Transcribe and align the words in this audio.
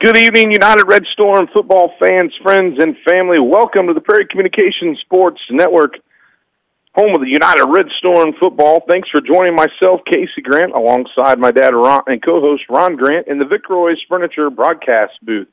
Good 0.00 0.16
evening, 0.16 0.52
United 0.52 0.84
Red 0.84 1.06
Storm 1.06 1.48
football 1.48 1.92
fans, 1.98 2.32
friends, 2.40 2.78
and 2.78 2.96
family. 2.98 3.40
Welcome 3.40 3.88
to 3.88 3.94
the 3.94 4.00
Prairie 4.00 4.26
Communications 4.26 5.00
Sports 5.00 5.40
Network, 5.50 5.98
home 6.94 7.16
of 7.16 7.20
the 7.20 7.26
United 7.26 7.64
Red 7.64 7.90
Storm 7.96 8.32
football. 8.34 8.84
Thanks 8.88 9.08
for 9.08 9.20
joining 9.20 9.56
myself, 9.56 10.04
Casey 10.04 10.40
Grant, 10.40 10.72
alongside 10.72 11.40
my 11.40 11.50
dad 11.50 11.74
Ron, 11.74 12.04
and 12.06 12.22
co-host 12.22 12.66
Ron 12.68 12.94
Grant 12.94 13.26
in 13.26 13.40
the 13.40 13.44
Vic 13.44 13.68
Roy's 13.68 14.00
Furniture 14.08 14.50
broadcast 14.50 15.14
booth. 15.20 15.48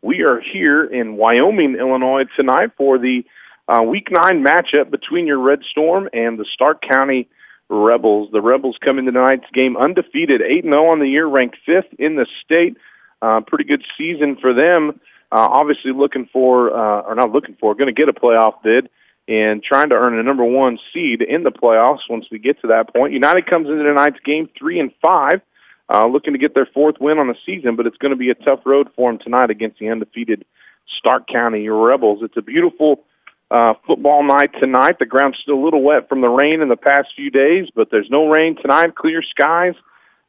We 0.00 0.22
are 0.22 0.40
here 0.40 0.84
in 0.84 1.18
Wyoming, 1.18 1.74
Illinois 1.74 2.24
tonight 2.36 2.70
for 2.78 2.96
the 2.96 3.26
uh, 3.68 3.82
Week 3.82 4.10
9 4.10 4.42
matchup 4.42 4.90
between 4.90 5.26
your 5.26 5.40
Red 5.40 5.62
Storm 5.64 6.08
and 6.14 6.38
the 6.38 6.46
Stark 6.46 6.80
County 6.80 7.28
Rebels. 7.68 8.30
The 8.32 8.40
Rebels 8.40 8.78
come 8.80 8.98
into 8.98 9.12
tonight's 9.12 9.50
game 9.52 9.76
undefeated, 9.76 10.40
8-0 10.40 10.90
on 10.90 11.00
the 11.00 11.06
year, 11.06 11.26
ranked 11.26 11.58
fifth 11.66 11.92
in 11.98 12.16
the 12.16 12.26
state. 12.42 12.78
Uh, 13.22 13.40
pretty 13.40 13.64
good 13.64 13.84
season 13.98 14.36
for 14.36 14.52
them. 14.52 15.00
Uh, 15.32 15.46
obviously 15.48 15.92
looking 15.92 16.26
for, 16.32 16.74
uh, 16.74 17.02
or 17.02 17.14
not 17.14 17.30
looking 17.30 17.56
for, 17.60 17.74
going 17.74 17.86
to 17.86 17.92
get 17.92 18.08
a 18.08 18.12
playoff 18.12 18.62
bid 18.62 18.88
and 19.28 19.62
trying 19.62 19.88
to 19.90 19.94
earn 19.94 20.18
a 20.18 20.22
number 20.22 20.44
one 20.44 20.78
seed 20.92 21.22
in 21.22 21.44
the 21.44 21.52
playoffs 21.52 22.00
once 22.08 22.26
we 22.30 22.38
get 22.38 22.60
to 22.60 22.66
that 22.66 22.92
point. 22.92 23.12
United 23.12 23.46
comes 23.46 23.68
into 23.68 23.84
tonight's 23.84 24.18
game 24.24 24.48
three 24.58 24.80
and 24.80 24.90
five, 25.00 25.40
uh, 25.88 26.06
looking 26.06 26.32
to 26.32 26.38
get 26.38 26.54
their 26.54 26.66
fourth 26.66 26.98
win 27.00 27.18
on 27.18 27.28
the 27.28 27.36
season, 27.46 27.76
but 27.76 27.86
it's 27.86 27.96
going 27.98 28.10
to 28.10 28.16
be 28.16 28.30
a 28.30 28.34
tough 28.34 28.60
road 28.64 28.88
for 28.96 29.10
them 29.10 29.18
tonight 29.18 29.50
against 29.50 29.78
the 29.78 29.88
undefeated 29.88 30.44
Stark 30.98 31.28
County 31.28 31.68
Rebels. 31.68 32.22
It's 32.22 32.36
a 32.36 32.42
beautiful 32.42 33.04
uh, 33.52 33.74
football 33.86 34.22
night 34.24 34.52
tonight. 34.58 34.98
The 34.98 35.06
ground's 35.06 35.38
still 35.38 35.58
a 35.58 35.64
little 35.64 35.82
wet 35.82 36.08
from 36.08 36.20
the 36.20 36.28
rain 36.28 36.60
in 36.60 36.68
the 36.68 36.76
past 36.76 37.10
few 37.14 37.30
days, 37.30 37.68
but 37.74 37.90
there's 37.90 38.10
no 38.10 38.28
rain 38.28 38.56
tonight. 38.56 38.96
Clear 38.96 39.22
skies 39.22 39.74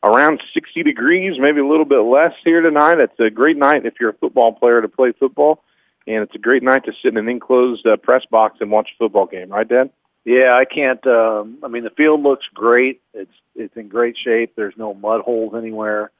around 0.03 0.41
60 0.53 0.83
degrees, 0.83 1.39
maybe 1.39 1.59
a 1.59 1.67
little 1.67 1.85
bit 1.85 1.99
less 1.99 2.33
here 2.43 2.61
tonight. 2.61 2.99
It's 2.99 3.19
a 3.19 3.29
great 3.29 3.57
night 3.57 3.85
if 3.85 3.99
you're 3.99 4.09
a 4.09 4.13
football 4.13 4.53
player 4.53 4.81
to 4.81 4.87
play 4.87 5.11
football, 5.11 5.63
and 6.07 6.23
it's 6.23 6.35
a 6.35 6.39
great 6.39 6.63
night 6.63 6.85
to 6.85 6.93
sit 6.93 7.09
in 7.09 7.17
an 7.17 7.29
enclosed 7.29 7.85
uh, 7.85 7.97
press 7.97 8.25
box 8.25 8.57
and 8.61 8.71
watch 8.71 8.91
a 8.93 8.97
football 8.97 9.25
game, 9.25 9.49
right, 9.49 9.67
Dad? 9.67 9.91
Yeah, 10.23 10.55
I 10.55 10.65
can't. 10.65 11.05
Um, 11.07 11.57
I 11.63 11.67
mean, 11.67 11.83
the 11.83 11.89
field 11.89 12.21
looks 12.21 12.47
great. 12.53 13.01
It's 13.13 13.33
it's 13.55 13.75
in 13.75 13.87
great 13.87 14.17
shape. 14.17 14.53
There's 14.55 14.77
no 14.77 14.93
mud 14.93 15.21
holes 15.21 15.55
anywhere. 15.55 16.11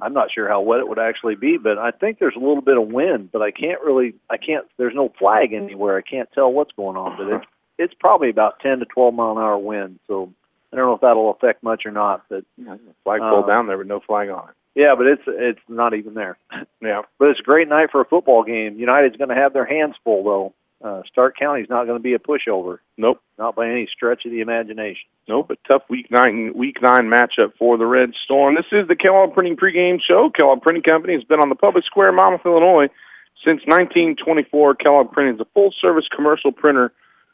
I'm 0.00 0.14
not 0.14 0.30
sure 0.30 0.48
how 0.48 0.62
wet 0.62 0.80
it 0.80 0.88
would 0.88 0.98
actually 0.98 1.34
be, 1.34 1.58
but 1.58 1.76
I 1.76 1.90
think 1.90 2.18
there's 2.18 2.36
a 2.36 2.40
little 2.40 2.62
bit 2.62 2.78
of 2.78 2.88
wind. 2.88 3.30
But 3.30 3.42
I 3.42 3.50
can't 3.50 3.80
really. 3.82 4.14
I 4.30 4.38
can't. 4.38 4.66
There's 4.78 4.94
no 4.94 5.10
flag 5.18 5.52
anywhere. 5.52 5.98
I 5.98 6.02
can't 6.02 6.30
tell 6.32 6.50
what's 6.50 6.72
going 6.72 6.96
on. 6.96 7.18
But 7.18 7.28
it's 7.28 7.46
it's 7.78 7.94
probably 7.94 8.30
about 8.30 8.60
10 8.60 8.80
to 8.80 8.84
12 8.86 9.14
mile 9.14 9.32
an 9.32 9.38
hour 9.38 9.58
wind. 9.58 9.98
So 10.06 10.32
I 10.72 10.76
don't 10.76 10.86
know 10.86 10.94
if 10.94 11.00
that'll 11.00 11.30
affect 11.30 11.62
much 11.62 11.84
or 11.84 11.90
not, 11.90 12.24
but 12.28 12.44
yeah, 12.56 12.76
uh, 13.06 13.46
down 13.46 13.66
there 13.66 13.78
with 13.78 13.88
no 13.88 14.00
flag 14.00 14.28
on 14.28 14.48
it. 14.48 14.54
Yeah, 14.74 14.94
but 14.94 15.06
it's 15.06 15.22
it's 15.26 15.60
not 15.68 15.94
even 15.94 16.14
there. 16.14 16.38
yeah, 16.80 17.02
but 17.18 17.30
it's 17.30 17.40
a 17.40 17.44
great 17.44 17.68
night 17.68 17.90
for 17.90 18.00
a 18.00 18.04
football 18.04 18.44
game. 18.44 18.78
United's 18.78 19.16
going 19.16 19.30
to 19.30 19.34
have 19.34 19.52
their 19.52 19.64
hands 19.64 19.96
full 20.04 20.24
though. 20.24 20.54
Uh, 20.82 21.02
Stark 21.06 21.36
County's 21.36 21.68
not 21.68 21.84
going 21.84 21.98
to 21.98 22.02
be 22.02 22.14
a 22.14 22.18
pushover. 22.18 22.78
Nope, 22.96 23.20
not 23.38 23.54
by 23.54 23.68
any 23.68 23.86
stretch 23.86 24.24
of 24.24 24.30
the 24.30 24.40
imagination. 24.40 25.08
Nope, 25.28 25.50
a 25.50 25.56
tough 25.68 25.82
week 25.88 26.10
nine 26.10 26.54
week 26.54 26.80
nine 26.80 27.08
matchup 27.08 27.52
for 27.58 27.76
the 27.76 27.86
Red 27.86 28.14
Storm. 28.14 28.54
This 28.54 28.66
is 28.72 28.86
the 28.86 28.96
Kellogg 28.96 29.34
Printing 29.34 29.56
pregame 29.56 30.00
show. 30.00 30.30
Kellogg 30.30 30.62
Printing 30.62 30.84
Company 30.84 31.14
has 31.14 31.24
been 31.24 31.40
on 31.40 31.48
the 31.48 31.54
public 31.56 31.84
square, 31.84 32.12
Monmouth, 32.12 32.46
Illinois, 32.46 32.88
since 33.44 33.60
1924. 33.66 34.76
Kellogg 34.76 35.12
Printing 35.12 35.34
is 35.34 35.40
a 35.40 35.46
full 35.52 35.72
service 35.72 36.08
commercial 36.08 36.52
printer 36.52 36.92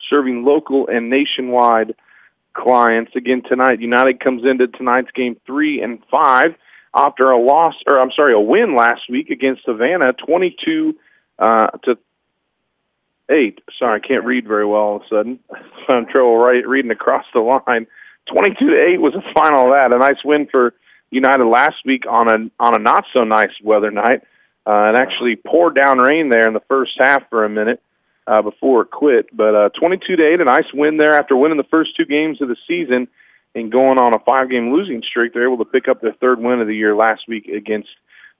serving 0.08 0.44
local 0.44 0.88
and 0.88 1.10
nationwide 1.10 1.94
clients. 2.56 3.14
Again, 3.14 3.42
tonight, 3.42 3.80
United 3.80 4.18
comes 4.20 4.44
into 4.44 4.66
tonight's 4.66 5.10
game 5.12 5.36
three 5.46 5.80
and 5.82 6.02
five 6.10 6.56
after 6.94 7.30
a 7.30 7.38
loss, 7.38 7.74
or 7.86 8.00
I'm 8.00 8.10
sorry, 8.10 8.32
a 8.32 8.40
win 8.40 8.74
last 8.74 9.08
week 9.08 9.30
against 9.30 9.66
Havana, 9.66 10.14
22 10.14 10.98
uh, 11.38 11.68
to 11.84 11.98
eight. 13.28 13.60
Sorry, 13.78 13.96
I 13.96 13.98
can't 13.98 14.24
read 14.24 14.48
very 14.48 14.64
well 14.64 14.80
all 14.80 14.96
of 14.96 15.02
a 15.02 15.08
sudden. 15.08 15.38
I'm 15.88 16.06
trouble 16.06 16.38
right, 16.38 16.66
reading 16.66 16.90
across 16.90 17.26
the 17.32 17.40
line. 17.40 17.86
22 18.26 18.70
to 18.70 18.82
eight 18.82 19.00
was 19.00 19.12
the 19.12 19.22
final 19.34 19.66
of 19.66 19.72
that. 19.72 19.92
A 19.92 19.98
nice 19.98 20.24
win 20.24 20.46
for 20.46 20.74
United 21.10 21.44
last 21.44 21.84
week 21.84 22.04
on 22.08 22.28
a 22.28 22.50
on 22.58 22.74
a 22.74 22.78
not 22.78 23.04
so 23.12 23.22
nice 23.24 23.52
weather 23.62 23.90
night. 23.90 24.22
Uh, 24.66 24.88
and 24.88 24.96
actually 24.96 25.36
poured 25.36 25.76
down 25.76 25.98
rain 25.98 26.28
there 26.28 26.48
in 26.48 26.52
the 26.52 26.62
first 26.66 26.98
half 26.98 27.22
for 27.30 27.44
a 27.44 27.48
minute 27.48 27.80
uh, 28.26 28.42
before 28.42 28.82
it 28.82 28.90
quit. 28.90 29.34
But 29.36 29.54
uh, 29.54 29.68
22 29.70 30.16
to 30.16 30.24
8, 30.24 30.40
a 30.40 30.44
nice 30.44 30.72
win 30.72 30.96
there 30.96 31.14
after 31.14 31.36
winning 31.36 31.58
the 31.58 31.64
first 31.64 31.96
two 31.96 32.04
games 32.04 32.40
of 32.40 32.48
the 32.48 32.56
season 32.66 33.08
and 33.54 33.72
going 33.72 33.98
on 33.98 34.14
a 34.14 34.18
five-game 34.18 34.72
losing 34.72 35.02
streak. 35.02 35.32
They're 35.32 35.44
able 35.44 35.64
to 35.64 35.70
pick 35.70 35.88
up 35.88 36.00
their 36.00 36.12
third 36.12 36.40
win 36.40 36.60
of 36.60 36.66
the 36.66 36.76
year 36.76 36.94
last 36.94 37.26
week 37.28 37.48
against 37.48 37.88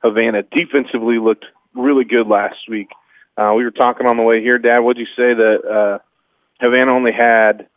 Havana. 0.02 0.42
Defensively 0.42 1.18
looked 1.18 1.46
really 1.74 2.04
good 2.04 2.26
last 2.26 2.68
week. 2.68 2.90
Uh, 3.36 3.52
we 3.56 3.64
were 3.64 3.70
talking 3.70 4.06
on 4.06 4.16
the 4.16 4.22
way 4.22 4.40
here, 4.42 4.58
Dad. 4.58 4.80
What'd 4.80 5.00
you 5.00 5.12
say 5.14 5.34
that 5.34 5.64
uh, 5.64 5.98
Havana 6.60 6.92
only 6.92 7.12
had? 7.12 7.68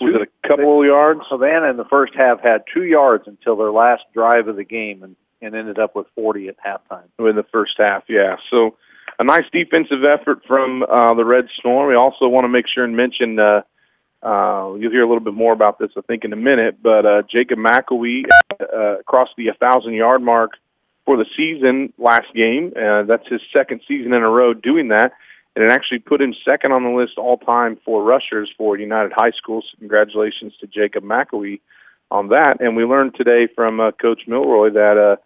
Was 0.00 0.14
it 0.14 0.22
a 0.22 0.48
couple 0.48 0.82
of 0.82 0.86
yards? 0.86 1.22
Havana 1.24 1.68
in 1.68 1.78
the 1.78 1.86
first 1.86 2.14
half 2.14 2.40
had 2.40 2.64
two 2.72 2.84
yards 2.84 3.26
until 3.26 3.56
their 3.56 3.70
last 3.70 4.04
drive 4.12 4.46
of 4.46 4.56
the 4.56 4.64
game, 4.64 5.02
and 5.02 5.16
and 5.42 5.54
ended 5.54 5.78
up 5.78 5.94
with 5.94 6.06
40 6.14 6.48
at 6.48 6.56
halftime. 6.58 7.04
In 7.18 7.36
the 7.36 7.44
first 7.44 7.78
half, 7.78 8.04
yeah. 8.08 8.36
So 8.50 8.76
a 9.18 9.24
nice 9.24 9.44
defensive 9.52 10.04
effort 10.04 10.44
from 10.46 10.82
uh, 10.82 11.14
the 11.14 11.24
Red 11.24 11.48
Storm. 11.58 11.88
We 11.88 11.94
also 11.94 12.28
want 12.28 12.44
to 12.44 12.48
make 12.48 12.66
sure 12.66 12.84
and 12.84 12.96
mention, 12.96 13.38
uh, 13.38 13.62
uh, 14.22 14.74
you'll 14.78 14.92
hear 14.92 15.02
a 15.02 15.06
little 15.06 15.20
bit 15.20 15.34
more 15.34 15.52
about 15.52 15.78
this, 15.78 15.90
I 15.96 16.00
think, 16.02 16.24
in 16.24 16.32
a 16.32 16.36
minute, 16.36 16.82
but 16.82 17.06
uh, 17.06 17.22
Jacob 17.22 17.58
McElwee 17.58 18.26
uh, 18.60 18.96
crossed 19.06 19.34
the 19.36 19.46
1,000-yard 19.46 20.22
mark 20.22 20.52
for 21.04 21.16
the 21.16 21.26
season 21.36 21.92
last 21.98 22.32
game. 22.34 22.72
Uh, 22.76 23.04
that's 23.04 23.26
his 23.28 23.40
second 23.52 23.80
season 23.86 24.12
in 24.12 24.22
a 24.22 24.28
row 24.28 24.52
doing 24.52 24.88
that, 24.88 25.12
and 25.54 25.64
it 25.64 25.70
actually 25.70 26.00
put 26.00 26.20
him 26.20 26.34
second 26.44 26.72
on 26.72 26.82
the 26.82 26.90
list 26.90 27.16
all-time 27.16 27.78
for 27.84 28.02
rushers 28.02 28.52
for 28.58 28.76
United 28.76 29.12
High 29.12 29.30
School. 29.30 29.62
So 29.62 29.78
congratulations 29.78 30.54
to 30.60 30.66
Jacob 30.66 31.04
McElwee 31.04 31.60
on 32.10 32.28
that. 32.28 32.60
And 32.60 32.76
we 32.76 32.84
learned 32.84 33.14
today 33.14 33.46
from 33.46 33.80
uh, 33.80 33.92
Coach 33.92 34.26
Milroy 34.26 34.70
that 34.70 34.98
uh, 34.98 35.16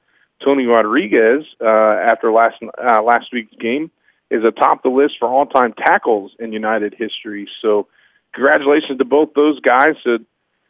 Tony 0.40 0.66
Rodriguez, 0.66 1.44
uh, 1.60 1.66
after 1.66 2.32
last 2.32 2.56
uh, 2.62 3.02
last 3.02 3.32
week's 3.32 3.54
game, 3.56 3.90
is 4.30 4.44
atop 4.44 4.82
the 4.82 4.88
list 4.88 5.18
for 5.18 5.28
all-time 5.28 5.72
tackles 5.72 6.32
in 6.38 6.52
United 6.52 6.94
history. 6.94 7.48
So, 7.60 7.88
congratulations 8.32 8.98
to 8.98 9.04
both 9.04 9.34
those 9.34 9.60
guys. 9.60 9.96
Uh, 10.04 10.18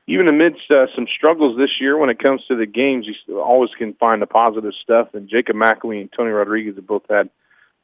even 0.07 0.27
amidst 0.27 0.69
uh, 0.73 0.89
some 0.95 1.07
struggles 1.07 1.57
this 1.57 1.81
year 1.81 1.97
when 1.97 2.11
it 2.11 2.19
comes 2.19 2.45
to 2.47 2.57
the 2.57 2.67
games, 2.67 3.07
you 3.07 3.41
always 3.41 3.71
can 3.75 3.95
find 3.95 4.21
the 4.21 4.27
positive 4.27 4.75
stuff. 4.75 5.15
And 5.15 5.29
Jacob 5.29 5.55
McElwee 5.55 6.01
and 6.01 6.11
Tony 6.13 6.31
Rodriguez 6.31 6.75
have 6.75 6.87
both 6.87 7.05
had 7.09 7.31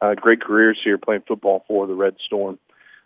uh, 0.00 0.14
great 0.14 0.40
careers 0.40 0.80
here 0.82 0.98
playing 0.98 1.22
football 1.26 1.64
for 1.68 1.86
the 1.86 1.94
Red 1.94 2.16
Storm. 2.18 2.58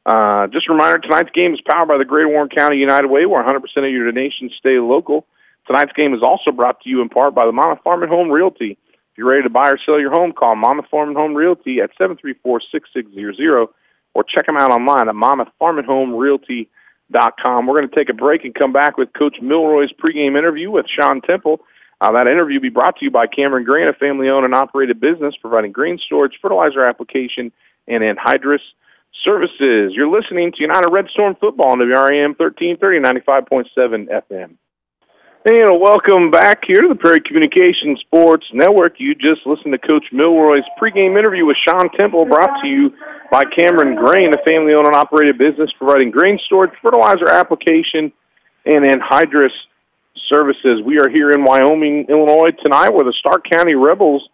Uh, 0.07 0.47
just 0.47 0.69
a 0.69 0.73
reminder, 0.73 0.99
tonight's 0.99 1.31
game 1.33 1.53
is 1.53 1.61
powered 1.61 1.89
by 1.89 1.99
the 1.99 2.05
Greater 2.05 2.29
Warren 2.29 2.49
County 2.49 2.79
United 2.79 3.09
Way, 3.09 3.27
where 3.27 3.45
100% 3.45 3.63
of 3.77 3.93
your 3.93 4.07
donations 4.07 4.55
stay 4.55 4.79
local. 4.79 5.27
Tonight's 5.67 5.93
game 5.93 6.15
is 6.15 6.23
also 6.23 6.53
brought 6.53 6.81
to 6.83 6.91
you 6.91 7.01
in 7.01 7.09
part 7.09 7.35
by 7.35 7.47
the 7.47 7.53
Monmouth 7.53 7.83
Farm 7.83 8.03
and 8.03 8.11
Home 8.11 8.31
Realty. 8.31 8.73
If 8.73 9.19
you're 9.19 9.29
ready 9.29 9.43
to 9.43 9.51
buy 9.51 9.71
or 9.71 9.79
sell 9.79 10.01
your 10.01 10.11
home, 10.11 10.33
call 10.33 10.57
Monmouth 10.57 10.89
Farm 10.91 11.09
and 11.09 11.19
Home 11.19 11.35
Realty 11.35 11.81
at 11.81 11.97
734-6600 11.99 13.69
or 14.15 14.25
check 14.25 14.47
them 14.47 14.57
out 14.57 14.71
online 14.71 15.09
at 15.09 15.15
monmouthfarmandhomerealty.com. 15.15 17.67
We're 17.67 17.75
going 17.75 17.89
to 17.89 17.95
take 17.95 18.09
a 18.09 18.15
break 18.15 18.45
and 18.45 18.55
come 18.55 18.73
back 18.73 18.97
with 18.97 19.13
Coach 19.13 19.41
Milroy's 19.41 19.93
pregame 19.93 20.37
interview 20.37 20.71
with 20.71 20.89
Sean 20.89 21.21
Temple. 21.21 21.61
Uh, 22.01 22.13
that 22.13 22.27
interview 22.27 22.57
will 22.57 22.63
be 22.63 22.71
brought 22.71 22.97
to 22.97 23.05
you 23.05 23.11
by 23.11 23.27
Cameron 23.27 23.65
Grain, 23.65 23.87
a 23.87 23.93
family-owned 23.93 24.45
and 24.45 24.55
operated 24.55 25.01
business 25.01 25.37
providing 25.37 25.71
grain 25.71 25.99
storage, 25.99 26.39
fertilizer 26.41 26.85
application, 26.85 27.53
and 27.87 28.03
anhydrous 28.03 28.63
services. 29.13 29.93
You're 29.95 30.09
listening 30.09 30.53
to 30.53 30.61
United 30.61 30.89
Red 30.89 31.09
Storm 31.09 31.35
Football 31.35 31.73
on 31.73 31.79
WRAM 31.79 32.37
1330, 32.39 33.21
95.7 33.21 34.23
FM. 34.31 34.57
And 35.43 35.81
welcome 35.81 36.31
back 36.31 36.67
here 36.67 36.83
to 36.83 36.89
the 36.89 36.95
Prairie 36.95 37.23
Communication 37.23 37.97
Sports 37.97 38.51
Network. 38.53 39.01
You 39.01 39.15
just 39.15 39.47
listened 39.47 39.73
to 39.73 39.79
Coach 39.79 40.05
Milroy's 40.13 40.67
pregame 40.79 41.19
interview 41.19 41.47
with 41.47 41.57
Sean 41.57 41.89
Temple, 41.93 42.27
brought 42.27 42.61
to 42.61 42.69
you 42.69 42.95
by 43.31 43.47
Cameron 43.47 43.95
Grain, 43.95 44.35
a 44.35 44.39
family-owned 44.45 44.87
and 44.87 44.95
operated 44.95 45.39
business 45.39 45.73
providing 45.73 46.11
grain 46.11 46.39
storage, 46.45 46.73
fertilizer 46.83 47.27
application, 47.27 48.13
and 48.67 48.85
anhydrous 48.85 49.55
services. 50.15 50.83
We 50.83 50.99
are 50.99 51.09
here 51.09 51.33
in 51.33 51.43
Wyoming, 51.43 52.11
Illinois 52.11 52.51
tonight, 52.51 52.91
where 52.91 53.07
the 53.07 53.15
Stark 53.15 53.45
County 53.45 53.77
Rebels 53.77 54.29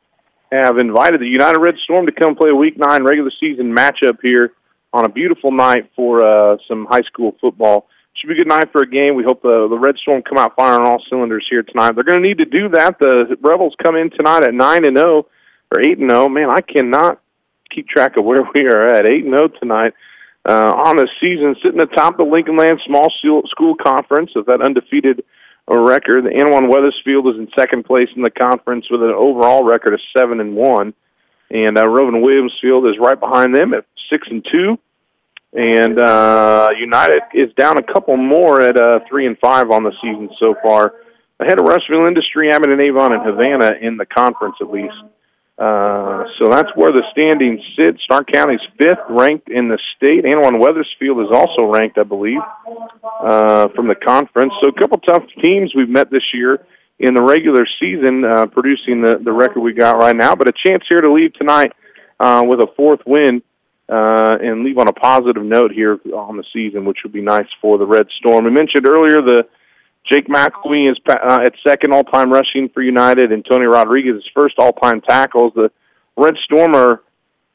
have 0.51 0.77
invited 0.79 1.21
the 1.21 1.29
United 1.29 1.61
Red 1.61 1.79
Storm 1.79 2.07
to 2.07 2.13
come 2.13 2.35
play 2.35 2.51
a 2.51 2.55
Week 2.57 2.77
9 2.77 3.05
regular 3.05 3.31
season 3.39 3.73
matchup 3.73 4.19
here 4.23 4.55
on 4.93 5.05
a 5.05 5.09
beautiful 5.09 5.53
night 5.53 5.89
for 5.95 6.27
uh, 6.27 6.57
some 6.67 6.85
high 6.87 7.03
school 7.03 7.37
football 7.41 7.87
should 8.17 8.29
be 8.29 8.35
a 8.35 8.37
good 8.37 8.49
night 8.49 8.73
for 8.73 8.83
a 8.83 8.87
game. 8.87 9.15
We 9.15 9.25
hope 9.25 9.43
the 9.43 9.69
the 9.69 9.79
Red 9.79 9.99
Storm 9.99 10.23
come 10.23 10.39
out 10.39 10.57
firing 10.57 10.87
all 10.87 11.03
cylinders 11.09 11.47
here 11.49 11.63
tonight. 11.63 11.95
They're 11.95 12.05
going 12.05 12.23
to 12.23 12.27
need 12.27 12.39
to 12.39 12.45
do 12.45 12.69
that. 12.71 12.99
The 12.99 13.37
Rebels 13.41 13.75
come 13.83 13.97
in 13.97 14.11
tonight 14.11 14.43
at 14.43 14.55
nine 14.55 14.85
and 14.85 14.97
zero 14.97 15.27
oh, 15.27 15.29
or 15.71 15.81
eight 15.81 15.99
and 15.99 16.11
zero. 16.11 16.25
Oh. 16.25 16.29
Man, 16.29 16.51
I 16.51 16.61
cannot 16.61 17.21
keep 17.71 17.89
track 17.89 18.17
of 18.17 18.25
where 18.25 18.43
we 18.55 18.67
are 18.67 18.89
at. 18.89 19.07
Eight 19.07 19.25
and 19.25 19.35
zero 19.35 19.45
oh 19.45 19.49
tonight 19.49 19.95
uh, 20.49 20.73
on 20.73 20.97
the 20.97 21.09
season, 21.21 21.57
sitting 21.63 21.81
atop 21.81 22.17
the 22.17 22.25
Lincoln 22.25 22.57
Land 22.57 22.81
Small 22.87 23.11
School 23.11 23.75
Conference 23.77 24.35
with 24.35 24.47
that 24.47 24.63
undefeated 24.63 25.25
record. 25.69 26.25
The 26.25 26.31
Annawan 26.31 26.69
Wethersfield 26.69 27.29
is 27.29 27.37
in 27.37 27.49
second 27.57 27.85
place 27.85 28.09
in 28.15 28.23
the 28.23 28.31
conference 28.31 28.89
with 28.89 29.03
an 29.03 29.11
overall 29.11 29.65
record 29.65 29.95
of 29.95 30.01
seven 30.17 30.41
and 30.41 30.55
one. 30.55 30.95
and 31.51 31.77
uh, 31.77 31.87
ROWVA 31.89 32.13
Williamsfield 32.13 32.91
is 32.91 32.99
right 32.99 33.19
behind 33.19 33.55
them 33.55 33.75
at 33.75 33.85
six 34.09 34.29
and 34.29 34.45
two. 34.45 34.79
And 35.57 35.99
uh, 35.99 36.69
United 36.77 37.23
is 37.33 37.53
down 37.55 37.79
a 37.79 37.83
couple 37.83 38.17
more 38.19 38.61
at 38.61 38.77
uh, 38.77 39.01
three 39.09 39.27
and 39.27 39.39
five 39.39 39.71
on 39.71 39.85
the 39.85 39.93
season 40.03 40.29
so 40.39 40.55
far, 40.63 40.95
ahead 41.41 41.59
of 41.59 41.65
Rushville 41.65 42.05
Industry, 42.05 42.51
Abingdon-Avon, 42.51 43.13
and 43.15 43.23
Havana 43.25 43.73
in 43.81 43.97
the 43.97 44.05
conference 44.05 44.57
at 44.61 44.71
least. 44.71 44.95
Uh, 45.59 46.25
so 46.37 46.51
that's 46.51 46.69
where 46.77 46.93
the 46.93 47.03
standings 47.11 47.63
sit. 47.75 47.99
Stark 48.01 48.31
County's 48.31 48.61
fifth 48.77 49.01
ranked 49.09 49.49
in 49.49 49.69
the 49.69 49.79
state. 49.97 50.25
Annawan 50.25 50.59
Wethersfield 50.59 51.21
is 51.21 51.31
also 51.33 51.65
ranked, 51.65 51.97
I 51.97 52.03
believe, 52.03 52.43
uh, 53.23 53.69
from 53.69 53.89
the 53.89 53.95
conference. 53.95 54.53
So 54.61 54.69
a 54.69 54.73
couple 54.75 54.99
tough 54.99 55.25
teams 55.41 55.75
we've 55.75 55.89
met 55.89 56.11
this 56.11 56.35
year 56.35 56.67
in 56.99 57.15
the 57.15 57.23
regular 57.23 57.67
season, 57.81 58.25
uh, 58.25 58.45
producing 58.45 59.01
the, 59.01 59.17
the 59.17 59.33
record 59.33 59.61
we 59.61 59.73
got 59.73 59.97
right 59.97 60.15
now. 60.15 60.35
But 60.35 60.49
a 60.49 60.53
chance 60.53 60.85
here 60.87 61.01
to 61.01 61.11
leave 61.11 61.33
tonight 61.33 61.73
uh, 62.21 62.45
with 62.47 62.61
a 62.61 62.67
fourth 62.77 63.01
win 63.07 63.43
uh, 63.89 64.39
and 64.41 64.65
leave 64.65 64.79
on 64.79 64.89
a 64.89 64.93
positive 64.93 65.45
note 65.45 65.73
here 65.73 66.01
on 66.15 66.37
the 66.37 66.45
season, 66.53 66.85
which 66.85 67.03
would 67.03 67.13
be 67.13 67.23
nice 67.23 67.49
for 67.61 67.79
the 67.79 67.87
Red 67.87 68.09
Storm. 68.11 68.45
We 68.45 68.51
mentioned 68.51 68.87
earlier 68.87 69.21
the 69.23 69.47
Jake 70.05 70.29
McElwee 70.29 70.91
is 70.91 70.99
uh, 71.09 71.41
at 71.45 71.55
second 71.63 71.93
all-time 71.93 72.33
rushing 72.33 72.69
for 72.69 72.83
United, 72.83 73.33
and 73.33 73.45
Tony 73.45 73.67
Rodriguez 73.67 74.17
is 74.17 74.31
first 74.35 74.59
all-time 74.59 75.01
tackles. 75.01 75.53
The 75.55 75.71
Red 76.17 76.37
Storm 76.39 76.75
are 76.75 77.03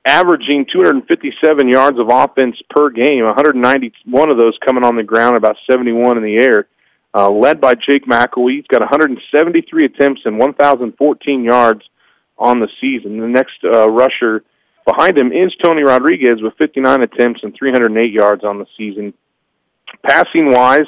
averaging 0.04 0.66
257 0.66 1.68
yards 1.68 2.00
of 2.00 2.10
offense 2.10 2.62
per 2.70 2.90
game, 2.90 3.24
191 3.24 4.30
of 4.30 4.38
those 4.38 4.58
coming 4.58 4.84
on 4.84 4.96
the 4.96 5.04
ground, 5.04 5.38
about 5.38 5.58
71 5.70 6.18
in 6.18 6.24
the 6.24 6.38
air. 6.38 6.68
Uh, 7.14 7.30
led 7.30 7.60
by 7.60 7.76
Jake 7.76 8.06
McElwee, 8.06 8.56
he's 8.56 8.68
got 8.68 8.80
173 8.80 9.86
attempts 9.86 10.22
and 10.26 10.40
1,014 10.40 11.44
yards 11.44 11.90
on 12.38 12.60
the 12.60 12.70
season. 12.80 13.20
The 13.20 13.28
next 13.28 13.64
uh, 13.64 13.90
rusher 13.90 14.44
behind 14.86 15.18
him 15.18 15.32
is 15.32 15.56
Tony 15.56 15.84
Rodriguez 15.84 16.42
with 16.42 16.56
59 16.58 17.02
attempts 17.02 17.44
and 17.44 17.56
308 17.56 18.12
yards 18.12 18.44
on 18.44 18.60
the 18.60 18.66
season. 18.78 19.14
Passing 20.04 20.52
wise, 20.52 20.86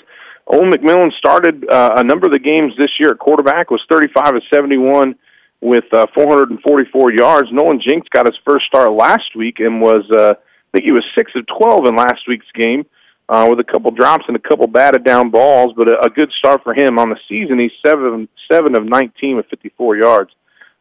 Owen 0.47 0.71
McMillan 0.71 1.13
started 1.13 1.67
uh, 1.69 1.95
a 1.97 2.03
number 2.03 2.25
of 2.25 2.31
the 2.31 2.39
games 2.39 2.75
this 2.77 2.99
year 2.99 3.11
at 3.11 3.19
quarterback, 3.19 3.71
was 3.71 3.83
35 3.89 4.35
of 4.35 4.43
71 4.49 5.15
with 5.61 5.85
uh, 5.93 6.07
444 6.13 7.13
yards. 7.13 7.51
Nolan 7.51 7.79
Jinks 7.79 8.09
got 8.09 8.25
his 8.25 8.37
first 8.45 8.65
start 8.65 8.91
last 8.91 9.35
week 9.35 9.59
and 9.59 9.81
was, 9.81 10.09
uh, 10.11 10.35
I 10.37 10.67
think 10.73 10.85
he 10.85 10.91
was 10.91 11.05
6 11.15 11.31
of 11.35 11.47
12 11.47 11.85
in 11.85 11.95
last 11.95 12.27
week's 12.27 12.51
game 12.53 12.85
uh, 13.29 13.47
with 13.49 13.59
a 13.59 13.63
couple 13.63 13.91
drops 13.91 14.25
and 14.27 14.35
a 14.35 14.39
couple 14.39 14.67
batted 14.67 15.03
down 15.03 15.29
balls, 15.29 15.73
but 15.75 15.87
a, 15.87 16.01
a 16.01 16.09
good 16.09 16.31
start 16.31 16.63
for 16.63 16.73
him 16.73 16.99
on 16.99 17.09
the 17.09 17.17
season. 17.29 17.59
He's 17.59 17.71
7, 17.85 18.27
seven 18.49 18.75
of 18.75 18.83
19 18.85 19.37
with 19.37 19.45
54 19.47 19.95
yards. 19.97 20.31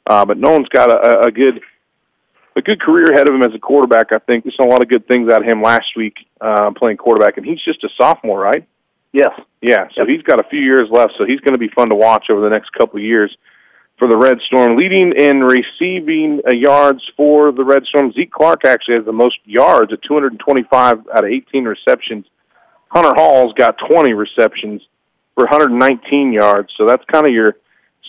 Uh, 0.07 0.25
but 0.25 0.37
Nolan's 0.37 0.69
got 0.69 0.91
a, 0.91 1.21
a 1.21 1.31
good 1.31 1.63
a 2.57 2.63
good 2.63 2.81
career 2.81 3.13
ahead 3.13 3.29
of 3.29 3.35
him 3.35 3.43
as 3.43 3.55
a 3.55 3.59
quarterback. 3.59 4.13
I 4.13 4.19
think 4.19 4.45
we 4.45 4.53
saw 4.53 4.65
a 4.65 4.71
lot 4.71 4.83
of 4.83 4.89
good 4.89 5.07
things 5.09 5.31
out 5.31 5.43
of 5.43 5.49
him 5.49 5.63
last 5.63 5.97
week 5.97 6.27
uh, 6.41 6.71
playing 6.73 6.97
quarterback, 6.97 7.37
and 7.37 7.47
he's 7.47 7.61
just 7.61 7.85
a 7.85 7.89
sophomore, 7.97 8.41
right? 8.41 8.67
Yes. 9.13 9.39
Yeah, 9.61 9.89
so 9.95 10.03
yep. 10.03 10.09
he's 10.09 10.23
got 10.23 10.41
a 10.41 10.45
few 10.45 10.61
years 10.61 10.89
left, 10.91 11.15
so 11.17 11.25
he's 11.25 11.41
going 11.41 11.55
to 11.55 11.59
be 11.59 11.69
fun 11.69 11.89
to 11.91 11.95
watch 11.95 12.31
over 12.31 12.41
the 12.41 12.51
next 12.51 12.73
couple 12.73 12.99
of 12.99 13.05
years 13.05 13.37
for 13.99 14.09
the 14.09 14.17
Red 14.17 14.41
Storm. 14.41 14.77
Leading 14.77 15.13
in 15.13 15.45
receiving 15.45 16.41
uh, 16.47 16.51
yards 16.51 17.11
for 17.17 17.53
the 17.53 17.65
Red 17.65 17.87
Storm, 17.87 18.13
Zeke 18.13 18.33
Clark 18.33 18.65
actually 18.65 18.97
has 18.97 19.05
the 19.05 19.13
most 19.13 19.39
yards 19.45 19.93
at 19.93 20.03
225 20.03 21.07
out 21.15 21.25
of 21.25 21.31
18 21.31 21.65
receptions. 21.65 22.27
Hunter 22.89 23.15
Hall's 23.15 23.55
got 23.55 23.79
20 23.79 24.13
receptions 24.15 24.83
for 25.35 25.45
119 25.45 26.33
yards, 26.33 26.75
so 26.77 26.85
that's 26.85 27.05
kind 27.05 27.27
of 27.27 27.33
your 27.33 27.57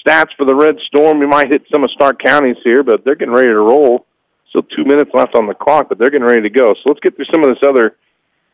stats 0.04 0.34
for 0.36 0.46
the 0.46 0.56
Red 0.56 0.80
Storm. 0.80 1.20
We 1.20 1.28
might 1.28 1.50
hit 1.50 1.64
some 1.72 1.84
of 1.84 1.92
Stark 1.92 2.20
counties 2.20 2.58
here, 2.64 2.84
but 2.84 3.06
they're 3.06 3.16
getting 3.16 3.34
ready 3.34 3.50
to 3.50 3.60
roll. 3.60 4.06
Still 4.54 4.62
two 4.62 4.86
minutes 4.86 5.10
left 5.16 5.34
on 5.34 5.48
the 5.48 5.56
clock, 5.56 5.90
but 5.90 5.98
they're 5.98 6.12
getting 6.12 6.28
ready 6.28 6.44
to 6.44 6.50
go. 6.50 6.76
So 6.76 6.82
let's 6.86 7.00
get 7.00 7.16
through 7.16 7.26
some 7.26 7.44
of 7.44 7.50
this 7.50 7.68
other 7.68 7.98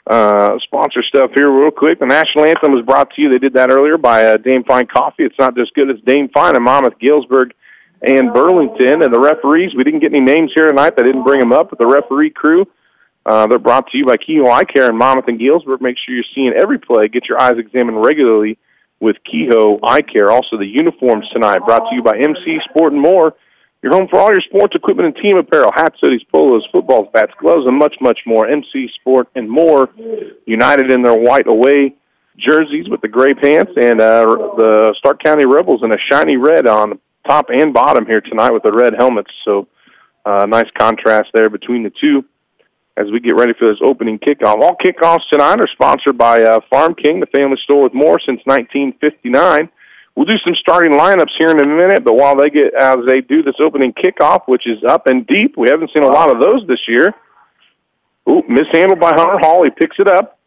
uh, 0.08 0.58
sponsor 0.60 1.04
stuff 1.04 1.32
here 1.34 1.52
real 1.52 1.72
quick. 1.72 2.00
The 2.00 2.06
national 2.06 2.46
anthem 2.46 2.72
was 2.72 2.86
brought 2.86 3.14
to 3.16 3.22
you. 3.22 3.30
They 3.30 3.38
did 3.38 3.52
that 3.56 3.70
earlier 3.70 3.98
by 3.98 4.26
uh, 4.26 4.38
Dame 4.38 4.64
Fine 4.64 4.88
Coffee. 4.88 5.26
It's 5.26 5.38
not 5.38 5.58
just 5.58 5.74
good 5.74 5.92
as 5.92 6.00
Dame 6.06 6.30
Fine 6.30 6.56
in 6.56 6.64
Monmouth, 6.64 6.98
Galesburg, 7.00 7.54
and 8.02 8.34
Burlington. 8.34 9.02
And 9.02 9.14
the 9.14 9.20
referees, 9.20 9.76
we 9.76 9.84
didn't 9.84 10.00
get 10.00 10.14
any 10.14 10.22
names 10.22 10.54
here 10.54 10.68
tonight. 10.68 10.94
I 10.98 11.04
didn't 11.04 11.24
bring 11.24 11.42
them 11.42 11.52
up, 11.52 11.70
but 11.70 11.80
the 11.80 11.86
referee 11.86 12.30
crew, 12.30 12.66
uh, 13.26 13.48
they're 13.48 13.60
brought 13.60 13.92
to 13.92 13.98
you 13.98 14.06
by 14.06 14.16
Kehoe 14.16 14.50
Eye 14.50 14.64
Care 14.64 14.90
in 14.90 14.96
Monmouth 14.96 15.28
and 15.28 15.38
Galesburg. 15.38 15.82
Make 15.82 15.98
sure 15.98 16.16
you're 16.16 16.24
seeing 16.34 16.54
every 16.54 16.80
play. 16.80 17.10
Get 17.10 17.28
your 17.28 17.42
eyes 17.42 17.58
examined 17.58 18.02
regularly 18.02 18.58
with 19.02 19.22
Kehoe 19.26 19.82
Eye 19.84 20.02
Care. 20.02 20.32
Also, 20.32 20.56
the 20.56 20.66
uniforms 20.66 21.28
tonight 21.28 21.60
brought 21.66 21.90
to 21.90 21.96
you 21.96 22.02
by 22.02 22.18
MC 22.18 22.62
Sport 22.62 22.94
and 22.94 23.02
More. 23.02 23.36
Your 23.82 23.94
home 23.94 24.08
for 24.10 24.20
all 24.20 24.32
your 24.32 24.42
sports 24.42 24.76
equipment 24.76 25.08
and 25.08 25.24
team 25.24 25.38
apparel, 25.38 25.72
hats, 25.72 26.00
hoodies, 26.04 26.28
polos, 26.30 26.68
footballs, 26.72 27.08
bats, 27.14 27.34
gloves, 27.40 27.66
and 27.66 27.78
much, 27.78 27.96
much 28.02 28.24
more. 28.26 28.48
MC 28.48 28.90
Sport 28.90 29.30
and 29.36 29.50
more. 29.50 29.90
United 30.46 30.92
in 30.92 31.02
their 31.02 31.16
white 31.16 31.48
away 31.48 31.96
jerseys 32.38 32.90
with 32.90 33.02
the 33.02 33.08
gray 33.08 33.34
pants, 33.34 33.72
and 33.78 34.02
uh, 34.02 34.26
the 34.58 34.94
Stark 34.98 35.22
County 35.22 35.46
Rebels 35.46 35.84
in 35.84 35.92
a 35.92 35.98
shiny 35.98 36.38
red 36.38 36.68
on 36.68 37.00
top 37.26 37.50
and 37.52 37.74
bottom 37.74 38.06
here 38.06 38.22
tonight 38.22 38.52
with 38.52 38.64
the 38.64 38.72
red 38.72 38.94
helmets. 38.96 39.32
So 39.46 39.68
uh, 40.26 40.46
nice 40.46 40.70
contrast 40.72 41.30
there 41.34 41.50
between 41.50 41.84
the 41.84 41.90
two 41.90 42.26
as 42.98 43.10
we 43.12 43.20
get 43.22 43.36
ready 43.36 43.54
for 43.54 43.70
this 43.70 43.80
opening 43.82 44.20
kickoff. 44.20 44.62
All 44.62 44.76
kickoffs 44.76 45.28
tonight 45.30 45.62
are 45.62 45.68
sponsored 45.68 46.18
by 46.18 46.44
uh, 46.44 46.60
Farm 46.70 46.96
King, 46.96 47.22
the 47.22 47.28
family 47.28 47.58
store 47.58 47.84
with 47.84 47.94
more 47.94 48.20
since 48.20 48.42
1959. 48.46 49.70
We'll 50.20 50.26
do 50.26 50.38
some 50.40 50.56
starting 50.56 50.92
lineups 50.92 51.32
here 51.38 51.48
in 51.48 51.62
a 51.62 51.66
minute, 51.66 52.04
but 52.04 52.14
while 52.14 52.36
they 52.36 52.50
get 52.50 52.74
as 52.74 52.98
they 53.08 53.22
do 53.22 53.42
this 53.42 53.56
opening 53.58 53.94
kickoff, 53.94 54.50
which 54.50 54.68
is 54.68 54.84
up 54.84 55.08
and 55.08 55.26
deep, 55.26 55.56
we 55.56 55.70
haven't 55.70 55.92
seen 55.94 56.04
a 56.04 56.10
lot 56.10 56.30
of 56.30 56.42
those 56.42 56.68
this 56.68 56.90
year. 56.90 57.14
Ooh, 58.30 58.44
mishandled 58.50 59.00
by 59.00 59.14
Hunter 59.16 59.38
Hall. 59.38 59.64
He 59.64 59.70
picks 59.70 59.98
it 59.98 60.10
up, 60.10 60.38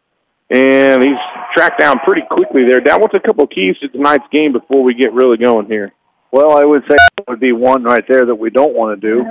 and 0.51 1.01
he's 1.01 1.17
tracked 1.53 1.79
down 1.79 1.97
pretty 2.01 2.21
quickly 2.21 2.63
there. 2.65 2.81
Down, 2.81 3.01
what's 3.01 3.15
a 3.15 3.19
couple 3.19 3.45
of 3.45 3.49
keys 3.49 3.75
to 3.79 3.87
tonight's 3.87 4.27
game 4.31 4.51
before 4.51 4.83
we 4.83 4.93
get 4.93 5.11
really 5.11 5.37
going 5.37 5.65
here? 5.65 5.91
Well, 6.31 6.55
I 6.55 6.65
would 6.65 6.83
say 6.87 6.95
it 7.17 7.27
would 7.27 7.39
be 7.39 7.51
one 7.51 7.83
right 7.83 8.07
there 8.07 8.27
that 8.27 8.35
we 8.35 8.51
don't 8.51 8.75
want 8.75 9.01
to 9.01 9.09
do. 9.09 9.25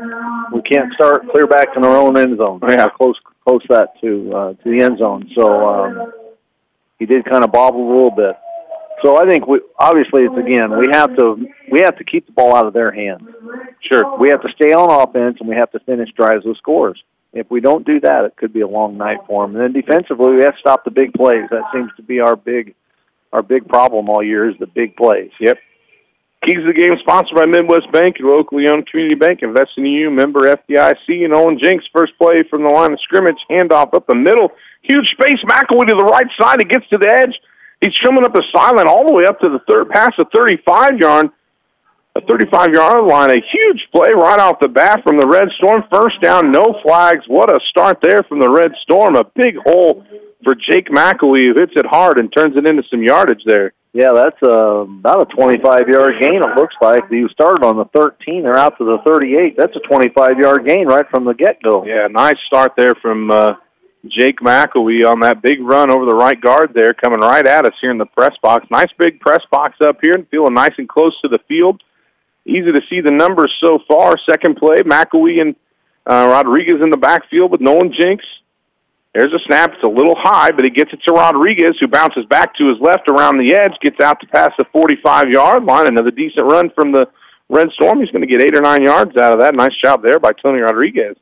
We 0.53 0.63
can't 0.63 0.93
start 0.95 1.31
clear 1.31 1.47
back 1.47 1.69
in 1.77 1.85
our 1.85 1.97
own 1.97 2.17
end 2.17 2.37
zone. 2.39 2.59
Yeah, 2.69 2.89
close 2.89 3.15
close 3.47 3.63
that 3.69 4.01
to 4.01 4.35
uh, 4.35 4.53
to 4.55 4.71
the 4.71 4.83
end 4.83 4.99
zone. 4.99 5.31
So 5.37 5.69
um, 5.69 6.13
he 6.99 7.07
did 7.07 7.27
kind 7.27 7.45
of 7.45 7.53
bobble 7.53 7.87
a 7.87 7.91
little 7.95 8.11
bit. 8.11 8.37
So 9.03 9.17
I 9.17 9.27
think 9.27 9.47
we 9.47 9.61
obviously 9.79 10.25
it's 10.25 10.37
again 10.37 10.77
we 10.77 10.89
have 10.93 11.17
to 11.17 11.49
we 11.71 11.81
have 11.81 11.97
to 11.99 12.05
keep 12.05 12.27
the 12.27 12.33
ball 12.33 12.55
out 12.55 12.67
of 12.67 12.73
their 12.73 12.93
hands. 12.93 13.29
Sure, 13.81 14.17
we 14.17 14.29
have 14.29 14.43
to 14.43 14.49
stay 14.51 14.73
on 14.73 14.91
offense 14.91 15.39
and 15.41 15.49
we 15.49 15.57
have 15.57 15.71
to 15.73 15.81
finish 15.81 16.13
drives 16.13 16.45
with 16.45 16.57
scores. 16.57 17.03
If 17.33 17.51
we 17.51 17.61
don't 17.61 17.87
do 17.87 17.99
that, 18.01 18.25
it 18.25 18.37
could 18.37 18.53
be 18.53 18.61
a 18.61 18.69
long 18.69 18.99
night 18.99 19.21
for 19.27 19.47
them. 19.47 19.57
And 19.57 19.65
then 19.65 19.73
defensively, 19.73 20.35
we 20.35 20.43
have 20.43 20.55
to 20.55 20.61
stop 20.61 20.85
the 20.85 20.91
big 20.91 21.15
plays. 21.15 21.49
That 21.51 21.65
seems 21.73 21.91
to 21.97 22.03
be 22.03 22.21
our 22.21 22.37
big 22.37 22.75
our 23.33 23.43
big 23.43 23.67
problem 23.67 24.09
all 24.09 24.23
year 24.23 24.49
is 24.49 24.57
the 24.59 24.67
big 24.67 24.97
plays. 24.97 25.31
Yep. 25.41 25.59
Keys 26.43 26.59
of 26.59 26.65
the 26.65 26.73
game 26.73 26.99
sponsored 26.99 27.37
by 27.37 27.47
Midwest 27.47 27.91
Bank, 27.93 28.19
your 28.19 28.37
locally 28.37 28.67
owned 28.67 28.87
community 28.89 29.15
bank, 29.15 29.43
investing 29.43 29.87
in 29.87 29.93
you, 29.93 30.11
member 30.11 30.41
FDIC, 30.41 31.25
and 31.25 31.33
Owen 31.33 31.57
Jinks. 31.57 31.87
First 31.93 32.19
play 32.19 32.43
from 32.43 32.65
the 32.65 32.69
line 32.69 32.93
of 32.93 33.01
scrimmage, 33.01 33.39
handoff 33.49 33.95
up 33.95 34.09
the 34.09 34.15
middle, 34.15 34.51
huge 34.83 35.13
space, 35.13 35.39
McElwee 35.45 35.87
to 35.87 35.95
the 35.95 36.03
right 36.03 36.27
side, 36.37 36.61
it 36.61 36.69
gets 36.69 36.89
to 36.89 36.99
the 36.99 37.09
edge, 37.09 37.41
He's 37.83 37.95
trimming 37.95 38.25
up 38.25 38.33
the 38.33 38.45
sideline 38.53 38.87
all 38.87 39.05
the 39.05 39.13
way 39.13 39.27
up 39.27 39.41
to 39.41 39.49
the 39.49 39.59
third 39.69 39.91
pass, 39.91 40.13
the 40.17 40.25
35 40.33 41.01
yard, 41.01 41.31
a 42.15 42.21
35 42.21 42.73
yard 42.73 43.05
line. 43.05 43.31
A 43.31 43.41
huge 43.41 43.89
play 43.91 44.13
right 44.13 44.39
off 44.39 44.61
the 44.61 44.69
bat 44.69 45.03
from 45.03 45.17
the 45.17 45.27
Red 45.27 45.51
Storm. 45.53 45.83
First 45.91 46.21
down, 46.21 46.53
no 46.53 46.81
flags. 46.83 47.25
What 47.27 47.53
a 47.53 47.59
start 47.67 48.01
there 48.01 48.23
from 48.23 48.39
the 48.39 48.49
Red 48.49 48.75
Storm. 48.83 49.17
A 49.17 49.25
big 49.25 49.57
hole 49.57 50.07
for 50.45 50.55
Jake 50.55 50.91
McElwee 50.91 51.53
who 51.53 51.59
hits 51.59 51.73
it 51.75 51.85
hard 51.85 52.19
and 52.19 52.33
turns 52.33 52.57
it 52.57 52.67
into 52.67 52.85
some 52.89 53.03
yardage 53.03 53.43
there. 53.45 53.73
Yeah, 53.93 54.13
that's 54.13 54.41
uh, 54.43 54.87
about 54.87 55.33
a 55.33 55.37
25-yard 55.37 56.19
gain, 56.19 56.43
it 56.43 56.57
looks 56.57 56.77
like. 56.81 57.11
You 57.11 57.29
started 57.29 57.63
on 57.63 57.77
the 57.77 57.85
13. 57.87 58.45
They're 58.45 58.57
out 58.57 58.79
to 58.79 58.85
the 58.85 58.99
38. 58.99 59.57
That's 59.57 59.77
a 59.77 59.81
25-yard 59.81 60.65
gain 60.65 60.87
right 60.87 61.07
from 61.11 61.25
the 61.25 61.35
get-go. 61.35 61.85
Yeah, 61.85 62.07
nice 62.07 62.39
start 62.47 62.75
there 62.75 62.95
from 62.95 63.31
uh, 63.31 63.57
Jake 64.07 64.41
McElwee 64.41 65.09
on 65.09 65.21
that 65.21 65.43
big 65.43 65.61
run 65.61 65.91
over 65.91 66.05
the 66.05 66.15
right 66.15 66.41
guard 66.41 66.75
there, 66.75 66.93
coming 66.93 67.21
right 67.21 67.47
at 67.47 67.65
us 67.65 67.75
here 67.81 67.91
in 67.91 67.99
the 67.99 68.07
press 68.07 68.37
box. 68.43 68.67
Nice 68.71 68.91
big 68.99 69.21
press 69.21 69.43
box 69.51 69.77
up 69.81 69.99
here 70.03 70.15
and 70.15 70.29
feeling 70.29 70.55
nice 70.55 70.75
and 70.79 70.89
close 70.89 71.19
to 71.21 71.29
the 71.29 71.39
field. 71.47 71.83
Easy 72.45 72.73
to 72.73 72.81
see 72.91 73.01
the 73.01 73.11
numbers 73.11 73.55
so 73.61 73.79
far. 73.87 74.19
Second 74.19 74.57
play, 74.57 74.79
McElwee 74.79 75.41
and 75.41 75.55
uh, 76.07 76.27
Rodriguez 76.29 76.83
in 76.83 76.91
the 76.91 76.97
backfield 76.97 77.53
with 77.53 77.61
Nolan 77.61 77.93
Jinks. 77.93 78.27
There's 79.15 79.33
a 79.33 79.39
snap. 79.41 79.75
It's 79.75 79.83
a 79.85 79.89
little 79.89 80.17
high, 80.17 80.51
but 80.51 80.65
he 80.65 80.71
gets 80.71 80.93
it 80.93 81.03
to 81.05 81.13
Rodriguez, 81.13 81.77
who 81.79 81.87
bounces 81.87 82.25
back 82.27 82.57
to 82.57 82.69
his 82.69 82.79
left 82.81 83.09
around 83.09 83.39
the 83.39 83.55
edge, 83.55 83.79
gets 83.81 84.01
out 84.01 84.19
to 84.21 84.27
pass 84.27 84.53
the 84.57 84.65
45-yard 84.65 85.65
line. 85.65 85.87
Another 85.87 86.11
decent 86.11 86.47
run 86.47 86.71
from 86.71 86.93
the 86.93 87.09
Red 87.49 87.71
Storm. 87.73 88.01
He's 88.01 88.11
going 88.11 88.23
to 88.23 88.27
get 88.27 88.41
eight 88.41 88.57
or 88.57 88.63
nine 88.63 88.83
yards 88.83 89.17
out 89.17 89.33
of 89.33 89.39
that. 89.41 89.55
Nice 89.55 89.77
job 89.77 90.03
there 90.03 90.19
by 90.19 90.33
Tony 90.33 90.61
Rodriguez. 90.61 91.17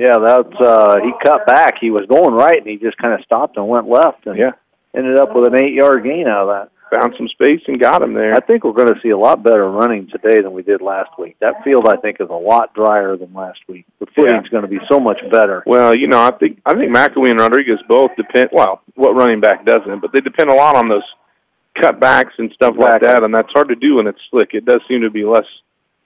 Yeah, 0.00 0.16
that's 0.18 0.54
uh 0.60 1.00
he 1.04 1.12
cut 1.22 1.46
back. 1.46 1.78
He 1.78 1.90
was 1.90 2.06
going 2.06 2.34
right 2.34 2.56
and 2.56 2.66
he 2.66 2.76
just 2.76 2.96
kind 2.96 3.12
of 3.12 3.20
stopped 3.22 3.56
and 3.58 3.68
went 3.68 3.86
left 3.88 4.26
and 4.26 4.38
yeah. 4.38 4.52
ended 4.94 5.16
up 5.18 5.34
with 5.34 5.44
an 5.52 5.52
8-yard 5.52 6.04
gain 6.04 6.26
out 6.26 6.48
of 6.48 6.70
that. 6.90 6.96
found 6.96 7.14
some 7.18 7.28
space 7.28 7.60
and 7.68 7.78
got 7.78 8.00
him 8.02 8.14
there. 8.14 8.34
I 8.34 8.40
think 8.40 8.64
we're 8.64 8.72
going 8.72 8.94
to 8.94 9.00
see 9.02 9.10
a 9.10 9.18
lot 9.18 9.42
better 9.42 9.70
running 9.70 10.06
today 10.08 10.40
than 10.40 10.52
we 10.52 10.62
did 10.62 10.80
last 10.80 11.10
week. 11.18 11.36
That 11.40 11.62
field, 11.62 11.86
I 11.86 11.96
think, 11.96 12.18
is 12.20 12.30
a 12.30 12.32
lot 12.32 12.72
drier 12.74 13.16
than 13.16 13.32
last 13.34 13.60
week. 13.68 13.84
The 13.98 14.06
footing's 14.06 14.46
Yeah. 14.46 14.50
going 14.50 14.62
to 14.62 14.68
be 14.68 14.80
so 14.88 14.98
much 14.98 15.20
better. 15.30 15.62
Well, 15.66 15.94
you 15.94 16.06
know, 16.08 16.20
I 16.20 16.30
think 16.30 16.60
I 16.64 16.72
think 16.74 16.90
McElwee 16.90 17.30
and 17.30 17.38
Rodriguez 17.38 17.78
both 17.86 18.16
depend. 18.16 18.48
Well, 18.52 18.80
what 18.94 19.14
running 19.14 19.40
back 19.40 19.66
doesn't? 19.66 20.00
But 20.00 20.12
they 20.12 20.20
depend 20.20 20.48
a 20.48 20.54
lot 20.54 20.76
on 20.76 20.88
those 20.88 21.04
cutbacks 21.76 22.32
and 22.38 22.50
stuff 22.52 22.74
like 22.78 23.02
that, 23.02 23.22
and 23.22 23.34
that's 23.34 23.52
hard 23.52 23.68
to 23.68 23.76
do 23.76 23.96
when 23.96 24.06
it's 24.06 24.20
slick. 24.30 24.54
It 24.54 24.64
does 24.64 24.80
seem 24.88 25.02
to 25.02 25.10
be 25.10 25.24
less 25.24 25.46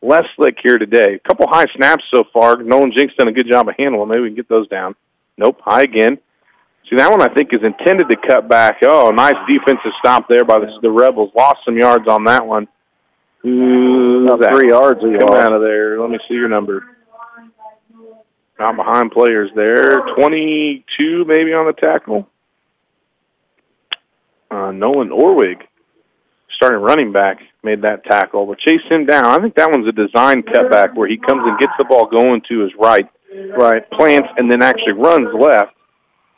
less 0.04 0.26
slick 0.37 0.58
here 0.62 0.78
today. 0.78 1.14
A 1.14 1.18
couple 1.18 1.46
high 1.46 1.66
snaps 1.75 2.04
so 2.11 2.25
far. 2.32 2.56
Nolan 2.56 2.92
Jinks 2.92 3.14
done 3.16 3.28
a 3.28 3.32
good 3.32 3.49
job 3.49 3.68
of 3.68 3.75
handling. 3.78 4.08
Maybe 4.08 4.23
we 4.23 4.28
can 4.28 4.37
get 4.37 4.49
those 4.49 4.68
down. 4.68 4.94
Nope, 5.37 5.61
high 5.62 5.82
again. 5.82 6.18
See, 6.88 6.96
that 6.96 7.11
one 7.11 7.23
I 7.23 7.28
think 7.32 7.52
is 7.52 7.62
intended 7.62 8.08
to 8.11 8.16
cut 8.16 8.49
back. 8.49 8.78
Oh, 8.82 9.11
nice 9.11 9.37
defensive 9.49 9.92
stop 9.99 10.28
there 10.28 10.44
by 10.44 10.58
the, 10.58 10.78
the 10.82 10.90
Rebels. 10.90 11.32
Lost 11.34 11.61
some 11.64 11.76
yards 11.76 12.06
on 12.08 12.25
that 12.25 12.46
one. 12.46 12.68
About 13.42 14.40
that? 14.40 14.52
three 14.54 14.68
yards. 14.68 15.00
Come 15.00 15.12
lost. 15.12 15.40
out 15.40 15.52
of 15.52 15.62
there. 15.62 15.99
Let 16.00 16.11
me 16.11 16.18
see 16.28 16.34
your 16.34 16.49
number. 16.49 16.84
Not 18.58 18.76
behind 18.76 19.12
players 19.12 19.50
there. 19.56 20.00
22 20.16 21.25
maybe 21.25 21.52
on 21.52 21.66
the 21.66 21.73
tackle. 21.73 22.28
Uh, 24.50 24.70
Nolan 24.70 25.08
Orwig, 25.08 25.62
starting 26.52 26.80
running 26.80 27.12
back, 27.12 27.40
made 27.64 27.83
that 27.83 28.04
tackle. 28.04 28.47
But 28.47 28.59
chase 28.59 28.83
him 28.88 29.06
down. 29.06 29.25
I 29.26 29.38
think 29.38 29.54
that 29.56 29.71
one's 29.71 29.88
a 29.88 29.92
design 29.92 30.42
cutback 30.42 30.94
where 30.94 31.09
he 31.09 31.16
comes 31.16 31.47
and 31.47 31.59
gets 31.59 31.73
the 31.78 31.85
ball 31.85 32.06
going 32.06 32.42
to 32.49 32.61
his 32.61 32.75
right, 32.78 33.09
right, 33.56 33.88
plants, 33.90 34.28
and 34.37 34.50
then 34.50 34.62
actually 34.62 34.92
runs 34.92 35.28
left. 35.35 35.75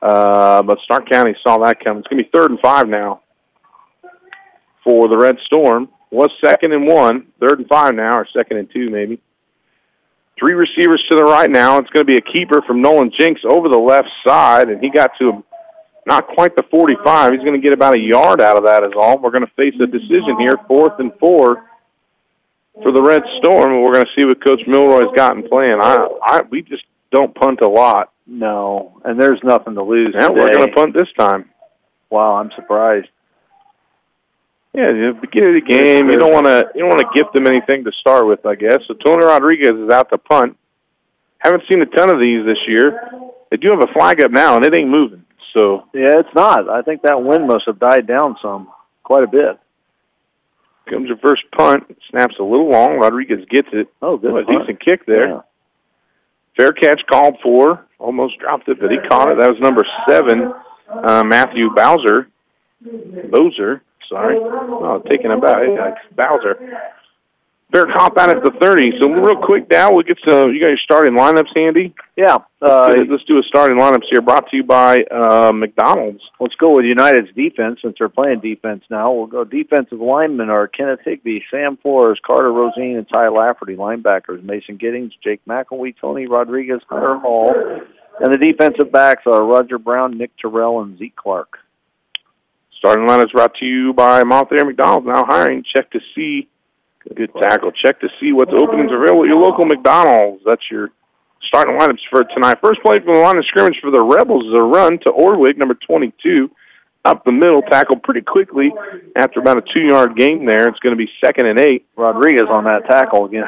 Uh, 0.02 0.62
but 0.62 0.78
Stark 0.80 1.08
County 1.08 1.34
saw 1.42 1.58
that 1.58 1.82
coming. 1.82 2.00
It's 2.00 2.08
going 2.08 2.18
to 2.18 2.24
be 2.24 2.30
third 2.30 2.50
and 2.50 2.60
five 2.60 2.88
now 2.88 3.22
for 4.84 5.08
the 5.08 5.16
Red 5.16 5.38
Storm. 5.44 5.88
Was 6.10 6.30
second 6.40 6.72
and 6.72 6.86
one, 6.86 7.26
third 7.40 7.58
and 7.58 7.68
five 7.68 7.94
now, 7.94 8.16
or 8.18 8.26
second 8.32 8.58
and 8.58 8.70
two 8.70 8.90
maybe. 8.90 9.20
Three 10.38 10.54
receivers 10.54 11.02
to 11.08 11.16
the 11.16 11.24
right 11.24 11.50
now. 11.50 11.78
It's 11.78 11.90
going 11.90 12.06
to 12.06 12.10
be 12.10 12.18
a 12.18 12.20
keeper 12.20 12.62
from 12.62 12.82
Nolan 12.82 13.10
Jinks 13.10 13.40
over 13.44 13.68
the 13.68 13.78
left 13.78 14.10
side, 14.24 14.68
and 14.68 14.82
he 14.82 14.90
got 14.90 15.12
to 15.18 15.42
not 16.06 16.28
quite 16.28 16.56
the 16.56 16.62
45. 16.70 17.32
He's 17.32 17.40
going 17.40 17.52
to 17.52 17.58
get 17.58 17.72
about 17.72 17.94
a 17.94 17.98
yard 17.98 18.40
out 18.40 18.56
of 18.56 18.64
that 18.64 18.84
is 18.84 18.92
all. 18.96 19.18
We're 19.18 19.30
going 19.32 19.44
to 19.44 19.52
face 19.54 19.74
a 19.80 19.86
decision 19.86 20.38
here, 20.38 20.56
fourth 20.68 20.98
and 21.00 21.12
four 21.18 21.68
for 22.82 22.92
the 22.92 23.02
Red 23.02 23.22
Storm, 23.38 23.72
and 23.72 23.82
we're 23.82 23.94
going 23.94 24.06
to 24.06 24.12
see 24.16 24.24
what 24.24 24.42
Coach 24.42 24.62
Milroy's 24.66 25.14
got 25.14 25.36
in 25.36 25.48
plan. 25.48 25.80
I, 25.80 26.08
I, 26.22 26.42
we 26.42 26.62
just 26.62 26.84
don't 27.10 27.34
punt 27.34 27.60
a 27.60 27.68
lot. 27.68 28.12
No, 28.26 29.00
and 29.04 29.20
there's 29.20 29.42
nothing 29.42 29.74
to 29.74 29.82
lose 29.82 30.14
Now 30.14 30.28
today. 30.28 30.42
we're 30.42 30.56
going 30.56 30.68
to 30.68 30.74
punt 30.74 30.94
this 30.94 31.12
time. 31.18 31.50
Wow, 32.10 32.36
I'm 32.36 32.50
surprised. 32.52 33.08
Yeah, 34.72 34.92
the 34.92 35.18
beginning 35.18 35.50
of 35.50 35.54
the 35.54 35.60
game, 35.62 36.10
you 36.10 36.18
don't 36.18 36.34
want 36.34 36.44
to 36.44 36.70
you 36.74 36.80
don't 36.82 36.90
want 36.90 37.00
to 37.00 37.08
gift 37.14 37.32
them 37.32 37.46
anything 37.46 37.82
to 37.84 37.92
start 37.92 38.26
with, 38.26 38.44
I 38.44 38.56
guess. 38.56 38.82
So 38.86 38.92
Tony 38.92 39.24
Rodriguez 39.24 39.74
is 39.74 39.88
out 39.88 40.10
to 40.10 40.18
punt. 40.18 40.58
Haven't 41.38 41.62
seen 41.66 41.80
a 41.80 41.86
ton 41.86 42.10
of 42.10 42.20
these 42.20 42.44
this 42.44 42.58
year. 42.68 43.08
They 43.50 43.56
do 43.56 43.70
have 43.70 43.80
a 43.80 43.92
flag 43.94 44.20
up 44.20 44.32
now, 44.32 44.56
and 44.56 44.64
it 44.66 44.74
ain't 44.74 44.90
moving. 44.90 45.24
So 45.56 45.88
Yeah, 45.94 46.20
it's 46.20 46.34
not. 46.34 46.68
I 46.68 46.82
think 46.82 47.02
that 47.02 47.22
wind 47.22 47.46
must 47.46 47.64
have 47.64 47.78
died 47.78 48.06
down 48.06 48.36
some, 48.42 48.68
quite 49.02 49.24
a 49.24 49.26
bit. 49.26 49.58
comes 50.86 51.08
your 51.08 51.16
first 51.16 51.44
punt. 51.50 51.96
Snaps 52.10 52.36
a 52.38 52.42
little 52.42 52.70
long. 52.70 52.98
Rodriguez 52.98 53.46
gets 53.48 53.68
it. 53.72 53.88
Oh, 54.02 54.18
good. 54.18 54.36
A 54.36 54.44
punt. 54.44 54.60
decent 54.60 54.80
kick 54.80 55.06
there. 55.06 55.28
Yeah. 55.28 55.40
Fair 56.56 56.72
catch 56.72 57.06
called 57.06 57.38
for. 57.42 57.86
Almost 57.98 58.38
dropped 58.38 58.68
it, 58.68 58.78
but 58.78 58.90
he 58.90 58.98
caught 58.98 59.30
it. 59.30 59.38
That 59.38 59.48
was 59.48 59.58
number 59.58 59.86
seven, 60.06 60.52
uh, 60.90 61.24
Matthew 61.24 61.70
Bowser. 61.70 62.28
Bowser, 63.30 63.82
sorry. 64.06 64.36
Oh, 64.38 65.02
taking 65.08 65.30
back. 65.40 65.96
Bowser. 66.14 66.92
Fair 67.72 67.86
cop 67.86 68.16
out 68.16 68.30
at 68.30 68.44
the 68.44 68.52
30. 68.52 69.00
So 69.00 69.10
real 69.10 69.36
quick 69.36 69.68
now, 69.68 69.92
we'll 69.92 70.04
get 70.04 70.22
to, 70.22 70.50
you 70.52 70.60
got 70.60 70.68
your 70.68 70.76
starting 70.78 71.14
lineups 71.14 71.54
handy? 71.56 71.92
Yeah. 72.14 72.38
Uh, 72.62 72.94
let's, 72.96 73.10
let's 73.10 73.24
do 73.24 73.38
a 73.38 73.42
starting 73.42 73.76
lineups 73.76 74.04
here 74.08 74.20
brought 74.20 74.48
to 74.50 74.56
you 74.56 74.62
by 74.62 75.02
uh, 75.04 75.52
McDonald's. 75.52 76.22
let's 76.38 76.54
go 76.54 76.76
with 76.76 76.84
United's 76.84 77.32
defense 77.34 77.80
since 77.82 77.96
they're 77.98 78.08
playing 78.08 78.38
defense 78.38 78.84
now. 78.88 79.12
We'll 79.12 79.26
go 79.26 79.42
defensive 79.42 80.00
linemen 80.00 80.48
are 80.48 80.68
Kenneth 80.68 81.00
Higby, 81.04 81.44
Sam 81.50 81.76
Flores, 81.76 82.20
Carter 82.24 82.52
Rosine, 82.52 82.98
and 82.98 83.08
Ty 83.08 83.28
Lafferty. 83.28 83.74
Linebackers 83.74 84.44
Mason 84.44 84.76
Giddings, 84.76 85.14
Jake 85.22 85.44
McElwee, 85.44 85.94
Tony 86.00 86.26
Rodriguez, 86.26 86.82
Hunter 86.88 87.16
Hall. 87.18 87.52
And 88.20 88.32
the 88.32 88.38
defensive 88.38 88.92
backs 88.92 89.24
are 89.26 89.44
Roger 89.44 89.78
Brown, 89.78 90.16
Nick 90.16 90.36
Terrell, 90.36 90.82
and 90.82 90.96
Zeke 90.98 91.16
Clark. 91.16 91.58
Starting 92.78 93.06
lineups 93.06 93.32
brought 93.32 93.56
to 93.56 93.66
you 93.66 93.92
by 93.92 94.22
Montclair 94.22 94.64
McDonald's. 94.64 95.06
Now 95.06 95.24
hiring. 95.24 95.64
Check 95.64 95.90
to 95.90 96.00
see. 96.14 96.48
Good 97.14 97.32
tackle. 97.34 97.72
Check 97.72 98.00
to 98.00 98.08
see 98.20 98.32
what 98.32 98.52
openings 98.52 98.90
are 98.90 98.96
available 98.96 99.24
at 99.24 99.28
your 99.28 99.40
local 99.40 99.64
McDonald's. 99.64 100.42
That's 100.44 100.70
your 100.70 100.90
starting 101.42 101.76
lineups 101.76 102.00
for 102.10 102.24
tonight. 102.24 102.58
First 102.60 102.82
play 102.82 102.98
from 102.98 103.14
the 103.14 103.20
line 103.20 103.38
of 103.38 103.46
scrimmage 103.46 103.80
for 103.80 103.90
the 103.90 104.02
Rebels 104.02 104.46
is 104.46 104.52
a 104.52 104.60
run 104.60 104.98
to 105.00 105.12
Orwig, 105.12 105.56
number 105.56 105.74
22, 105.74 106.50
up 107.04 107.24
the 107.24 107.32
middle, 107.32 107.62
tackled 107.62 108.02
pretty 108.02 108.22
quickly 108.22 108.72
after 109.14 109.40
about 109.40 109.58
a 109.58 109.62
two-yard 109.62 110.16
gain 110.16 110.44
there. 110.44 110.68
It's 110.68 110.80
going 110.80 110.96
to 110.96 111.04
be 111.04 111.10
second 111.20 111.46
and 111.46 111.58
eight. 111.58 111.86
Rodriguez 111.96 112.48
on 112.48 112.64
that 112.64 112.86
tackle 112.86 113.26
again, 113.26 113.46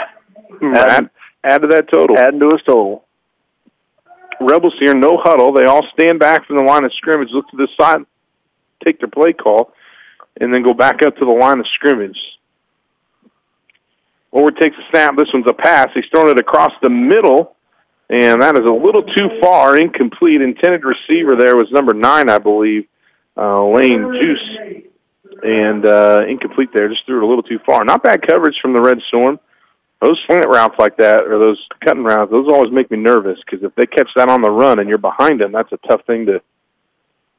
hmm, 0.51 0.75
Add, 0.75 1.11
add 1.43 1.63
to 1.63 1.69
that 1.69 1.89
total. 1.91 2.17
Add 2.17 2.39
to 2.39 2.53
his 2.53 2.63
total. 2.63 3.05
Rebels 4.41 4.75
here, 4.79 4.95
no 4.95 5.17
huddle. 5.17 5.53
They 5.53 5.65
all 5.65 5.85
stand 5.93 6.21
back 6.21 6.47
from 6.47 6.59
the 6.59 6.63
line 6.63 6.85
of 6.85 6.95
scrimmage, 6.95 7.31
look 7.33 7.49
to 7.49 7.57
the 7.57 7.69
side, 7.79 8.07
take 8.85 9.01
their 9.01 9.09
play 9.09 9.33
call, 9.33 9.73
and 10.41 10.55
then 10.55 10.63
go 10.63 10.73
back 10.73 11.03
up 11.03 11.17
to 11.17 11.25
the 11.25 11.33
line 11.33 11.59
of 11.59 11.67
scrimmage. 11.67 12.38
Orward 14.31 14.57
takes 14.57 14.77
a 14.77 14.91
snap. 14.91 15.17
This 15.17 15.33
one's 15.33 15.47
a 15.47 15.53
pass. 15.53 15.91
He's 15.95 16.07
thrown 16.07 16.29
it 16.29 16.39
across 16.39 16.73
the 16.83 16.91
middle, 16.91 17.57
and 18.11 18.43
that 18.43 18.57
is 18.57 18.67
a 18.67 18.71
little 18.71 19.03
too 19.03 19.31
far, 19.41 19.79
incomplete. 19.79 20.43
Intended 20.43 20.85
receiver 20.85 21.35
there 21.37 21.57
was 21.57 21.71
number 21.71 21.95
nine, 21.95 22.29
I 22.29 22.39
believe, 22.39 22.87
uh, 23.37 23.65
Lane 23.67 24.13
Juice, 24.13 24.83
and 25.43 25.87
uh, 25.87 26.25
incomplete 26.29 26.71
there. 26.73 26.89
Just 26.89 27.07
threw 27.07 27.19
it 27.19 27.23
a 27.23 27.27
little 27.27 27.43
too 27.43 27.59
far. 27.61 27.85
Not 27.85 28.03
bad 28.03 28.27
coverage 28.27 28.61
from 28.61 28.73
the 28.73 28.81
Red 28.81 29.01
Storm. 29.09 29.41
Those 30.01 30.23
slant 30.27 30.49
routes 30.49 30.79
like 30.79 30.97
that, 30.99 31.25
or 31.25 31.39
those 31.39 31.67
cutting 31.81 32.05
routes, 32.05 32.31
those 32.31 32.47
always 32.47 32.71
make 32.71 32.91
me 32.91 32.99
nervous 32.99 33.41
because 33.45 33.65
if 33.65 33.75
they 33.75 33.87
catch 33.87 34.11
that 34.15 34.29
on 34.29 34.43
the 34.43 34.51
run 34.51 34.79
and 34.79 34.89
you're 34.89 34.99
behind 34.99 35.41
them, 35.41 35.51
that's 35.53 35.73
a 35.73 35.79
tough 35.89 36.05
thing 36.07 36.27
to. 36.27 36.41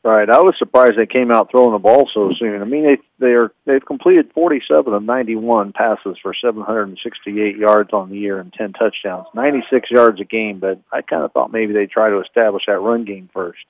Right. 0.02 0.30
I 0.30 0.40
was 0.40 0.58
surprised 0.58 0.98
they 0.98 1.06
came 1.06 1.30
out 1.30 1.52
throwing 1.52 1.74
the 1.74 1.78
ball 1.80 2.10
so 2.14 2.32
soon. 2.34 2.62
I 2.62 2.66
mean, 2.66 2.84
they 2.84 2.98
they 3.20 3.34
are 3.34 3.52
they've 3.66 3.86
completed 3.86 4.32
47 4.34 4.94
of 4.94 5.04
91 5.04 5.74
passes 5.74 6.18
for 6.22 6.34
768 6.34 7.58
yards 7.58 7.92
on 7.92 8.10
the 8.10 8.18
year 8.18 8.40
and 8.40 8.54
10 8.54 8.74
touchdowns, 8.74 9.28
96 9.34 9.92
yards 9.92 10.22
a 10.22 10.24
game. 10.24 10.60
But 10.60 10.80
I 10.90 11.02
kind 11.02 11.24
of 11.24 11.34
thought 11.34 11.52
maybe 11.52 11.74
they'd 11.74 11.92
try 11.92 12.10
to 12.10 12.22
establish 12.22 12.66
that 12.68 12.80
run 12.80 13.04
game 13.04 13.30
first. 13.34 13.66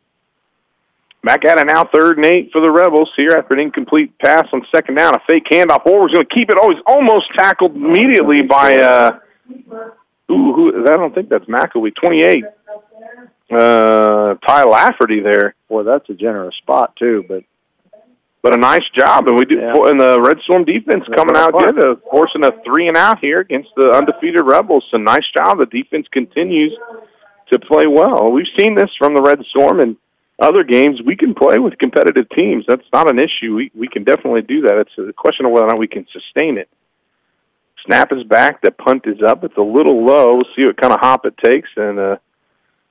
Back 1.23 1.45
at 1.45 1.57
it 1.57 1.65
now, 1.65 1.83
third 1.83 2.17
and 2.17 2.25
eight 2.25 2.51
for 2.51 2.61
the 2.61 2.71
Rebels 2.71 3.11
here 3.15 3.31
after 3.31 3.55
an 3.55 3.59
incomplete 3.59 4.17
pass 4.19 4.47
on 4.53 4.65
second 4.71 4.95
down. 4.95 5.15
A 5.15 5.19
fake 5.27 5.45
handoff. 5.49 5.85
Orward's 5.85 6.13
going 6.13 6.25
to 6.25 6.33
keep 6.33 6.49
it. 6.49 6.57
Oh, 6.61 6.69
he's 6.69 6.81
almost 6.85 7.33
tackled 7.33 7.75
immediately 7.75 8.41
by, 8.41 8.77
uh, 8.77 9.19
ooh, 10.31 10.53
who, 10.53 10.83
I 10.87 10.95
don't 10.95 11.13
think 11.13 11.27
that's 11.27 11.45
McElwee, 11.45 11.93
28. 11.93 12.45
Uh, 13.51 14.35
Ty 14.45 14.63
Lafferty 14.65 15.19
there. 15.21 15.55
Boy, 15.67 15.83
that's 15.83 16.09
a 16.09 16.13
generous 16.13 16.55
spot 16.57 16.95
too. 16.95 17.25
But 17.27 17.43
But 18.41 18.53
a 18.53 18.57
nice 18.57 18.87
job, 18.89 19.27
and 19.27 19.37
we 19.37 19.45
do. 19.45 19.57
Yeah. 19.57 19.73
And 19.89 19.99
the 19.99 20.21
Red 20.21 20.39
Storm 20.41 20.65
defense 20.65 21.05
coming 21.15 21.35
out 21.35 21.53
good, 21.53 21.79
uh, 21.79 21.95
forcing 22.11 22.43
a 22.43 22.51
three 22.63 22.87
and 22.87 22.95
out 22.95 23.19
here 23.19 23.39
against 23.39 23.69
the 23.75 23.91
undefeated 23.91 24.43
Rebels. 24.43 24.85
So 24.91 24.97
nice 24.97 25.29
job. 25.31 25.57
The 25.57 25.65
defense 25.65 26.07
continues 26.11 26.73
to 27.51 27.59
play 27.59 27.87
well. 27.87 28.31
We've 28.31 28.47
seen 28.57 28.75
this 28.75 28.91
from 28.97 29.13
the 29.13 29.21
Red 29.21 29.43
Storm 29.45 29.79
and 29.79 29.97
other 30.39 30.63
games. 30.63 31.01
We 31.01 31.15
can 31.15 31.33
play 31.33 31.59
with 31.59 31.77
competitive 31.79 32.29
teams. 32.29 32.65
That's 32.67 32.85
not 32.93 33.09
an 33.09 33.19
issue. 33.19 33.55
We 33.55 33.71
we 33.75 33.87
can 33.87 34.03
definitely 34.03 34.43
do 34.43 34.61
that. 34.61 34.77
It's 34.77 34.97
a 34.97 35.11
question 35.11 35.45
of 35.45 35.51
whether 35.51 35.65
or 35.65 35.69
not 35.69 35.79
we 35.79 35.87
can 35.87 36.07
sustain 36.11 36.57
it. 36.57 36.69
Snap 37.85 38.11
is 38.11 38.23
back. 38.23 38.61
The 38.61 38.71
punt 38.71 39.07
is 39.07 39.21
up. 39.21 39.43
It's 39.43 39.57
a 39.57 39.61
little 39.61 40.05
low. 40.05 40.35
We'll 40.35 40.55
see 40.55 40.65
what 40.65 40.77
kind 40.77 40.93
of 40.93 40.99
hop 40.99 41.25
it 41.25 41.37
takes. 41.37 41.69
And 41.75 41.97
uh, 41.97 42.17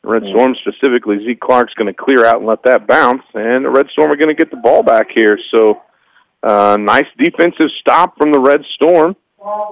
the 0.02 0.08
Red 0.08 0.24
Yeah. 0.24 0.32
Storm, 0.32 0.54
specifically 0.56 1.24
Zeke 1.24 1.40
Clark's 1.40 1.74
going 1.74 1.86
to 1.86 1.94
clear 1.94 2.24
out 2.24 2.36
and 2.38 2.46
let 2.46 2.62
that 2.64 2.86
bounce. 2.86 3.22
And 3.34 3.64
the 3.64 3.70
Red 3.70 3.88
Storm 3.90 4.10
are 4.10 4.16
going 4.16 4.28
to 4.28 4.34
get 4.34 4.50
the 4.50 4.56
ball 4.56 4.82
back 4.82 5.10
here. 5.10 5.38
So 5.50 5.82
uh, 6.42 6.76
nice 6.80 7.06
defensive 7.16 7.70
stop 7.80 8.16
from 8.16 8.32
the 8.32 8.38
Red 8.40 8.64
Storm. 8.74 9.16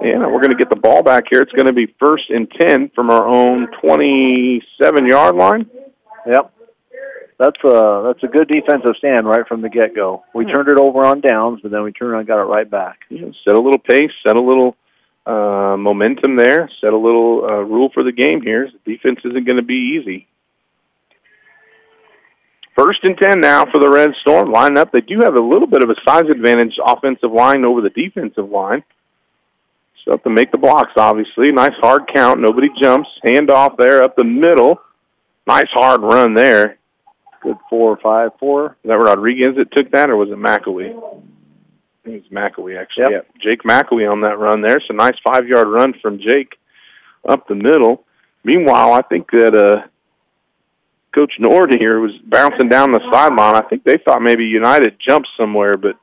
And 0.01 0.21
we're 0.21 0.39
going 0.39 0.51
to 0.51 0.55
get 0.57 0.69
the 0.69 0.75
ball 0.77 1.03
back 1.03 1.27
here. 1.29 1.41
It's 1.41 1.51
going 1.51 1.65
to 1.67 1.73
be 1.73 1.87
first 1.99 2.29
and 2.29 2.49
10 2.49 2.89
from 2.89 3.09
our 3.09 3.27
own 3.27 3.67
27-yard 3.83 5.35
line. 5.35 5.69
yep, 6.25 6.51
that's 7.37 7.61
a 7.63 8.01
that's 8.05 8.23
a 8.23 8.27
good 8.27 8.47
defensive 8.47 8.95
stand 8.97 9.27
right 9.27 9.47
from 9.47 9.61
the 9.61 9.69
get 9.69 9.93
go. 9.93 10.23
We 10.33 10.45
turned 10.45 10.69
it 10.69 10.77
over 10.77 11.03
on 11.05 11.21
downs, 11.21 11.59
but 11.61 11.71
then 11.71 11.83
we 11.83 11.91
turned 11.91 12.15
and 12.15 12.25
got 12.25 12.39
it 12.39 12.45
right 12.45 12.69
back. 12.69 13.01
know, 13.21 13.33
set 13.45 13.55
a 13.55 13.59
little 13.59 13.77
pace, 13.77 14.11
set 14.25 14.35
a 14.35 14.41
little 14.41 14.75
uh, 15.27 15.75
momentum 15.77 16.37
there, 16.37 16.69
set 16.79 16.93
a 16.93 16.97
little 16.97 17.43
uh, 17.43 17.61
rule 17.61 17.89
for 17.89 18.01
the 18.01 18.11
game 18.11 18.41
here. 18.41 18.69
Defense 18.85 19.19
isn't 19.25 19.45
going 19.45 19.57
to 19.57 19.61
be 19.61 19.97
easy. 19.97 20.27
First 22.77 23.03
and 23.03 23.17
10 23.17 23.41
now 23.41 23.65
for 23.65 23.79
the 23.79 23.89
Red 23.89 24.13
Storm. 24.21 24.51
Line 24.51 24.77
up. 24.77 24.91
They 24.91 25.01
do 25.01 25.19
have 25.19 25.35
a 25.35 25.39
little 25.39 25.67
bit 25.67 25.83
of 25.83 25.89
a 25.89 25.95
size 26.05 26.29
advantage 26.29 26.79
offensive 26.83 27.31
line 27.31 27.65
over 27.65 27.81
the 27.81 27.89
defensive 27.89 28.49
line. 28.49 28.83
So 30.05 30.11
have 30.11 30.23
to 30.23 30.29
make 30.29 30.51
the 30.51 30.57
blocks, 30.57 30.93
obviously. 30.95 31.51
Nice 31.51 31.75
hard 31.81 32.07
count. 32.07 32.39
Nobody 32.39 32.69
jumps. 32.79 33.09
Hand 33.23 33.51
off 33.51 33.75
there 33.77 34.03
up 34.03 34.15
the 34.15 34.23
middle. 34.23 34.79
Nice 35.47 35.69
hard 35.71 36.01
run 36.01 36.35
there. 36.35 36.77
Good 37.41 37.57
four 37.69 37.91
or 37.91 37.97
five, 37.97 38.31
four. 38.39 38.77
Is 38.83 38.89
that 38.89 38.97
Rodriguez 38.99 39.55
that 39.57 39.71
took 39.71 39.91
that, 39.91 40.09
or 40.09 40.15
was 40.15 40.29
it 40.29 40.37
McElwee? 40.37 41.23
I 42.07 42.11
it's 42.11 42.29
McElwee, 42.29 42.79
actually. 42.79 43.03
Yep. 43.03 43.11
Yeah, 43.11 43.41
Jake 43.41 43.63
McElwee 43.63 44.09
on 44.09 44.21
that 44.21 44.39
run 44.39 44.61
there. 44.61 44.77
It's 44.77 44.89
a 44.89 44.93
nice 44.93 45.17
five-yard 45.23 45.67
run 45.67 45.93
from 46.01 46.19
Jake 46.19 46.57
up 47.27 47.47
the 47.47 47.55
middle. 47.55 48.05
Meanwhile, 48.43 48.93
I 48.93 49.01
think 49.01 49.29
that 49.31 49.53
uh, 49.53 49.87
Coach 51.13 51.33
Nord 51.39 51.73
here 51.73 51.99
was 51.99 52.13
bouncing 52.25 52.69
down 52.69 52.91
the 52.91 53.01
sideline. 53.11 53.55
I 53.55 53.61
think 53.61 53.83
they 53.83 53.97
thought 53.97 54.21
maybe 54.21 54.45
United 54.45 54.99
jumped 54.99 55.29
somewhere, 55.35 55.75
but 55.75 55.97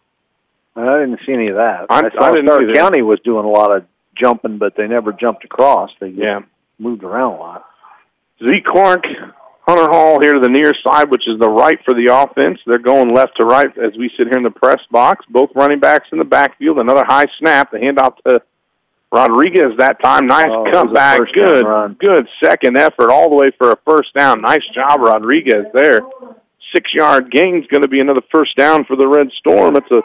I 0.76 0.98
didn't 0.98 1.20
see 1.24 1.32
any 1.32 1.48
of 1.48 1.56
that. 1.56 1.86
I- 1.88 2.10
saw 2.10 2.22
I 2.24 2.32
didn't 2.32 2.48
Stark 2.48 2.62
either. 2.62 2.74
County 2.74 3.02
was 3.02 3.20
doing 3.20 3.46
a 3.46 3.50
lot 3.50 3.70
of 3.74 3.86
jumping, 4.14 4.58
but 4.58 4.76
they 4.76 4.86
never 4.86 5.12
jumped 5.12 5.44
across. 5.44 5.90
They 6.00 6.08
yeah. 6.08 6.40
moved 6.78 7.02
around 7.02 7.32
a 7.32 7.36
lot. 7.36 7.64
Zeke 8.42 8.64
Clark, 8.64 9.06
Hunter 9.66 9.90
Hall 9.90 10.20
here 10.20 10.34
to 10.34 10.40
the 10.40 10.48
near 10.48 10.74
side, 10.74 11.10
which 11.10 11.26
is 11.26 11.38
the 11.38 11.48
right 11.48 11.82
for 11.84 11.94
the 11.94 12.08
offense. 12.08 12.60
They're 12.66 12.78
going 12.78 13.14
left 13.14 13.38
to 13.38 13.44
right 13.46 13.76
as 13.78 13.96
we 13.96 14.10
sit 14.10 14.26
here 14.26 14.36
in 14.36 14.42
the 14.42 14.50
press 14.50 14.80
box. 14.90 15.24
Both 15.30 15.50
running 15.54 15.80
backs 15.80 16.08
in 16.12 16.18
the 16.18 16.24
backfield. 16.24 16.78
Another 16.78 17.04
high 17.04 17.26
snap. 17.38 17.70
The 17.70 17.78
handoff 17.78 18.16
to 18.26 18.42
Rodriguez 19.10 19.76
that 19.78 20.02
time. 20.02 20.26
Nice 20.26 20.50
Oh, 20.50 20.70
comeback. 20.70 21.18
Good, 21.32 21.64
good 21.98 22.28
second 22.42 22.76
effort 22.76 23.10
all 23.10 23.30
the 23.30 23.36
way 23.36 23.52
for 23.52 23.72
a 23.72 23.78
first 23.86 24.12
down. 24.12 24.42
Nice 24.42 24.66
job, 24.74 25.00
Rodriguez 25.00 25.64
there. 25.72 26.00
Six-yard 26.72 27.30
gain's 27.30 27.66
going 27.68 27.82
to 27.82 27.88
be 27.88 28.00
another 28.00 28.22
first 28.30 28.56
down 28.56 28.84
for 28.84 28.96
the 28.96 29.06
Red 29.06 29.30
Storm. 29.32 29.76
It's 29.76 29.90
a 29.92 30.02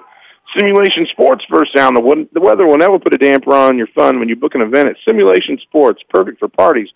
simulation 0.56 1.06
sports 1.08 1.44
first 1.50 1.74
down. 1.74 1.96
The, 1.96 2.28
the 2.32 2.40
weather 2.40 2.66
will 2.66 2.78
never 2.78 3.00
put 3.00 3.14
a 3.14 3.18
damper 3.18 3.54
on 3.54 3.78
your 3.78 3.88
fun 3.88 4.20
when 4.20 4.30
you 4.30 4.36
book 4.36 4.56
an 4.56 4.62
event 4.62 4.90
at 4.90 4.98
Simulation 5.04 5.58
Sports. 5.58 6.02
Perfect 6.10 6.40
for 6.40 6.48
parties, 6.48 6.90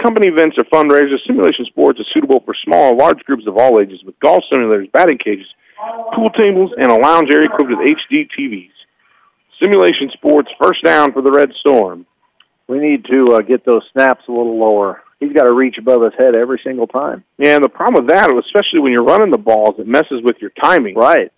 company 0.00 0.28
events, 0.28 0.58
or 0.58 0.64
fundraisers. 0.64 1.24
Simulation 1.26 1.64
Sports 1.66 2.00
is 2.00 2.06
suitable 2.12 2.40
for 2.40 2.54
small 2.54 2.92
or 2.92 2.96
large 2.96 3.24
groups 3.24 3.46
of 3.46 3.56
all 3.56 3.80
ages 3.80 4.02
with 4.04 4.18
golf 4.20 4.44
simulators, 4.50 4.90
batting 4.92 5.18
cages, 5.18 5.46
pool 6.14 6.30
tables, 6.30 6.72
and 6.78 6.90
a 6.90 6.96
lounge 6.96 7.30
area 7.30 7.46
equipped 7.46 7.70
with 7.70 7.78
HD 7.78 8.28
TVs. 8.30 8.70
Simulation 9.62 10.10
Sports 10.10 10.50
first 10.60 10.82
down 10.82 11.12
for 11.12 11.22
the 11.22 11.30
Red 11.30 11.52
Storm. 11.54 12.06
We 12.66 12.78
need 12.78 13.04
to 13.06 13.34
uh, 13.34 13.40
get 13.42 13.64
those 13.64 13.82
snaps 13.92 14.24
a 14.28 14.32
little 14.32 14.58
lower. 14.58 15.02
He's 15.20 15.32
got 15.32 15.44
to 15.44 15.52
reach 15.52 15.78
above 15.78 16.02
his 16.02 16.14
head 16.14 16.34
every 16.34 16.60
single 16.64 16.86
time. 16.86 17.24
Yeah, 17.38 17.56
and 17.56 17.64
the 17.64 17.68
problem 17.68 18.04
with 18.04 18.14
that, 18.14 18.30
especially 18.36 18.80
when 18.80 18.92
you're 18.92 19.04
running 19.04 19.30
the 19.30 19.38
balls, 19.38 19.76
it 19.78 19.86
messes 19.86 20.22
with 20.22 20.38
your 20.40 20.50
timing. 20.50 20.94
Right. 20.94 21.32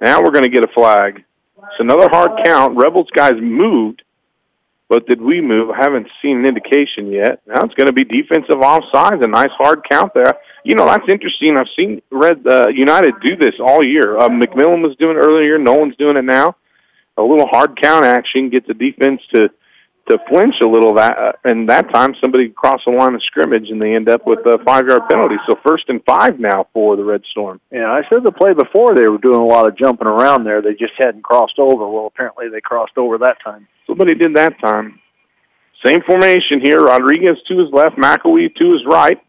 Now 0.00 0.22
we're 0.22 0.30
going 0.30 0.44
to 0.44 0.48
get 0.48 0.64
a 0.64 0.72
flag. 0.72 1.24
It's 1.56 1.80
another 1.80 2.08
hard 2.08 2.44
count. 2.44 2.76
Rebels 2.76 3.10
guys 3.12 3.34
moved, 3.40 4.02
but 4.92 5.06
did 5.06 5.22
we 5.22 5.40
move? 5.40 5.70
I 5.70 5.76
haven't 5.76 6.06
seen 6.20 6.40
an 6.40 6.44
indication 6.44 7.10
yet. 7.10 7.40
Now 7.46 7.64
it's 7.64 7.72
going 7.72 7.86
to 7.86 7.94
be 7.94 8.04
defensive 8.04 8.56
offsides. 8.56 9.24
A 9.24 9.26
nice 9.26 9.50
hard 9.52 9.88
count 9.88 10.12
there. 10.12 10.34
You 10.64 10.74
know 10.74 10.84
that's 10.84 11.08
interesting. 11.08 11.56
I've 11.56 11.70
seen 11.74 12.02
Red 12.10 12.46
uh, 12.46 12.68
United 12.68 13.14
do 13.22 13.34
this 13.34 13.54
all 13.58 13.82
year. 13.82 14.18
Uh, 14.18 14.28
McMillan 14.28 14.82
was 14.82 14.94
doing 14.96 15.16
it 15.16 15.20
earlier. 15.20 15.56
No 15.56 15.72
one's 15.76 15.96
doing 15.96 16.18
it 16.18 16.26
now. 16.26 16.56
A 17.16 17.22
little 17.22 17.46
hard 17.46 17.80
count 17.80 18.04
action 18.04 18.50
gets 18.50 18.66
the 18.66 18.74
defense 18.74 19.22
to 19.32 19.48
to 20.08 20.18
flinch 20.28 20.60
a 20.60 20.66
little. 20.66 20.94
That 20.94 21.18
uh, 21.18 21.32
and 21.44 21.68
that 21.68 21.92
time 21.92 22.14
somebody 22.20 22.48
crossed 22.48 22.84
the 22.84 22.90
line 22.90 23.14
of 23.14 23.22
scrimmage 23.22 23.70
and 23.70 23.80
they 23.80 23.94
end 23.94 24.08
up 24.08 24.26
with 24.26 24.40
a 24.46 24.58
five 24.64 24.86
yard 24.86 25.02
penalty. 25.08 25.36
So 25.46 25.58
first 25.62 25.88
and 25.88 26.04
five 26.04 26.40
now 26.40 26.66
for 26.72 26.96
the 26.96 27.04
Red 27.04 27.24
Storm. 27.30 27.60
Yeah, 27.70 27.92
I 27.92 28.06
said 28.08 28.22
the 28.22 28.32
play 28.32 28.52
before 28.52 28.94
they 28.94 29.08
were 29.08 29.18
doing 29.18 29.40
a 29.40 29.46
lot 29.46 29.66
of 29.66 29.76
jumping 29.76 30.08
around 30.08 30.44
there. 30.44 30.60
They 30.60 30.74
just 30.74 30.94
hadn't 30.96 31.22
crossed 31.22 31.58
over. 31.58 31.88
Well, 31.88 32.06
apparently 32.06 32.48
they 32.48 32.60
crossed 32.60 32.96
over 32.96 33.18
that 33.18 33.38
time. 33.42 33.66
Somebody 33.86 34.14
did 34.14 34.34
that 34.36 34.58
time. 34.60 35.00
Same 35.84 36.02
formation 36.02 36.60
here. 36.60 36.78
Rodriguez 36.80 37.38
to 37.48 37.58
his 37.58 37.70
left, 37.72 37.96
McElwee 37.96 38.54
to 38.56 38.72
his 38.72 38.84
right. 38.84 39.20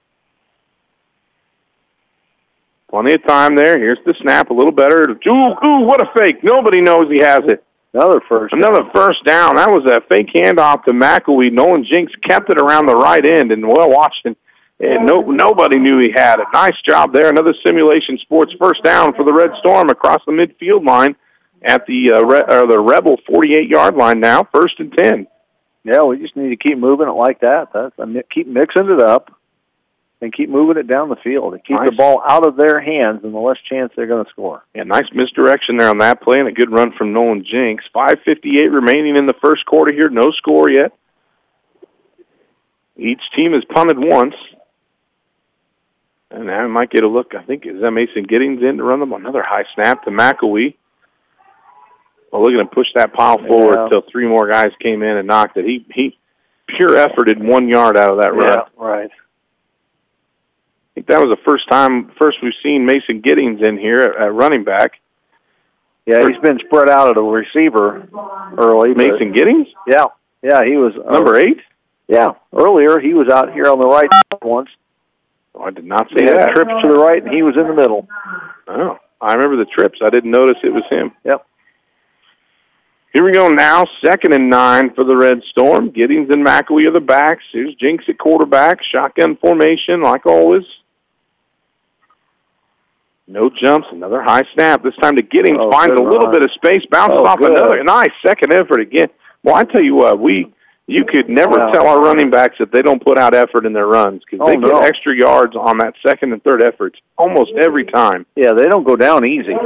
Plenty 2.90 3.14
of 3.14 3.24
time 3.26 3.56
there. 3.56 3.80
Here's 3.80 3.98
the 4.06 4.14
snap, 4.22 4.52
a 4.52 4.54
little 4.54 4.72
better. 4.72 5.10
Ooh, 5.28 5.66
ooh, 5.66 5.80
what 5.80 6.00
a 6.00 6.12
fake. 6.16 6.44
Nobody 6.44 6.80
knows 6.80 7.10
he 7.10 7.18
has 7.20 7.42
it. 7.46 7.64
Another 7.94 8.22
first. 8.28 8.54
Another 8.54 8.90
first 8.94 9.24
down. 9.24 9.56
That 9.56 9.72
was 9.72 9.86
a 9.86 10.02
fake 10.02 10.34
handoff 10.34 10.84
to 10.86 10.92
McElwee. 10.92 11.52
Nolan 11.52 11.84
Jinks 11.84 12.14
kept 12.24 12.50
it 12.50 12.58
around 12.58 12.88
the 12.88 12.96
right 12.96 13.24
end, 13.24 13.52
and 13.52 13.68
well, 13.68 13.90
Washington, 13.90 14.36
and 14.80 15.06
no, 15.06 15.22
nobody 15.22 15.78
knew 15.78 16.00
he 16.00 16.10
had 16.10 16.40
it. 16.40 16.48
Nice 16.54 16.80
job 16.82 17.14
there. 17.14 17.30
Another 17.30 17.54
simulation 17.64 18.18
sports 18.18 18.54
first 18.60 18.84
down 18.84 19.14
for 19.14 19.24
the 19.24 19.32
Red 19.32 19.52
Storm 19.60 19.90
across 19.90 20.22
the 20.26 20.32
midfield 20.32 20.86
line 20.86 21.16
at 21.62 21.86
the 21.86 22.14
uh, 22.14 22.22
Re- 22.22 22.44
or 22.48 22.66
the 22.66 22.80
Rebel 22.80 23.18
48-yard 23.30 23.96
line 23.96 24.20
now. 24.20 24.44
First 24.52 24.80
and 24.80 24.92
10. 24.92 25.28
Yeah, 25.84 26.02
we 26.04 26.18
just 26.18 26.36
need 26.36 26.50
to 26.50 26.56
keep 26.56 26.78
moving 26.78 27.08
it 27.08 27.12
like 27.12 27.42
that. 27.42 27.72
That's 27.74 27.94
I 28.00 28.06
mean, 28.06 28.24
keep 28.30 28.48
mixing 28.48 28.90
it 28.90 29.02
up 29.02 29.38
and 30.24 30.32
keep 30.32 30.50
moving 30.50 30.78
it 30.78 30.88
down 30.88 31.10
the 31.10 31.18
field 31.18 31.54
and 31.54 31.64
keep 31.66 31.78
the 31.84 31.92
ball 31.92 32.24
out 32.26 32.48
of 32.48 32.56
their 32.56 32.80
hands, 32.80 33.24
and 33.26 33.34
the 33.34 33.40
less 33.40 33.58
chance 33.60 33.92
they're 33.96 34.08
going 34.08 34.24
to 34.24 34.30
score. 34.32 34.64
Yeah, 34.74 34.84
nice 34.84 35.12
misdirection 35.14 35.76
there 35.76 35.90
on 35.90 35.98
that 35.98 36.22
play 36.22 36.40
and 36.40 36.48
a 36.48 36.52
good 36.54 36.72
run 36.72 36.94
from 36.94 37.12
Nolan 37.12 37.44
Jinks. 37.44 37.84
5.58 37.94 38.74
remaining 38.74 39.18
in 39.18 39.26
the 39.26 39.34
first 39.34 39.66
quarter 39.66 39.92
here. 39.92 40.10
No 40.10 40.32
score 40.32 40.70
yet. 40.70 40.94
Each 42.96 43.22
team 43.36 43.52
has 43.52 43.66
punted 43.66 44.00
once. 44.00 44.36
And 46.32 46.50
I 46.50 46.66
might 46.68 46.90
get 46.90 47.04
a 47.04 47.08
look. 47.08 47.36
I 47.36 47.44
think, 47.44 47.66
is 47.66 47.82
that 47.82 47.92
Mason 47.92 48.24
Giddings 48.24 48.64
in 48.64 48.78
to 48.78 48.84
run 48.84 49.02
them? 49.02 49.12
Another 49.14 49.44
high 49.44 49.66
snap 49.76 50.06
to 50.06 50.10
McElwee. 50.10 50.76
Well, 52.32 52.42
look 52.44 52.54
at 52.54 52.60
him 52.60 52.68
push 52.70 52.88
that 52.96 53.14
pile 53.14 53.38
forward 53.40 53.76
Yeah. 53.76 53.84
until 53.84 54.02
three 54.10 54.26
more 54.26 54.48
guys 54.48 54.72
came 54.80 55.04
in 55.04 55.18
and 55.18 55.28
knocked 55.28 55.58
it. 55.58 55.66
He, 55.66 55.86
he 55.94 56.18
pure 56.66 56.92
efforted 56.92 57.38
one 57.44 57.68
yard 57.68 57.98
out 57.98 58.10
of 58.12 58.18
that 58.20 58.34
run. 58.34 58.48
Yeah, 58.50 58.64
right. 58.78 59.12
I 60.94 61.00
think 61.02 61.08
that 61.08 61.20
was 61.20 61.36
the 61.36 61.44
first 61.44 61.68
time, 61.70 62.12
first 62.20 62.42
we've 62.44 62.54
seen 62.62 62.86
Mason 62.86 63.20
Giddings 63.22 63.62
in 63.64 63.78
here 63.78 64.04
at, 64.04 64.16
at 64.16 64.34
running 64.34 64.64
back. 64.64 65.00
Yeah, 66.06 66.28
he's 66.28 66.38
been 66.40 66.60
spread 66.60 66.88
out 66.88 67.10
at 67.10 67.18
a 67.18 67.22
receiver 67.24 68.08
early. 68.58 68.94
but- 68.94 68.98
Mason 68.98 69.32
Giddings? 69.32 69.68
Yeah, 69.88 70.06
yeah, 70.44 70.64
he 70.64 70.78
was 70.78 70.94
uh, 70.96 71.12
Number 71.12 71.36
eight? 71.38 71.62
Yeah, 72.08 72.34
earlier 72.54 73.00
he 73.00 73.14
was 73.16 73.28
out 73.30 73.54
here 73.54 73.68
on 73.68 73.80
the 73.80 73.86
right 73.86 74.10
once. 74.44 74.70
Oh, 75.56 75.64
I 75.64 75.72
did 75.72 75.86
not 75.86 76.10
see 76.16 76.24
had 76.26 76.36
that. 76.38 76.54
trips 76.54 76.74
to 76.82 76.88
the 76.90 76.96
right, 76.98 77.24
and 77.24 77.34
he 77.34 77.42
was 77.42 77.56
in 77.58 77.66
the 77.68 77.74
middle. 77.74 78.08
Oh, 78.68 79.00
I 79.22 79.34
remember 79.34 79.56
the 79.56 79.66
trips. 79.66 80.00
I 80.02 80.10
didn't 80.10 80.30
notice 80.32 80.58
it 80.64 80.74
was 80.74 80.84
him. 80.90 81.12
Yep. 81.24 81.46
Here 83.14 83.24
we 83.24 83.32
go 83.32 83.48
now. 83.50 83.86
Second 84.04 84.34
and 84.34 84.50
nine 84.50 84.94
for 84.94 85.04
the 85.04 85.16
Red 85.16 85.44
Storm. 85.44 85.92
Giddings 85.92 86.30
and 86.32 86.46
McElwee 86.46 86.88
are 86.88 86.92
the 86.92 87.00
backs. 87.00 87.44
Here's 87.52 87.74
Jinks 87.76 88.06
at 88.10 88.18
quarterback. 88.18 88.84
Shotgun 88.84 89.38
formation, 89.38 90.02
like 90.02 90.26
always. 90.26 90.64
No 93.28 93.50
jumps. 93.50 93.88
Another 93.92 94.22
high 94.22 94.44
snap. 94.54 94.84
This 94.84 94.96
time 94.98 95.16
to 95.16 95.22
Giddings. 95.22 95.58
Oh, 95.60 95.72
finds 95.72 95.94
a 95.94 96.04
little 96.04 96.20
run. 96.28 96.32
bit 96.34 96.44
of 96.44 96.52
space. 96.52 96.86
Bounces 96.92 97.20
Oh, 97.22 97.26
off 97.26 97.40
good. 97.40 97.52
another. 97.52 97.84
Nice 97.84 98.12
second 98.26 98.52
effort 98.54 98.80
again. 98.82 99.10
Well, 99.44 99.56
I 99.56 99.64
tell 99.64 99.82
you 99.82 99.96
what, 99.96 100.20
we 100.20 100.52
you 100.86 101.06
could 101.06 101.30
never 101.30 101.58
Wow. 101.60 101.72
tell 101.72 101.88
our 101.88 102.02
running 102.02 102.30
backs 102.30 102.58
that 102.60 102.74
they 102.74 102.82
don't 102.82 103.02
put 103.04 103.18
out 103.18 103.34
effort 103.34 103.66
in 103.66 103.72
their 103.72 103.88
runs 103.88 104.22
because 104.30 104.46
Oh, 104.46 104.50
they 104.50 104.58
no. 104.58 104.68
get 104.82 104.84
extra 104.90 105.16
yards 105.16 105.56
on 105.56 105.78
that 105.78 105.94
second 106.06 106.34
and 106.34 106.44
third 106.44 106.62
efforts 106.62 107.00
almost 107.18 107.54
every 107.54 107.86
time. 107.86 108.26
Yeah, 108.36 108.52
they 108.52 108.64
don't 108.68 108.84
go 108.84 108.98
down 108.98 109.24
easy. 109.24 109.58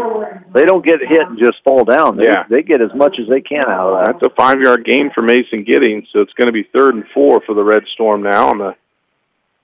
They 0.54 0.63
don't 0.65 0.86
get 0.86 1.02
hit 1.02 1.28
and 1.28 1.39
just 1.39 1.63
fall 1.63 1.84
down. 1.84 2.17
They, 2.17 2.26
Yeah. 2.26 2.43
they 2.48 2.62
get 2.62 2.82
as 2.84 2.93
much 2.93 3.17
as 3.17 3.28
they 3.28 3.41
can 3.41 3.67
out 3.67 3.89
of 3.89 3.98
that. 4.06 4.20
That's 4.22 4.32
a 4.32 4.36
five-yard 4.36 4.86
gain 4.86 5.10
for 5.10 5.24
Mason 5.24 5.63
Giddings, 5.63 6.08
so 6.13 6.22
it's 6.22 6.34
going 6.34 6.46
to 6.48 6.52
be 6.52 6.62
third 6.62 6.93
and 6.93 7.08
four 7.15 7.41
for 7.41 7.56
the 7.56 7.63
Red 7.63 7.88
Storm 7.88 8.22
now 8.22 8.50
on 8.50 8.60
the 8.60 8.76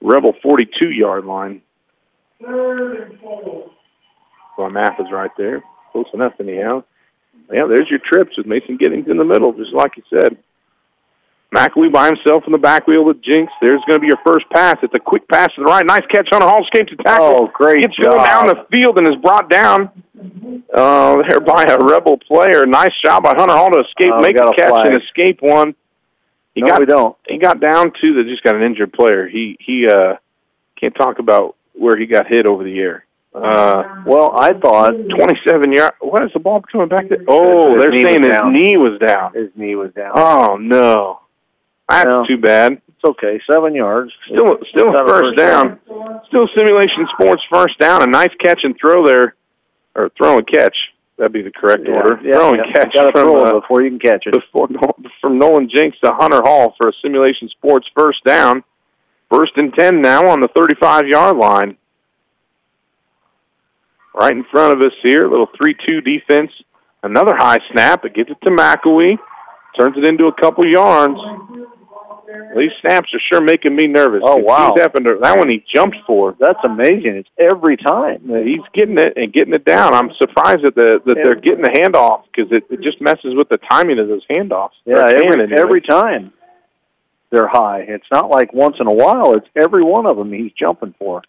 Rebel 0.01 0.33
42-yard 0.43 1.23
line. 1.25 1.61
Well, 4.57 4.69
my 4.69 4.81
math 4.81 4.99
is 4.99 5.11
right 5.11 5.31
there. 5.37 5.63
Close 5.91 6.07
enough 6.13 6.33
anyhow. 6.39 6.83
Yeah, 7.51 7.65
there's 7.65 7.89
your 7.89 7.99
trips 7.99 8.37
with 8.37 8.45
Mason 8.45 8.77
Giddings 8.77 9.07
in 9.07 9.17
the 9.17 9.25
middle, 9.25 9.53
just 9.53 9.73
like 9.73 9.97
you 9.97 10.03
said. 10.09 10.37
McElwee 11.53 11.91
by 11.91 12.07
himself 12.07 12.43
in 12.47 12.51
the 12.51 12.57
back 12.57 12.87
wheel 12.87 13.05
with 13.05 13.21
Jinks. 13.21 13.53
There's 13.61 13.81
going 13.85 13.97
to 13.97 13.99
be 13.99 14.07
your 14.07 14.17
first 14.25 14.49
pass. 14.49 14.77
It's 14.81 14.93
a 14.95 14.99
quick 14.99 15.27
pass 15.27 15.53
to 15.53 15.61
the 15.61 15.65
right. 15.65 15.85
Nice 15.85 16.05
catch 16.07 16.31
on 16.31 16.41
a 16.41 16.47
Hall 16.47 16.63
escape 16.63 16.87
to 16.87 16.95
tackle. 16.95 17.25
Oh, 17.25 17.51
great 17.53 17.81
Gets 17.81 17.95
job. 17.97 18.05
going 18.13 18.23
down 18.23 18.47
the 18.47 18.65
field 18.71 18.97
and 18.97 19.07
is 19.07 19.15
brought 19.17 19.49
down 19.51 19.91
uh, 20.73 21.21
there 21.21 21.39
by 21.41 21.63
a 21.65 21.77
Rebel 21.77 22.17
player. 22.17 22.65
Nice 22.65 22.99
job 22.99 23.23
by 23.23 23.35
Hunter 23.35 23.53
Hall 23.53 23.69
to 23.71 23.81
escape, 23.81 24.13
we 24.15 24.21
make 24.21 24.35
a 24.37 24.47
a 24.47 24.55
catch 24.55 24.69
flag. 24.69 24.93
and 24.93 25.03
escape 25.03 25.41
one. 25.43 25.75
He 26.55 26.61
no, 26.61 26.67
got 26.69 26.79
we 26.79 26.85
don't. 26.87 27.15
he 27.27 27.37
got 27.37 27.59
down 27.59 27.91
to 28.01 28.13
the 28.13 28.23
just 28.23 28.41
got 28.43 28.55
an 28.55 28.63
injured 28.63 28.93
player. 28.93 29.27
He 29.27 29.55
he 29.59 29.87
uh 29.87 30.15
can't 30.75 30.95
talk 30.95 31.19
about 31.19 31.55
where 31.73 31.95
he 31.97 32.05
got 32.07 32.25
hit 32.27 32.45
over 32.47 32.63
the 32.63 32.79
air. 32.79 33.05
Uh, 33.35 34.03
Well, 34.05 34.31
I 34.37 34.53
thought 34.53 34.91
27 35.09 35.71
yard. 35.71 35.93
What 35.99 36.23
is 36.23 36.31
the 36.33 36.39
ball 36.39 36.61
coming 36.61 36.87
back 36.87 37.09
to? 37.09 37.23
Oh, 37.27 37.77
they're 37.77 37.91
saying 37.91 38.23
his 38.23 38.31
down. 38.31 38.53
knee 38.53 38.77
was 38.77 38.99
down. 38.99 39.33
his 39.33 39.49
knee 39.55 39.75
was 39.75 39.91
down. 39.93 40.11
Oh 40.15 40.55
no, 40.57 41.21
that's 41.89 42.05
No. 42.05 42.25
too 42.25 42.37
bad. 42.37 42.73
It's 42.73 43.03
okay. 43.03 43.41
Seven 43.47 43.73
yards. 43.75 44.13
Still, 44.27 44.57
still 44.69 44.95
a 44.95 45.07
first 45.07 45.35
down. 45.37 45.79
Still 46.27 46.47
Simulation 46.55 47.07
Sports 47.13 47.43
first 47.51 47.77
down. 47.79 48.03
A 48.03 48.07
nice 48.07 48.33
catch 48.39 48.63
and 48.63 48.77
throw 48.77 49.05
there, 49.05 49.35
or 49.95 50.09
throw 50.17 50.37
and 50.37 50.47
catch. 50.47 50.93
That'd 51.17 51.33
be 51.33 51.41
the 51.41 51.51
correct 51.51 51.83
Yeah, 51.87 51.95
order. 51.95 52.19
yeah, 52.23 52.35
throw 52.35 52.53
yeah. 52.53 52.63
and 52.63 52.73
catch 52.73 52.95
You 52.95 53.11
from, 53.11 53.21
throw 53.23 53.43
uh, 53.45 53.59
before 53.59 53.81
you 53.83 53.89
can 53.89 53.99
catch 53.99 54.25
it. 54.27 54.33
before, 54.33 54.67
from 55.21 55.37
Nolan 55.37 55.69
Jinks 55.69 55.99
to 55.99 56.11
Hunter 56.11 56.41
Hall 56.41 56.73
for 56.77 56.89
a 56.89 56.93
Simulation 57.01 57.49
Sports 57.49 57.87
first 57.95 58.23
down. 58.23 58.63
First 59.29 59.53
and 59.57 59.73
10 59.73 60.01
now 60.01 60.27
on 60.27 60.39
the 60.41 60.49
35-yard 60.49 61.35
line. 61.37 61.77
Right 64.15 64.35
in 64.35 64.43
front 64.45 64.73
of 64.73 64.85
us 64.85 64.97
here, 65.01 65.27
little 65.27 65.47
3-2 65.47 66.03
defense. 66.03 66.51
Another 67.01 67.35
high 67.35 67.59
snap. 67.71 68.05
It 68.05 68.13
gets 68.13 68.29
it 68.29 68.37
to 68.43 68.49
McElwee. 68.49 69.17
Turns 69.77 69.97
it 69.97 70.05
into 70.05 70.27
a 70.27 70.33
couple 70.33 70.65
yards. 70.67 71.19
These 72.55 72.71
snaps 72.81 73.13
are 73.13 73.19
sure 73.19 73.41
making 73.41 73.75
me 73.75 73.87
nervous. 73.87 74.21
Oh, 74.23 74.37
wow. 74.37 74.73
To, 74.73 75.17
that 75.21 75.37
one 75.37 75.49
he 75.49 75.63
jumps 75.67 75.97
for. 76.05 76.35
That's 76.39 76.59
amazing. 76.63 77.15
It's 77.15 77.29
every 77.37 77.77
time. 77.77 78.29
Uh, 78.31 78.37
he's 78.37 78.61
getting 78.73 78.97
it 78.97 79.13
and 79.17 79.33
getting 79.33 79.53
it 79.53 79.65
down. 79.65 79.93
I'm 79.93 80.13
surprised 80.13 80.63
that 80.63 80.75
the 80.75 81.01
that 81.05 81.15
they're 81.15 81.35
getting 81.35 81.61
the 81.61 81.69
handoff 81.69 82.23
because 82.25 82.51
it, 82.51 82.65
it 82.69 82.81
just 82.81 83.01
messes 83.01 83.35
with 83.35 83.49
the 83.49 83.57
timing 83.57 83.99
of 83.99 84.07
those 84.07 84.25
handoffs. 84.27 84.71
Yeah, 84.85 85.07
every, 85.09 85.43
anyway. 85.43 85.59
every 85.59 85.81
time 85.81 86.33
they're 87.31 87.47
high. 87.47 87.81
It's 87.81 88.05
not 88.11 88.29
like 88.29 88.53
once 88.53 88.77
in 88.79 88.87
a 88.87 88.93
while. 88.93 89.35
It's 89.35 89.47
every 89.55 89.83
one 89.83 90.05
of 90.05 90.17
them 90.17 90.31
he's 90.31 90.51
jumping 90.53 90.93
for 90.97 91.23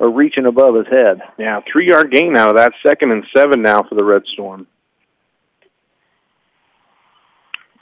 or 0.00 0.10
reaching 0.10 0.46
above 0.46 0.74
his 0.74 0.86
head. 0.88 1.20
Yeah, 1.38 1.60
three 1.70 1.88
yard 1.88 2.10
gain 2.10 2.36
out 2.36 2.48
of 2.48 2.56
that. 2.56 2.72
Second 2.82 3.12
and 3.12 3.24
seven 3.36 3.62
now 3.62 3.82
for 3.84 3.94
the 3.94 4.02
Red 4.02 4.26
Storm. 4.26 4.66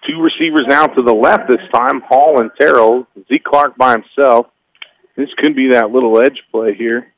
Two 0.07 0.21
receivers 0.23 0.67
now 0.67 0.87
to 0.87 1.03
the 1.03 1.15
left 1.15 1.49
this 1.49 1.61
time, 1.73 2.01
Hall 2.03 2.41
and 2.41 2.51
Terrell. 2.59 3.07
Zeke 3.29 3.45
Clark 3.45 3.77
by 3.77 3.93
himself. 3.93 4.47
This 5.17 5.33
could 5.35 5.55
be 5.57 5.69
that 5.69 5.91
little 5.91 6.21
edge 6.21 6.43
play 6.51 6.75
here. 6.75 7.13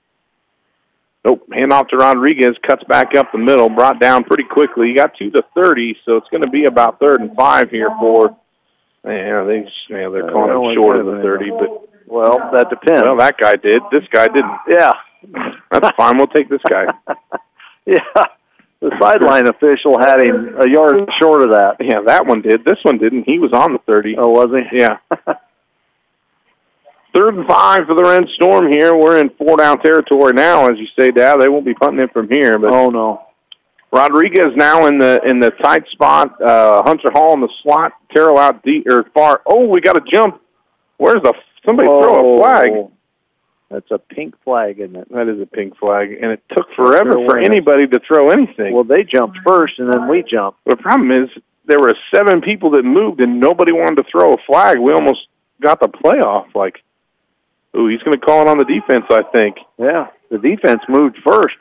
Nope, 1.24 1.46
handoff 1.50 1.88
to 1.88 1.98
Rodriguez, 1.98 2.56
cuts 2.62 2.82
back 2.84 3.14
up 3.14 3.30
the 3.30 3.38
middle, 3.38 3.68
brought 3.68 4.00
down 4.00 4.24
pretty 4.24 4.44
quickly. 4.44 4.88
He 4.88 4.94
got 4.94 5.14
two 5.14 5.30
to 5.30 5.42
the 5.42 5.44
30, 5.54 5.98
so 6.06 6.16
it's 6.16 6.28
going 6.30 6.42
to 6.42 6.48
be 6.50 6.64
about 6.64 6.98
third 6.98 7.20
and 7.20 7.34
five 7.36 7.70
here 7.70 7.90
for, 8.00 8.34
yeah, 9.04 9.44
they, 9.44 9.70
yeah, 9.90 10.08
they're 10.08 10.30
Uh, 10.30 10.32
calling 10.32 10.70
it 10.70 10.74
short 10.74 10.96
of 10.96 11.04
the 11.06 11.20
30, 11.20 11.50
but, 11.50 11.89
Well, 12.10 12.50
that 12.52 12.68
depends. 12.70 13.02
well, 13.02 13.16
that 13.16 13.38
guy 13.38 13.54
did. 13.56 13.82
This 13.92 14.04
guy 14.10 14.26
didn't. 14.26 14.58
yeah. 14.66 14.92
That's 15.70 15.96
fine. 15.96 16.16
We'll 16.16 16.26
take 16.26 16.48
this 16.48 16.62
guy. 16.68 16.86
yeah. 17.86 18.00
The 18.80 18.90
sideline 18.98 19.46
official 19.46 19.98
had 19.98 20.20
him 20.20 20.56
a 20.58 20.66
yard 20.66 21.08
short 21.18 21.42
of 21.42 21.50
that. 21.50 21.76
Yeah, 21.80 22.00
that 22.06 22.26
one 22.26 22.42
did. 22.42 22.64
This 22.64 22.78
one 22.82 22.98
didn't. 22.98 23.24
He 23.24 23.38
was 23.38 23.52
on 23.52 23.74
the 23.74 23.78
30. 23.86 24.16
Oh, 24.16 24.28
was 24.28 24.50
he? 24.50 24.78
Yeah. 24.78 24.98
Third 27.14 27.34
and 27.34 27.46
five 27.46 27.86
for 27.86 27.94
the 27.94 28.02
Red 28.02 28.28
Storm 28.30 28.70
here. 28.70 28.94
We're 28.96 29.18
in 29.18 29.30
four 29.30 29.56
down 29.56 29.80
territory 29.80 30.32
now, 30.32 30.70
as 30.70 30.78
you 30.78 30.86
say, 30.96 31.10
Dad. 31.10 31.40
They 31.40 31.48
won't 31.48 31.64
be 31.64 31.74
punting 31.74 32.00
it 32.00 32.12
from 32.12 32.28
here. 32.28 32.58
But 32.58 32.72
oh 32.72 32.88
no. 32.88 33.26
Rodriguez 33.92 34.54
now 34.54 34.86
in 34.86 34.98
the 34.98 35.20
in 35.24 35.40
the 35.40 35.50
tight 35.50 35.88
spot. 35.88 36.40
Uh, 36.40 36.84
Hunter 36.84 37.10
Hall 37.10 37.34
in 37.34 37.40
the 37.40 37.48
slot. 37.62 37.92
Terrell 38.12 38.38
out 38.38 38.62
deep 38.62 38.86
or 38.86 39.02
far. 39.12 39.42
Oh, 39.44 39.66
we 39.66 39.80
got 39.80 39.96
a 39.96 40.08
jump. 40.08 40.40
Where's 40.98 41.20
the 41.22 41.34
somebody 41.64 41.88
throw 41.88 42.34
a 42.34 42.38
flag? 42.38 42.70
Oh, 42.72 42.92
That's 43.70 43.90
a 43.90 43.98
pink 43.98 44.34
flag, 44.44 44.80
isn't 44.80 44.96
it? 44.96 45.12
That 45.12 45.28
is 45.28 45.40
a 45.40 45.46
pink 45.46 45.76
flag, 45.78 46.12
and 46.20 46.32
it 46.32 46.42
took 46.54 46.72
forever 46.74 47.12
Sure 47.12 47.30
for 47.30 47.38
anybody 47.38 47.86
to 47.88 48.00
throw 48.00 48.30
anything. 48.30 48.74
Well, 48.74 48.84
they 48.84 49.04
jumped 49.04 49.38
first, 49.44 49.78
and 49.78 49.92
then 49.92 50.08
we 50.08 50.22
jumped. 50.22 50.58
The 50.66 50.76
problem 50.76 51.10
is 51.10 51.30
there 51.66 51.80
were 51.80 51.94
seven 52.12 52.40
people 52.40 52.70
that 52.70 52.84
moved, 52.84 53.20
and 53.20 53.38
nobody 53.40 53.72
wanted 53.72 54.02
to 54.02 54.10
throw 54.10 54.34
a 54.34 54.38
flag. 54.46 54.78
We 54.78 54.92
almost 54.92 55.28
got 55.60 55.78
the 55.80 55.88
playoff. 55.88 56.54
Like, 56.54 56.82
ooh, 57.76 57.86
he's 57.86 58.02
going 58.02 58.18
to 58.18 58.24
call 58.26 58.42
it 58.42 58.48
on 58.48 58.58
the 58.58 58.64
defense, 58.64 59.04
I 59.10 59.22
think. 59.22 59.58
Yeah, 59.78 60.08
the 60.30 60.38
defense 60.38 60.82
moved 60.88 61.18
first. 61.24 61.56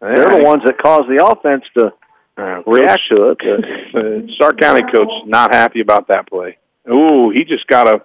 They're 0.00 0.38
the 0.40 0.44
ones 0.44 0.62
that 0.64 0.78
caused 0.78 1.08
the 1.10 1.24
offense 1.24 1.64
to 1.74 1.92
Uh, 2.38 2.62
react 2.66 3.02
to 3.10 3.28
it. 3.38 3.38
Uh, 3.94 4.32
Stark 4.34 4.56
County 4.58 4.82
coach 4.90 5.10
not 5.26 5.52
happy 5.52 5.80
about 5.80 6.08
that 6.08 6.26
play. 6.28 6.56
Ooh, 6.90 7.30
he 7.30 7.44
just 7.44 7.66
got 7.66 7.86
a. 7.88 8.02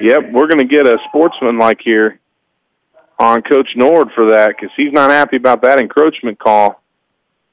Yep, 0.00 0.32
we're 0.32 0.46
going 0.46 0.58
to 0.58 0.64
get 0.64 0.86
a 0.86 0.98
sportsman 1.08 1.58
like 1.58 1.80
here 1.80 2.20
on 3.18 3.42
Coach 3.42 3.76
Nord 3.76 4.10
for 4.12 4.30
that 4.30 4.48
because 4.48 4.70
he's 4.76 4.92
not 4.92 5.10
happy 5.10 5.36
about 5.36 5.62
that 5.62 5.78
encroachment 5.78 6.38
call. 6.38 6.82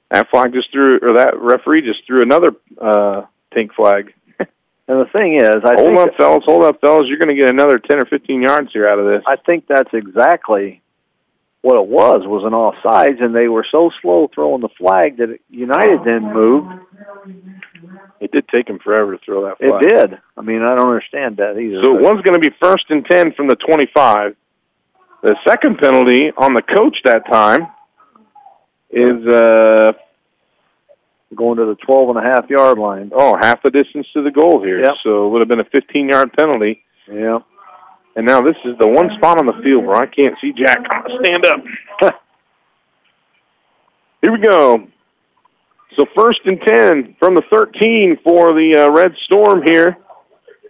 That 0.10 0.29
flag 0.29 0.53
just 0.53 0.71
threw, 0.71 0.99
or 1.01 1.13
that 1.13 1.38
referee 1.38 1.81
just 1.81 2.05
threw 2.05 2.21
another 2.21 2.55
uh, 2.79 3.23
pink 3.51 3.73
flag. 3.73 4.13
And 4.89 5.01
the 5.01 5.05
thing 5.07 5.36
is, 5.36 5.65
I 5.65 5.73
hold 5.75 5.97
up, 5.97 6.15
fellas. 6.15 6.45
Hold 6.45 6.63
up, 6.63 6.79
fellas. 6.79 7.10
You're 7.10 7.17
going 7.17 7.27
to 7.27 7.36
get 7.36 7.49
another 7.49 7.77
10 7.77 7.99
or 7.99 8.05
15 8.05 8.41
yards 8.41 8.71
here 8.71 8.88
out 8.88 8.99
of 8.99 9.05
this. 9.05 9.21
I 9.27 9.36
think 9.36 9.67
that's 9.67 9.93
exactly 9.93 10.81
what 11.60 11.75
it 11.75 11.88
was. 11.88 12.25
Was 12.25 12.45
an 12.45 12.53
offsides, 12.53 13.21
and 13.21 13.36
they 13.36 13.49
were 13.49 13.65
so 13.69 13.91
slow 14.01 14.31
throwing 14.33 14.62
the 14.62 14.69
flag 14.69 15.17
that 15.17 15.39
United 15.49 16.05
then 16.05 16.31
moved. 16.31 16.71
It 18.19 18.32
did 18.32 18.47
take 18.47 18.67
him 18.69 18.80
forever 18.80 19.15
to 19.17 19.23
throw 19.23 19.45
that 19.45 19.58
It 19.60 19.80
did. 19.82 20.17
I 20.36 20.41
mean, 20.41 20.63
I 20.63 20.75
don't 20.75 20.89
understand 20.89 21.38
that 21.38 21.58
either. 21.58 21.84
So 21.84 21.93
one's 21.93 22.21
going 22.21 22.39
to 22.39 22.49
be 22.49 22.56
first 22.60 22.86
and 22.89 23.06
10 23.06 23.34
from 23.34 23.47
the 23.47 23.56
25. 23.56 24.36
The 25.21 25.36
second 25.45 25.77
penalty 25.77 26.32
on 26.32 26.53
the 26.53 26.62
coach 26.62 27.01
that 27.03 27.27
time 27.27 27.67
is, 28.89 29.25
uh, 29.27 29.93
going 31.36 31.58
to 31.58 31.65
the 31.65 31.75
12 31.75 32.10
and 32.10 32.17
a 32.17 32.21
half 32.21 32.49
yard 32.49 32.80
line. 32.80 33.12
oh, 33.13 33.36
half 33.36 33.62
the 33.62 33.69
distance 33.69 34.08
to 34.13 34.21
the 34.21 34.32
goal 34.32 34.63
here. 34.63 34.80
Yep. 34.80 34.95
So 35.03 35.27
it 35.27 35.30
would 35.30 35.41
have 35.41 35.47
been 35.47 35.60
a 35.60 35.65
15-yard 35.65 36.34
penalty. 36.34 36.84
Yeah. 37.12 37.39
And 38.15 38.25
now 38.25 38.41
this 38.41 38.56
is 38.65 38.77
the 38.77 38.88
one 38.88 39.12
spot 39.17 39.38
on 39.38 39.45
the 39.45 39.60
field 39.63 39.86
where 39.86 39.97
I 39.97 40.06
can't 40.08 40.36
see 40.39 40.51
Jack. 40.53 40.89
Come 40.89 41.03
on, 41.03 41.23
stand 41.23 41.45
up. 41.45 41.63
Here 44.21 44.32
we 44.32 44.39
go. 44.39 44.88
So 45.97 46.05
first 46.15 46.41
and 46.45 46.62
10 46.62 47.15
from 47.19 47.33
the 47.33 47.41
13 47.49 48.19
for 48.23 48.53
the 48.53 48.75
uh, 48.75 48.89
Red 48.89 49.15
Storm 49.23 49.63
here. 49.63 49.97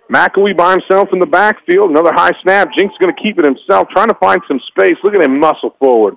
McElwee 0.09 0.55
by 0.55 0.71
himself 0.71 1.09
in 1.11 1.19
the 1.19 1.25
backfield. 1.25 1.89
Another 1.89 2.13
high 2.13 2.31
snap. 2.41 2.73
Jinks 2.73 2.93
is 2.93 2.97
going 2.97 3.13
to 3.13 3.21
keep 3.21 3.37
it 3.37 3.43
himself, 3.43 3.89
trying 3.89 4.07
to 4.07 4.13
find 4.15 4.41
some 4.47 4.61
space. 4.67 4.95
Look 5.03 5.13
at 5.13 5.21
him 5.21 5.37
muscle 5.37 5.75
forward. 5.79 6.15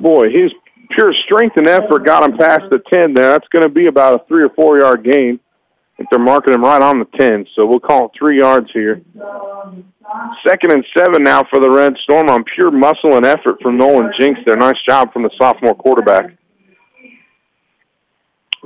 Boy, 0.00 0.30
his 0.30 0.52
pure 0.90 1.14
strength 1.14 1.56
and 1.56 1.66
effort 1.66 2.04
got 2.04 2.28
him 2.28 2.36
past 2.36 2.64
the 2.70 2.78
10 2.78 3.14
there. 3.14 3.30
That's 3.30 3.48
going 3.48 3.62
to 3.62 3.70
be 3.70 3.86
about 3.86 4.20
a 4.20 4.24
three 4.26 4.42
or 4.42 4.50
four 4.50 4.78
yard 4.78 5.02
gain. 5.02 5.40
I 5.40 5.96
think 5.96 6.10
they're 6.10 6.20
marking 6.20 6.52
him 6.52 6.62
right 6.62 6.80
on 6.80 6.98
the 6.98 7.06
10, 7.06 7.46
so 7.54 7.66
we'll 7.66 7.80
call 7.80 8.06
it 8.06 8.12
three 8.16 8.38
yards 8.38 8.70
here. 8.70 9.00
Second 10.46 10.72
and 10.72 10.86
seven 10.96 11.24
now 11.24 11.44
for 11.44 11.58
the 11.58 11.68
Red 11.68 11.96
Storm 11.98 12.28
on 12.28 12.44
pure 12.44 12.70
muscle 12.70 13.16
and 13.16 13.26
effort 13.26 13.60
from 13.60 13.78
Nolan 13.78 14.12
Jinks 14.16 14.40
there. 14.46 14.56
Nice 14.56 14.80
job 14.82 15.12
from 15.12 15.22
the 15.22 15.30
sophomore 15.38 15.74
quarterback. 15.74 16.37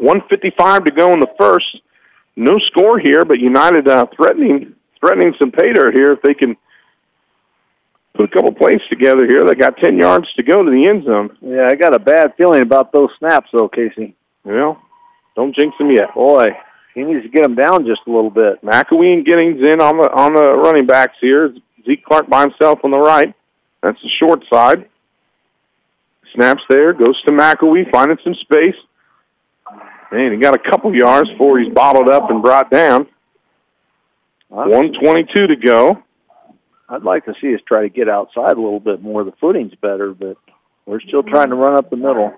155 0.03 0.85
to 0.85 0.91
go 0.91 1.15
in 1.15 1.21
the 1.21 1.33
first. 1.39 1.81
No 2.35 2.59
score 2.59 2.99
here, 2.99 3.25
but 3.25 3.39
United 3.39 3.87
uh, 3.89 4.07
threatening 4.15 4.75
threatening 5.01 5.35
some 5.39 5.51
pay 5.51 5.73
dirt 5.73 5.95
here 5.95 6.13
if 6.13 6.23
they 6.23 6.35
can 6.35 6.57
put 8.15 8.25
a 8.25 8.33
couple 8.33 8.53
plays 8.53 8.81
together 8.89 9.27
here. 9.27 9.45
They 9.45 9.55
got 9.55 9.77
10 9.79 9.99
yards 9.99 10.33
to 10.35 10.43
go 10.43 10.63
to 10.63 10.71
the 10.71 10.87
end 10.87 11.05
zone. 11.05 11.37
Yeah, 11.41 11.67
I 11.67 11.75
got 11.75 11.95
a 11.95 11.99
bad 11.99 12.35
feeling 12.37 12.63
about 12.63 12.93
those 12.93 13.11
snaps, 13.19 13.51
though, 13.53 13.69
Casey. 13.69 14.15
Well, 14.45 14.81
don't 15.35 15.55
jinx 15.55 15.77
them 15.79 15.91
yet. 15.91 16.15
Boy, 16.15 16.57
he 16.95 17.05
needs 17.05 17.23
to 17.23 17.29
get 17.29 17.43
them 17.43 17.55
down 17.55 17.87
just 17.87 18.03
a 18.07 18.11
little 18.11 18.31
bit. 18.31 18.63
McElwee 18.63 19.15
and 19.15 19.25
Giddings 19.25 19.63
in 19.63 19.81
on 19.81 19.99
the 19.99 20.11
on 20.13 20.35
the 20.35 20.53
running 20.55 20.87
backs 20.87 21.17
here. 21.21 21.55
Zeke 21.85 22.05
Clark 22.05 22.29
by 22.29 22.43
himself 22.43 22.81
on 22.85 22.91
the 22.91 22.99
right. 22.99 23.35
That's 23.83 24.01
the 24.03 24.09
short 24.09 24.45
side. 24.53 24.89
Snaps 26.35 26.63
there, 26.69 26.93
goes 26.93 27.21
to 27.23 27.31
McElwee, 27.31 27.91
finding 27.91 28.19
some 28.23 28.35
space. 28.35 28.77
Man, 30.13 30.31
he 30.31 30.37
got 30.37 30.55
a 30.55 30.59
couple 30.59 30.95
yards 30.95 31.31
before 31.31 31.59
he's 31.59 31.73
bottled 31.73 32.11
up 32.11 32.31
and 32.31 32.43
brought 32.43 32.71
down. 32.71 33.07
122 34.49 35.47
to 35.47 35.57
go. 35.57 36.03
I'd 36.91 37.03
like 37.03 37.25
to 37.25 37.35
see 37.41 37.55
us 37.55 37.63
try 37.67 37.81
to 37.81 37.89
get 37.89 38.11
outside 38.11 38.59
a 38.59 38.61
little 38.61 38.79
bit 38.79 39.01
more. 39.01 39.25
The 39.25 39.33
footing's 39.33 39.75
better, 39.77 40.13
but 40.13 40.37
we're 40.85 41.01
still 41.01 41.23
trying 41.23 41.49
to 41.49 41.57
run 41.57 41.75
up 41.75 41.89
the 41.89 41.97
middle. 41.97 42.35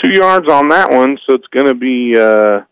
Two 0.00 0.08
yards 0.08 0.48
on 0.48 0.68
that 0.70 0.90
one, 0.90 1.16
so 1.24 1.34
it's 1.34 1.46
going 1.46 1.66
to 1.66 1.74
be 1.74 2.18
uh, 2.18 2.62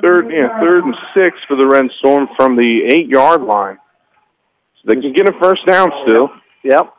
third, 0.00 0.30
yeah, 0.30 0.60
third 0.60 0.84
and 0.84 0.96
six 1.12 1.36
for 1.48 1.56
the 1.56 1.66
Red 1.66 1.90
Storm 1.98 2.28
from 2.36 2.54
the 2.54 2.84
eight-yard 2.84 3.42
line. 3.42 3.78
So 4.76 4.94
they 4.94 5.00
can 5.00 5.12
get 5.12 5.28
a 5.28 5.32
first 5.40 5.66
down 5.66 5.90
still. 6.04 6.30
Yep. 6.62 6.94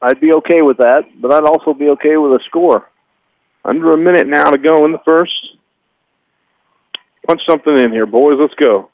I'd 0.00 0.20
be 0.20 0.32
okay 0.34 0.62
with 0.62 0.78
that, 0.78 1.04
but 1.20 1.30
I'd 1.30 1.44
also 1.44 1.72
be 1.72 1.90
okay 1.90 2.16
with 2.16 2.32
a 2.32 2.44
score. 2.44 2.88
Under 3.64 3.92
a 3.92 3.96
minute 3.96 4.26
now 4.26 4.50
to 4.50 4.58
go 4.58 4.84
in 4.84 4.92
the 4.92 5.00
first. 5.06 5.56
Punch 7.26 7.40
something 7.48 7.76
in 7.78 7.92
here, 7.92 8.06
boys. 8.06 8.38
Let's 8.40 8.54
go. 8.54 8.90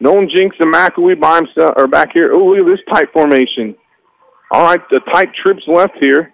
Nolan 0.00 0.28
Jinks 0.28 0.56
and 0.60 0.72
McElwee 0.72 1.18
by 1.18 1.36
himself 1.36 1.74
are 1.78 1.86
back 1.86 2.12
here. 2.12 2.32
Oh, 2.34 2.44
look 2.44 2.58
at 2.58 2.66
this 2.66 2.84
tight 2.94 3.10
formation. 3.12 3.74
All 4.50 4.62
right, 4.64 4.80
the 4.90 5.00
tight 5.00 5.32
trips 5.32 5.66
left 5.66 5.96
here. 5.98 6.32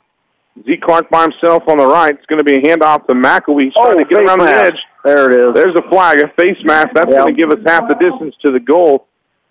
Zeke 0.66 0.82
Clark 0.82 1.08
by 1.10 1.22
himself 1.22 1.62
on 1.68 1.78
the 1.78 1.86
right. 1.86 2.12
It's 2.14 2.26
going 2.26 2.38
to 2.38 2.44
be 2.44 2.56
a 2.56 2.60
handoff 2.60 3.06
to 3.06 3.14
McElwee. 3.14 3.64
He's 3.66 3.72
trying 3.74 3.98
to 3.98 4.04
get 4.04 4.18
face 4.18 4.28
around 4.28 4.40
the 4.40 4.46
edge. 4.50 4.78
There 5.04 5.30
it 5.30 5.48
is. 5.48 5.54
There's 5.54 5.76
a 5.76 5.82
flag, 5.88 6.18
a 6.18 6.28
face 6.36 6.58
mask. 6.64 6.88
That's 6.94 7.10
Yeah. 7.10 7.20
going 7.20 7.34
to 7.36 7.40
give 7.40 7.50
us 7.50 7.58
half 7.64 7.86
the 7.88 7.94
distance 7.94 8.34
to 8.42 8.50
the 8.50 8.58
goal. 8.60 9.06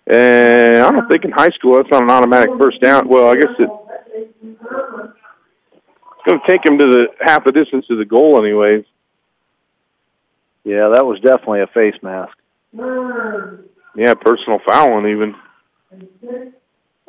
And 0.06 0.84
I 0.84 0.90
don't 0.92 1.08
think 1.08 1.24
in 1.24 1.30
high 1.30 1.50
school 1.50 1.76
that's 1.76 1.90
not 1.90 2.02
an 2.02 2.10
automatic 2.10 2.50
first 2.58 2.80
down. 2.82 3.08
Well, 3.08 3.28
I 3.30 3.36
guess 3.36 3.50
it, 3.58 3.70
going 6.24 6.40
to 6.40 6.46
take 6.46 6.64
him 6.64 6.78
to 6.78 6.86
the 6.86 7.08
half 7.20 7.44
the 7.44 7.52
distance 7.52 7.86
to 7.86 7.96
the 7.96 8.04
goal 8.04 8.38
anyways. 8.38 8.84
Yeah, 10.64 10.88
that 10.88 11.06
was 11.06 11.20
definitely 11.20 11.60
a 11.60 11.66
face 11.66 11.96
mask. 12.02 12.36
Yeah, 12.72 14.14
personal 14.14 14.60
fouling 14.60 15.10
even. 15.10 15.34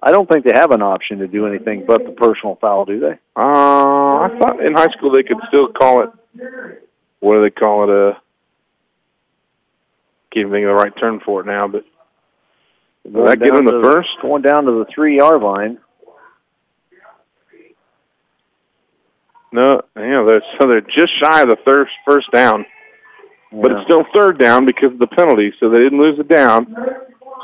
I 0.04 0.10
don't 0.10 0.28
think 0.28 0.46
they 0.46 0.54
have 0.54 0.72
an 0.72 0.82
option 0.82 1.20
to 1.20 1.28
do 1.28 1.46
anything 1.46 1.86
but 1.86 2.04
the 2.04 2.12
personal 2.12 2.56
foul, 2.56 2.86
do 2.86 3.00
they? 3.00 3.20
Uh, 3.36 4.20
I 4.22 4.36
thought 4.40 4.66
in 4.66 4.74
high 4.74 4.90
school 4.92 5.12
they 5.12 5.22
could 5.22 5.38
still 5.48 5.68
call 5.68 6.02
it. 6.04 6.10
What 7.20 7.36
do 7.36 7.44
they 7.44 7.52
call 7.52 7.84
it? 7.84 7.90
Uh, 7.90 8.18
can't 10.32 10.50
think 10.50 10.66
of 10.66 10.70
the 10.70 10.74
right 10.74 10.96
term 10.98 11.20
for 11.20 11.42
it 11.42 11.46
now, 11.46 11.68
but 11.68 11.86
Will 13.04 13.26
that 13.26 13.40
give 13.40 13.54
him 13.54 13.66
the 13.66 13.82
first? 13.84 14.10
Going 14.22 14.42
down 14.42 14.66
to 14.66 14.72
the 14.72 14.86
three-yard 14.86 15.42
line. 15.42 15.80
No, 19.52 19.82
yeah, 19.98 20.24
they're, 20.24 20.44
so 20.60 20.68
they're 20.68 20.82
just 20.82 21.18
shy 21.18 21.42
of 21.42 21.50
the 21.50 21.58
first 21.66 21.92
first 22.06 22.32
down, 22.32 22.66
yeah. 23.52 23.62
but 23.62 23.72
it's 23.72 23.84
still 23.84 24.06
third 24.14 24.40
down 24.40 24.66
because 24.66 24.94
of 24.94 25.00
the 25.00 25.08
penalty. 25.08 25.54
So 25.60 25.70
they 25.70 25.80
didn't 25.80 26.00
lose 26.00 26.20
it 26.20 26.28
down. 26.28 26.74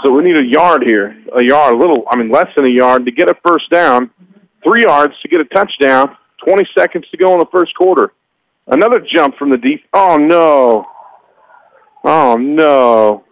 So 0.04 0.12
we 0.12 0.24
need 0.24 0.38
a 0.38 0.46
yard 0.46 0.84
here, 0.84 1.18
a 1.36 1.42
yard, 1.42 1.74
a 1.74 1.78
little, 1.78 2.06
I 2.10 2.16
mean, 2.16 2.30
less 2.30 2.50
than 2.56 2.66
a 2.66 2.70
yard 2.70 3.06
to 3.06 3.12
get 3.12 3.30
a 3.30 3.36
first 3.46 3.70
down, 3.70 4.12
three 4.64 4.84
yards 4.84 5.20
to 5.22 5.28
get 5.28 5.42
a 5.42 5.46
touchdown. 5.46 6.16
Twenty 6.46 6.68
seconds 6.78 7.10
to 7.10 7.18
go 7.18 7.34
in 7.34 7.40
the 7.40 7.48
first 7.52 7.76
quarter. 7.76 8.14
Another 8.68 9.00
jump 9.00 9.38
from 9.38 9.50
the 9.50 9.58
deep. 9.58 9.84
Oh 9.92 10.18
no! 10.18 10.86
Oh 12.04 12.38
no! 12.38 13.24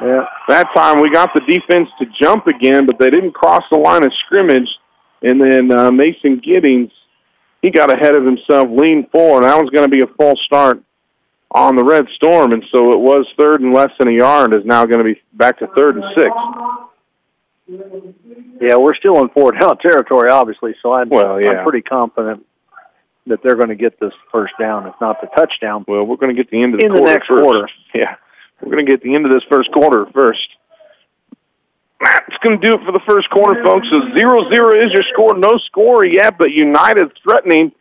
Yeah. 0.00 0.24
That 0.48 0.68
time 0.74 1.00
we 1.00 1.10
got 1.10 1.34
the 1.34 1.40
defense 1.40 1.90
to 1.98 2.06
jump 2.06 2.46
again, 2.46 2.86
but 2.86 2.98
they 2.98 3.10
didn't 3.10 3.32
cross 3.32 3.64
the 3.70 3.76
line 3.76 4.02
of 4.02 4.14
scrimmage. 4.14 4.68
And 5.22 5.40
then 5.40 5.70
uh, 5.70 5.90
Mason 5.90 6.38
Giddings, 6.38 6.90
he 7.62 7.70
got 7.70 7.92
ahead 7.92 8.14
of 8.14 8.24
himself, 8.24 8.68
leaned 8.70 9.10
forward. 9.10 9.44
That 9.44 9.60
was 9.60 9.70
going 9.70 9.84
to 9.84 9.88
be 9.88 10.00
a 10.00 10.06
false 10.06 10.40
start 10.42 10.82
on 11.50 11.76
the 11.76 11.84
Red 11.84 12.08
Storm, 12.10 12.52
and 12.52 12.64
so 12.70 12.92
it 12.92 13.00
was 13.00 13.26
third 13.36 13.60
and 13.60 13.72
less 13.72 13.90
than 13.98 14.08
a 14.08 14.12
yard. 14.12 14.54
Is 14.54 14.64
now 14.64 14.86
going 14.86 14.98
to 14.98 15.14
be 15.14 15.20
back 15.32 15.58
to 15.58 15.66
third 15.68 15.96
and 15.96 16.04
six. 16.14 16.30
Yeah, 18.60 18.76
we're 18.76 18.94
still 18.94 19.20
in 19.22 19.28
four 19.30 19.52
down 19.52 19.78
territory, 19.78 20.30
obviously. 20.30 20.74
So 20.82 20.94
I'm 20.94 21.08
well, 21.08 21.40
yeah. 21.40 21.50
I'm 21.50 21.64
pretty 21.64 21.82
confident 21.82 22.44
that 23.26 23.42
they're 23.42 23.56
going 23.56 23.68
to 23.68 23.74
get 23.74 24.00
this 24.00 24.14
first 24.32 24.54
down, 24.58 24.86
if 24.86 24.94
not 25.00 25.20
the 25.20 25.26
touchdown. 25.28 25.84
Well, 25.86 26.04
we're 26.04 26.16
going 26.16 26.34
to 26.34 26.42
get 26.42 26.50
the 26.50 26.62
end 26.62 26.74
of 26.74 26.80
the 26.80 26.86
in 26.86 26.92
quarter 26.92 27.06
the 27.06 27.12
next 27.12 27.26
first. 27.26 27.42
quarter. 27.42 27.68
Yeah. 27.94 28.16
We're 28.60 28.72
going 28.72 28.84
to 28.84 28.90
get 28.90 29.02
the 29.02 29.14
end 29.14 29.26
of 29.26 29.32
this 29.32 29.44
first 29.44 29.70
quarter 29.70 30.06
first. 30.06 30.48
That's 32.00 32.38
going 32.38 32.60
to 32.60 32.66
do 32.68 32.74
it 32.74 32.84
for 32.84 32.92
the 32.92 33.00
first 33.00 33.28
quarter, 33.30 33.62
folks. 33.64 33.88
So 33.90 34.00
0-0 34.00 34.86
is 34.86 34.92
your 34.92 35.02
score. 35.04 35.36
No 35.36 35.58
score 35.58 36.04
yet, 36.04 36.38
but 36.38 36.52
United 36.52 37.12
threatening. 37.22 37.72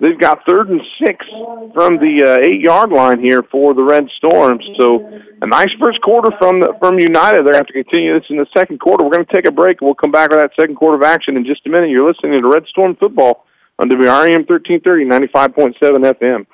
They've 0.00 0.18
got 0.18 0.44
third 0.44 0.68
and 0.68 0.82
six 0.98 1.24
from 1.72 1.98
the 1.98 2.24
uh, 2.24 2.38
eight-yard 2.38 2.90
line 2.90 3.20
here 3.20 3.44
for 3.44 3.72
the 3.72 3.84
Red 3.84 4.08
Storms. 4.16 4.68
So 4.76 5.22
a 5.40 5.46
nice 5.46 5.72
first 5.74 6.00
quarter 6.00 6.36
from 6.38 6.58
the, 6.58 6.74
from 6.80 6.98
United. 6.98 7.46
They're 7.46 7.52
going 7.52 7.54
to 7.54 7.58
have 7.58 7.66
to 7.68 7.72
continue 7.72 8.18
this 8.18 8.28
in 8.28 8.36
the 8.36 8.48
second 8.52 8.80
quarter. 8.80 9.04
We're 9.04 9.12
going 9.12 9.26
to 9.26 9.32
take 9.32 9.46
a 9.46 9.52
break. 9.52 9.80
We'll 9.80 9.94
come 9.94 10.10
back 10.10 10.30
with 10.30 10.40
that 10.40 10.50
second 10.58 10.74
quarter 10.74 10.96
of 10.96 11.04
action 11.04 11.36
in 11.36 11.44
just 11.44 11.64
a 11.66 11.68
minute. 11.68 11.90
You're 11.90 12.08
listening 12.08 12.42
to 12.42 12.48
Red 12.48 12.66
Storm 12.66 12.96
Football 12.96 13.46
on 13.78 13.88
WRAM 13.88 14.44
1330, 14.48 15.04
95.7 15.04 15.76
FM. 16.14 16.46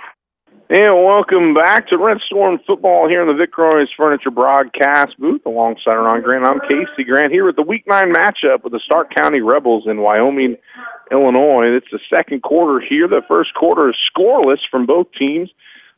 And 0.70 0.94
welcome 0.96 1.54
back 1.54 1.88
to 1.88 1.96
Red 1.96 2.20
Storm 2.20 2.59
Football 2.66 3.09
here 3.09 3.22
in 3.22 3.28
the 3.28 3.33
Vic 3.33 3.57
Royce 3.57 3.88
Furniture 3.96 4.31
Broadcast 4.31 5.18
booth 5.18 5.46
alongside 5.46 5.94
Ron 5.94 6.20
Grant. 6.20 6.44
I'm 6.44 6.61
Casey 6.61 7.04
Grant 7.04 7.33
here 7.33 7.46
with 7.46 7.57
the 7.57 7.62
Week 7.62 7.87
9 7.87 8.12
matchup 8.12 8.64
with 8.64 8.74
the 8.74 8.81
Stark 8.81 9.14
County 9.14 9.40
Rebels 9.40 9.87
in 9.87 10.02
Wyoming, 10.02 10.59
Illinois. 11.11 11.72
It's 11.72 11.90
the 11.90 12.00
second 12.11 12.42
quarter 12.42 12.81
here. 12.81 13.09
The 13.09 13.22
first 13.26 13.54
quarter 13.54 13.88
is 13.88 13.96
scoreless 14.14 14.61
from 14.70 14.85
both 14.85 15.11
teams. 15.12 15.48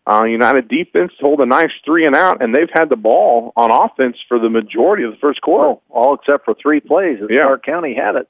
Uh, 0.08 0.22
United 0.22 0.68
defense 0.68 1.14
hold 1.18 1.40
a 1.40 1.46
nice 1.46 1.72
three 1.84 2.06
and 2.06 2.14
out, 2.14 2.40
and 2.40 2.54
they've 2.54 2.70
had 2.72 2.90
the 2.90 2.96
ball 2.96 3.52
on 3.56 3.72
offense 3.72 4.18
for 4.28 4.38
the 4.38 4.48
majority 4.48 5.02
of 5.02 5.10
the 5.10 5.18
first 5.18 5.40
quarter. 5.40 5.80
All 5.88 6.14
except 6.14 6.44
for 6.44 6.54
three 6.54 6.78
plays. 6.78 7.18
Yeah. 7.28 7.46
Stark 7.46 7.64
County 7.64 7.92
had 7.92 8.14
it 8.14 8.28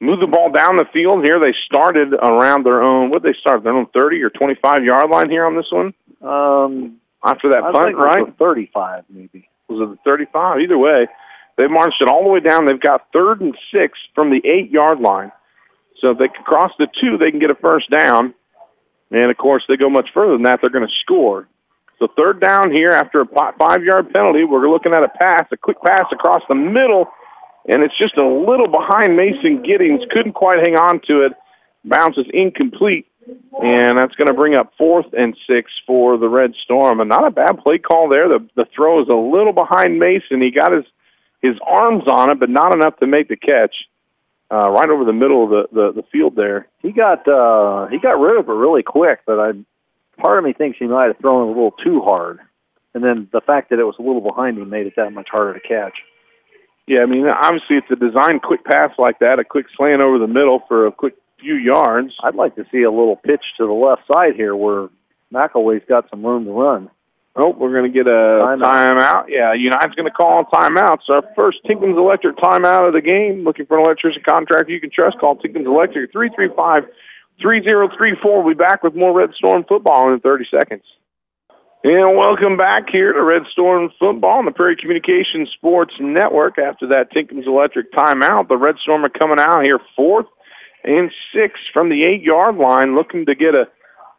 move 0.00 0.20
the 0.20 0.26
ball 0.26 0.50
down 0.50 0.76
the 0.76 0.84
field 0.86 1.24
here. 1.24 1.38
They 1.38 1.54
started 1.64 2.14
around 2.14 2.64
their 2.64 2.82
own, 2.82 3.10
what 3.10 3.22
did 3.22 3.34
they 3.34 3.38
start, 3.38 3.62
their 3.62 3.76
own 3.76 3.86
30 3.86 4.22
or 4.22 4.30
25 4.30 4.84
yard 4.84 5.10
line 5.10 5.30
here 5.30 5.44
on 5.44 5.56
this 5.56 5.70
one? 5.70 5.94
Um, 6.22 6.96
After 7.24 7.50
that 7.50 7.64
I 7.64 7.72
punt, 7.72 7.96
right? 7.96 8.20
It 8.20 8.26
was 8.26 8.34
35 8.38 9.04
maybe. 9.10 9.48
Was 9.68 9.80
it 9.80 9.90
the 9.90 9.98
35? 10.04 10.60
Either 10.60 10.78
way, 10.78 11.08
they 11.56 11.66
marched 11.66 12.00
it 12.00 12.08
all 12.08 12.22
the 12.22 12.30
way 12.30 12.40
down. 12.40 12.64
They've 12.64 12.80
got 12.80 13.08
third 13.12 13.40
and 13.40 13.56
six 13.72 13.98
from 14.14 14.30
the 14.30 14.44
eight 14.46 14.70
yard 14.70 15.00
line. 15.00 15.32
So 16.00 16.12
if 16.12 16.18
they 16.18 16.28
can 16.28 16.44
cross 16.44 16.72
the 16.78 16.88
two, 17.00 17.18
they 17.18 17.30
can 17.30 17.40
get 17.40 17.50
a 17.50 17.56
first 17.56 17.90
down. 17.90 18.34
And 19.10 19.30
of 19.30 19.36
course, 19.36 19.64
they 19.68 19.76
go 19.76 19.90
much 19.90 20.10
further 20.12 20.32
than 20.32 20.42
that, 20.42 20.60
they're 20.60 20.70
going 20.70 20.86
to 20.86 20.94
score. 21.00 21.48
So 21.98 22.06
third 22.16 22.40
down 22.40 22.70
here 22.70 22.92
after 22.92 23.20
a 23.20 23.26
five 23.58 23.82
yard 23.82 24.12
penalty, 24.12 24.44
we're 24.44 24.70
looking 24.70 24.94
at 24.94 25.02
a 25.02 25.08
pass, 25.08 25.46
a 25.50 25.56
quick 25.56 25.82
pass 25.82 26.06
across 26.12 26.42
the 26.48 26.54
middle 26.54 27.08
and 27.68 27.82
it's 27.82 27.96
just 27.96 28.16
a 28.16 28.26
little 28.26 28.66
behind 28.66 29.16
Mason 29.16 29.62
Giddings. 29.62 30.04
Couldn't 30.10 30.32
quite 30.32 30.60
hang 30.60 30.76
on 30.76 31.00
to 31.00 31.22
it. 31.22 31.32
Bounces 31.84 32.26
incomplete, 32.34 33.06
and 33.62 33.98
that's 33.98 34.14
going 34.16 34.26
to 34.26 34.34
bring 34.34 34.54
up 34.54 34.72
fourth 34.76 35.06
and 35.16 35.36
six 35.46 35.70
for 35.86 36.16
the 36.16 36.28
Red 36.28 36.54
Storm. 36.56 37.00
And 37.00 37.08
not 37.08 37.26
a 37.26 37.30
bad 37.30 37.58
play 37.58 37.78
call 37.78 38.08
there. 38.08 38.28
The 38.28 38.46
the 38.56 38.64
throw 38.64 39.00
is 39.02 39.08
a 39.08 39.14
little 39.14 39.52
behind 39.52 39.98
Mason. 39.98 40.40
He 40.40 40.50
got 40.50 40.72
his 40.72 40.84
his 41.40 41.56
arms 41.64 42.04
on 42.08 42.30
it, 42.30 42.40
but 42.40 42.50
not 42.50 42.74
enough 42.74 42.96
to 42.98 43.06
make 43.06 43.28
the 43.28 43.36
catch. 43.36 43.88
Uh, 44.50 44.70
right 44.70 44.88
over 44.88 45.04
the 45.04 45.12
middle 45.12 45.44
of 45.44 45.50
the, 45.50 45.68
the, 45.72 45.92
the 45.92 46.02
field 46.04 46.34
there. 46.34 46.68
He 46.78 46.90
got 46.90 47.28
uh, 47.28 47.86
he 47.88 47.98
got 47.98 48.18
rid 48.18 48.38
of 48.38 48.48
it 48.48 48.52
really 48.52 48.82
quick, 48.82 49.20
but 49.26 49.38
I 49.38 49.52
part 50.16 50.38
of 50.38 50.44
me 50.44 50.54
thinks 50.54 50.78
he 50.78 50.86
might 50.86 51.08
have 51.08 51.18
thrown 51.18 51.42
it 51.42 51.44
a 51.44 51.54
little 51.54 51.72
too 51.72 52.00
hard. 52.00 52.40
And 52.94 53.04
then 53.04 53.28
the 53.30 53.42
fact 53.42 53.68
that 53.70 53.78
it 53.78 53.84
was 53.84 53.96
a 53.98 54.02
little 54.02 54.22
behind 54.22 54.58
him 54.58 54.70
made 54.70 54.86
it 54.86 54.96
that 54.96 55.12
much 55.12 55.28
harder 55.28 55.52
to 55.52 55.60
catch. 55.60 56.02
Yeah, 56.88 57.02
I 57.02 57.06
mean, 57.06 57.26
obviously 57.26 57.76
it's 57.76 57.90
a 57.90 57.96
designed 57.96 58.40
quick 58.40 58.64
pass 58.64 58.98
like 58.98 59.18
that, 59.18 59.38
a 59.38 59.44
quick 59.44 59.66
slant 59.76 60.00
over 60.00 60.18
the 60.18 60.26
middle 60.26 60.64
for 60.66 60.86
a 60.86 60.92
quick 60.92 61.16
few 61.38 61.54
yards. 61.54 62.16
I'd 62.22 62.34
like 62.34 62.56
to 62.56 62.64
see 62.72 62.82
a 62.82 62.90
little 62.90 63.14
pitch 63.14 63.44
to 63.58 63.66
the 63.66 63.72
left 63.74 64.06
side 64.06 64.36
here 64.36 64.56
where 64.56 64.88
McElwee's 65.30 65.84
got 65.86 66.08
some 66.08 66.24
room 66.24 66.46
to 66.46 66.50
run. 66.50 66.90
Oh, 67.36 67.50
we're 67.50 67.72
going 67.72 67.84
to 67.84 67.90
get 67.90 68.06
a 68.06 68.10
timeout. 68.10 68.62
timeout. 68.62 69.28
Yeah, 69.28 69.52
United's 69.52 69.96
going 69.96 70.08
to 70.08 70.14
call 70.14 70.46
timeout. 70.46 71.00
So 71.04 71.16
our 71.16 71.24
first 71.36 71.58
Tinkins 71.66 71.98
Electric 71.98 72.38
timeout 72.38 72.88
of 72.88 72.94
the 72.94 73.02
game. 73.02 73.44
Looking 73.44 73.66
for 73.66 73.78
an 73.78 73.84
electrician 73.84 74.22
contractor 74.26 74.72
you 74.72 74.80
can 74.80 74.88
trust. 74.88 75.18
Call 75.18 75.36
Tinkins 75.36 75.66
Electric 75.66 76.10
335-3034. 76.12 76.86
We'll 78.24 78.48
be 78.48 78.54
back 78.54 78.82
with 78.82 78.94
more 78.94 79.12
Red 79.12 79.34
Storm 79.34 79.62
football 79.68 80.10
in 80.12 80.20
30 80.20 80.46
seconds. 80.50 80.84
And 81.84 82.16
welcome 82.16 82.56
back 82.56 82.90
here 82.90 83.12
to 83.12 83.22
Red 83.22 83.46
Storm 83.52 83.92
Football 84.00 84.38
on 84.38 84.46
the 84.46 84.50
Prairie 84.50 84.74
Communications 84.74 85.50
Sports 85.50 85.94
Network. 86.00 86.58
After 86.58 86.88
that 86.88 87.12
Tinkins 87.12 87.46
Electric 87.46 87.92
timeout, 87.92 88.48
the 88.48 88.56
Red 88.56 88.78
Storm 88.78 89.04
are 89.04 89.08
coming 89.08 89.38
out 89.38 89.62
here 89.62 89.78
fourth 89.94 90.26
and 90.82 91.12
six 91.32 91.60
from 91.72 91.88
the 91.88 92.02
eight-yard 92.02 92.56
line, 92.56 92.96
looking 92.96 93.26
to 93.26 93.36
get 93.36 93.54
a, 93.54 93.68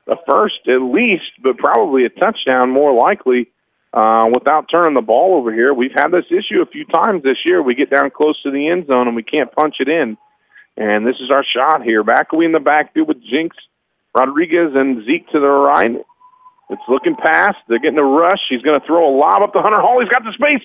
a 0.07 0.15
first 0.25 0.69
at 0.69 0.81
least, 0.81 1.31
but 1.43 1.57
probably 1.57 2.05
a 2.05 2.09
touchdown 2.09 2.69
more 2.69 2.93
likely 2.93 3.51
uh, 3.91 4.29
without 4.33 4.69
turning 4.69 4.93
the 4.93 5.01
ball 5.01 5.35
over 5.35 5.53
here. 5.53 5.73
We've 5.73 5.91
had 5.91 6.11
this 6.11 6.31
issue 6.31 6.61
a 6.61 6.65
few 6.65 6.85
times 6.85 7.23
this 7.23 7.45
year. 7.45 7.61
We 7.61 7.75
get 7.75 7.89
down 7.89 8.09
close 8.11 8.41
to 8.43 8.51
the 8.51 8.69
end 8.69 8.87
zone 8.87 9.07
and 9.07 9.17
we 9.17 9.23
can't 9.23 9.51
punch 9.51 9.81
it 9.81 9.89
in. 9.89 10.17
And 10.77 11.05
this 11.05 11.19
is 11.19 11.29
our 11.29 11.43
shot 11.43 11.83
here. 11.83 12.05
Back 12.05 12.31
we 12.31 12.45
in 12.45 12.53
the 12.53 12.61
backfield 12.61 13.09
with 13.09 13.21
Jinks, 13.21 13.57
Rodriguez, 14.15 14.75
and 14.75 15.05
Zeke 15.05 15.27
to 15.31 15.41
the 15.41 15.49
right. 15.49 16.05
It's 16.69 16.81
looking 16.87 17.15
past. 17.15 17.57
They're 17.67 17.79
getting 17.79 17.99
a 17.99 18.03
rush. 18.03 18.41
He's 18.47 18.61
going 18.61 18.79
to 18.79 18.85
throw 18.85 19.09
a 19.09 19.13
lob 19.15 19.41
up 19.41 19.53
to 19.53 19.61
Hunter 19.61 19.81
Hall. 19.81 19.99
He's 19.99 20.09
got 20.09 20.23
the 20.23 20.33
space. 20.33 20.61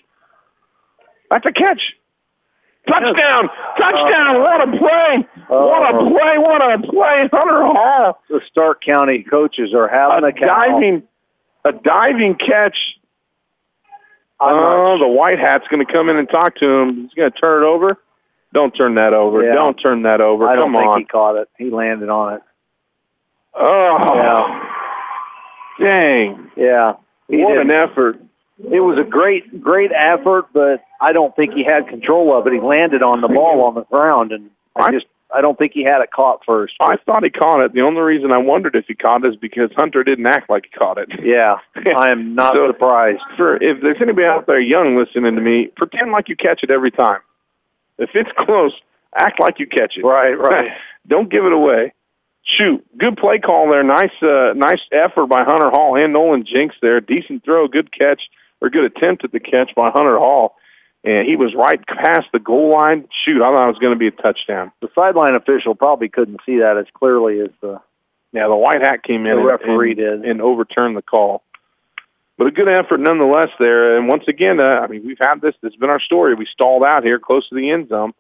That's 1.31 1.47
a 1.47 1.53
catch. 1.53 1.95
Touchdown! 2.87 3.49
Touchdown! 3.79 4.43
What 4.43 4.61
a 4.61 4.71
play! 4.77 5.27
What 5.49 5.95
a 5.95 5.97
uh, 5.97 6.11
play! 6.11 6.39
What 6.39 6.61
a 6.61 6.79
play! 6.87 7.29
Hunter 7.33 7.65
Hall. 7.65 8.21
The 8.29 8.43
Stark 8.47 8.83
County 8.83 9.23
coaches 9.23 9.73
are 9.73 9.89
having 9.89 10.25
a, 10.25 10.29
a 10.29 10.33
diving, 10.33 11.03
a 11.65 11.73
diving 11.73 12.35
catch. 12.35 12.77
Oh, 14.39 14.97
uh, 14.97 14.99
the 14.99 15.09
white 15.09 15.39
hat's 15.39 15.67
going 15.69 15.85
to 15.85 15.91
come 15.91 16.11
in 16.11 16.17
and 16.17 16.29
talk 16.29 16.57
to 16.57 16.69
him. 16.69 17.03
He's 17.03 17.15
going 17.15 17.33
to 17.33 17.39
turn 17.39 17.63
it 17.63 17.67
over. 17.67 17.99
Don't 18.53 18.75
turn 18.75 18.97
that 18.97 19.15
over. 19.15 19.43
Yeah. 19.43 19.55
Don't 19.55 19.77
turn 19.77 20.03
that 20.03 20.21
over. 20.21 20.47
I 20.47 20.57
Come 20.57 20.73
don't 20.73 20.83
think 20.83 20.93
on. 20.93 20.99
he 20.99 21.05
caught 21.07 21.37
it. 21.37 21.49
He 21.57 21.71
landed 21.71 22.11
on 22.11 22.35
it. 22.35 22.43
Oh. 23.55 24.15
Yeah. 24.15 24.84
Dang. 25.81 26.51
Yeah. 26.57 26.95
He 27.29 27.43
what 27.43 27.55
did. 27.55 27.63
an 27.63 27.71
effort. 27.71 28.21
It 28.71 28.81
was 28.81 28.99
a 28.99 29.05
great, 29.05 29.61
great 29.61 29.91
effort, 29.93 30.47
but 30.53 30.85
I 31.01 31.13
don't 31.13 31.35
think 31.35 31.55
he 31.55 31.65
had 31.65 31.89
control 31.89 32.37
of 32.37 32.47
it. 32.47 32.53
He 32.53 32.61
landed 32.61 33.03
on 33.03 33.21
the 33.21 33.29
ball 33.29 33.63
on 33.65 33.75
the 33.75 33.83
ground, 33.85 34.31
and 34.33 34.51
I, 34.77 34.85
I 34.87 34.91
just 34.93 35.07
I 35.35 35.41
don't 35.41 35.59
think 35.59 35.73
he 35.73 35.83
had 35.83 36.01
it 36.03 36.13
caught 36.13 36.45
first. 36.45 36.75
I 36.81 36.97
thought 36.97 37.25
he 37.25 37.31
caught 37.31 37.61
it. 37.63 37.73
The 37.73 37.81
only 37.81 38.01
reason 38.03 38.31
I 38.31 38.39
wondered 38.39 38.77
if 38.77 38.87
he 38.87 38.95
caught 38.95 39.25
it 39.25 39.31
is 39.31 39.37
because 39.37 39.71
Hunter 39.75 40.05
didn't 40.05 40.27
act 40.27 40.49
like 40.49 40.67
he 40.67 40.79
caught 40.79 40.99
it. 40.99 41.09
Yeah, 41.21 41.59
I 41.97 42.11
am 42.11 42.37
not 42.37 42.55
So- 42.55 42.69
surprised. 42.69 43.23
For 43.37 43.57
if 43.61 43.81
there's 43.83 44.01
anybody 44.01 44.27
out 44.27 44.47
there 44.47 44.61
young 44.61 44.97
listening 44.97 45.35
to 45.35 45.41
me, 45.41 45.67
pretend 45.69 46.13
like 46.13 46.29
you 46.29 46.37
catch 46.37 46.63
it 46.63 46.71
every 46.71 46.93
time. 46.93 47.21
If 47.99 48.11
it's 48.15 48.31
close, 48.37 48.73
act 49.17 49.41
like 49.41 49.59
you 49.59 49.67
catch 49.67 49.97
it. 49.97 50.05
Right, 50.05 50.39
right. 50.39 50.71
Don't 51.09 51.29
give 51.29 51.45
it 51.45 51.53
away. 51.53 51.93
Shoot, 52.45 52.85
good 52.99 53.17
play 53.17 53.39
call 53.39 53.71
there. 53.71 53.83
Nice, 53.83 54.13
uh, 54.23 54.53
nice 54.55 54.83
effort 54.93 55.27
by 55.27 55.45
Hunter 55.45 55.71
Hall 55.71 55.97
and 55.97 56.13
Nolan 56.13 56.45
Jinks 56.45 56.77
there. 56.83 57.01
Decent 57.01 57.43
throw, 57.43 57.67
good 57.69 57.91
catch 57.91 58.29
or 58.61 58.69
good 58.69 58.85
attempt 58.85 59.25
at 59.25 59.33
the 59.33 59.41
catch 59.41 59.75
by 59.75 59.91
Hunter 59.91 60.19
Hall, 60.19 60.57
and 61.03 61.27
he 61.27 61.37
was 61.37 61.55
right 61.55 61.85
past 61.87 62.29
the 62.33 62.39
goal 62.39 62.69
line. 62.71 63.09
Shoot, 63.11 63.43
I 63.43 63.51
thought 63.51 63.65
it 63.65 63.69
was 63.69 63.79
going 63.79 63.95
to 63.95 63.99
be 63.99 64.09
a 64.09 64.11
touchdown. 64.11 64.73
The 64.81 64.91
sideline 64.95 65.35
official 65.35 65.75
probably 65.75 66.09
couldn't 66.11 66.41
see 66.45 66.59
that 66.59 66.77
as 66.77 66.87
clearly 66.93 67.41
as 67.41 67.51
the, 67.63 67.81
Yeah, 68.33 68.47
the 68.49 68.57
white 68.57 68.83
hat 68.83 69.03
came 69.03 69.27
in 69.27 69.37
the 69.37 69.39
and- 69.39 69.47
referee 69.47 69.91
and, 69.93 69.99
did. 69.99 70.25
and 70.25 70.43
overturned 70.43 70.97
the 70.99 71.03
call. 71.03 71.43
But 72.37 72.49
a 72.49 72.51
good 72.51 72.69
effort 72.69 72.99
nonetheless 73.01 73.51
there. 73.61 73.97
And 73.97 74.09
once 74.09 74.25
again, 74.27 74.59
uh, 74.61 74.81
I 74.83 74.89
mean, 74.89 75.07
we've 75.07 75.19
had 75.21 75.41
this. 75.41 75.55
This 75.63 75.73
has 75.73 75.79
been 75.79 75.89
our 75.91 76.01
story. 76.01 76.35
We 76.35 76.47
stalled 76.47 76.83
out 76.83 77.05
here 77.05 77.19
close 77.21 77.49
to 77.49 77.55
the 77.55 77.71
end 77.71 77.89
zone. 77.91 78.13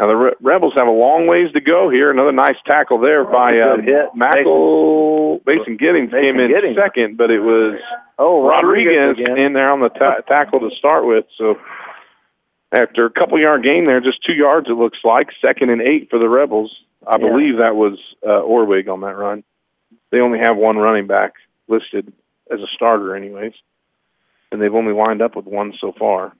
Now 0.00 0.08
the 0.08 0.16
Re- 0.16 0.32
Rebels 0.40 0.74
have 0.76 0.88
a 0.88 0.90
long 0.92 1.26
ways 1.26 1.52
to 1.52 1.60
go 1.60 1.88
here. 1.88 2.10
Another 2.10 2.32
nice 2.32 2.56
tackle 2.66 2.98
there 2.98 3.24
by 3.24 3.60
uh, 3.60 3.76
Mackle. 4.14 5.40
Mason 5.46 5.76
Giddings 5.76 6.10
Mason 6.10 6.20
came 6.24 6.40
in 6.40 6.50
Giddings. 6.50 6.76
second, 6.76 7.16
but 7.16 7.30
it 7.30 7.40
was 7.40 7.78
oh, 8.18 8.46
Rodriguez 8.46 9.18
again. 9.18 9.38
in 9.38 9.52
there 9.52 9.70
on 9.70 9.80
the 9.80 9.88
ta- 9.90 10.20
tackle 10.22 10.68
to 10.68 10.74
start 10.76 11.06
with. 11.06 11.26
So 11.38 11.58
after 12.72 13.04
a 13.06 13.10
couple 13.10 13.38
yard 13.38 13.62
gain 13.62 13.86
there, 13.86 14.00
just 14.00 14.22
two 14.24 14.32
yards 14.34 14.68
it 14.68 14.72
looks 14.74 14.98
like, 15.04 15.30
second 15.40 15.70
and 15.70 15.80
eight 15.80 16.10
for 16.10 16.18
the 16.18 16.28
Rebels. 16.28 16.76
I 17.06 17.12
Yeah. 17.18 17.28
believe 17.28 17.58
that 17.58 17.76
was 17.76 17.98
uh, 18.26 18.40
Orwig 18.42 18.88
on 18.88 19.00
that 19.02 19.16
run. 19.16 19.44
They 20.10 20.20
only 20.20 20.38
have 20.40 20.56
one 20.56 20.76
running 20.76 21.06
back 21.06 21.34
listed 21.68 22.12
as 22.50 22.60
a 22.60 22.66
starter 22.66 23.14
anyways, 23.14 23.54
and 24.50 24.60
they've 24.60 24.74
only 24.74 24.92
lined 24.92 25.22
up 25.22 25.36
with 25.36 25.44
one 25.46 25.72
so 25.80 25.92
far. 25.92 26.32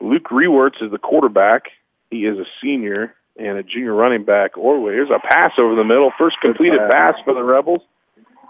Luke 0.00 0.28
Rewerts 0.30 0.82
is 0.82 0.90
the 0.90 0.98
quarterback. 0.98 1.70
He 2.10 2.24
is 2.24 2.38
a 2.38 2.46
senior 2.62 3.14
and 3.38 3.58
a 3.58 3.62
junior 3.62 3.94
running 3.94 4.24
back. 4.24 4.54
Orwig, 4.54 4.94
here's 4.94 5.10
a 5.10 5.18
pass 5.18 5.52
over 5.58 5.74
the 5.74 5.84
middle. 5.84 6.12
First 6.18 6.40
completed 6.40 6.80
pass. 6.88 7.14
for 7.24 7.34
the 7.34 7.42
Rebels. 7.44 7.82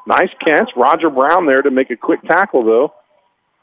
Nice 0.06 0.30
catch. 0.40 0.72
Roger 0.76 1.10
Brown 1.10 1.46
there 1.46 1.62
to 1.62 1.70
make 1.70 1.90
a 1.90 1.96
quick 1.96 2.22
tackle, 2.22 2.64
though. 2.64 2.94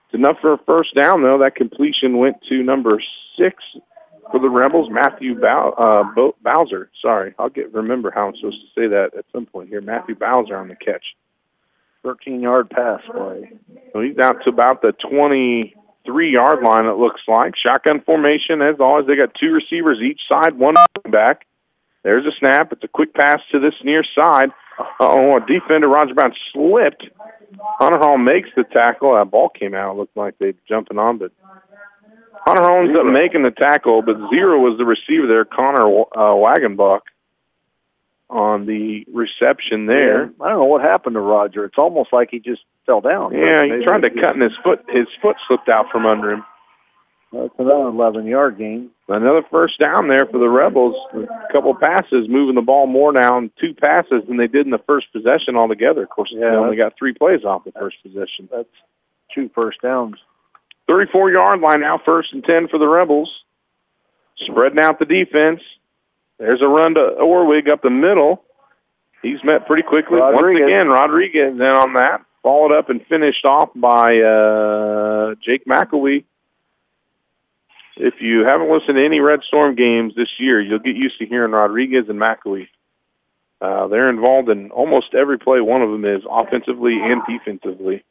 It's 0.05 0.13
enough 0.13 0.39
for 0.39 0.53
a 0.53 0.57
first 0.59 0.93
down, 0.95 1.23
though. 1.23 1.39
That 1.39 1.55
completion 1.55 2.17
went 2.17 2.41
to 2.43 2.63
number 2.63 3.01
six 3.37 3.63
for 4.31 4.39
the 4.39 4.49
Rebels, 4.49 4.89
Matthew 4.89 5.35
Bow- 5.39 5.71
uh, 5.71 6.03
Bo- 6.03 6.35
Bowser. 6.41 6.89
Sorry, 7.01 7.33
I'll 7.39 7.49
get 7.49 7.73
remember 7.73 8.11
how 8.11 8.27
I'm 8.27 8.35
supposed 8.35 8.61
to 8.61 8.81
say 8.81 8.87
that 8.87 9.13
at 9.15 9.25
some 9.33 9.45
point 9.45 9.69
here. 9.69 9.81
Matthew 9.81 10.15
Bowser 10.15 10.55
on 10.57 10.67
the 10.67 10.75
catch. 10.75 11.15
13-yard 12.05 12.69
pass 12.69 13.01
play. 13.11 13.51
So 13.91 14.01
he's 14.01 14.17
out 14.17 14.43
to 14.43 14.49
about 14.49 14.81
the 14.81 14.93
23-yard 16.07 16.63
line, 16.63 16.85
it 16.85 16.97
looks 16.97 17.21
like. 17.27 17.55
Shotgun 17.55 18.01
formation, 18.01 18.61
as 18.61 18.75
always. 18.79 19.07
They 19.07 19.15
got 19.15 19.33
two 19.33 19.51
receivers 19.53 19.99
each 19.99 20.27
side, 20.27 20.57
one 20.57 20.75
running 20.75 21.11
back. 21.11 21.45
There's 22.03 22.25
a 22.25 22.31
snap. 22.31 22.71
It's 22.71 22.83
a 22.83 22.87
quick 22.87 23.13
pass 23.13 23.41
to 23.51 23.59
this 23.59 23.75
near 23.83 24.03
side. 24.03 24.51
Uh-oh, 24.79 25.37
a 25.37 25.45
defender, 25.45 25.87
Roger 25.87 26.13
Brown, 26.13 26.33
slipped. 26.53 27.09
Hunter 27.79 27.97
Hall 27.97 28.17
makes 28.17 28.49
the 28.55 28.63
tackle. 28.63 29.15
That 29.15 29.31
ball 29.31 29.49
came 29.49 29.73
out. 29.73 29.93
It 29.93 29.97
looked 29.97 30.17
like 30.17 30.37
they 30.37 30.53
jumping 30.67 30.99
on, 30.99 31.17
but 31.17 31.31
Hunter 32.45 32.63
Hall 32.63 32.79
ends 32.79 32.97
up 32.97 33.05
making 33.05 33.43
the 33.43 33.51
tackle, 33.51 34.01
but 34.01 34.17
zero 34.29 34.59
was 34.59 34.77
the 34.77 34.85
receiver 34.85 35.27
there, 35.27 35.43
Connor 35.43 35.81
uh, 35.81 36.33
Wagenbach, 36.33 37.01
on 38.29 38.65
the 38.65 39.05
reception 39.11 39.85
there. 39.85 40.25
Yeah, 40.25 40.29
I 40.41 40.49
don't 40.49 40.59
know 40.59 40.65
what 40.65 40.81
happened 40.81 41.15
to 41.15 41.21
Roger. 41.21 41.65
It's 41.65 41.77
almost 41.77 42.11
like 42.11 42.29
he 42.31 42.39
just 42.39 42.63
fell 42.85 43.01
down. 43.01 43.33
Yeah, 43.33 43.63
he 43.63 43.83
tried 43.83 44.01
to 44.01 44.09
cut 44.09 44.33
and 44.33 44.41
his 44.41 44.55
foot. 44.63 44.83
His 44.89 45.07
foot 45.21 45.37
slipped 45.47 45.69
out 45.69 45.89
from 45.89 46.05
under 46.05 46.31
him. 46.31 46.45
That's 47.33 47.53
another 47.57 47.91
11-yard 47.91 48.57
gain. 48.57 48.89
Another 49.09 49.43
first 49.51 49.79
down 49.79 50.07
there 50.07 50.25
for 50.25 50.37
the 50.37 50.49
Rebels. 50.49 50.95
A 51.13 51.51
couple 51.51 51.75
passes, 51.75 52.29
moving 52.29 52.55
the 52.55 52.61
ball 52.61 52.87
more 52.87 53.11
down 53.11 53.51
two 53.59 53.73
passes 53.73 54.23
than 54.27 54.37
they 54.37 54.47
did 54.47 54.65
in 54.65 54.71
the 54.71 54.77
first 54.79 55.11
possession 55.11 55.57
altogether. 55.57 56.03
Of 56.03 56.09
course, 56.09 56.29
Yeah, 56.31 56.51
they 56.51 56.55
only 56.55 56.77
got 56.77 56.97
three 56.97 57.13
plays 57.13 57.43
off 57.43 57.65
the 57.65 57.73
first 57.73 58.01
possession. 58.01 58.47
That's 58.51 58.69
two 59.33 59.49
first 59.53 59.81
downs. 59.81 60.15
34-yard 60.89 61.59
line 61.59 61.81
now, 61.81 61.97
first 61.97 62.31
and 62.31 62.43
10 62.43 62.69
for 62.69 62.77
the 62.77 62.87
Rebels. 62.87 63.43
Spreading 64.37 64.79
out 64.79 64.99
the 64.99 65.05
defense. 65.05 65.61
There's 66.39 66.61
a 66.61 66.67
run 66.67 66.93
to 66.95 67.15
Orwig 67.19 67.67
up 67.67 67.81
the 67.81 67.89
middle. 67.89 68.43
He's 69.21 69.43
met 69.43 69.65
pretty 69.65 69.83
quickly. 69.83 70.19
Rodriguez. 70.19 70.61
Once 70.61 70.69
again, 70.69 70.87
Rodriguez 70.89 71.57
then 71.57 71.75
on 71.75 71.93
that. 71.93 72.23
Followed 72.43 72.71
up 72.71 72.89
and 72.89 73.05
finished 73.07 73.45
off 73.45 73.69
by 73.75 74.21
uh, 74.21 75.35
Jake 75.41 75.65
McElwee. 75.65 76.23
If 77.97 78.21
you 78.21 78.45
haven't 78.45 78.69
listened 78.69 78.95
to 78.97 79.03
any 79.03 79.19
Red 79.19 79.41
Storm 79.43 79.73
games 79.75 80.13
this 80.15 80.29
year, 80.39 80.61
you'll 80.61 80.79
get 80.79 80.95
used 80.95 81.17
to 81.17 81.25
hearing 81.25 81.51
Rodriguez 81.51 82.07
and 82.09 82.19
McElwee. 82.19 82.67
Uh, 83.59 83.87
they're 83.87 84.09
involved 84.09 84.49
in 84.49 84.69
almost 84.69 85.15
every 85.15 85.39
play. 85.39 85.61
One 85.61 85.81
of 85.81 85.89
them 85.89 86.05
is 86.05 86.21
offensively 86.29 87.01
and 87.01 87.23
defensively. 87.27 88.03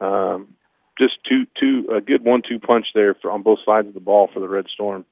Um, 0.00 0.54
just 0.96 1.18
two, 1.24 1.46
two, 1.58 1.88
a 1.92 2.00
good 2.00 2.24
one-two 2.24 2.60
punch 2.60 2.92
there 2.94 3.14
for, 3.14 3.32
on 3.32 3.42
both 3.42 3.58
sides 3.64 3.88
of 3.88 3.94
the 3.94 4.00
ball 4.00 4.28
for 4.32 4.38
the 4.38 4.48
Red 4.48 4.68
Storm. 4.68 5.04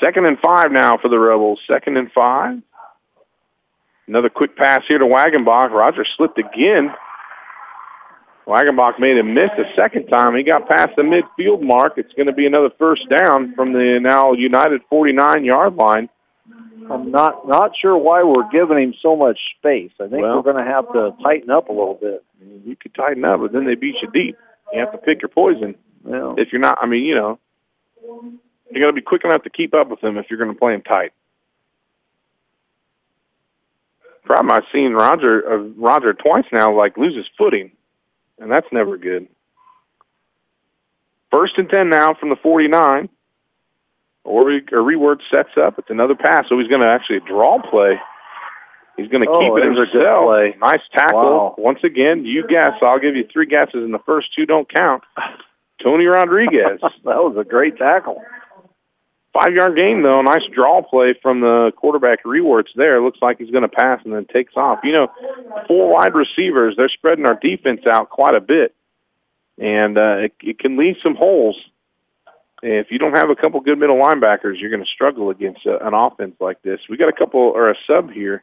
Second 0.00 0.26
and 0.26 0.38
five 0.40 0.70
now 0.72 0.96
for 0.96 1.08
the 1.08 1.18
Rebels. 1.18 1.60
Second 1.66 1.96
and 1.96 2.10
five. 2.12 2.60
Another 4.06 4.30
quick 4.30 4.56
pass 4.56 4.82
here 4.88 4.98
to 4.98 5.04
Wagenbach. 5.04 5.70
Roger 5.70 6.04
slipped 6.16 6.38
again. 6.38 6.94
Wagenbach 8.46 8.98
made 8.98 9.18
a 9.18 9.22
miss 9.22 9.50
the 9.58 9.66
second 9.76 10.06
time. 10.06 10.34
He 10.34 10.42
got 10.42 10.68
past 10.68 10.96
the 10.96 11.02
midfield 11.02 11.60
mark. 11.60 11.98
It's 11.98 12.14
going 12.14 12.26
to 12.28 12.32
be 12.32 12.46
another 12.46 12.70
first 12.78 13.08
down 13.10 13.54
from 13.54 13.72
the 13.74 13.98
now 14.00 14.32
United 14.32 14.80
49-yard 14.90 15.76
line. 15.76 16.08
I'm 16.90 17.10
not 17.10 17.46
not 17.46 17.76
sure 17.76 17.98
why 17.98 18.22
we're 18.22 18.48
giving 18.48 18.78
him 18.78 18.94
so 19.02 19.14
much 19.14 19.38
space. 19.58 19.90
I 20.00 20.04
think 20.08 20.22
Well- 20.22 20.36
we're 20.36 20.52
going 20.52 20.64
to 20.64 20.70
have 20.70 20.90
to 20.94 21.14
tighten 21.22 21.50
up 21.50 21.68
a 21.68 21.72
little 21.72 21.94
bit. 22.00 22.24
You 22.64 22.76
could 22.76 22.94
tighten 22.94 23.24
up, 23.26 23.40
but 23.40 23.52
then 23.52 23.64
they 23.66 23.74
beat 23.74 24.00
you 24.00 24.08
deep. 24.10 24.36
You 24.72 24.80
have 24.80 24.92
to 24.92 24.98
pick 24.98 25.20
your 25.20 25.28
poison. 25.28 25.74
Well, 26.02 26.36
If 26.38 26.52
you're 26.52 26.60
not, 26.62 26.78
I 26.80 26.86
mean, 26.86 27.04
you 27.04 27.14
know, 27.14 27.38
you're 28.70 28.80
going 28.80 28.94
to 28.94 29.00
be 29.00 29.04
quick 29.04 29.24
enough 29.24 29.42
to 29.44 29.50
keep 29.50 29.74
up 29.74 29.88
with 29.88 30.00
them 30.00 30.18
if 30.18 30.30
you're 30.30 30.38
going 30.38 30.52
to 30.52 30.58
play 30.58 30.72
them 30.72 30.82
tight. 30.82 31.12
Problem 34.24 34.52
I've 34.52 34.64
seen 34.72 34.92
Roger 34.92 35.50
uh, 35.50 35.56
Roger 35.76 36.12
twice 36.12 36.44
now, 36.52 36.72
like 36.72 36.98
lose 36.98 37.16
his 37.16 37.26
footing, 37.38 37.72
and 38.38 38.50
that's 38.50 38.66
never 38.72 38.98
good. 38.98 39.26
First 41.30 41.56
and 41.56 41.68
ten 41.68 41.88
now 41.88 42.14
from 42.14 42.28
the 42.28 42.36
49. 42.36 43.08
Or, 44.24 44.44
Rewerts 44.44 45.22
sets 45.30 45.56
up. 45.56 45.78
It's 45.78 45.88
another 45.88 46.14
pass, 46.14 46.46
so 46.50 46.58
he's 46.58 46.68
going 46.68 46.82
to 46.82 46.86
actually 46.86 47.20
draw 47.20 47.62
play. 47.62 47.98
He's 48.98 49.08
going 49.08 49.22
to 49.24 49.30
Oh, 49.30 49.40
keep 49.40 49.52
it 49.52 49.66
good 49.68 49.88
himself. 49.88 49.94
Nice 50.60 50.82
tackle. 50.92 51.20
Wow. 51.20 51.54
Once 51.56 51.82
again, 51.82 52.26
you 52.26 52.46
guess. 52.46 52.72
I'll 52.82 52.98
give 52.98 53.16
you 53.16 53.26
three 53.32 53.46
guesses, 53.46 53.82
and 53.84 53.94
the 53.94 54.00
first 54.00 54.34
two 54.34 54.44
don't 54.44 54.68
count. 54.68 55.02
Tony 55.82 56.04
Rodriguez. 56.04 56.78
that 56.82 56.90
was 57.04 57.36
a 57.38 57.44
great 57.44 57.78
tackle. 57.78 58.22
Five 59.38 59.54
yard 59.54 59.76
gain 59.76 60.02
though. 60.02 60.20
Nice 60.20 60.44
draw 60.52 60.82
play 60.82 61.14
from 61.14 61.40
the 61.40 61.72
quarterback 61.76 62.24
Rewerts 62.24 62.74
there. 62.74 63.00
Looks 63.00 63.22
like 63.22 63.38
he's 63.38 63.52
going 63.52 63.62
to 63.62 63.68
pass 63.68 64.00
and 64.04 64.12
then 64.12 64.24
takes 64.24 64.56
off. 64.56 64.80
You 64.82 64.90
know, 64.92 65.12
four 65.68 65.92
wide 65.92 66.14
receivers. 66.14 66.74
They're 66.76 66.88
spreading 66.88 67.24
our 67.24 67.36
defense 67.36 67.86
out 67.86 68.10
quite 68.10 68.34
a 68.34 68.40
bit, 68.40 68.74
and 69.56 69.96
uh, 69.96 70.16
it, 70.22 70.34
it 70.42 70.58
can 70.58 70.76
leave 70.76 70.96
some 71.02 71.14
holes. 71.14 71.56
If 72.64 72.90
you 72.90 72.98
don't 72.98 73.14
have 73.14 73.30
a 73.30 73.36
couple 73.36 73.60
good 73.60 73.78
middle 73.78 73.96
linebackers, 73.96 74.60
you're 74.60 74.70
going 74.70 74.84
to 74.84 74.90
struggle 74.90 75.30
against 75.30 75.64
a, 75.66 75.86
an 75.86 75.94
offense 75.94 76.34
like 76.40 76.60
this. 76.62 76.80
We 76.88 76.96
got 76.96 77.08
a 77.08 77.12
couple 77.12 77.40
or 77.40 77.70
a 77.70 77.76
sub 77.86 78.10
here. 78.10 78.42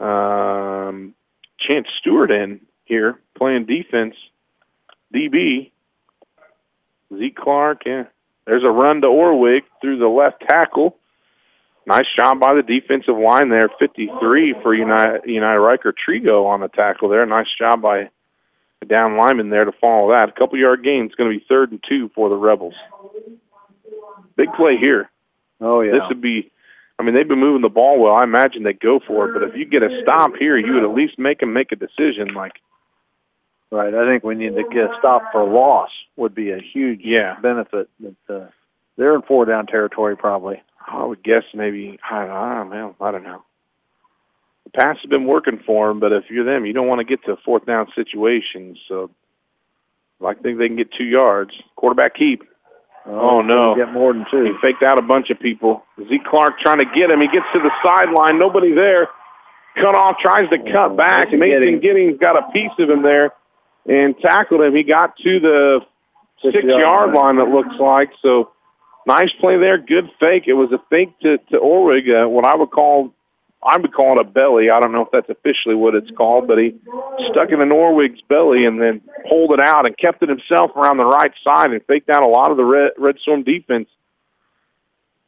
Um, 0.00 1.14
Chance 1.58 1.88
Stewart 1.98 2.30
in 2.30 2.60
here 2.86 3.20
playing 3.34 3.66
defense, 3.66 4.14
DB. 5.12 5.70
Zeke 7.14 7.36
Clark, 7.36 7.82
yeah. 7.84 8.04
There's 8.48 8.64
a 8.64 8.70
run 8.70 9.02
to 9.02 9.08
Orwig 9.08 9.64
through 9.82 9.98
the 9.98 10.08
left 10.08 10.40
tackle. 10.40 10.96
Nice 11.86 12.06
job 12.16 12.40
by 12.40 12.54
the 12.54 12.62
defensive 12.62 13.18
line 13.18 13.50
there. 13.50 13.68
53 13.78 14.54
for 14.62 14.72
United, 14.72 15.28
United 15.28 15.60
Riker 15.60 15.92
Trigo 15.92 16.46
on 16.46 16.60
the 16.60 16.68
tackle 16.68 17.10
there. 17.10 17.26
Nice 17.26 17.52
job 17.58 17.82
by 17.82 18.08
the 18.80 18.86
down 18.86 19.18
lineman 19.18 19.50
there 19.50 19.66
to 19.66 19.72
follow 19.72 20.12
that. 20.12 20.30
A 20.30 20.32
couple 20.32 20.58
yard 20.58 20.82
gain. 20.82 21.04
It's 21.04 21.14
going 21.14 21.30
to 21.30 21.38
be 21.38 21.44
third 21.46 21.72
and 21.72 21.84
two 21.86 22.08
for 22.14 22.30
the 22.30 22.36
Rebels. 22.36 22.74
Big 24.36 24.50
play 24.54 24.78
here. 24.78 25.10
Oh 25.60 25.82
yeah. 25.82 25.92
This 25.92 26.02
would 26.08 26.22
be, 26.22 26.50
I 26.98 27.02
mean, 27.02 27.14
they've 27.14 27.28
been 27.28 27.40
moving 27.40 27.60
the 27.60 27.68
ball 27.68 28.00
well. 28.00 28.14
I 28.14 28.24
imagine 28.24 28.62
they 28.62 28.72
go 28.72 28.98
for 28.98 29.28
it. 29.28 29.34
But 29.34 29.42
if 29.42 29.56
you 29.56 29.66
get 29.66 29.82
a 29.82 30.00
stop 30.00 30.36
here, 30.36 30.56
you 30.56 30.72
would 30.72 30.84
at 30.84 30.94
least 30.94 31.18
make 31.18 31.40
them 31.40 31.52
make 31.52 31.70
a 31.70 31.76
decision. 31.76 32.28
Like, 32.28 32.52
Right. 33.70 33.94
I 33.94 34.06
think 34.06 34.24
we 34.24 34.34
need 34.34 34.54
to 34.56 34.64
get 34.64 34.90
a 34.90 34.96
stop 34.98 35.30
for 35.30 35.44
loss 35.44 35.90
would 36.16 36.34
be 36.34 36.52
a 36.52 36.58
huge 36.58 37.00
yeah, 37.02 37.38
benefit. 37.38 37.90
That 38.00 38.16
uh, 38.28 38.46
they're 38.96 39.14
in 39.14 39.22
four 39.22 39.44
down 39.44 39.66
territory 39.66 40.16
probably. 40.16 40.62
I 40.86 41.04
would 41.04 41.22
guess 41.22 41.44
maybe 41.52 41.98
I 42.10 42.26
don't, 42.26 42.30
I 42.30 42.54
don't 42.54 42.70
know. 42.70 42.96
I 42.98 43.10
don't 43.10 43.24
know. 43.24 43.44
The 44.64 44.70
pass 44.70 44.98
has 44.98 45.10
been 45.10 45.26
working 45.26 45.58
for 45.58 45.90
him, 45.90 46.00
but 46.00 46.12
if 46.12 46.30
you're 46.30 46.44
them, 46.44 46.64
you 46.64 46.72
don't 46.72 46.86
want 46.86 47.00
to 47.00 47.04
get 47.04 47.22
to 47.24 47.36
fourth 47.44 47.66
down 47.66 47.88
situations. 47.94 48.78
So 48.88 49.10
I 50.24 50.32
think 50.32 50.58
they 50.58 50.68
can 50.68 50.76
get 50.76 50.90
two 50.92 51.04
yards. 51.04 51.52
Quarterback 51.76 52.14
keep. 52.14 52.44
Oh, 53.04 53.40
no! 53.40 53.74
Get 53.74 53.92
more 53.92 54.12
than 54.12 54.26
two. 54.30 54.44
He 54.44 54.52
faked 54.60 54.82
out 54.82 54.98
a 54.98 55.02
bunch 55.02 55.30
of 55.30 55.40
people. 55.40 55.82
Zeke 56.08 56.24
Clark 56.24 56.58
trying 56.58 56.78
to 56.78 56.84
get 56.84 57.10
him. 57.10 57.20
He 57.20 57.28
gets 57.28 57.46
to 57.54 57.58
the 57.58 57.70
sideline. 57.82 58.38
Nobody 58.38 58.72
there. 58.72 59.08
Cut 59.76 59.94
off. 59.94 60.18
Tries 60.18 60.48
to 60.50 60.58
cut 60.58 60.96
back. 60.96 61.32
Mason 61.32 61.80
Giddings 61.80 62.18
got 62.18 62.36
a 62.36 62.50
piece 62.52 62.72
of 62.78 62.90
him 62.90 63.02
there 63.02 63.32
and 63.86 64.18
tackled 64.18 64.62
him. 64.62 64.74
He 64.74 64.82
got 64.82 65.16
to 65.18 65.40
the 65.40 65.86
six-yard 66.42 67.12
line. 67.12 67.38
It 67.38 67.48
looks 67.48 67.76
like 67.78 68.10
so. 68.22 68.52
Nice 69.06 69.32
play 69.32 69.56
there. 69.56 69.78
Good 69.78 70.10
fake. 70.20 70.44
It 70.46 70.52
was 70.52 70.70
a 70.72 70.80
fake 70.90 71.18
to 71.20 71.38
to 71.38 71.58
Orwig. 71.58 72.08
Uh, 72.10 72.28
what 72.28 72.44
I 72.44 72.54
would 72.54 72.70
call 72.70 73.14
I 73.62 73.76
would 73.76 73.92
call 73.92 74.18
it 74.18 74.20
a 74.20 74.24
belly. 74.24 74.70
I 74.70 74.78
don't 74.78 74.92
know 74.92 75.02
if 75.02 75.10
that's 75.10 75.28
officially 75.28 75.74
what 75.74 75.94
it's 75.94 76.10
called, 76.12 76.46
but 76.46 76.58
he 76.58 76.74
stuck 77.30 77.50
it 77.50 77.58
in 77.58 77.72
Orwig's 77.72 78.20
belly 78.22 78.66
and 78.66 78.80
then 78.80 79.00
pulled 79.28 79.52
it 79.52 79.60
out 79.60 79.84
and 79.84 79.96
kept 79.96 80.22
it 80.22 80.28
himself 80.28 80.70
around 80.76 80.98
the 80.98 81.04
right 81.04 81.32
side 81.42 81.72
and 81.72 81.84
faked 81.86 82.08
out 82.08 82.22
a 82.22 82.28
lot 82.28 82.50
of 82.50 82.56
the 82.56 82.64
Red, 82.64 82.92
Red 82.96 83.18
Storm 83.18 83.42
defense 83.42 83.88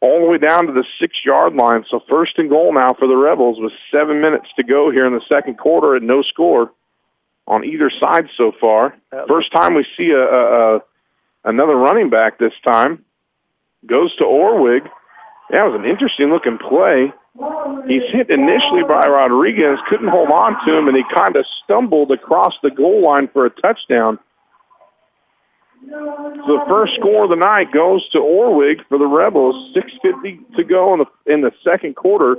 all 0.01 0.21
the 0.21 0.27
way 0.27 0.39
down 0.39 0.67
to 0.67 0.73
the 0.73 0.85
six-yard 0.99 1.55
line. 1.55 1.85
So 1.91 2.01
first 2.09 2.39
and 2.39 2.49
goal 2.49 2.73
now 2.73 2.95
for 2.95 3.07
the 3.07 3.17
Rebels 3.17 3.59
with 3.61 3.73
seven 3.91 4.21
minutes 4.21 4.49
to 4.57 4.63
go 4.63 4.91
here 4.91 5.07
in 5.07 5.13
the 5.13 5.25
second 5.29 5.59
quarter 5.59 5.97
and 5.97 6.07
no 6.07 6.23
score 6.23 6.73
on 7.51 7.65
either 7.65 7.91
side 7.91 8.29
so 8.37 8.53
far. 8.53 8.97
First 9.27 9.51
time 9.53 9.75
we 9.75 9.85
see 9.97 10.13
a, 10.13 10.23
a, 10.23 10.77
a 10.77 10.83
another 11.45 11.75
running 11.75 12.09
back 12.09 12.39
this 12.39 12.55
time. 12.65 13.05
Goes 13.85 14.15
to 14.17 14.25
Orwig. 14.25 14.89
That 15.51 15.67
was 15.67 15.75
an 15.75 15.85
interesting 15.85 16.31
looking 16.31 16.59
play. 16.59 17.13
He's 17.89 18.09
hit 18.11 18.31
initially 18.31 18.85
by 18.85 19.09
Rodriguez, 19.09 19.79
couldn't 19.89 20.09
hold 20.09 20.31
on 20.31 20.65
to 20.65 20.77
him, 20.77 20.87
and 20.87 20.97
he 20.97 21.05
kind 21.13 21.35
of 21.37 21.45
stumbled 21.65 22.13
across 22.13 22.55
the 22.63 22.71
goal 22.71 23.03
line 23.03 23.29
for 23.29 23.47
a 23.47 23.51
touchdown. 23.51 24.19
So 25.89 26.59
the 26.59 26.65
first 26.69 26.95
score 26.95 27.25
of 27.25 27.31
the 27.31 27.37
night 27.37 27.73
goes 27.73 28.09
to 28.11 28.19
Orwig 28.19 28.87
for 28.89 28.99
the 28.99 29.07
Rebels. 29.07 29.75
6.50 29.75 30.57
to 30.57 30.65
go 30.65 30.93
in 30.93 31.01
the, 31.01 31.33
in 31.33 31.41
the 31.41 31.53
second 31.65 31.97
quarter, 31.97 32.37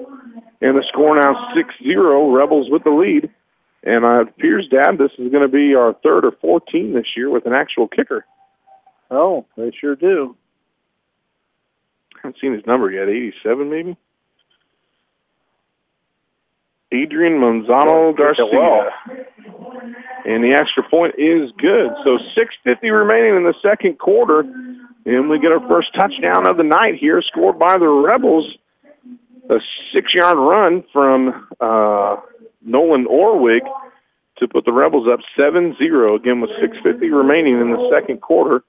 and 0.62 0.78
the 0.78 0.84
score 0.84 1.16
now 1.16 1.34
6-0. 1.56 2.34
Rebels 2.34 2.70
with 2.70 2.84
the 2.84 2.92
lead. 2.92 3.30
And 3.84 4.06
uh, 4.06 4.22
it 4.22 4.30
appears, 4.30 4.68
Dad, 4.68 4.98
this 4.98 5.12
is 5.18 5.32
going 5.32 5.42
to 5.42 5.48
be 5.48 5.76
our 5.76 5.94
third 5.94 6.26
or 6.26 6.32
fourth 6.32 6.66
team 6.68 6.94
this 6.94 7.18
year 7.18 7.30
with 7.30 7.46
an 7.46 7.54
actual 7.54 7.88
kicker. 7.88 8.26
Oh, 9.10 9.46
they 9.58 9.72
sure 9.72 9.96
do. 9.96 10.36
I 12.16 12.20
haven't 12.28 12.40
seen 12.40 12.54
his 12.54 12.66
number 12.66 12.92
yet. 12.92 13.10
87 13.10 13.70
maybe? 13.70 13.98
Adrian 16.92 17.40
Manzano 17.40 18.16
Garcia. 18.16 18.92
And 20.26 20.44
the 20.44 20.54
extra 20.54 20.84
point 20.84 21.16
is 21.18 21.52
good. 21.58 21.92
So 22.04 22.20
6.50 22.38 22.92
remaining 22.92 23.36
in 23.36 23.44
the 23.44 23.56
second 23.62 23.98
quarter. 23.98 24.42
And 25.06 25.30
we 25.30 25.40
get 25.40 25.52
our 25.52 25.68
first 25.68 25.96
touchdown 25.96 26.46
of 26.46 26.58
the 26.58 26.64
night 26.64 26.96
here, 26.96 27.22
scored 27.22 27.58
by 27.58 27.78
the 27.78 27.88
Rebels. 27.88 28.56
A 29.50 29.60
six-yard 29.92 30.38
run 30.38 30.84
from 30.94 31.48
uh, 31.60 32.18
Nolan 32.64 33.06
Orwig 33.06 33.62
to 34.38 34.48
put 34.48 34.66
the 34.66 34.74
Rebels 34.74 35.08
up 35.08 35.20
7-0. 35.38 36.16
Again, 36.16 36.42
with 36.42 36.52
6.50 36.52 37.16
remaining 37.16 37.60
in 37.60 37.72
the 37.72 37.90
second 37.92 38.22
quarter, 38.22 38.64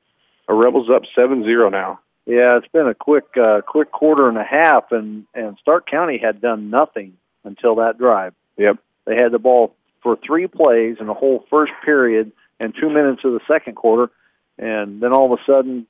the 0.49 0.55
Rebels 0.55 0.91
up 0.91 1.05
7-0 1.17 1.71
now. 1.71 2.01
Yeah, 2.27 2.57
it's 2.57 2.69
been 2.69 2.87
a 2.87 2.95
quick, 2.95 3.37
uh, 3.37 3.63
quick 3.63 3.91
quarter 3.91 4.29
and 4.29 4.39
a 4.39 4.45
half, 4.45 4.93
and 4.93 5.27
and 5.35 5.59
Stark 5.59 5.87
County 5.87 6.19
had 6.19 6.41
done 6.41 6.71
nothing 6.71 7.17
until 7.43 7.75
that 7.77 7.99
drive. 7.99 8.33
Yep. 8.59 8.79
They 9.07 9.17
had 9.17 9.33
the 9.33 9.41
ball 9.41 9.75
for 10.03 10.17
three 10.17 10.47
plays 10.47 10.99
in 11.01 11.07
the 11.07 11.15
whole 11.15 11.45
first 11.51 11.73
period 11.85 12.31
and 12.61 12.75
two 12.77 12.91
minutes 12.91 13.25
of 13.25 13.33
the 13.33 13.41
second 13.49 13.75
quarter, 13.75 14.13
and 14.57 15.01
then 15.01 15.13
all 15.13 15.33
of 15.33 15.41
a 15.41 15.45
sudden 15.45 15.87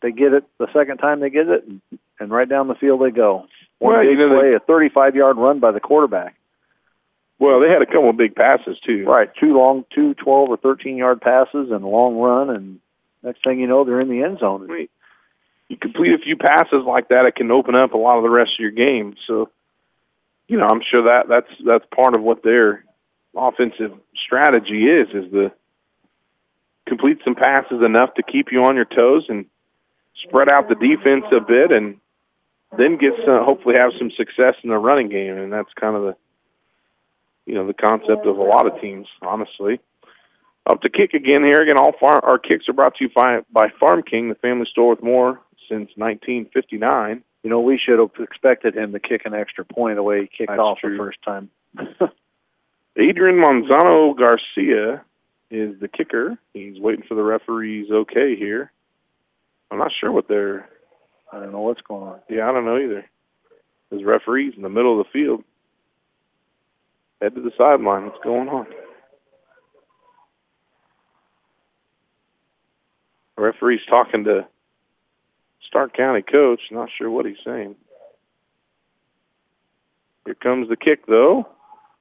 they 0.00 0.10
get 0.10 0.32
it 0.32 0.44
the 0.58 0.72
second 0.72 0.98
time 0.98 1.20
they 1.20 1.30
get 1.30 1.48
it, 1.48 1.64
and, 1.64 1.80
and 2.18 2.30
right 2.30 2.48
down 2.48 2.66
the 2.66 2.74
field 2.74 3.00
they 3.00 3.10
go. 3.10 3.46
One 3.78 3.94
Well, 3.94 4.02
big 4.02 4.18
you 4.18 4.28
know, 4.28 4.40
play, 4.40 4.54
a 4.54 4.60
35-yard 4.60 5.36
run 5.36 5.60
by 5.60 5.70
the 5.70 5.80
quarterback. 5.80 6.34
Well, 7.38 7.60
they 7.60 7.70
had 7.70 7.82
a 7.82 7.86
couple 7.86 8.10
of 8.10 8.16
big 8.16 8.34
passes, 8.34 8.78
too. 8.80 9.04
Right, 9.04 9.32
two 9.34 9.56
long, 9.56 9.84
two 9.90 10.14
12 10.14 10.48
or 10.50 10.58
13-yard 10.58 11.20
passes 11.20 11.70
and 11.70 11.84
a 11.84 11.88
long 11.88 12.16
run, 12.16 12.50
and 12.50 12.80
next 13.22 13.44
thing 13.44 13.60
you 13.60 13.66
know, 13.66 13.84
they're 13.84 14.00
in 14.00 14.08
the 14.08 14.22
end 14.22 14.40
zone. 14.40 14.64
I 14.68 14.74
mean, 14.74 14.88
you 15.68 15.76
complete 15.76 16.14
a 16.14 16.18
few 16.18 16.36
passes 16.36 16.84
like 16.84 17.08
that, 17.10 17.26
it 17.26 17.36
can 17.36 17.50
open 17.50 17.74
up 17.74 17.92
a 17.92 17.98
lot 17.98 18.16
of 18.16 18.22
the 18.22 18.30
rest 18.30 18.54
of 18.54 18.60
your 18.60 18.70
game. 18.70 19.14
So, 19.26 19.50
you 20.48 20.56
know, 20.56 20.66
I'm 20.66 20.80
sure 20.80 21.02
that 21.02 21.28
that's 21.28 21.50
that's 21.64 21.84
part 21.94 22.14
of 22.14 22.22
what 22.22 22.42
their 22.42 22.84
offensive 23.36 23.92
strategy 24.16 24.88
is 24.88 25.08
is 25.10 25.30
to 25.32 25.52
complete 26.86 27.20
some 27.22 27.34
passes 27.34 27.82
enough 27.82 28.14
to 28.14 28.22
keep 28.22 28.50
you 28.50 28.64
on 28.64 28.74
your 28.74 28.86
toes 28.86 29.26
and 29.28 29.44
spread 30.22 30.48
out 30.48 30.68
the 30.68 30.74
defense 30.74 31.26
a 31.30 31.40
bit, 31.40 31.70
and 31.70 32.00
then 32.76 32.96
get 32.96 33.14
some, 33.24 33.44
hopefully 33.44 33.76
have 33.76 33.92
some 33.98 34.10
success 34.10 34.56
in 34.62 34.70
the 34.70 34.78
running 34.78 35.08
game. 35.08 35.36
And 35.36 35.52
that's 35.52 35.72
kind 35.74 35.94
of 35.94 36.02
the 36.02 36.16
you 37.48 37.54
know 37.54 37.66
the 37.66 37.72
concept 37.74 38.26
of 38.26 38.36
a 38.36 38.42
lot 38.42 38.66
of 38.66 38.78
teams, 38.80 39.08
honestly. 39.22 39.80
Up 40.66 40.82
to 40.82 40.90
kick 40.90 41.14
again 41.14 41.42
here. 41.42 41.62
Again, 41.62 41.78
all 41.78 41.92
far, 41.92 42.22
our 42.22 42.38
kicks 42.38 42.68
are 42.68 42.74
brought 42.74 42.96
to 42.96 43.04
you 43.04 43.10
by, 43.10 43.40
by 43.50 43.70
Farm 43.70 44.02
King, 44.02 44.28
the 44.28 44.34
family 44.34 44.66
store 44.66 44.90
with 44.90 45.02
more 45.02 45.40
since 45.66 45.88
1959. 45.96 47.22
You 47.42 47.50
know, 47.50 47.60
we 47.60 47.78
should 47.78 47.98
have 47.98 48.10
expected 48.18 48.74
him 48.76 48.92
to 48.92 49.00
kick 49.00 49.24
an 49.24 49.32
extra 49.32 49.64
point 49.64 49.96
the 49.96 50.02
way 50.02 50.20
he 50.20 50.26
kicked 50.26 50.50
That's 50.50 50.60
off 50.60 50.80
true. 50.80 50.90
the 50.90 50.98
first 50.98 51.22
time. 51.22 51.48
Adrian 52.96 53.36
Manzano 53.36 54.14
Garcia 54.14 55.02
is 55.50 55.80
the 55.80 55.88
kicker. 55.88 56.36
He's 56.52 56.78
waiting 56.78 57.04
for 57.06 57.14
the 57.14 57.22
referee's 57.22 57.90
okay 57.90 58.36
here. 58.36 58.70
I'm 59.70 59.78
not 59.78 59.92
sure 59.92 60.12
what 60.12 60.28
they're. 60.28 60.68
I 61.32 61.38
don't 61.38 61.52
know 61.52 61.60
what's 61.60 61.80
going 61.80 62.08
on. 62.08 62.20
Yeah, 62.28 62.46
I 62.46 62.52
don't 62.52 62.66
know 62.66 62.76
either. 62.78 63.06
There's 63.88 64.04
referees 64.04 64.54
in 64.54 64.62
the 64.62 64.68
middle 64.68 65.00
of 65.00 65.06
the 65.06 65.10
field. 65.10 65.44
Head 67.20 67.34
to 67.34 67.40
the 67.40 67.52
sideline. 67.58 68.04
What's 68.04 68.22
going 68.22 68.48
on? 68.48 68.66
The 73.36 73.42
referee's 73.42 73.84
talking 73.88 74.24
to 74.24 74.46
Stark 75.66 75.96
County 75.96 76.22
coach. 76.22 76.60
Not 76.70 76.90
sure 76.96 77.10
what 77.10 77.26
he's 77.26 77.36
saying. 77.44 77.76
Here 80.24 80.34
comes 80.34 80.68
the 80.68 80.76
kick, 80.76 81.06
though. 81.06 81.48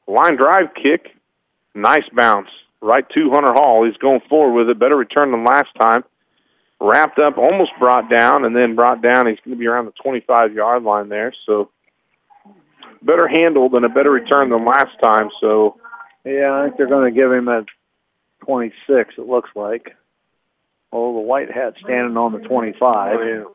Line 0.07 0.35
drive 0.35 0.73
kick. 0.73 1.15
Nice 1.73 2.07
bounce. 2.13 2.49
Right 2.81 3.07
to 3.09 3.31
Hunter 3.31 3.53
Hall. 3.53 3.85
He's 3.85 3.97
going 3.97 4.21
forward 4.29 4.53
with 4.53 4.69
it. 4.69 4.79
Better 4.79 4.97
return 4.97 5.31
than 5.31 5.43
last 5.43 5.73
time. 5.79 6.03
Wrapped 6.79 7.17
up, 7.17 7.39
almost 7.39 7.71
brought 7.79 8.09
down, 8.09 8.45
and 8.45 8.55
then 8.55 8.75
brought 8.75 9.01
down. 9.01 9.25
He's 9.25 9.39
going 9.43 9.57
to 9.57 9.59
be 9.59 9.67
around 9.67 9.85
the 9.85 9.93
25-yard 9.93 10.83
line 10.83 11.09
there. 11.09 11.33
So 11.45 11.71
better 13.03 13.27
handled 13.27 13.73
and 13.73 13.85
a 13.85 13.89
better 13.89 14.11
return 14.11 14.49
than 14.49 14.65
last 14.65 14.99
time. 15.01 15.29
So 15.39 15.79
Yeah, 16.25 16.53
I 16.53 16.63
think 16.65 16.77
they're 16.77 16.87
going 16.87 17.11
to 17.13 17.15
give 17.17 17.31
him 17.31 17.47
at 17.49 17.65
26, 18.41 19.15
it 19.17 19.27
looks 19.27 19.49
like. 19.55 19.95
Oh, 20.91 21.13
the 21.13 21.19
white 21.21 21.51
hat 21.51 21.75
standing 21.83 22.17
on 22.17 22.31
the 22.31 22.39
25. 22.39 23.45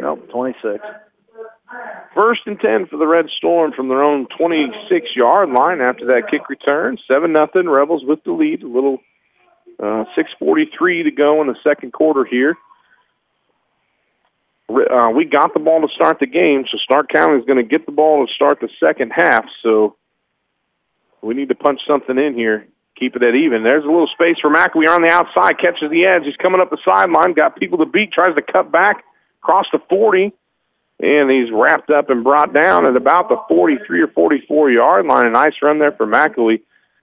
Nope, 0.00 0.28
26. 0.30 0.84
First 2.14 2.42
and 2.46 2.58
10 2.58 2.86
for 2.86 2.96
the 2.96 3.06
Red 3.06 3.30
Storm 3.30 3.72
from 3.72 3.88
their 3.88 4.02
own 4.02 4.26
26-yard 4.26 5.50
line 5.50 5.80
after 5.80 6.06
that 6.06 6.28
kick 6.30 6.48
return. 6.48 6.98
7 7.06 7.32
nothing. 7.32 7.68
Rebels 7.68 8.04
with 8.04 8.24
the 8.24 8.32
lead. 8.32 8.62
A 8.62 8.66
little 8.66 9.00
uh, 9.78 10.04
6.43 10.16 11.04
to 11.04 11.10
go 11.10 11.40
in 11.40 11.46
the 11.46 11.56
second 11.62 11.92
quarter 11.92 12.24
here. 12.24 12.56
Uh, 14.68 15.10
we 15.14 15.24
got 15.24 15.54
the 15.54 15.60
ball 15.60 15.86
to 15.86 15.94
start 15.94 16.18
the 16.20 16.26
game, 16.26 16.66
so 16.70 16.76
Stark 16.78 17.08
County 17.08 17.38
is 17.38 17.44
going 17.46 17.56
to 17.56 17.62
get 17.62 17.86
the 17.86 17.92
ball 17.92 18.26
to 18.26 18.32
start 18.32 18.60
the 18.60 18.68
second 18.78 19.12
half. 19.12 19.46
So 19.62 19.96
we 21.22 21.34
need 21.34 21.48
to 21.48 21.54
punch 21.54 21.80
something 21.86 22.18
in 22.18 22.34
here, 22.34 22.66
keep 22.94 23.16
it 23.16 23.22
at 23.22 23.34
even. 23.34 23.62
There's 23.62 23.84
a 23.84 23.88
little 23.88 24.08
space 24.08 24.38
for 24.38 24.50
McElwee 24.50 24.94
on 24.94 25.02
the 25.02 25.08
outside, 25.08 25.58
catches 25.58 25.90
the 25.90 26.04
edge. 26.04 26.24
He's 26.24 26.36
coming 26.36 26.60
up 26.60 26.70
the 26.70 26.78
sideline, 26.84 27.32
got 27.32 27.56
people 27.56 27.78
to 27.78 27.86
beat, 27.86 28.12
tries 28.12 28.34
to 28.34 28.42
cut 28.42 28.70
back, 28.70 29.04
cross 29.40 29.66
the 29.72 29.80
40 29.88 30.32
and 31.00 31.30
he's 31.30 31.50
wrapped 31.50 31.90
up 31.90 32.10
and 32.10 32.24
brought 32.24 32.52
down 32.52 32.84
at 32.84 32.96
about 32.96 33.28
the 33.28 33.40
43 33.48 34.02
or 34.02 34.08
44 34.08 34.70
yard 34.70 35.06
line. 35.06 35.26
A 35.26 35.30
nice 35.30 35.54
run 35.62 35.78
there 35.78 35.92
for 35.92 36.06
McElwee. 36.06 36.62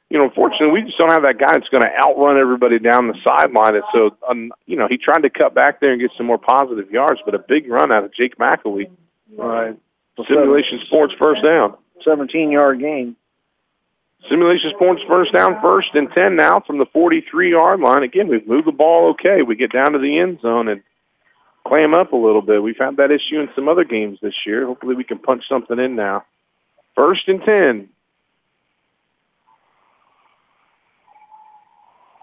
You 0.10 0.20
know, 0.20 0.26
unfortunately, 0.26 0.70
we 0.70 0.82
just 0.84 0.98
don't 0.98 1.10
have 1.10 1.24
that 1.24 1.40
guy 1.40 1.54
that's 1.54 1.70
going 1.70 1.84
to 1.84 1.98
outrun 1.98 2.38
everybody 2.38 2.78
down 2.78 3.08
the 3.08 3.20
sideline. 3.24 3.76
And 3.76 3.84
so, 3.92 4.16
um, 4.28 4.52
you 4.66 4.76
know, 4.76 4.88
he 4.88 4.98
tried 4.98 5.24
to 5.24 5.30
cut 5.30 5.56
back 5.56 5.80
there 5.80 5.92
and 5.92 6.00
get 6.00 6.12
some 6.16 6.28
more 6.28 6.38
positive 6.38 6.92
yards, 6.92 7.22
but 7.26 7.34
a 7.34 7.40
big 7.40 7.68
run 7.68 7.92
out 7.92 8.04
of 8.04 8.14
Jake 8.14 8.38
McElwee. 8.38 8.90
Right. 9.36 9.76
Simulation 10.28 10.80
Sports 10.86 11.14
first 11.18 11.44
down. 11.44 11.76
17-yard 12.06 12.80
gain. 12.80 13.16
Simulation 14.30 14.72
Sports 14.72 15.02
first 15.08 15.34
down, 15.34 15.62
first 15.62 15.94
and 15.94 16.12
10 16.12 16.36
now 16.36 16.60
from 16.60 16.78
the 16.78 16.86
43-yard 16.86 17.80
line. 17.80 18.04
Again, 18.04 18.28
we've 18.28 18.48
moved 18.48 18.68
the 18.68 18.72
ball 18.72 19.10
okay. 19.10 19.42
We 19.42 19.56
get 19.56 19.72
down 19.72 19.94
to 19.94 20.00
the 20.00 20.20
end 20.20 20.42
zone, 20.42 20.68
and 20.68 20.82
clam 21.66 21.94
up 21.94 22.14
a 22.14 22.18
little 22.18 22.42
bit. 22.42 22.64
We've 22.64 22.78
had 22.78 22.98
that 22.98 23.12
issue 23.12 23.40
in 23.40 23.50
some 23.56 23.68
other 23.68 23.84
games 23.84 24.20
this 24.22 24.46
year. 24.46 24.66
Hopefully 24.66 24.96
we 24.96 25.04
can 25.04 25.20
punch 25.20 25.48
something 25.48 25.78
in 25.78 25.96
now. 25.96 26.26
First 26.96 27.28
and 27.28 27.44
10. 27.44 27.90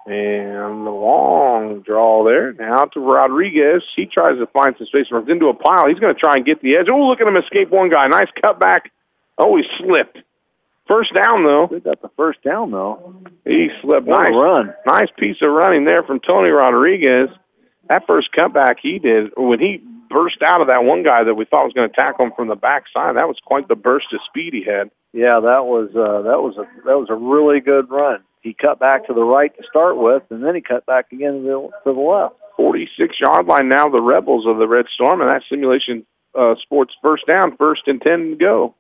And 0.05 0.84
the 0.84 0.90
long 0.90 1.80
draw 1.82 2.24
there. 2.24 2.53
Now 2.55 2.86
to 2.86 3.00
Rodriguez. 3.00 3.84
He 3.94 4.07
tries 4.07 4.38
to 4.38 4.46
find 4.48 4.74
some 4.76 4.88
space, 4.88 5.07
runs 5.11 5.28
into 5.28 5.48
a 5.48 5.55
pile. 5.55 5.86
He's 5.86 6.00
going 6.00 6.14
to 6.14 6.18
try 6.18 6.36
and 6.36 6.44
get 6.44 6.61
the 6.61 6.76
edge. 6.76 6.88
Oh, 6.88 7.07
look 7.07 7.20
at 7.20 7.28
him 7.28 7.36
escape 7.36 7.70
one 7.70 7.88
guy. 7.88 8.07
Nice 8.09 8.30
cutback. 8.42 8.90
Oh, 9.38 9.57
he 9.57 9.64
slipped. 9.78 10.18
First 10.88 11.14
down, 11.14 11.44
though. 11.44 11.68
They 11.70 11.78
got 11.78 12.03
the 12.03 12.11
first 12.16 12.42
down, 12.42 12.72
though. 12.72 13.14
He 13.44 13.70
slipped. 13.80 14.07
What 14.07 14.22
nice 14.22 14.34
run. 14.34 14.74
Nice 14.86 15.09
piece 15.16 15.40
of 15.40 15.50
running 15.50 15.84
there 15.84 16.03
from 16.03 16.18
Tony 16.18 16.50
Rodriguez. 16.50 17.30
That 17.88 18.07
first 18.07 18.32
cutback 18.32 18.76
he 18.80 18.98
did, 18.98 19.30
when 19.36 19.61
he 19.61 19.82
burst 20.11 20.42
out 20.42 20.61
of 20.61 20.66
that 20.66 20.84
one 20.84 21.03
guy 21.03 21.24
that 21.24 21.34
we 21.34 21.44
thought 21.44 21.64
was 21.64 21.72
going 21.72 21.88
to 21.88 21.94
tackle 21.94 22.26
him 22.26 22.32
from 22.36 22.48
the 22.48 22.57
backside, 22.57 23.16
that 23.16 23.28
was 23.28 23.38
quite 23.44 23.68
the 23.68 23.76
burst 23.76 24.12
of 24.12 24.20
speed 24.24 24.53
he 24.53 24.62
had. 24.62 24.90
Yeah, 25.12 25.40
that 25.40 25.66
was 25.66 25.90
uh, 25.94 26.22
that 26.22 26.42
was 26.42 26.57
a 26.57 26.66
that 26.86 26.98
was 26.98 27.11
a 27.11 27.14
really 27.14 27.61
good 27.61 27.90
run. 27.90 28.22
He 28.43 28.55
cut 28.55 28.78
back 28.78 29.07
to 29.07 29.14
the 29.14 29.22
right 29.22 29.57
to 29.57 29.62
start 29.68 29.97
with, 29.97 30.24
and 30.30 30.45
then 30.45 30.55
he 30.55 30.61
cut 30.61 30.84
back 30.84 31.12
again 31.12 31.34
to 31.34 31.43
the, 31.43 31.70
to 31.84 31.95
the 31.95 32.01
left. 32.01 32.34
46-yard 32.59 33.47
line 33.47 33.68
now, 33.68 33.88
the 33.88 34.01
Rebels 34.01 34.47
of 34.47 34.59
the 34.59 34.68
Red 34.68 34.86
Storm, 34.93 35.20
and 35.20 35.30
that 35.30 35.43
simulation 35.49 36.05
uh, 36.34 36.57
sports 36.57 36.95
first 37.01 37.26
down, 37.26 37.57
first 37.57 37.86
and 37.86 38.01
10 38.01 38.30
to 38.30 38.36
go. 38.36 38.74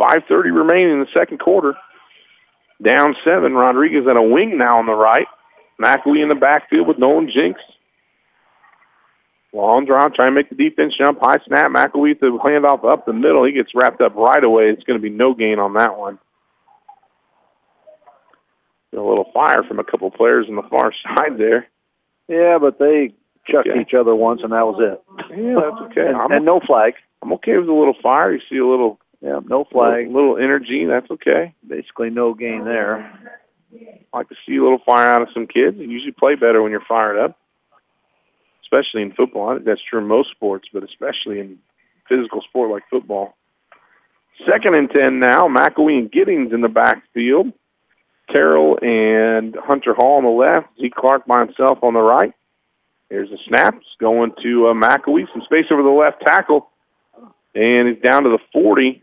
5.30 0.00 0.56
remaining 0.56 0.92
in 0.94 1.00
the 1.00 1.08
second 1.12 1.38
quarter. 1.38 1.76
Down 2.82 3.16
seven. 3.24 3.54
Rodriguez 3.54 4.06
at 4.06 4.16
a 4.16 4.22
wing 4.22 4.58
now 4.58 4.78
on 4.78 4.86
the 4.86 4.94
right. 4.94 5.28
McElwee 5.80 6.22
in 6.22 6.28
the 6.28 6.34
backfield 6.34 6.86
with 6.86 6.98
Nolan 6.98 7.30
Jinks. 7.30 7.60
Long 9.52 9.84
draw, 9.84 10.08
trying 10.08 10.28
to 10.28 10.32
make 10.32 10.48
the 10.48 10.56
defense 10.56 10.96
jump. 10.96 11.20
High 11.20 11.38
snap. 11.46 11.70
McElwee 11.70 12.18
to 12.18 12.38
handoff 12.38 12.84
up 12.84 13.06
the 13.06 13.12
middle. 13.12 13.44
He 13.44 13.52
gets 13.52 13.74
wrapped 13.74 14.00
up 14.00 14.16
right 14.16 14.42
away. 14.42 14.70
It's 14.70 14.82
going 14.82 14.98
to 14.98 15.02
be 15.02 15.10
no 15.14 15.34
gain 15.34 15.60
on 15.60 15.74
that 15.74 15.96
one. 15.96 16.18
A 18.96 19.00
little 19.00 19.30
fire 19.34 19.62
from 19.64 19.78
a 19.78 19.84
couple 19.84 20.10
players 20.10 20.46
on 20.48 20.56
the 20.56 20.62
far 20.62 20.92
side 21.16 21.36
there. 21.38 21.68
Yeah, 22.28 22.58
but 22.58 22.78
they 22.78 23.14
chucked 23.46 23.68
Okay. 23.68 23.80
each 23.80 23.92
other 23.94 24.14
once, 24.14 24.42
and 24.42 24.52
that 24.52 24.66
was 24.66 24.80
it. 24.80 25.02
Yeah, 25.36 25.54
that's 25.54 25.82
okay. 25.90 26.08
And, 26.08 26.32
and 26.32 26.44
no 26.44 26.60
flag. 26.60 26.94
I'm 27.22 27.32
okay 27.34 27.56
with 27.58 27.68
a 27.68 27.72
little 27.72 27.96
fire. 28.02 28.32
You 28.32 28.40
see 28.48 28.58
a 28.58 28.66
little 28.66 28.98
Yeah, 29.20 29.40
no 29.46 29.64
flag. 29.64 30.06
little, 30.08 30.30
little 30.32 30.38
energy. 30.38 30.84
That's 30.84 31.10
okay. 31.10 31.54
Basically, 31.66 32.10
no 32.10 32.34
gain 32.34 32.64
there. 32.64 33.12
like 34.12 34.28
to 34.28 34.36
see 34.46 34.56
a 34.56 34.62
little 34.62 34.78
fire 34.78 35.08
out 35.12 35.22
of 35.22 35.28
some 35.34 35.46
kids. 35.46 35.76
You 35.78 35.88
usually 35.88 36.12
play 36.12 36.34
better 36.36 36.62
when 36.62 36.70
you're 36.70 36.80
fired 36.80 37.18
up, 37.18 37.38
especially 38.62 39.02
in 39.02 39.12
football. 39.12 39.48
I 39.50 39.54
think 39.54 39.66
that's 39.66 39.82
true 39.82 39.98
in 40.00 40.06
most 40.06 40.30
sports, 40.30 40.68
but 40.72 40.82
especially 40.84 41.40
in 41.40 41.58
physical 42.08 42.40
sport 42.42 42.70
like 42.70 42.84
football. 42.90 43.36
Second 44.46 44.74
and 44.74 44.90
10 44.90 45.18
now. 45.18 45.46
McElwee 45.48 45.98
and 45.98 46.10
Giddings 46.12 46.52
in 46.52 46.60
the 46.60 46.68
backfield. 46.68 47.52
Terrell 48.30 48.78
and 48.82 49.54
Hunter 49.56 49.94
Hall 49.94 50.16
on 50.18 50.24
the 50.24 50.30
left. 50.30 50.68
Zeke 50.80 50.94
Clark 50.94 51.26
by 51.26 51.40
himself 51.40 51.78
on 51.82 51.94
the 51.94 52.00
right. 52.02 52.32
Here's 53.10 53.30
a 53.30 53.38
snap. 53.46 53.76
It's 53.76 53.86
going 54.00 54.32
to 54.42 54.68
uh, 54.68 54.72
McElwee. 54.74 55.30
Some 55.32 55.42
space 55.42 55.66
over 55.70 55.82
the 55.82 55.88
left 55.90 56.22
tackle. 56.22 56.70
And 57.54 57.86
he's 57.88 57.98
down 58.02 58.24
to 58.24 58.30
the 58.30 58.38
40. 58.52 59.02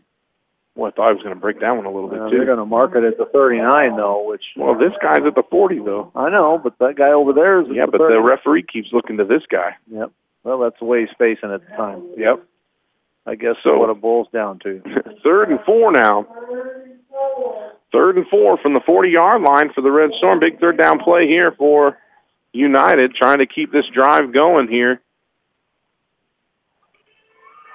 Well, 0.74 0.88
I 0.88 0.90
thought 0.94 1.08
I 1.10 1.12
was 1.12 1.22
going 1.22 1.34
to 1.34 1.40
break 1.40 1.60
that 1.60 1.70
one 1.76 1.84
a 1.86 1.90
little 1.90 2.08
bit, 2.08 2.18
Uh, 2.20 2.28
too. 2.30 2.36
they're 2.36 2.46
going 2.46 2.58
to 2.58 2.64
mark 2.66 2.94
it 2.96 3.04
at 3.04 3.16
the 3.18 3.26
39, 3.26 3.96
though, 3.96 4.22
which 4.26 4.42
Well, 4.56 4.74
this 4.74 4.92
guy's 5.02 5.22
at 5.24 5.34
the 5.34 5.42
40, 5.50 5.78
though. 5.80 6.10
I 6.14 6.28
know, 6.30 6.58
but 6.58 6.78
that 6.78 6.96
guy 6.96 7.12
over 7.12 7.32
there 7.32 7.60
is 7.60 7.68
at 7.68 7.74
Yeah, 7.74 7.86
the 7.86 7.92
but 7.92 7.98
30. 8.00 8.14
the 8.14 8.20
referee 8.22 8.62
keeps 8.64 8.92
looking 8.92 9.18
to 9.18 9.24
this 9.24 9.44
guy. 9.46 9.76
Yep. 9.90 10.10
Well, 10.44 10.58
that's 10.58 10.78
the 10.78 10.84
way 10.86 11.00
he's 11.00 11.14
facing 11.18 11.52
at 11.52 11.66
the 11.68 11.76
time. 11.76 12.02
Yep. 12.16 12.42
I 13.26 13.34
guess 13.36 13.56
So- 13.62 13.70
so, 13.74 13.78
what 13.78 13.90
it 13.90 14.00
boils 14.00 14.28
down 14.32 14.58
to. 14.60 14.80
Third 15.22 15.50
and 15.50 15.60
four 15.60 15.92
now. 15.92 16.26
Third 17.92 18.16
and 18.16 18.26
four 18.28 18.56
from 18.56 18.72
the 18.72 18.80
40-yard 18.80 19.42
line 19.42 19.72
for 19.72 19.82
the 19.82 19.90
Red 19.90 20.12
Storm. 20.14 20.40
Big 20.40 20.58
third 20.58 20.78
down 20.78 20.98
play 20.98 21.26
here 21.26 21.52
for 21.52 21.98
United, 22.52 23.14
trying 23.14 23.38
to 23.38 23.46
keep 23.46 23.70
this 23.70 23.86
drive 23.88 24.32
going 24.32 24.68
here. 24.68 25.00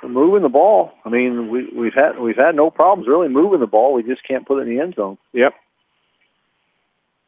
We're 0.02 0.10
moving 0.10 0.42
the 0.42 0.50
ball. 0.50 0.94
I 1.06 1.10
mean, 1.10 1.50
we, 1.50 1.66
we've 1.66 1.94
had 1.94 2.20
we've 2.20 2.36
had 2.36 2.56
no 2.56 2.70
problems 2.70 3.08
really 3.08 3.30
moving 3.30 3.60
the 3.60 3.68
ball. 3.68 3.94
We 3.94 4.04
just 4.04 4.24
can't 4.24 4.46
put 4.46 4.60
it 4.60 4.68
in 4.68 4.76
the 4.76 4.82
end 4.82 4.96
zone. 4.96 5.18
Yep. 5.34 5.54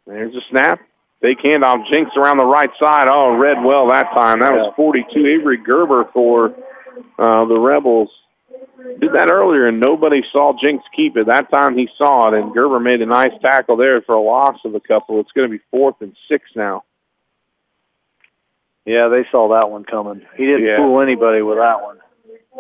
There's 0.05 0.35
a 0.35 0.41
snap. 0.49 0.79
Fake 1.21 1.39
handoff. 1.39 1.87
Jinks 1.89 2.15
around 2.15 2.37
the 2.37 2.45
right 2.45 2.69
side. 2.79 3.07
Oh, 3.07 3.35
read 3.35 3.63
well 3.63 3.87
that 3.89 4.11
time. 4.11 4.39
That 4.39 4.53
was 4.53 4.73
42. 4.75 5.25
Avery 5.25 5.57
Gerber 5.57 6.05
for 6.13 6.55
uh, 7.17 7.45
the 7.45 7.59
Rebels. 7.59 8.09
Did 8.99 9.13
that 9.13 9.29
earlier, 9.29 9.67
and 9.67 9.79
nobody 9.79 10.23
saw 10.31 10.53
Jinks 10.59 10.85
keep 10.95 11.17
it. 11.17 11.27
That 11.27 11.49
time 11.51 11.77
he 11.77 11.89
saw 11.97 12.27
it, 12.29 12.33
and 12.39 12.53
Gerber 12.53 12.79
made 12.79 13.01
a 13.01 13.05
nice 13.05 13.33
tackle 13.41 13.75
there 13.77 14.01
for 14.01 14.15
a 14.15 14.21
loss 14.21 14.59
of 14.65 14.75
a 14.75 14.79
couple. 14.79 15.19
It's 15.19 15.31
going 15.31 15.49
to 15.49 15.57
be 15.57 15.63
fourth 15.71 15.95
and 16.01 16.15
six 16.27 16.49
now. 16.55 16.83
Yeah, 18.85 19.07
they 19.07 19.25
saw 19.29 19.49
that 19.49 19.69
one 19.69 19.83
coming. 19.83 20.25
He 20.35 20.45
didn't 20.45 20.65
Yeah. 20.65 20.77
fool 20.77 21.01
anybody 21.01 21.41
with 21.41 21.57
that 21.57 21.81
one. 21.81 21.97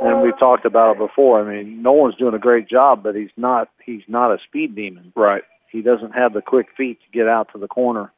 And 0.01 0.21
we've 0.21 0.37
talked 0.37 0.65
about 0.65 0.95
it 0.95 0.99
before. 0.99 1.41
I 1.41 1.43
mean, 1.43 1.81
Nolan's 1.81 2.15
doing 2.15 2.33
a 2.33 2.39
great 2.39 2.67
job, 2.67 3.03
but 3.03 3.15
he's 3.15 3.31
not 3.35 3.69
he's 3.83 4.03
not 4.07 4.31
a 4.31 4.39
speed 4.43 4.75
demon. 4.75 5.11
Right. 5.15 5.43
He 5.69 5.81
doesn't 5.81 6.11
have 6.15 6.33
the 6.33 6.41
quick 6.41 6.67
feet 6.77 6.99
to 7.01 7.09
get 7.11 7.27
out 7.27 7.51
to 7.51 7.57
the 7.57 7.67
corner. 7.67 8.11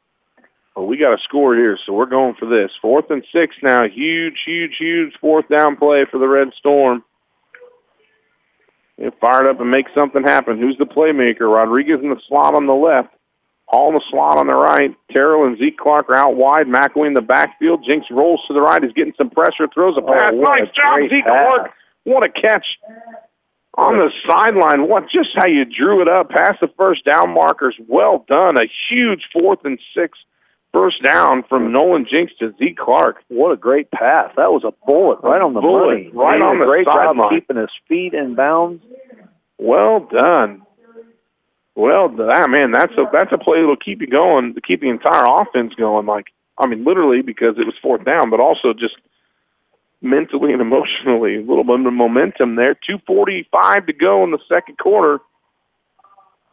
Well, 0.76 0.86
we 0.86 0.96
got 0.96 1.18
a 1.18 1.22
score 1.22 1.54
here, 1.54 1.76
so 1.76 1.92
we're 1.92 2.06
going 2.06 2.34
for 2.34 2.46
this. 2.46 2.70
Fourth 2.80 3.10
and 3.10 3.24
six 3.32 3.56
now. 3.62 3.88
Huge, 3.88 4.42
huge, 4.44 4.76
huge 4.76 5.16
fourth 5.18 5.48
down 5.48 5.76
play 5.76 6.04
for 6.04 6.18
the 6.18 6.28
Red 6.28 6.52
Storm. 6.54 7.02
They 9.02 9.10
fired 9.20 9.48
up 9.48 9.60
and 9.60 9.68
make 9.68 9.86
something 9.96 10.22
happen. 10.22 10.60
Who's 10.60 10.78
the 10.78 10.86
playmaker? 10.86 11.52
Rodriguez 11.52 11.98
in 12.00 12.10
the 12.10 12.20
slot 12.28 12.54
on 12.54 12.66
the 12.66 12.74
left. 12.74 13.12
Hall 13.66 13.88
in 13.88 13.94
the 13.94 14.02
slot 14.08 14.38
on 14.38 14.46
the 14.46 14.54
right. 14.54 14.94
Terrell 15.10 15.44
and 15.44 15.58
Zeke 15.58 15.76
Clark 15.76 16.08
are 16.08 16.14
out 16.14 16.36
wide. 16.36 16.68
McElwee 16.68 17.08
in 17.08 17.14
the 17.14 17.20
backfield. 17.20 17.84
Jinks 17.84 18.06
rolls 18.12 18.40
to 18.46 18.54
the 18.54 18.60
right. 18.60 18.80
He's 18.80 18.92
getting 18.92 19.14
some 19.18 19.28
pressure. 19.28 19.66
Throws 19.66 19.96
a 19.98 20.02
pass. 20.02 20.32
Oh, 20.32 20.40
nice 20.40 20.68
a 20.68 20.72
job, 20.72 21.00
Zeke 21.10 21.24
pass. 21.24 21.46
Clark. 21.46 21.72
What 22.04 22.22
a 22.22 22.28
catch 22.28 22.78
on 23.74 23.98
the 23.98 24.12
sideline. 24.24 24.86
What 24.86 25.10
just 25.10 25.30
how 25.34 25.46
you 25.46 25.64
drew 25.64 26.00
it 26.00 26.08
up 26.08 26.30
past 26.30 26.60
the 26.60 26.68
first 26.76 27.04
down 27.04 27.30
markers. 27.30 27.74
Well 27.88 28.24
done. 28.28 28.56
A 28.56 28.68
huge 28.88 29.28
fourth 29.32 29.64
and 29.64 29.80
six 29.96 30.16
first 30.72 31.02
down 31.02 31.42
from 31.44 31.72
Nolan 31.72 32.06
Jinks 32.06 32.32
to 32.38 32.54
Zeke 32.58 32.76
Clark. 32.76 33.22
What 33.28 33.52
a 33.52 33.56
great 33.56 33.90
pass! 33.90 34.32
That 34.36 34.52
was 34.52 34.64
a 34.64 34.72
bullet 34.86 35.20
right 35.22 35.40
on 35.40 35.54
the 35.54 35.60
Bullet, 35.60 35.86
money. 35.86 36.10
right 36.12 36.40
on 36.40 36.58
the 36.58 36.64
great 36.64 36.86
job 36.86 37.16
keeping 37.30 37.56
his 37.56 37.70
feet 37.88 38.14
in 38.14 38.34
bounds. 38.34 38.82
Well 39.58 40.00
done. 40.00 40.62
Well 41.74 42.08
done. 42.08 42.30
Ah, 42.30 42.46
man, 42.46 42.70
that's 42.72 42.92
a 42.94 43.08
that's 43.12 43.32
a 43.32 43.38
play 43.38 43.60
that'll 43.60 43.76
keep 43.76 44.00
you 44.00 44.06
going, 44.06 44.54
keep 44.66 44.80
the 44.80 44.88
entire 44.88 45.24
offense 45.26 45.74
going. 45.74 46.06
Like 46.06 46.32
I 46.58 46.66
mean, 46.66 46.84
literally 46.84 47.22
because 47.22 47.58
it 47.58 47.66
was 47.66 47.74
fourth 47.80 48.04
down, 48.04 48.30
but 48.30 48.40
also 48.40 48.74
just 48.74 48.96
mentally 50.00 50.52
and 50.52 50.60
emotionally, 50.60 51.36
a 51.36 51.40
little 51.42 51.64
bit 51.64 51.86
of 51.86 51.92
momentum 51.92 52.56
there. 52.56 52.74
Two 52.74 52.98
forty-five 53.06 53.86
to 53.86 53.92
go 53.92 54.24
in 54.24 54.30
the 54.32 54.40
second 54.48 54.78
quarter. 54.78 55.20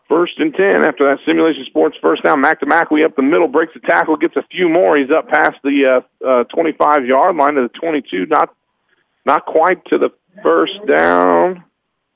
First 0.09 0.39
and 0.39 0.53
ten 0.53 0.83
after 0.83 1.05
that 1.05 1.23
simulation 1.23 1.63
sports 1.65 1.95
first 2.01 2.23
down. 2.23 2.41
Mac 2.41 2.59
to 2.61 2.65
McElwee 2.65 3.05
up 3.05 3.15
the 3.15 3.21
middle, 3.21 3.47
breaks 3.47 3.75
the 3.75 3.79
tackle, 3.79 4.17
gets 4.17 4.35
a 4.35 4.43
few 4.49 4.67
more. 4.67 4.97
He's 4.97 5.11
up 5.11 5.27
past 5.29 5.57
the 5.63 5.85
uh, 5.85 6.27
uh, 6.27 6.43
25 6.45 7.05
yard 7.05 7.35
line 7.35 7.53
to 7.53 7.61
the 7.61 7.69
22. 7.69 8.25
Not 8.25 8.53
not 9.25 9.45
quite 9.45 9.85
to 9.85 9.99
the 9.99 10.09
first 10.41 10.73
down. 10.87 11.63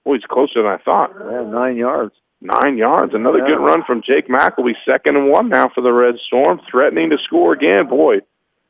Boy, 0.05 0.15
he's 0.15 0.25
closer 0.25 0.63
than 0.63 0.71
I 0.71 0.77
thought. 0.77 1.11
Yeah, 1.19 1.43
nine 1.43 1.77
yards. 1.77 2.15
Nine 2.41 2.77
yards. 2.77 3.13
Another 3.13 3.39
Yeah. 3.39 3.45
good 3.47 3.59
run 3.59 3.83
from 3.83 4.01
Jake 4.01 4.27
McElwee. 4.27 4.75
Second 4.85 5.15
and 5.15 5.29
one 5.29 5.47
now 5.49 5.69
for 5.69 5.81
the 5.81 5.93
Red 5.93 6.17
Storm. 6.19 6.59
Threatening 6.69 7.11
to 7.11 7.17
score 7.19 7.53
again. 7.53 7.85
Boy, 7.85 8.21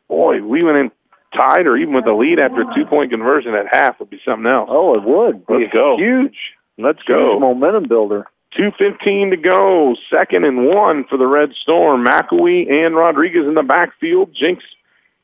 boy, 0.09 0.41
we 0.43 0.63
went 0.63 0.77
in 0.77 0.91
tied 1.33 1.65
or 1.65 1.77
even 1.77 1.93
with 1.93 2.05
a 2.05 2.13
lead 2.13 2.39
after 2.39 2.61
a 2.69 2.75
two-point 2.75 3.09
conversion 3.09 3.55
at 3.55 3.67
half 3.73 3.99
would 3.99 4.09
be 4.09 4.19
something 4.25 4.45
else. 4.45 4.67
Oh, 4.71 4.93
it 4.95 5.03
would. 5.03 5.43
Let's 5.49 5.71
go. 5.73 5.97
Huge. 5.97 6.53
Let's 6.77 6.99
Huge 6.99 7.07
go. 7.07 7.39
momentum 7.39 7.85
builder. 7.87 8.27
2.15 8.57 9.31
to 9.31 9.37
go. 9.37 9.95
Second 10.09 10.45
and 10.45 10.65
one 10.67 11.03
for 11.05 11.17
the 11.17 11.27
Red 11.27 11.53
Storm. 11.53 12.05
McElwee 12.05 12.69
and 12.71 12.95
Rodriguez 12.95 13.45
in 13.47 13.53
the 13.53 13.63
backfield. 13.63 14.33
Jinks 14.33 14.63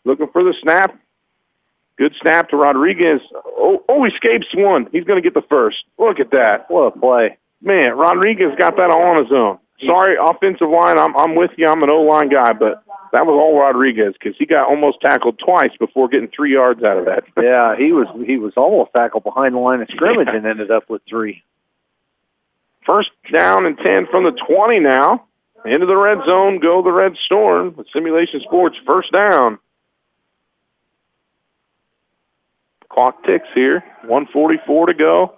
looking 0.06 0.28
for 0.28 0.44
the 0.44 0.54
snap. 0.62 0.98
Good 1.98 2.16
snap 2.22 2.50
to 2.50 2.58
Rodriguez. 2.58 3.22
Oh, 3.36 3.84
oh, 3.90 4.04
he 4.06 4.12
escapes 4.12 4.48
one. 4.54 4.88
He's 4.92 5.04
going 5.04 5.18
to 5.18 5.22
get 5.22 5.34
the 5.34 5.46
first. 5.48 5.84
Look 5.98 6.20
at 6.20 6.32
that. 6.32 6.70
What 6.70 6.82
a 6.84 6.92
play. 7.00 7.38
Man, 7.62 7.98
Rodriguez 7.98 8.54
got 8.58 8.78
that 8.78 8.90
all 8.90 9.02
on 9.02 9.24
his 9.24 9.32
own. 9.34 9.60
Sorry, 9.86 10.18
offensive 10.20 10.70
line, 10.70 10.98
I'm, 10.98 11.16
I'm 11.16 11.36
with 11.36 11.52
you. 11.58 11.68
I'm 11.68 11.84
an 11.84 11.90
O-line 11.90 12.28
guy, 12.30 12.52
but 12.54 12.84
that 13.14 13.26
was 13.26 13.34
all 13.34 13.58
Rodriguez 13.58 14.14
because 14.14 14.36
he 14.38 14.46
got 14.46 14.68
almost 14.68 15.00
tackled 15.02 15.40
twice 15.40 15.72
before 15.80 16.08
getting 16.10 16.28
three 16.30 16.52
yards 16.54 16.84
out 16.84 16.98
of 16.98 17.06
that. 17.06 17.24
Yeah, 17.42 17.78
he 17.78 17.92
was 17.94 18.08
he 18.26 18.38
was 18.38 18.54
almost 18.58 18.92
tackled 18.94 19.24
behind 19.24 19.56
the 19.56 19.60
line 19.60 19.82
of 19.82 19.88
scrimmage 19.90 20.28
Yeah. 20.32 20.36
and 20.36 20.46
ended 20.46 20.70
up 20.72 20.90
with 20.90 21.02
three. 21.08 21.44
First 22.90 23.12
down 23.32 23.68
and 23.68 23.78
10 23.78 24.08
from 24.08 24.24
the 24.24 24.32
20 24.32 24.80
now. 24.80 25.26
Into 25.64 25.86
the 25.86 25.96
red 25.96 26.26
zone, 26.26 26.58
go 26.58 26.82
the 26.82 26.92
Red 26.92 27.16
Storm. 27.18 27.76
With 27.76 27.86
Simulation 27.94 28.42
Sports, 28.42 28.78
first 28.84 29.12
down. 29.12 29.60
Clock 32.90 33.24
ticks 33.26 33.48
here. 33.54 33.82
144 34.08 34.88
to 34.88 34.94
go. 34.96 35.36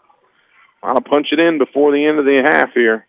I'll 0.81 1.01
punch 1.01 1.33
it 1.33 1.41
in 1.41 1.57
before 1.57 1.91
the 1.91 2.05
end 2.05 2.19
of 2.19 2.25
the 2.25 2.37
half 2.37 2.71
here. 2.71 3.05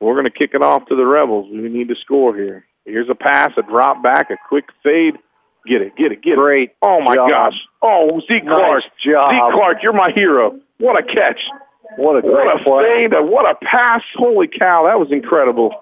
We're 0.00 0.14
going 0.14 0.24
to 0.24 0.30
kick 0.30 0.54
it 0.54 0.62
off 0.62 0.86
to 0.86 0.96
the 0.96 1.04
Rebels. 1.04 1.50
We 1.52 1.68
need 1.68 1.88
to 1.88 1.96
score 1.96 2.34
here. 2.34 2.64
Here's 2.86 3.10
a 3.10 3.14
pass, 3.14 3.52
a 3.58 3.62
drop 3.62 4.02
back, 4.02 4.30
a 4.30 4.38
quick 4.48 4.70
fade. 4.82 5.18
Get 5.66 5.82
it, 5.82 5.96
get 5.96 6.12
it, 6.12 6.22
get 6.22 6.32
it. 6.32 6.36
Great. 6.36 6.70
Oh, 6.80 7.02
my 7.02 7.14
job. 7.14 7.28
gosh. 7.28 7.60
Oh, 7.82 8.22
Zeke 8.26 8.44
Nice 8.44 8.54
Clark. 8.54 8.84
job. 8.98 9.32
Zeke 9.32 9.52
Clark, 9.52 9.82
you're 9.82 9.92
my 9.92 10.12
hero. 10.12 10.58
What 10.78 10.98
a 10.98 11.02
catch. 11.02 11.42
What 11.96 12.16
a 12.16 12.22
great 12.22 12.32
What 12.32 12.60
a 12.60 12.64
play. 12.64 13.08
fade. 13.08 13.12
What 13.12 13.48
a 13.50 13.54
pass. 13.64 14.02
Holy 14.14 14.48
cow, 14.48 14.84
that 14.86 14.98
was 14.98 15.10
incredible. 15.10 15.74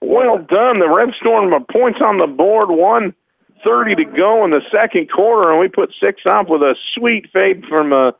Well 0.00 0.38
done. 0.38 0.78
The 0.78 0.88
Red 0.88 1.14
Storm 1.14 1.52
points 1.70 2.00
on 2.00 2.18
the 2.18 2.26
board. 2.26 2.68
130 2.70 3.94
to 3.96 4.04
go 4.04 4.44
in 4.44 4.50
the 4.50 4.62
second 4.70 5.10
quarter, 5.10 5.50
and 5.50 5.58
we 5.58 5.68
put 5.68 5.92
six 6.00 6.22
up 6.26 6.48
with 6.48 6.62
a 6.62 6.76
sweet 6.94 7.28
fade 7.32 7.64
from 7.66 7.92
uh, 7.92 8.12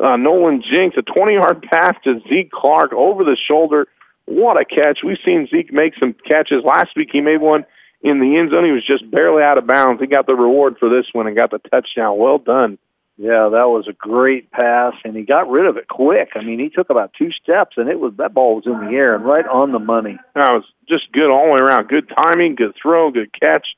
uh, 0.00 0.16
Nolan 0.16 0.62
Jinks. 0.62 0.96
A 0.96 1.02
20-yard 1.02 1.62
pass 1.62 1.94
to 2.04 2.20
Zeke 2.28 2.50
Clark 2.50 2.92
over 2.92 3.24
the 3.24 3.36
shoulder. 3.36 3.88
What 4.24 4.58
a 4.58 4.64
catch. 4.64 5.02
We've 5.02 5.18
seen 5.24 5.46
Zeke 5.48 5.72
make 5.72 5.94
some 5.98 6.14
catches. 6.14 6.62
Last 6.64 6.94
week 6.96 7.10
he 7.12 7.20
made 7.20 7.40
one 7.40 7.64
in 8.02 8.20
the 8.20 8.36
end 8.36 8.50
zone. 8.50 8.64
He 8.64 8.72
was 8.72 8.84
just 8.84 9.10
barely 9.10 9.42
out 9.42 9.58
of 9.58 9.66
bounds. 9.66 10.00
He 10.00 10.06
got 10.06 10.26
the 10.26 10.34
reward 10.34 10.78
for 10.78 10.88
this 10.88 11.06
one 11.12 11.26
and 11.26 11.34
got 11.36 11.50
the 11.50 11.58
touchdown. 11.58 12.16
Well 12.18 12.38
done. 12.38 12.78
Yeah, 13.20 13.48
that 13.48 13.68
was 13.68 13.88
a 13.88 13.92
great 13.92 14.48
pass, 14.52 14.94
and 15.04 15.16
he 15.16 15.22
got 15.22 15.50
rid 15.50 15.66
of 15.66 15.76
it 15.76 15.88
quick. 15.88 16.30
I 16.36 16.42
mean, 16.42 16.60
he 16.60 16.70
took 16.70 16.88
about 16.88 17.12
two 17.14 17.32
steps, 17.32 17.76
and 17.76 17.88
it 17.88 17.98
was 17.98 18.14
that 18.16 18.32
ball 18.32 18.54
was 18.54 18.66
in 18.66 18.78
the 18.86 18.96
air 18.96 19.16
and 19.16 19.24
right 19.24 19.46
on 19.46 19.72
the 19.72 19.80
money. 19.80 20.16
That 20.36 20.52
was 20.52 20.64
just 20.88 21.10
good 21.10 21.28
all 21.28 21.46
the 21.46 21.52
way 21.52 21.58
around. 21.58 21.88
Good 21.88 22.08
timing, 22.16 22.54
good 22.54 22.76
throw, 22.80 23.10
good 23.10 23.32
catch. 23.32 23.76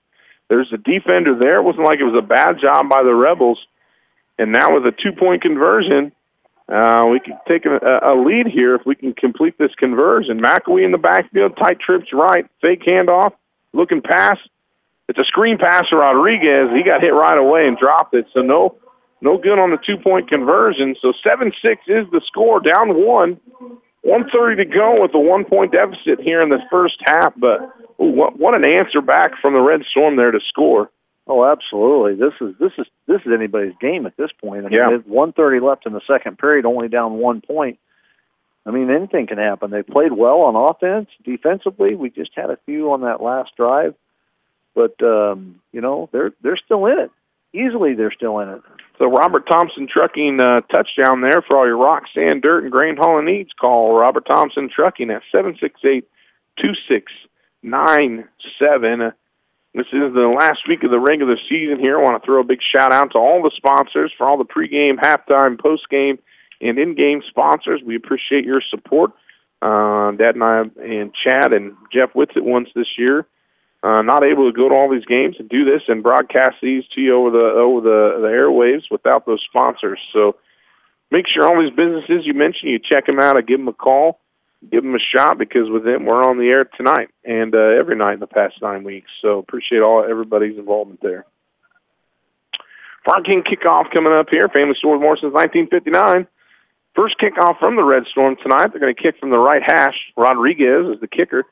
There's 0.49 0.71
a 0.75 0.77
defender 0.77 1.35
there. 1.35 1.57
It 1.57 1.63
wasn't 1.63 1.87
like 1.87 2.01
it 2.01 2.05
was 2.05 2.19
a 2.19 2.27
bad 2.27 2.61
job 2.61 2.91
by 2.91 3.03
the 3.03 3.15
Rebels. 3.15 3.67
And 4.39 4.53
now 4.53 4.75
with 4.75 4.87
a 4.87 4.93
two-point 4.93 5.41
conversion, 5.41 6.13
uh, 6.69 7.07
we 7.09 7.19
can 7.19 7.39
take 7.49 7.65
a, 7.65 8.01
a 8.03 8.15
lead 8.15 8.47
here 8.47 8.75
if 8.75 8.85
we 8.85 8.95
can 8.95 9.15
complete 9.15 9.57
this 9.57 9.75
conversion. 9.75 10.39
McElwee 10.39 10.85
in 10.85 10.91
the 10.91 10.99
backfield, 10.99 11.57
tight 11.57 11.79
trips 11.81 12.13
right, 12.13 12.47
fake 12.61 12.85
handoff, 12.85 13.33
looking 13.73 14.03
pass. 14.03 14.39
It's 15.09 15.19
a 15.19 15.25
screen 15.25 15.57
pass 15.57 15.89
to 15.89 15.97
Rodriguez. 15.97 16.71
He 16.73 16.83
got 16.83 17.01
hit 17.01 17.15
right 17.15 17.39
away 17.39 17.67
and 17.67 17.77
dropped 17.79 18.15
it. 18.15 18.27
So 18.35 18.43
no, 18.43 18.77
no 19.21 19.39
good 19.39 19.59
on 19.59 19.71
the 19.71 19.77
two-point 19.77 20.29
conversion. 20.29 20.97
So 21.01 21.13
7-6 21.13 21.53
is 21.87 22.11
the 22.11 22.21
score, 22.27 22.61
down 22.61 22.95
one. 22.95 23.41
130 24.03 24.57
to 24.57 24.65
go 24.65 25.03
with 25.03 25.13
a 25.15 25.19
one-point 25.19 25.73
deficit 25.73 26.21
here 26.21 26.41
in 26.41 26.49
the 26.49 26.63
first 26.71 26.97
half. 27.05 27.35
But 27.37 27.61
ooh, 28.01 28.07
what, 28.07 28.39
what 28.39 28.55
an 28.55 28.65
answer 28.65 29.03
back 29.03 29.37
from 29.41 29.53
the 29.53 29.61
Red 29.61 29.85
Storm 29.85 30.17
there 30.17 30.31
to 30.31 30.41
score. 30.41 30.91
Oh, 31.27 31.45
absolutely. 31.45 32.15
This 32.15 32.35
is 32.41 32.57
this 32.59 32.73
is 32.79 32.87
this 33.07 33.21
is 33.25 33.33
anybody's 33.33 33.75
game 33.81 34.07
at 34.07 34.17
this 34.17 34.33
point. 34.33 34.65
I 34.67 34.69
mean, 34.69 34.73
Yeah. 34.73 34.89
130 34.89 35.61
left 35.61 35.87
in 35.87 35.93
the 35.93 36.01
second 36.07 36.39
period, 36.39 36.65
only 36.65 36.89
down 36.89 37.15
one 37.15 37.41
point. 37.41 37.79
I 38.67 38.71
mean, 38.71 38.91
anything 38.91 39.27
can 39.27 39.39
happen. 39.39 39.71
They 39.71 39.83
played 39.83 40.13
well 40.13 40.41
on 40.41 40.57
offense, 40.57 41.09
defensively. 41.25 41.95
We 41.95 42.11
just 42.11 42.33
had 42.35 42.51
a 42.51 42.59
few 42.67 42.93
on 42.93 43.03
that 43.03 43.23
last 43.23 43.57
drive, 43.57 43.95
but 44.75 45.01
um, 45.03 45.61
you 45.73 45.81
know 45.81 46.09
they're 46.13 46.33
they're 46.43 46.57
still 46.57 46.87
in 46.87 46.99
it. 46.99 47.11
Easily, 47.53 47.95
they're 47.95 48.11
still 48.13 48.39
in 48.41 48.49
it. 48.49 48.63
So 48.99 49.07
Robert 49.11 49.47
Thompson 49.47 49.87
trucking 49.87 50.41
uh, 50.41 50.61
touchdown 50.63 51.21
there 51.23 51.41
for 51.43 51.57
all 51.57 51.67
your 51.67 51.79
rock, 51.79 52.05
sand, 52.15 52.43
dirt, 52.43 52.63
and 52.65 52.71
grain 52.73 52.97
hauling 52.97 53.25
needs. 53.25 53.53
Call 53.55 53.95
Robert 53.95 54.27
Thompson 54.27 54.69
Trucking 54.69 55.11
at 55.11 55.23
768-2697. 55.33 56.05
Uh, 59.09 59.11
This 59.75 59.87
is 59.93 60.13
the 60.15 60.29
last 60.37 60.67
week 60.69 60.83
of 60.83 60.91
the 60.91 60.99
regular 61.01 61.37
season 61.49 61.79
here. 61.79 61.99
I 61.99 62.03
want 62.03 62.23
to 62.23 62.27
throw 62.27 62.41
a 62.41 62.45
big 62.45 62.61
shout 62.63 62.93
out 62.93 63.13
to 63.13 63.19
all 63.19 63.43
the 63.43 63.51
sponsors 63.55 64.13
for 64.17 64.27
all 64.29 64.37
the 64.37 64.45
pregame, 64.45 64.97
halftime, 64.99 65.57
postgame, 65.57 66.19
and 66.61 66.79
in-game 66.79 67.23
sponsors. 67.27 67.81
We 67.83 67.97
appreciate 67.97 68.45
your 68.45 68.61
support. 68.61 69.13
Uh, 69.63 70.11
Dad 70.13 70.35
and 70.37 70.45
I 70.45 70.65
and 70.83 71.13
Chad 71.15 71.53
and 71.53 71.77
Jeff 71.93 72.13
Whitsitt 72.15 72.43
once 72.43 72.71
this 72.75 72.99
year. 72.99 73.27
Uh, 73.83 74.03
not 74.03 74.23
able 74.23 74.47
to 74.47 74.53
go 74.53 74.69
to 74.69 74.75
all 74.75 74.91
these 74.91 75.07
games 75.07 75.37
and 75.39 75.49
do 75.49 75.65
this 75.65 75.83
and 75.89 76.03
broadcast 76.03 76.59
these 76.61 76.87
to 76.89 77.01
you 77.01 77.15
over 77.15 77.31
the 77.31 77.45
over 77.45 77.81
the, 77.81 78.19
the 78.21 78.29
airwaves 78.29 78.91
without 78.91 79.25
those 79.25 79.43
sponsors. 79.43 79.99
So 80.13 80.37
make 81.11 81.27
sure 81.27 81.49
all 81.49 81.61
these 81.61 81.73
businesses 81.73 82.27
you 82.27 82.35
mentioned, 82.35 82.71
you 82.71 82.79
check 82.79 83.07
them 83.07 83.19
out 83.19 83.39
I 83.39 83.41
give 83.41 83.59
them 83.59 83.69
a 83.69 83.73
call, 83.73 84.21
give 84.71 84.83
them 84.83 84.95
a 84.95 84.99
shot 84.99 85.39
because 85.39 85.71
with 85.71 85.85
them 85.85 86.05
we're 86.05 86.23
on 86.23 86.37
the 86.37 86.51
air 86.51 86.67
tonight 86.67 87.09
and 87.25 87.55
uh, 87.55 87.59
every 87.59 87.97
night 87.97 88.15
in 88.15 88.21
the 88.21 88.27
past 88.27 88.61
nine 88.61 88.85
weeks. 88.85 89.11
So 89.23 89.39
appreciate 89.39 89.81
all 89.81 90.05
everybody's 90.05 90.59
involvement 90.59 91.01
there. 91.01 91.25
Farm 93.05 93.25
King 93.25 93.43
kickoff 93.43 93.91
coming 93.91 94.13
up 94.13 94.29
here. 94.29 94.49
Family 94.49 94.75
store 94.75 94.99
more 94.99 95.17
since 95.17 95.33
1959. 95.33 96.27
First 96.95 97.19
kickoff 97.19 97.59
from 97.59 97.77
the 97.77 97.85
Red 97.85 98.07
Storm 98.07 98.37
tonight. 98.37 98.69
They're 98.69 98.81
going 98.81 98.95
to 98.95 99.03
kick 99.03 99.19
from 99.19 99.31
the 99.31 99.39
right 99.39 99.63
hash. 99.63 100.13
Rodriguez 100.17 100.87
is 100.87 101.01
the 101.01 101.09
kicker. 101.09 101.45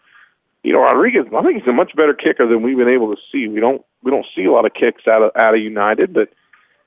You 0.62 0.72
know, 0.72 0.80
Rodriguez. 0.82 1.26
I 1.34 1.42
think 1.42 1.58
he's 1.58 1.68
a 1.68 1.72
much 1.72 1.94
better 1.94 2.14
kicker 2.14 2.46
than 2.46 2.62
we've 2.62 2.76
been 2.76 2.88
able 2.88 3.14
to 3.14 3.20
see. 3.30 3.48
We 3.48 3.60
don't 3.60 3.84
we 4.02 4.10
don't 4.10 4.26
see 4.34 4.44
a 4.44 4.52
lot 4.52 4.64
of 4.66 4.74
kicks 4.74 5.06
out 5.06 5.22
of 5.22 5.30
out 5.36 5.54
of 5.54 5.60
United, 5.60 6.12
but 6.12 6.30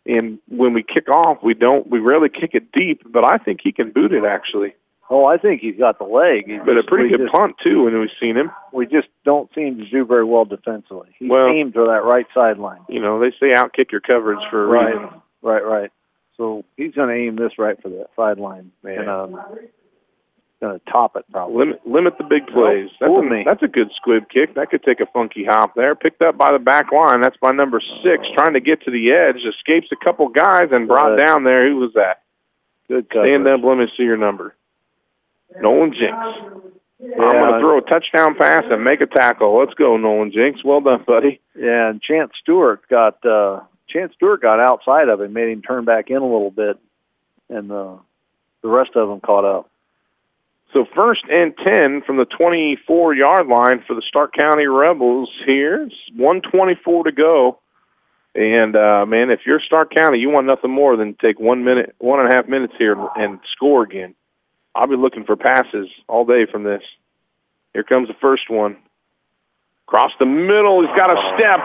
and 0.05 0.39
when 0.49 0.73
we 0.73 0.83
kick 0.83 1.09
off, 1.09 1.41
we 1.41 1.53
don't 1.53 1.87
we 1.87 1.99
rarely 1.99 2.29
kick 2.29 2.51
it 2.53 2.71
deep. 2.71 3.03
But 3.05 3.23
I 3.23 3.37
think 3.37 3.61
he 3.61 3.71
can 3.71 3.91
boot 3.91 4.13
it 4.13 4.25
actually. 4.25 4.73
Oh, 5.09 5.25
I 5.25 5.37
think 5.37 5.59
he's 5.61 5.77
got 5.77 5.97
the 5.99 6.05
leg. 6.05 6.47
He 6.47 6.57
But 6.59 6.77
a 6.77 6.83
pretty 6.83 7.09
good 7.09 7.19
just, 7.19 7.33
punt 7.33 7.57
too 7.61 7.83
when 7.83 7.99
we've 7.99 8.09
seen 8.17 8.37
him. 8.37 8.49
We 8.71 8.85
just 8.85 9.09
don't 9.25 9.53
seem 9.53 9.77
to 9.79 9.85
do 9.85 10.05
very 10.05 10.23
well 10.23 10.45
defensively. 10.45 11.09
He 11.19 11.27
Well- 11.27 11.47
aimed 11.47 11.73
for 11.73 11.85
that 11.87 12.05
right 12.05 12.25
sideline. 12.33 12.79
You 12.87 13.01
know, 13.01 13.19
they 13.19 13.31
say 13.31 13.53
out 13.53 13.73
kick 13.73 13.91
your 13.91 13.99
coverage 13.99 14.39
for 14.49 14.63
a 14.63 14.67
Right. 14.67 14.93
reason. 14.93 15.09
Right, 15.41 15.65
right. 15.65 15.91
So 16.37 16.63
he's 16.77 16.93
going 16.93 17.09
to 17.09 17.13
aim 17.15 17.35
this 17.35 17.57
right 17.59 17.79
for 17.81 17.89
that 17.89 18.07
sideline 18.15 18.71
Man. 18.83 18.99
and 18.99 19.09
um, 19.09 19.41
going 20.61 20.79
to 20.79 20.85
top 20.91 21.15
it 21.15 21.25
probably. 21.31 21.57
Limit 21.57 21.87
limit 21.87 22.17
the 22.17 22.23
big 22.23 22.47
plays. 22.47 22.89
That's 22.99 23.11
a, 23.11 23.43
that's 23.43 23.63
a 23.63 23.67
good 23.67 23.91
squib 23.95 24.29
kick. 24.29 24.53
That 24.53 24.69
could 24.69 24.83
take 24.83 25.01
a 25.01 25.05
funky 25.07 25.43
hop 25.43 25.75
there. 25.75 25.95
Picked 25.95 26.21
up 26.21 26.37
by 26.37 26.51
the 26.51 26.59
back 26.59 26.91
line. 26.91 27.21
That's 27.21 27.37
by 27.37 27.51
number 27.51 27.81
six, 28.03 28.27
trying 28.33 28.53
to 28.53 28.59
get 28.59 28.83
to 28.83 28.91
the 28.91 29.11
edge. 29.11 29.43
Escapes 29.43 29.87
a 29.91 29.95
couple 29.95 30.27
guys 30.29 30.69
and 30.71 30.87
brought 30.87 31.15
Good. 31.15 31.17
down 31.17 31.43
there. 31.43 31.67
Who 31.67 31.77
was 31.77 31.93
that? 31.95 32.21
Good 32.87 33.09
coverage. 33.09 33.31
Stand 33.31 33.47
up. 33.47 33.63
Let 33.63 33.77
me 33.77 33.91
see 33.97 34.03
your 34.03 34.17
number. 34.17 34.55
Nolan 35.59 35.93
Jinks. 35.93 36.15
I'm 37.03 37.17
going 37.17 37.53
to 37.53 37.59
throw 37.59 37.79
a 37.79 37.81
touchdown 37.81 38.35
pass 38.35 38.63
and 38.69 38.83
make 38.83 39.01
a 39.01 39.07
tackle. 39.07 39.57
Let's 39.57 39.73
go, 39.73 39.97
Nolan 39.97 40.31
Jinks. 40.31 40.63
Well 40.63 40.81
done, 40.81 41.03
buddy. 41.03 41.41
Yeah, 41.55 41.89
and 41.89 42.01
Chance 42.01 42.33
Stewart 42.39 42.87
got 42.89 43.25
uh, 43.25 43.61
Chance 43.87 44.13
Stewart 44.13 44.41
got 44.41 44.59
outside 44.59 45.09
of 45.09 45.19
him, 45.19 45.33
made 45.33 45.49
him 45.49 45.63
turn 45.63 45.83
back 45.83 46.11
in 46.11 46.17
a 46.17 46.23
little 46.23 46.51
bit, 46.51 46.77
and 47.49 47.71
uh, 47.71 47.95
the 48.61 48.69
rest 48.69 48.91
of 48.95 49.09
them 49.09 49.19
caught 49.19 49.45
up. 49.45 49.70
So 50.73 50.85
first 50.95 51.25
and 51.29 51.55
10 51.57 52.01
from 52.03 52.15
the 52.17 52.25
24-yard 52.25 53.47
line 53.47 53.83
for 53.85 53.93
the 53.93 54.01
Stark 54.01 54.33
County 54.33 54.67
Rebels 54.67 55.29
here. 55.45 55.83
It's 55.83 55.95
124 56.15 57.03
to 57.05 57.11
go. 57.11 57.59
And, 58.35 58.77
uh, 58.77 59.05
man, 59.05 59.29
if 59.31 59.45
you're 59.45 59.59
Stark 59.59 59.93
County, 59.93 60.19
you 60.19 60.29
want 60.29 60.47
nothing 60.47 60.71
more 60.71 60.95
than 60.95 61.15
take 61.15 61.39
one 61.41 61.65
minute, 61.65 61.93
one 61.99 62.21
and 62.21 62.29
a 62.31 62.33
half 62.33 62.47
minutes 62.47 62.73
here 62.77 62.97
and 63.17 63.39
score 63.51 63.83
again. 63.83 64.15
I'll 64.73 64.87
be 64.87 64.95
looking 64.95 65.25
for 65.25 65.35
passes 65.35 65.89
all 66.07 66.23
day 66.23 66.45
from 66.45 66.63
this. 66.63 66.83
Here 67.73 67.83
comes 67.83 68.07
the 68.07 68.13
first 68.15 68.49
one. 68.49 68.77
Across 69.89 70.13
the 70.19 70.25
middle. 70.25 70.79
He's 70.87 70.95
got 70.95 71.09
a 71.09 71.35
step. 71.37 71.59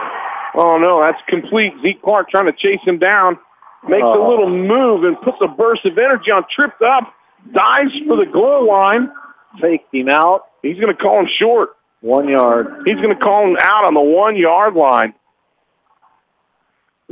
Oh, 0.55 0.77
no, 0.77 0.99
that's 0.99 1.21
complete. 1.27 1.73
Zeke 1.81 2.01
Clark 2.01 2.29
trying 2.29 2.47
to 2.47 2.51
chase 2.51 2.81
him 2.83 2.97
down. 2.97 3.39
Makes 3.87 4.03
a 4.03 4.07
Oh. 4.07 4.27
little 4.29 4.49
move 4.49 5.05
and 5.05 5.19
puts 5.21 5.37
a 5.39 5.47
burst 5.47 5.85
of 5.85 5.97
energy 5.97 6.29
on. 6.31 6.43
Tripped 6.49 6.81
up. 6.81 7.13
Dives 7.53 7.93
for 8.07 8.17
the 8.17 8.25
goal 8.25 8.67
line. 8.67 9.11
Faked 9.59 9.93
him 9.93 10.09
out, 10.09 10.47
He's 10.61 10.79
going 10.79 10.95
to 10.95 11.01
call 11.01 11.19
him 11.19 11.27
short. 11.27 11.75
one 12.01 12.27
yard. 12.29 12.83
He's 12.85 12.97
going 12.97 13.09
to 13.09 13.15
call 13.15 13.47
him 13.47 13.57
out 13.61 13.85
on 13.85 13.93
the 13.93 14.01
one-yard 14.01 14.75
line. 14.75 15.13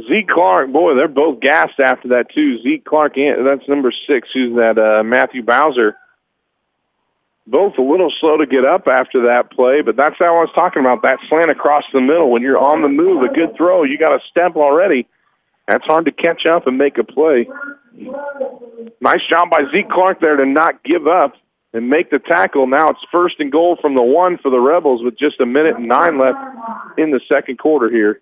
Zeke 0.09 0.27
Clark, 0.27 0.71
boy, 0.71 0.93
they're 0.93 1.07
both 1.07 1.39
gassed 1.39 1.79
after 1.79 2.09
that 2.09 2.29
too. 2.29 2.61
Zeke 2.61 2.83
Clark, 2.83 3.15
that's 3.15 3.67
number 3.67 3.93
six, 4.07 4.29
who's 4.33 4.55
that 4.57 4.77
uh, 4.77 5.03
Matthew 5.03 5.41
Bowser. 5.41 5.95
Both 7.47 7.77
a 7.77 7.81
little 7.81 8.11
slow 8.19 8.37
to 8.37 8.45
get 8.45 8.65
up 8.65 8.87
after 8.87 9.21
that 9.27 9.51
play, 9.51 9.81
but 9.81 9.95
that's 9.95 10.17
how 10.17 10.35
I 10.37 10.41
was 10.41 10.49
talking 10.53 10.81
about, 10.81 11.01
that 11.03 11.19
slant 11.29 11.49
across 11.49 11.85
the 11.93 12.01
middle. 12.01 12.29
When 12.29 12.41
you're 12.41 12.57
on 12.57 12.81
the 12.81 12.89
move, 12.89 13.23
a 13.23 13.29
good 13.29 13.55
throw, 13.55 13.83
you 13.83 13.97
got 13.97 14.19
a 14.19 14.25
step 14.27 14.55
already. 14.55 15.07
That's 15.67 15.85
hard 15.85 16.05
to 16.05 16.11
catch 16.11 16.45
up 16.45 16.67
and 16.67 16.77
make 16.77 16.97
a 16.97 17.03
play. 17.03 17.47
Nice 19.01 19.25
job 19.27 19.49
by 19.49 19.63
Zeke 19.71 19.89
Clark 19.89 20.19
there 20.19 20.35
to 20.35 20.45
not 20.45 20.83
give 20.83 21.07
up 21.07 21.35
and 21.73 21.89
make 21.89 22.09
the 22.09 22.19
tackle. 22.19 22.67
Now 22.67 22.89
it's 22.89 23.03
first 23.11 23.39
and 23.39 23.51
goal 23.51 23.75
from 23.75 23.95
the 23.95 24.01
one 24.01 24.37
for 24.37 24.49
the 24.49 24.59
Rebels 24.59 25.03
with 25.03 25.17
just 25.17 25.39
a 25.39 25.45
minute 25.45 25.75
and 25.77 25.87
nine 25.87 26.17
left 26.17 26.39
in 26.97 27.11
the 27.11 27.21
second 27.27 27.57
quarter 27.57 27.89
here. 27.89 28.21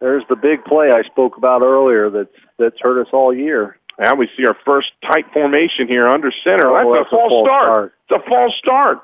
There's 0.00 0.24
the 0.28 0.36
big 0.36 0.64
play 0.64 0.90
I 0.90 1.02
spoke 1.02 1.36
about 1.36 1.62
earlier 1.62 2.10
that's 2.10 2.34
that's 2.58 2.80
hurt 2.80 3.00
us 3.06 3.12
all 3.12 3.32
year. 3.32 3.78
Now 4.00 4.16
we 4.16 4.28
see 4.36 4.44
our 4.46 4.56
first 4.64 4.90
tight 5.02 5.32
formation 5.32 5.86
here 5.86 6.08
under 6.08 6.32
center. 6.32 6.66
Oh, 6.66 6.94
that's, 6.94 7.06
a 7.06 7.10
false 7.10 7.46
start. 7.46 7.94
It's 8.08 8.24
a 8.24 8.28
false 8.28 8.54
start. 8.56 9.00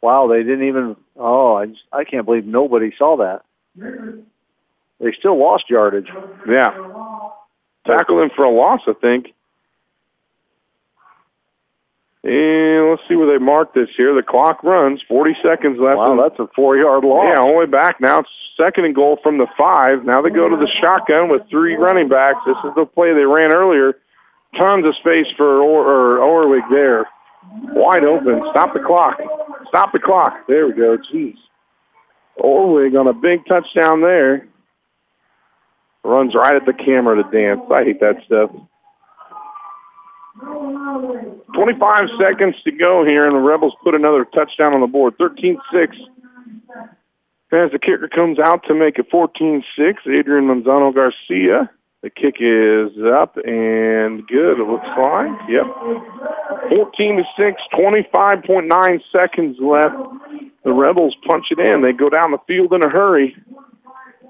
Wow, 0.00 0.28
they 0.28 0.42
didn't 0.42 0.66
even. 0.66 0.96
Oh, 1.16 1.56
I 1.56 1.66
just, 1.66 1.82
I 1.92 2.04
can't 2.04 2.24
believe 2.24 2.46
nobody 2.46 2.92
saw 2.96 3.16
that. 3.16 3.42
they 5.00 5.12
still 5.12 5.36
lost 5.36 5.68
yardage. 5.68 6.10
Yeah. 6.48 6.74
Tackled 7.86 8.22
him 8.22 8.30
for 8.36 8.44
a 8.44 8.50
loss, 8.50 8.82
I 8.86 8.92
think. 8.92 9.34
And 12.24 12.90
let's 12.90 13.02
see 13.08 13.14
where 13.16 13.26
they 13.26 13.42
mark 13.42 13.74
this 13.74 13.88
here. 13.96 14.14
The 14.14 14.22
clock 14.22 14.62
runs. 14.62 15.00
40 15.08 15.36
seconds 15.42 15.78
left. 15.78 15.98
Wow, 15.98 16.16
that's 16.20 16.38
a 16.38 16.48
four-yard 16.48 17.04
loss. 17.04 17.24
Yeah, 17.24 17.38
all 17.38 17.52
the 17.52 17.52
way 17.58 17.66
back. 17.66 18.00
Now 18.00 18.20
it's 18.20 18.28
second 18.56 18.84
and 18.84 18.94
goal 18.94 19.18
from 19.22 19.38
the 19.38 19.46
five. 19.56 20.04
Now 20.04 20.20
they 20.20 20.30
go 20.30 20.48
to 20.48 20.56
the 20.56 20.66
shotgun 20.66 21.28
with 21.28 21.48
three 21.48 21.76
running 21.76 22.08
backs. 22.08 22.40
This 22.44 22.56
is 22.64 22.74
the 22.74 22.86
play 22.86 23.12
they 23.14 23.24
ran 23.24 23.52
earlier. 23.52 23.96
Tons 24.56 24.84
of 24.84 24.96
space 24.96 25.28
for 25.36 25.62
or, 25.62 26.18
or 26.18 26.46
Orwig 26.46 26.68
there. 26.70 27.06
Wide 27.72 28.04
open. 28.04 28.42
Stop 28.50 28.74
the 28.74 28.80
clock. 28.80 29.18
Stop 29.68 29.92
the 29.92 29.98
clock. 29.98 30.46
There 30.48 30.66
we 30.66 30.72
go. 30.72 30.98
Jeez. 30.98 31.36
Orwig 32.38 32.98
on 32.98 33.06
a 33.06 33.12
big 33.12 33.46
touchdown 33.46 34.00
there. 34.00 34.46
Runs 36.04 36.34
right 36.34 36.54
at 36.54 36.64
the 36.64 36.72
camera 36.72 37.22
to 37.22 37.30
dance. 37.30 37.60
I 37.70 37.84
hate 37.84 38.00
that 38.00 38.22
stuff. 38.24 38.50
25 41.54 42.08
seconds 42.20 42.54
to 42.62 42.70
go 42.70 43.04
here, 43.04 43.26
and 43.26 43.34
the 43.34 43.40
Rebels 43.40 43.74
put 43.82 43.94
another 43.94 44.24
touchdown 44.24 44.72
on 44.72 44.80
the 44.80 44.86
board. 44.86 45.18
13-6. 45.18 45.58
As 47.50 47.72
the 47.72 47.78
kicker 47.78 48.08
comes 48.08 48.38
out 48.38 48.62
to 48.64 48.74
make 48.74 48.98
it 48.98 49.10
14-6, 49.10 49.64
Adrian 50.06 50.46
Manzano 50.46 50.94
Garcia. 50.94 51.70
The 52.02 52.10
kick 52.10 52.36
is 52.38 52.96
up 53.02 53.36
and 53.44 54.24
good, 54.28 54.60
it 54.60 54.64
looks 54.64 54.86
like. 54.96 55.32
Yep. 55.48 55.66
14 56.68 57.16
to 57.16 57.24
6, 57.36 57.62
25.9 57.72 59.02
seconds 59.10 59.58
left. 59.58 59.96
The 60.62 60.72
Rebels 60.72 61.16
punch 61.26 61.46
it 61.50 61.58
in. 61.58 61.80
They 61.80 61.92
go 61.92 62.08
down 62.08 62.30
the 62.30 62.38
field 62.46 62.72
in 62.72 62.84
a 62.84 62.88
hurry. 62.88 63.36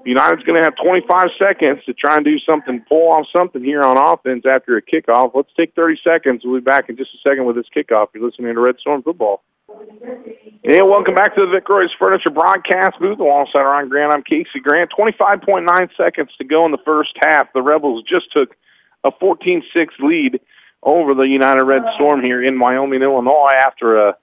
United's 0.05 0.43
going 0.43 0.55
to 0.55 0.63
have 0.63 0.75
25 0.77 1.29
seconds 1.37 1.83
to 1.85 1.93
try 1.93 2.15
and 2.15 2.25
do 2.25 2.39
something, 2.39 2.81
pull 2.87 3.11
off 3.11 3.27
something 3.31 3.63
here 3.63 3.83
on 3.83 3.97
offense 3.97 4.45
after 4.45 4.77
a 4.77 4.81
kickoff. 4.81 5.31
Let's 5.35 5.53
take 5.53 5.75
30 5.75 5.99
seconds. 6.03 6.41
We'll 6.43 6.55
be 6.55 6.61
back 6.61 6.89
in 6.89 6.97
just 6.97 7.13
a 7.13 7.17
second 7.17 7.45
with 7.45 7.55
this 7.55 7.67
kickoff. 7.75 8.07
You're 8.15 8.23
listening 8.23 8.55
to 8.55 8.61
Red 8.61 8.79
Storm 8.79 9.03
Football. 9.03 9.43
And 9.79 10.89
welcome 10.89 11.15
back 11.15 11.35
to 11.35 11.41
the 11.41 11.47
Vic 11.47 11.69
Royce 11.69 11.91
Furniture 11.97 12.29
broadcast 12.29 12.99
booth 12.99 13.19
alongside 13.19 13.61
Ron 13.61 13.87
Grant. 13.87 14.11
I'm 14.11 14.23
Casey 14.23 14.59
Grant. 14.59 14.91
25.9 14.91 15.95
seconds 15.95 16.31
to 16.37 16.43
go 16.43 16.65
in 16.65 16.71
the 16.71 16.77
first 16.79 17.13
half. 17.21 17.51
The 17.53 17.61
Rebels 17.61 18.03
just 18.03 18.31
took 18.31 18.57
a 19.03 19.11
14-6 19.11 19.63
lead 19.99 20.41
over 20.83 21.13
the 21.13 21.27
United 21.27 21.63
Red 21.63 21.83
Storm 21.95 22.21
here 22.21 22.43
in 22.43 22.59
Wyoming, 22.59 23.01
Illinois 23.01 23.53
after 23.53 24.09
a 24.09 24.17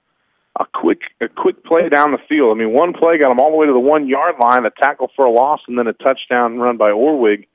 a 0.59 0.65
quick 0.73 1.01
a 1.21 1.27
quick 1.27 1.63
play 1.63 1.87
down 1.87 2.11
the 2.11 2.17
field. 2.17 2.55
I 2.55 2.59
mean, 2.59 2.73
one 2.73 2.93
play 2.93 3.17
got 3.17 3.29
them 3.29 3.39
all 3.39 3.51
the 3.51 3.57
way 3.57 3.67
to 3.67 3.73
the 3.73 3.79
one 3.79 4.07
yard 4.07 4.35
line, 4.39 4.65
a 4.65 4.71
tackle 4.71 5.11
for 5.15 5.25
a 5.25 5.31
loss, 5.31 5.61
and 5.67 5.77
then 5.77 5.87
a 5.87 5.93
touchdown 5.93 6.57
run 6.57 6.77
by 6.77 6.91
Orwig. 6.91 7.47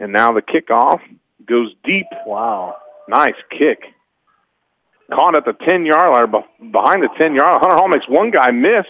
And 0.00 0.12
now 0.12 0.32
the 0.32 0.42
kickoff 0.42 1.00
goes 1.46 1.72
deep. 1.84 2.06
Wow, 2.26 2.76
nice 3.08 3.36
kick. 3.50 3.94
Caught 5.10 5.36
at 5.36 5.44
the 5.44 5.52
ten 5.52 5.84
yard 5.84 6.30
line, 6.30 6.44
behind 6.70 7.02
the 7.02 7.08
ten 7.18 7.34
yard. 7.34 7.60
Hunter 7.60 7.76
Hall 7.76 7.88
makes 7.88 8.08
one 8.08 8.30
guy 8.30 8.50
miss. 8.50 8.86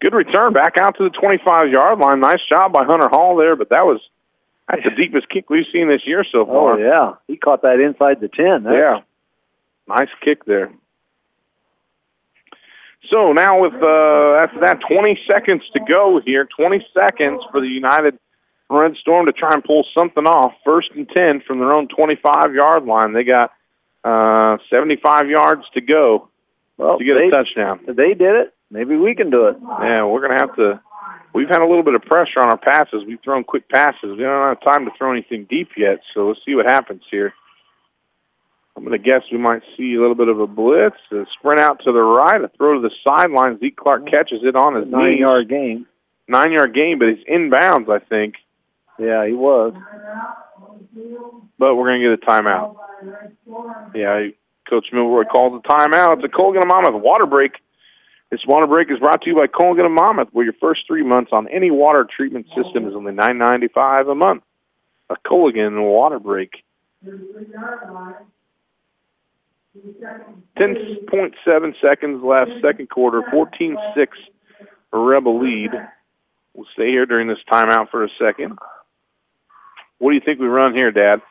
Good 0.00 0.14
return 0.14 0.52
back 0.52 0.76
out 0.76 0.96
to 0.96 1.04
the 1.04 1.10
twenty 1.10 1.42
five 1.44 1.70
yard 1.70 1.98
line. 1.98 2.20
Nice 2.20 2.44
job 2.48 2.72
by 2.72 2.84
Hunter 2.84 3.08
Hall 3.08 3.36
there, 3.36 3.56
but 3.56 3.70
that 3.70 3.86
was 3.86 4.00
that's 4.68 4.84
the 4.84 4.90
deepest 4.90 5.28
kick 5.28 5.50
we've 5.50 5.66
seen 5.72 5.88
this 5.88 6.06
year 6.06 6.24
so 6.24 6.46
far. 6.46 6.74
Oh 6.74 6.78
yeah, 6.78 7.14
he 7.26 7.36
caught 7.36 7.62
that 7.62 7.80
inside 7.80 8.20
the 8.20 8.28
ten. 8.28 8.64
That's... 8.64 8.76
Yeah, 8.76 9.00
nice 9.86 10.08
kick 10.20 10.44
there. 10.44 10.72
So 13.10 13.32
now 13.32 13.60
with 13.60 13.74
uh, 13.74 14.34
after 14.36 14.60
that 14.60 14.80
20 14.80 15.20
seconds 15.26 15.62
to 15.74 15.80
go 15.80 16.20
here, 16.20 16.46
20 16.46 16.86
seconds 16.94 17.42
for 17.50 17.60
the 17.60 17.68
United 17.68 18.18
Red 18.70 18.96
Storm 18.96 19.26
to 19.26 19.32
try 19.32 19.52
and 19.52 19.62
pull 19.62 19.84
something 19.94 20.26
off. 20.26 20.54
First 20.64 20.92
and 20.92 21.08
10 21.08 21.42
from 21.42 21.58
their 21.58 21.72
own 21.72 21.88
25-yard 21.88 22.84
line. 22.84 23.12
They 23.12 23.24
got 23.24 23.52
uh, 24.04 24.58
75 24.70 25.30
yards 25.30 25.68
to 25.70 25.80
go 25.80 26.28
well, 26.76 26.98
to 26.98 27.04
get 27.04 27.14
they, 27.14 27.28
a 27.28 27.30
touchdown. 27.30 27.80
They 27.86 28.14
did 28.14 28.36
it. 28.36 28.54
Maybe 28.70 28.96
we 28.96 29.14
can 29.14 29.30
do 29.30 29.46
it. 29.46 29.56
Yeah, 29.60 30.04
we're 30.04 30.20
going 30.20 30.32
to 30.32 30.38
have 30.38 30.56
to. 30.56 30.80
We've 31.32 31.48
had 31.48 31.62
a 31.62 31.66
little 31.66 31.82
bit 31.82 31.94
of 31.94 32.02
pressure 32.02 32.40
on 32.40 32.48
our 32.48 32.56
passes. 32.56 33.04
We've 33.04 33.20
thrown 33.20 33.44
quick 33.44 33.68
passes. 33.68 34.16
We 34.16 34.18
don't 34.18 34.48
have 34.48 34.60
time 34.60 34.84
to 34.84 34.92
throw 34.96 35.10
anything 35.10 35.44
deep 35.44 35.70
yet, 35.76 36.00
so 36.12 36.28
let's 36.28 36.44
see 36.44 36.54
what 36.54 36.66
happens 36.66 37.02
here. 37.10 37.34
I'm 38.76 38.82
going 38.82 38.92
to 38.92 38.98
guess 38.98 39.22
we 39.30 39.38
might 39.38 39.62
see 39.76 39.94
a 39.94 40.00
little 40.00 40.16
bit 40.16 40.28
of 40.28 40.40
a 40.40 40.46
blitz, 40.46 40.96
a 41.12 41.26
sprint 41.32 41.60
out 41.60 41.82
to 41.84 41.92
the 41.92 42.02
right, 42.02 42.42
a 42.42 42.48
throw 42.48 42.74
to 42.74 42.80
the 42.80 42.94
sideline. 43.04 43.58
Zeke 43.60 43.76
Clark 43.76 44.06
catches 44.06 44.42
it 44.42 44.56
on 44.56 44.74
his 44.74 44.88
nine-yard 44.88 45.48
game. 45.48 45.86
Nine-yard 46.26 46.74
game, 46.74 46.98
but 46.98 47.08
he's 47.08 47.24
inbounds, 47.26 47.88
I 47.88 48.00
think. 48.00 48.36
Yeah, 48.98 49.26
he 49.26 49.32
was. 49.32 49.74
But 51.58 51.76
we're 51.76 51.86
going 51.86 52.00
to 52.00 52.16
get 52.16 52.22
a 52.22 52.26
timeout. 52.30 52.76
Yeah, 53.94 54.28
Coach 54.68 54.92
Milroy 54.92 55.24
called 55.24 55.54
the 55.62 55.68
timeout. 55.68 56.16
It's 56.16 56.24
a 56.24 56.28
Culligan 56.28 56.60
and 56.60 56.68
Monmouth 56.68 57.02
water 57.02 57.26
break. 57.26 57.60
This 58.30 58.46
water 58.46 58.66
break 58.66 58.90
is 58.90 58.98
brought 58.98 59.22
to 59.22 59.30
you 59.30 59.36
by 59.36 59.46
Culligan 59.46 59.84
and 59.84 59.94
Monmouth, 59.94 60.28
where 60.32 60.44
your 60.44 60.54
first 60.54 60.86
three 60.86 61.02
months 61.02 61.30
on 61.32 61.46
any 61.48 61.70
water 61.70 62.04
treatment 62.04 62.46
system 62.54 62.88
is 62.88 62.94
only 62.94 63.12
nine 63.12 63.38
ninety 63.38 63.68
five 63.68 64.08
a 64.08 64.14
month. 64.14 64.42
A 65.10 65.16
Culligan 65.16 65.82
water 65.84 66.18
break. 66.18 66.64
10.7 70.56 71.80
seconds 71.80 72.22
left, 72.22 72.52
second 72.62 72.88
quarter, 72.90 73.22
14-6 73.22 74.08
Rebel 74.92 75.40
lead. 75.40 75.72
We'll 76.54 76.66
stay 76.72 76.90
here 76.90 77.06
during 77.06 77.26
this 77.26 77.40
timeout 77.50 77.90
for 77.90 78.04
a 78.04 78.08
second. 78.18 78.58
What 80.04 80.10
do 80.10 80.16
you 80.16 80.20
think 80.20 80.38
we 80.38 80.48
run 80.48 80.74
here, 80.74 80.92
Dad? 80.92 81.22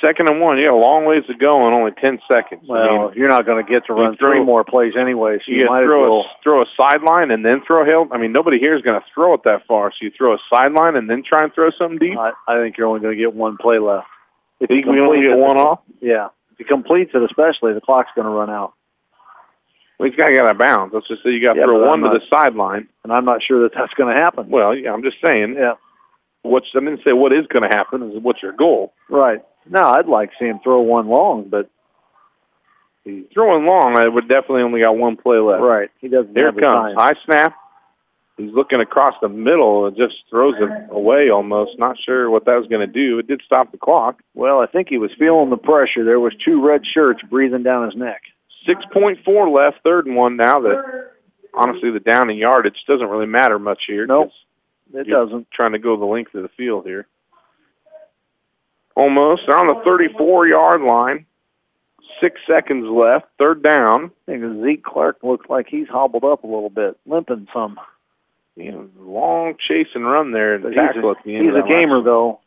Second 0.00 0.28
and 0.28 0.40
one, 0.40 0.56
yeah, 0.56 0.70
a 0.70 0.78
long 0.78 1.04
ways 1.04 1.24
to 1.26 1.34
go 1.34 1.66
and 1.66 1.74
only 1.74 1.90
10 1.90 2.20
seconds. 2.28 2.62
Well, 2.68 2.80
I 2.80 3.08
mean, 3.08 3.18
you're 3.18 3.28
not 3.28 3.46
going 3.46 3.64
to 3.64 3.68
get 3.68 3.86
to 3.86 3.94
run 3.94 4.16
throw, 4.16 4.30
three 4.30 4.44
more 4.44 4.62
plays 4.62 4.94
anyway, 4.96 5.38
so 5.38 5.50
you, 5.50 5.62
you 5.62 5.66
might 5.66 5.82
throw, 5.82 6.02
well... 6.02 6.20
a, 6.20 6.30
throw 6.40 6.62
a 6.62 6.66
sideline 6.76 7.32
and 7.32 7.44
then 7.44 7.64
throw 7.64 7.82
a 7.82 7.84
hill. 7.84 8.06
I 8.12 8.18
mean, 8.18 8.30
nobody 8.30 8.60
here 8.60 8.76
is 8.76 8.82
going 8.82 9.00
to 9.00 9.04
throw 9.12 9.34
it 9.34 9.42
that 9.42 9.66
far, 9.66 9.90
so 9.90 9.96
you 10.02 10.12
throw 10.16 10.34
a 10.34 10.38
sideline 10.48 10.94
and 10.94 11.10
then 11.10 11.24
try 11.24 11.42
and 11.42 11.52
throw 11.52 11.72
something 11.72 11.98
deep? 11.98 12.16
I, 12.16 12.30
I 12.46 12.58
think 12.58 12.76
you're 12.76 12.86
only 12.86 13.00
going 13.00 13.16
to 13.16 13.20
get 13.20 13.34
one 13.34 13.56
play 13.56 13.80
left. 13.80 14.06
If 14.60 14.70
you 14.70 14.88
we 14.88 15.00
only 15.00 15.22
get 15.22 15.36
one 15.36 15.56
off? 15.56 15.80
Yeah 16.00 16.28
If 16.52 16.58
he 16.58 16.64
completes 16.64 17.10
it, 17.14 17.24
especially, 17.24 17.72
the 17.72 17.80
clock's 17.80 18.10
going 18.14 18.26
to 18.26 18.32
run 18.32 18.50
out. 18.50 18.74
Well, 19.98 20.08
he's 20.08 20.16
got 20.16 20.28
to 20.28 20.32
get 20.32 20.44
out 20.44 20.52
of 20.52 20.58
bounds. 20.58 20.94
Let's 20.94 21.08
just 21.08 21.24
say 21.24 21.30
you 21.30 21.42
got 21.42 21.54
to 21.54 21.58
yeah, 21.58 21.64
throw 21.64 21.88
one 21.88 22.02
not, 22.02 22.12
to 22.12 22.20
the 22.20 22.24
sideline. 22.30 22.86
And 23.02 23.12
I'm 23.12 23.24
not 23.24 23.42
sure 23.42 23.64
that 23.64 23.74
that's 23.74 23.94
going 23.94 24.14
to 24.14 24.20
happen. 24.20 24.48
Well, 24.48 24.76
yeah, 24.76 24.92
I'm 24.92 25.02
just 25.02 25.16
saying. 25.20 25.54
Yeah. 25.54 25.74
What's 26.42 26.70
I 26.74 26.80
mean, 26.80 27.00
say 27.04 27.12
what 27.12 27.32
is 27.32 27.46
going 27.46 27.68
to 27.68 27.74
happen 27.74 28.02
is 28.10 28.20
what's 28.20 28.42
your 28.42 28.52
goal. 28.52 28.92
Right. 29.08 29.42
No, 29.68 29.82
I'd 29.82 30.06
like 30.06 30.32
to 30.32 30.36
see 30.38 30.46
him 30.46 30.58
throw 30.60 30.80
one 30.80 31.08
long, 31.08 31.44
but 31.48 31.70
he's 33.04 33.24
throwing 33.32 33.64
long. 33.64 33.96
I 33.96 34.08
would 34.08 34.28
definitely 34.28 34.62
only 34.62 34.80
got 34.80 34.96
one 34.96 35.16
play 35.16 35.38
left. 35.38 35.62
Right. 35.62 35.90
He 36.00 36.08
doesn't. 36.08 36.34
Here 36.34 36.46
have 36.46 36.58
it 36.58 36.60
comes. 36.60 36.94
Time. 36.94 37.14
High 37.14 37.20
snap. 37.24 37.56
He's 38.36 38.52
looking 38.52 38.80
across 38.80 39.14
the 39.20 39.28
middle 39.28 39.86
and 39.86 39.96
just 39.96 40.24
throws 40.30 40.56
it 40.58 40.70
away 40.90 41.28
almost. 41.28 41.78
Not 41.78 41.98
sure 41.98 42.30
what 42.30 42.46
that 42.46 42.56
was 42.56 42.66
going 42.66 42.80
to 42.80 42.92
do. 42.92 43.18
It 43.18 43.28
did 43.28 43.42
stop 43.44 43.70
the 43.70 43.78
clock. 43.78 44.22
Well, 44.34 44.58
I 44.58 44.66
think 44.66 44.88
he 44.88 44.98
was 44.98 45.12
feeling 45.12 45.50
the 45.50 45.58
pressure. 45.58 46.02
There 46.02 46.18
was 46.18 46.34
two 46.34 46.60
red 46.60 46.84
shirts 46.86 47.22
breathing 47.22 47.62
down 47.62 47.84
his 47.84 47.94
neck. 47.94 48.22
6.4 48.66 49.52
left, 49.52 49.82
third 49.84 50.06
and 50.06 50.16
one 50.16 50.36
now. 50.36 50.60
That 50.60 51.10
honestly, 51.52 51.90
the 51.90 52.00
down 52.00 52.30
and 52.30 52.38
yardage 52.38 52.84
doesn't 52.86 53.06
really 53.06 53.26
matter 53.26 53.58
much 53.58 53.84
here. 53.86 54.06
Nope, 54.06 54.32
it 54.94 55.08
doesn't. 55.08 55.50
Trying 55.50 55.72
to 55.72 55.78
go 55.78 55.96
the 55.96 56.04
length 56.04 56.34
of 56.34 56.42
the 56.42 56.48
field 56.48 56.86
here. 56.86 57.06
Almost. 58.94 59.46
They're 59.46 59.58
on 59.58 59.68
the 59.68 59.74
34-yard 59.74 60.82
line. 60.82 61.26
Six 62.20 62.40
seconds 62.46 62.86
left. 62.86 63.26
Third 63.38 63.62
down. 63.62 64.12
I 64.28 64.32
think 64.32 64.62
Zeke 64.62 64.84
Clark 64.84 65.18
looks 65.22 65.48
like 65.48 65.68
he's 65.68 65.88
hobbled 65.88 66.24
up 66.24 66.44
a 66.44 66.46
little 66.46 66.70
bit, 66.70 66.96
limping 67.06 67.48
some 67.52 67.80
you 68.56 68.70
know, 68.70 68.90
long 68.98 69.56
chase 69.56 69.88
and 69.94 70.06
run 70.06 70.32
there 70.32 70.58
tackle 70.58 71.08
a, 71.08 71.12
at 71.12 71.24
the 71.24 71.36
end. 71.36 71.46
He's 71.46 71.54
a 71.54 71.66
gamer, 71.66 71.96
last. 71.96 72.04
though. 72.04 72.40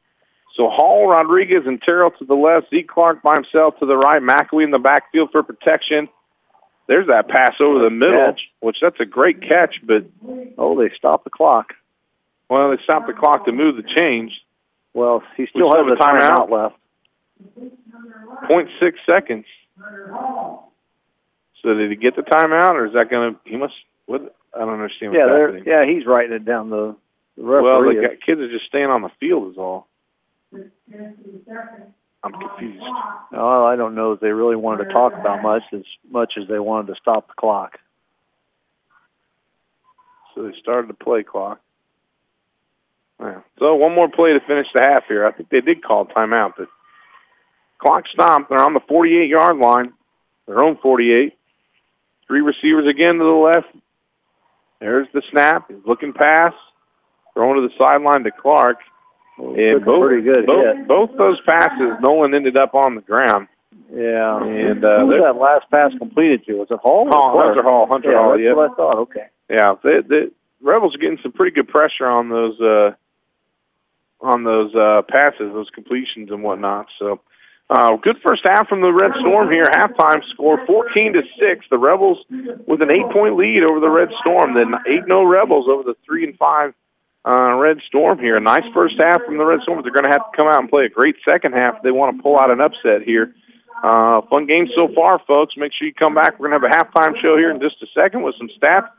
So 0.56 0.70
Hall, 0.70 1.08
Rodriguez, 1.08 1.66
and 1.66 1.82
Terrell 1.82 2.12
to 2.12 2.26
the 2.26 2.36
left. 2.36 2.70
Zeke 2.70 2.88
Clark 2.88 3.22
by 3.22 3.36
himself 3.36 3.78
to 3.80 3.86
the 3.86 3.98
right. 3.98 4.22
McElwee 4.22 4.64
in 4.64 4.72
the 4.72 4.80
backfield 4.80 5.32
for 5.32 5.43
protection. 5.43 6.08
There's 6.88 7.08
that 7.08 7.28
pass 7.28 7.56
over 7.60 7.80
the 7.80 7.89
middle, 7.89 8.28
catch. 8.28 8.52
which 8.60 8.80
that's 8.80 9.00
a 9.00 9.06
great 9.06 9.41
catch, 9.41 9.82
but 9.84 10.06
oh, 10.58 10.80
they 10.80 10.93
stopped 10.96 11.24
the 11.24 11.32
clock. 11.32 11.74
Well, 12.50 12.70
they 12.70 12.82
stopped 12.84 13.08
the 13.08 13.14
clock 13.14 13.46
to 13.46 13.52
move 13.52 13.76
the 13.76 13.84
change. 13.84 14.41
Well, 14.93 15.24
he 15.36 15.48
still 15.48 15.74
has 15.76 15.91
a 15.91 15.96
timeout 15.96 16.50
left. 16.50 16.78
0.6 18.50 18.93
seconds. 19.06 19.46
So 21.62 21.74
did 21.74 21.89
he 21.89 21.96
get 21.96 22.16
the 22.16 22.22
timeout, 22.22 22.76
or 22.76 22.86
is 22.86 22.93
that 22.93 23.10
going 23.10 23.34
to? 23.34 23.39
He 23.43 23.58
must. 23.58 23.74
What? 24.06 24.36
I 24.54 24.60
don't 24.60 24.70
understand 24.70 25.14
what's 25.14 25.28
yeah, 25.28 25.38
happening. 25.38 25.64
Yeah, 25.66 25.86
he's 25.86 26.06
writing 26.06 26.34
it 26.34 26.46
down. 26.46 26.70
The, 26.70 26.96
the. 27.36 27.43
Well, 27.43 27.82
the 27.82 28.12
is. 28.14 28.20
kids 28.26 28.39
are 28.39 28.50
just 28.50 28.66
staying 28.66 28.89
on 28.89 29.02
the 29.02 29.12
field 29.20 29.52
is 29.52 29.58
all. 29.58 29.88
I'm 32.24 32.32
confused. 32.32 32.84
Oh, 33.34 33.66
I 33.66 33.76
don't 33.76 33.96
know 33.96 34.14
if 34.14 34.20
they 34.20 34.32
really 34.32 34.56
wanted 34.56 34.86
to 34.86 34.91
talk 34.91 35.14
about 35.14 35.41
much 35.41 35.64
as 35.74 35.84
much 36.10 36.34
as 36.38 36.48
they 36.48 36.60
wanted 36.60 36.93
to 36.93 37.00
stop 37.00 37.28
the 37.28 37.34
clock. 37.34 37.80
So 40.34 40.43
they 40.43 40.58
started 40.58 40.89
the 40.89 40.96
play 40.96 41.24
clock. 41.24 41.62
Yeah. 43.20 43.41
So 43.59 43.76
one 43.76 43.95
more 43.95 44.09
play 44.09 44.34
to 44.34 44.39
finish 44.41 44.68
the 44.74 44.82
half 44.82 45.05
here. 45.07 45.26
I 45.26 45.32
think 45.32 45.49
they 45.49 45.61
did 45.61 45.84
call 45.84 46.05
timeout, 46.05 46.53
but 46.57 46.68
clock 47.80 48.07
stopped. 48.07 48.49
They're 48.49 48.59
on 48.59 48.74
the 48.74 48.82
48-yard 48.82 49.57
line, 49.57 49.93
their 50.47 50.61
own 50.61 50.78
48. 50.78 51.34
Three 52.28 52.41
receivers 52.41 52.88
again 52.88 53.18
to 53.18 53.24
the 53.24 53.30
left. 53.30 53.68
There's 54.80 55.07
the 55.13 55.22
snap. 55.30 55.70
He's 55.70 55.86
looking 55.86 56.13
pass. 56.13 56.53
Throwing 57.34 57.61
to 57.61 57.68
the 57.68 57.74
sideline 57.78 58.24
to 58.24 58.32
Clark. 58.32 58.80
and 59.38 59.84
both, 59.84 60.07
pretty 60.07 60.24
good 60.24 60.45
both, 60.45 60.88
both, 60.88 61.18
those 61.18 61.41
passes, 61.41 61.97
Nolan 61.99 62.34
ended 62.34 62.55
up 62.55 62.74
on 62.74 62.95
the 62.95 63.01
ground. 63.01 63.47
Yeah. 63.93 64.41
And 64.41 64.84
uh, 64.84 64.99
who 64.99 65.07
was 65.07 65.22
that 65.22 65.36
last 65.36 65.70
pass 65.70 65.91
completed 65.97 66.45
to? 66.45 66.53
Was 66.55 66.68
it 66.72 66.80
Hall? 66.80 67.07
Hall, 67.07 67.38
Hunter 67.38 67.61
Hall. 67.61 67.86
Hunter 67.88 68.11
yeah, 68.11 68.18
Hall. 68.18 68.32
That's 68.32 68.41
yeah. 68.41 68.53
what 68.53 68.72
I 68.72 68.76
thought. 68.76 68.97
Okay. 68.99 69.28
Yeah. 69.49 69.76
The, 69.84 70.05
the 70.07 70.32
Rebels 70.61 70.95
are 70.95 70.97
getting 70.97 71.20
some 71.22 71.34
pretty 71.34 71.53
good 71.53 71.68
pressure 71.68 72.07
on 72.07 72.30
those 72.30 72.59
uh, 72.61 72.93
on 74.22 74.43
those 74.43 74.74
uh, 74.76 75.01
passes, 75.03 75.53
those 75.53 75.70
completions 75.70 76.32
and 76.32 76.43
whatnot. 76.43 76.88
So. 76.99 77.22
Uh, 77.68 77.95
good 77.95 78.20
first 78.20 78.43
half 78.43 78.70
from 78.70 78.82
the 78.82 78.93
Red 78.93 79.11
Storm 79.22 79.49
here. 79.49 79.66
Halftime 79.66 80.24
score 80.30 80.63
14 80.68 81.13
to 81.13 81.24
six. 81.39 81.66
The 81.72 81.80
Rebels 81.80 82.24
with 82.68 82.84
an 82.84 82.91
eight-point 82.91 83.38
lead 83.38 83.63
over 83.63 83.80
the 83.80 83.89
Red 83.89 84.11
Storm. 84.20 84.53
Then 84.53 84.76
eight-no 84.86 85.24
Rebels 85.24 85.68
over 85.68 85.82
the 85.82 85.95
three 86.05 86.24
and 86.26 86.38
five 86.38 86.76
uh, 87.26 87.55
Red 87.55 87.82
Storm 87.88 88.20
here. 88.20 88.38
A 88.38 88.39
nice 88.39 88.72
first 88.74 88.97
half 88.97 89.24
from 89.24 89.38
the 89.38 89.45
Red 89.45 89.61
Storm. 89.61 89.82
They're 89.82 89.91
going 89.91 90.05
to 90.05 90.11
have 90.11 90.32
to 90.32 90.38
come 90.38 90.47
out 90.47 90.59
and 90.59 90.70
play 90.70 90.86
a 90.86 90.89
great 90.89 91.16
second 91.26 91.53
half. 91.53 91.82
They 91.82 91.91
want 91.91 92.16
to 92.16 92.22
pull 92.22 92.39
out 92.39 92.51
an 92.51 92.61
upset 92.61 93.01
here. 93.01 93.34
Uh, 93.84 94.22
fun 94.30 94.45
game 94.45 94.70
so 94.74 94.88
far, 94.93 95.20
folks. 95.20 95.57
Make 95.57 95.74
sure 95.74 95.88
you 95.88 95.93
come 95.93 96.16
back. 96.16 96.39
We're 96.39 96.49
going 96.49 96.61
to 96.61 96.68
have 96.70 96.86
a 96.86 96.99
halftime 96.99 97.18
show 97.18 97.36
here 97.38 97.51
in 97.51 97.59
just 97.59 97.82
a 97.82 97.88
second 97.93 98.22
with 98.24 98.36
some 98.38 98.49
stats, 98.49 98.89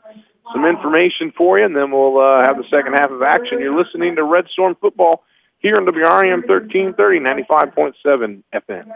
some 0.53 0.65
information 0.65 1.31
for 1.31 1.59
you, 1.59 1.65
and 1.65 1.75
then 1.75 1.91
we'll 1.91 2.17
uh, 2.17 2.45
have 2.45 2.57
the 2.57 2.67
second 2.69 2.93
half 2.93 3.11
of 3.11 3.21
action. 3.21 3.59
You're 3.59 3.77
listening 3.77 4.15
to 4.15 4.23
Red 4.23 4.47
Storm 4.49 4.75
Football 4.79 5.23
here 5.59 5.77
on 5.77 5.85
WRAM 5.85 6.47
1330, 6.47 7.19
95.7 7.19 8.43
FM. 8.53 8.91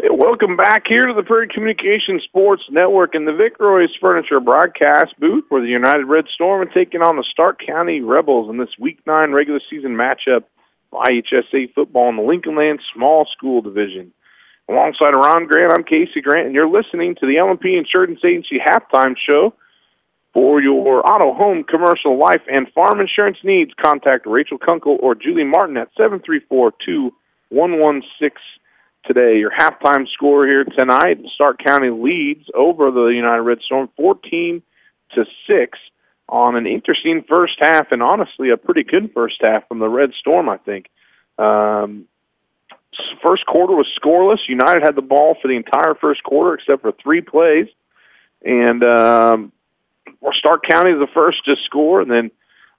Hey, 0.00 0.10
welcome 0.10 0.56
back 0.56 0.86
here 0.86 1.06
to 1.06 1.12
the 1.12 1.24
Prairie 1.24 1.48
Communication 1.48 2.20
Sports 2.20 2.64
Network 2.70 3.14
and 3.14 3.26
the 3.26 3.32
Vic 3.32 3.58
Royce 3.58 3.94
Furniture 4.00 4.38
broadcast 4.38 5.18
booth 5.18 5.44
where 5.48 5.60
the 5.60 5.68
United 5.68 6.04
Red 6.04 6.28
Storm 6.28 6.62
are 6.62 6.72
taking 6.72 7.02
on 7.02 7.16
the 7.16 7.24
Stark 7.24 7.60
County 7.60 8.00
Rebels 8.00 8.48
in 8.48 8.58
this 8.58 8.78
Week 8.78 9.00
9 9.06 9.32
regular 9.32 9.60
season 9.68 9.96
matchup 9.96 10.44
for 10.90 11.02
IHSA 11.02 11.74
football 11.74 12.08
in 12.10 12.16
the 12.16 12.22
Lincolnland 12.22 12.78
Small 12.94 13.26
School 13.26 13.60
Division. 13.60 14.12
Alongside 14.68 15.14
Ron 15.14 15.46
Grant, 15.46 15.72
I'm 15.72 15.82
Casey 15.82 16.20
Grant, 16.20 16.46
and 16.46 16.54
you're 16.54 16.68
listening 16.68 17.14
to 17.16 17.26
the 17.26 17.36
LMP 17.36 17.76
Insurance 17.76 18.20
Agency 18.22 18.58
halftime 18.58 19.16
show. 19.16 19.54
For 20.34 20.60
your 20.60 21.06
auto, 21.08 21.32
home, 21.32 21.64
commercial, 21.64 22.18
life, 22.18 22.42
and 22.50 22.70
farm 22.72 23.00
insurance 23.00 23.38
needs, 23.42 23.72
contact 23.74 24.26
Rachel 24.26 24.58
Kunkel 24.58 24.98
or 25.00 25.14
Julie 25.14 25.44
Martin 25.44 25.76
at 25.78 25.94
734-2116 25.94 27.12
today. 29.04 29.38
Your 29.38 29.50
halftime 29.50 30.06
score 30.06 30.46
here 30.46 30.64
tonight, 30.64 31.20
Stark 31.34 31.58
County 31.58 31.90
leads 31.90 32.50
over 32.54 32.90
the 32.90 33.06
United 33.06 33.42
Red 33.42 33.62
Storm 33.62 33.88
14 33.96 34.62
to 35.14 35.26
6 35.46 35.78
on 36.28 36.56
an 36.56 36.66
interesting 36.66 37.22
first 37.22 37.58
half 37.58 37.90
and 37.90 38.02
honestly 38.02 38.50
a 38.50 38.56
pretty 38.56 38.84
good 38.84 39.12
first 39.14 39.40
half 39.40 39.66
from 39.66 39.78
the 39.78 39.88
Red 39.88 40.12
Storm, 40.14 40.48
I 40.48 40.58
think. 40.58 40.90
Um, 41.38 42.04
first 43.22 43.46
quarter 43.46 43.74
was 43.74 43.86
scoreless. 44.00 44.46
United 44.46 44.82
had 44.82 44.94
the 44.94 45.02
ball 45.02 45.36
for 45.40 45.48
the 45.48 45.56
entire 45.56 45.94
first 45.94 46.22
quarter 46.22 46.54
except 46.54 46.82
for 46.82 46.92
three 46.92 47.22
plays. 47.22 47.68
And 48.44 48.84
um, 48.84 49.52
Stark 50.32 50.64
County 50.64 50.92
is 50.92 50.98
the 50.98 51.06
first 51.08 51.44
to 51.44 51.56
score, 51.56 52.00
and 52.00 52.10
then 52.10 52.30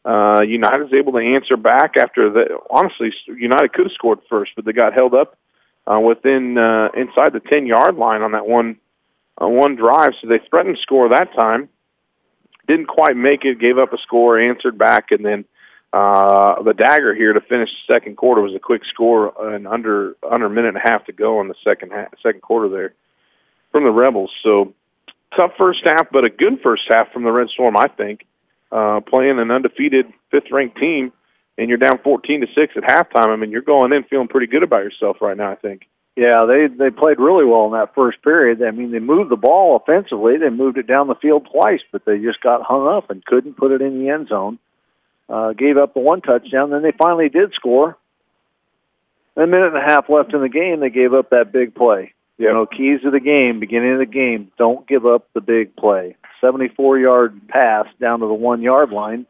uh, 0.05 0.41
United 0.41 0.83
was 0.83 0.93
able 0.93 1.13
to 1.13 1.19
answer 1.19 1.57
back 1.57 1.97
after 1.97 2.29
the. 2.29 2.59
Honestly, 2.69 3.13
United 3.27 3.73
could 3.73 3.87
have 3.87 3.93
scored 3.93 4.19
first, 4.29 4.53
but 4.55 4.65
they 4.65 4.73
got 4.73 4.93
held 4.93 5.13
up 5.13 5.37
uh, 5.91 5.99
within 5.99 6.57
uh, 6.57 6.89
inside 6.95 7.33
the 7.33 7.39
ten 7.39 7.65
yard 7.65 7.95
line 7.95 8.21
on 8.21 8.31
that 8.31 8.47
one 8.47 8.77
uh, 9.41 9.47
one 9.47 9.75
drive, 9.75 10.13
so 10.19 10.27
they 10.27 10.39
threatened 10.39 10.75
to 10.75 10.81
score 10.81 11.09
that 11.09 11.33
time. 11.33 11.69
Didn't 12.67 12.87
quite 12.87 13.17
make 13.17 13.45
it. 13.45 13.59
Gave 13.59 13.77
up 13.77 13.93
a 13.93 13.97
score, 13.97 14.39
answered 14.39 14.77
back, 14.77 15.11
and 15.11 15.25
then 15.25 15.45
uh, 15.91 16.61
the 16.61 16.73
dagger 16.73 17.15
here 17.15 17.33
to 17.33 17.41
finish 17.41 17.69
the 17.69 17.93
second 17.93 18.15
quarter 18.15 18.41
was 18.41 18.53
a 18.53 18.59
quick 18.59 18.85
score 18.85 19.33
and 19.53 19.67
under 19.67 20.15
under 20.29 20.45
a 20.45 20.49
minute 20.49 20.69
and 20.69 20.77
a 20.77 20.81
half 20.81 21.05
to 21.05 21.11
go 21.11 21.41
in 21.41 21.47
the 21.47 21.55
second 21.63 21.91
half, 21.91 22.09
second 22.21 22.41
quarter 22.41 22.69
there 22.69 22.93
from 23.71 23.83
the 23.83 23.91
Rebels. 23.91 24.31
So 24.43 24.73
tough 25.35 25.53
first 25.57 25.83
half, 25.83 26.09
but 26.11 26.25
a 26.25 26.29
good 26.29 26.61
first 26.61 26.87
half 26.87 27.11
from 27.11 27.23
the 27.23 27.31
Red 27.31 27.49
Storm, 27.49 27.77
I 27.77 27.87
think. 27.87 28.25
Uh, 28.71 28.99
playing 28.99 29.39
an 29.39 29.49
undefeated 29.49 30.11
fifth-ranked 30.29 30.77
team, 30.77 31.11
and 31.57 31.69
you're 31.69 31.77
down 31.77 31.97
14 31.99 32.41
to 32.41 32.47
six 32.53 32.77
at 32.77 32.83
halftime. 32.83 33.29
I 33.29 33.35
mean, 33.35 33.51
you're 33.51 33.61
going 33.61 33.91
in 33.93 34.03
feeling 34.03 34.27
pretty 34.27 34.47
good 34.47 34.63
about 34.63 34.83
yourself 34.83 35.21
right 35.21 35.35
now. 35.35 35.51
I 35.51 35.55
think. 35.55 35.87
Yeah, 36.15 36.45
they 36.45 36.67
they 36.67 36.91
played 36.91 37.19
really 37.19 37.45
well 37.45 37.65
in 37.67 37.71
that 37.71 37.95
first 37.95 38.21
period. 38.21 38.61
I 38.61 38.71
mean, 38.71 38.91
they 38.91 38.99
moved 38.99 39.31
the 39.31 39.37
ball 39.37 39.77
offensively. 39.77 40.37
They 40.37 40.49
moved 40.49 40.77
it 40.77 40.85
down 40.85 41.07
the 41.07 41.15
field 41.15 41.47
twice, 41.49 41.81
but 41.91 42.05
they 42.05 42.19
just 42.19 42.41
got 42.41 42.61
hung 42.61 42.87
up 42.87 43.09
and 43.09 43.23
couldn't 43.25 43.55
put 43.55 43.71
it 43.71 43.81
in 43.81 43.99
the 43.99 44.09
end 44.09 44.27
zone. 44.27 44.59
Uh, 45.29 45.53
gave 45.53 45.77
up 45.77 45.93
the 45.93 45.99
one 45.99 46.21
touchdown. 46.21 46.71
Then 46.71 46.81
they 46.81 46.91
finally 46.91 47.29
did 47.29 47.53
score. 47.53 47.97
A 49.37 49.47
minute 49.47 49.67
and 49.67 49.77
a 49.77 49.81
half 49.81 50.09
left 50.09 50.33
in 50.33 50.41
the 50.41 50.49
game, 50.49 50.81
they 50.81 50.89
gave 50.89 51.13
up 51.13 51.29
that 51.29 51.53
big 51.53 51.73
play. 51.73 52.13
You 52.39 52.53
know, 52.53 52.65
keys 52.65 53.01
to 53.01 53.11
the 53.11 53.19
game, 53.19 53.59
beginning 53.59 53.91
of 53.91 53.99
the 53.99 54.05
game, 54.05 54.49
don't 54.57 54.87
give 54.87 55.05
up 55.05 55.27
the 55.33 55.41
big 55.41 55.75
play. 55.75 56.15
74-yard 56.41 57.49
pass 57.49 57.85
down 57.99 58.21
to 58.21 58.27
the 58.27 58.33
one-yard 58.33 58.91
line, 58.91 59.25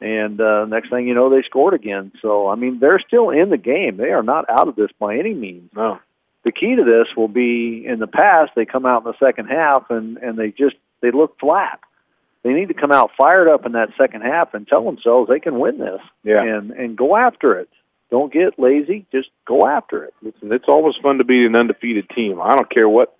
and 0.00 0.40
uh, 0.40 0.64
next 0.64 0.88
thing 0.88 1.06
you 1.06 1.14
know, 1.14 1.28
they 1.28 1.42
scored 1.42 1.74
again. 1.74 2.10
So, 2.22 2.48
I 2.48 2.54
mean, 2.54 2.78
they're 2.78 3.00
still 3.00 3.28
in 3.28 3.50
the 3.50 3.58
game. 3.58 3.98
They 3.98 4.12
are 4.12 4.22
not 4.22 4.48
out 4.48 4.66
of 4.66 4.76
this 4.76 4.90
by 4.98 5.18
any 5.18 5.34
means. 5.34 5.70
No. 5.76 6.00
The 6.44 6.52
key 6.52 6.74
to 6.74 6.84
this 6.84 7.14
will 7.14 7.28
be 7.28 7.84
in 7.84 7.98
the 7.98 8.06
past, 8.06 8.52
they 8.54 8.64
come 8.64 8.86
out 8.86 9.04
in 9.04 9.12
the 9.12 9.18
second 9.18 9.48
half, 9.48 9.90
and, 9.90 10.16
and 10.16 10.38
they 10.38 10.50
just 10.50 10.76
they 11.02 11.10
look 11.10 11.38
flat. 11.38 11.80
They 12.44 12.54
need 12.54 12.68
to 12.68 12.74
come 12.74 12.92
out 12.92 13.10
fired 13.14 13.48
up 13.48 13.66
in 13.66 13.72
that 13.72 13.90
second 13.98 14.22
half 14.22 14.54
and 14.54 14.66
tell 14.66 14.84
themselves 14.84 15.28
they 15.28 15.40
can 15.40 15.58
win 15.58 15.78
this 15.78 16.00
yeah. 16.24 16.42
and, 16.42 16.70
and 16.70 16.96
go 16.96 17.14
after 17.14 17.58
it. 17.58 17.68
Don't 18.10 18.32
get 18.32 18.58
lazy. 18.58 19.06
Just 19.12 19.28
go 19.46 19.66
after 19.66 20.04
it. 20.04 20.14
Listen, 20.22 20.52
it's 20.52 20.68
always 20.68 20.96
fun 20.96 21.18
to 21.18 21.24
beat 21.24 21.44
an 21.46 21.56
undefeated 21.56 22.08
team. 22.10 22.40
I 22.40 22.56
don't 22.56 22.70
care 22.70 22.88
what 22.88 23.14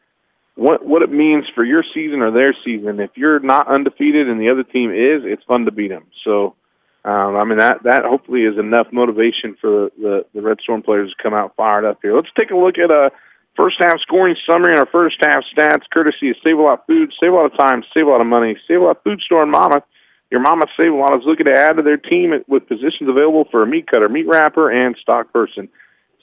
what 0.55 0.85
what 0.85 1.03
it 1.03 1.11
means 1.11 1.49
for 1.55 1.63
your 1.63 1.85
season 1.95 2.23
or 2.23 2.31
their 2.31 2.55
season. 2.65 2.99
If 2.99 3.11
you're 3.17 3.41
not 3.41 3.69
undefeated 3.69 4.29
and 4.29 4.41
the 4.41 4.49
other 4.49 4.65
team 4.65 4.91
is, 4.91 5.25
it's 5.25 5.45
fun 5.45 5.67
to 5.67 5.71
beat 5.71 5.89
them. 5.89 6.07
So, 6.25 6.55
um, 7.05 7.37
I 7.37 7.45
mean 7.45 7.59
that 7.59 7.83
that 7.85 8.05
hopefully 8.05 8.45
is 8.45 8.59
enough 8.59 8.89
motivation 8.91 9.57
for 9.61 9.91
the 9.99 10.25
the 10.35 10.43
Red 10.43 10.61
Storm 10.61 10.83
players 10.83 11.11
to 11.11 11.23
come 11.23 11.35
out 11.35 11.55
fired 11.55 11.85
up 11.85 11.99
here. 12.03 12.15
Let's 12.15 12.33
take 12.35 12.51
a 12.51 12.57
look 12.57 12.79
at 12.79 12.91
a 12.91 13.13
first 13.57 13.79
half 13.79 14.01
scoring 14.01 14.37
summary 14.47 14.73
and 14.73 14.81
our 14.81 14.87
first 14.87 15.19
half 15.21 15.45
stats, 15.45 15.83
courtesy 15.91 16.31
of 16.31 16.37
Save 16.43 16.59
a 16.59 16.63
Lot 16.63 16.81
of 16.81 16.87
Food. 16.87 17.13
Save 17.21 17.33
a 17.33 17.37
lot 17.37 17.47
of 17.47 17.57
time, 17.59 17.85
save 17.93 18.07
a 18.07 18.11
lot 18.11 18.21
of 18.21 18.27
money. 18.27 18.57
Save 18.67 18.81
a 18.81 18.85
Lot 18.85 18.97
of 18.97 19.03
Food 19.03 19.21
Store 19.21 19.43
in 19.43 19.51
Monmouth. 19.51 19.85
Your 20.31 20.41
Mama 20.41 20.67
Save 20.77 20.93
a 20.93 20.97
Lot 20.97 21.19
is 21.19 21.25
looking 21.25 21.47
to 21.47 21.57
add 21.57 21.77
to 21.77 21.83
their 21.83 21.97
team 21.97 22.35
with 22.47 22.69
positions 22.69 23.09
available 23.09 23.47
for 23.51 23.63
a 23.63 23.67
meat 23.67 23.87
cutter, 23.87 24.09
meat 24.09 24.27
wrapper, 24.27 24.71
and 24.71 24.97
stock 24.97 25.33
person. 25.33 25.69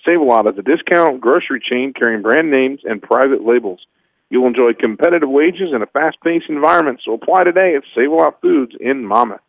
Save 0.05 0.21
a 0.21 0.23
Lot 0.23 0.47
is 0.47 0.57
a 0.57 0.61
discount 0.61 1.19
grocery 1.19 1.59
chain 1.59 1.91
carrying 1.91 2.21
brand 2.21 2.51
names 2.51 2.81
and 2.87 3.01
private 3.01 3.43
labels. 3.43 3.87
You'll 4.29 4.47
enjoy 4.47 4.73
competitive 4.73 5.29
wages 5.29 5.73
in 5.73 5.81
a 5.81 5.87
fast-paced 5.87 6.49
environment, 6.49 7.01
so 7.03 7.13
apply 7.13 7.45
today 7.45 7.75
at 7.75 7.83
Save 7.95 8.11
a 8.11 8.15
Lot 8.15 8.41
Foods 8.41 8.75
in 8.79 9.05
Monmouth. 9.05 9.41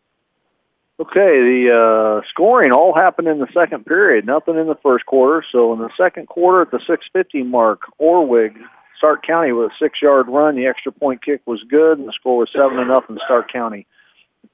Okay, 0.99 1.65
the 1.65 1.75
uh, 1.75 2.27
scoring 2.27 2.71
all 2.71 2.95
happened 2.95 3.27
in 3.27 3.37
the 3.37 3.47
second 3.53 3.85
period, 3.85 4.25
nothing 4.25 4.57
in 4.57 4.65
the 4.65 4.75
first 4.75 5.05
quarter. 5.05 5.45
So 5.51 5.71
in 5.73 5.79
the 5.79 5.91
second 5.95 6.27
quarter 6.27 6.61
at 6.63 6.71
the 6.71 6.79
650 6.79 7.43
mark, 7.43 7.81
Orwig, 7.99 8.55
Stark 8.97 9.21
County 9.21 9.51
with 9.51 9.71
a 9.71 9.75
six-yard 9.77 10.27
run. 10.27 10.55
The 10.55 10.65
extra 10.65 10.91
point 10.91 11.21
kick 11.21 11.41
was 11.45 11.63
good, 11.63 11.99
and 11.99 12.07
the 12.07 12.13
score 12.13 12.37
was 12.37 12.49
7 12.51 12.77
to 12.77 12.85
nothing 12.85 13.19
Stark 13.25 13.51
County. 13.51 13.85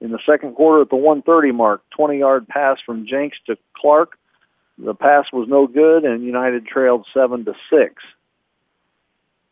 In 0.01 0.11
the 0.11 0.19
second 0.25 0.55
quarter 0.55 0.81
at 0.81 0.89
the 0.89 0.95
130 0.95 1.51
mark, 1.51 1.83
20-yard 1.97 2.47
pass 2.47 2.81
from 2.81 3.05
Jinks 3.05 3.37
to 3.47 3.57
Clark. 3.73 4.17
The 4.77 4.95
pass 4.95 5.31
was 5.31 5.47
no 5.47 5.67
good, 5.67 6.03
and 6.03 6.23
United 6.23 6.65
trailed 6.65 7.05
7 7.13 7.45
to 7.45 7.55
6. 7.69 8.03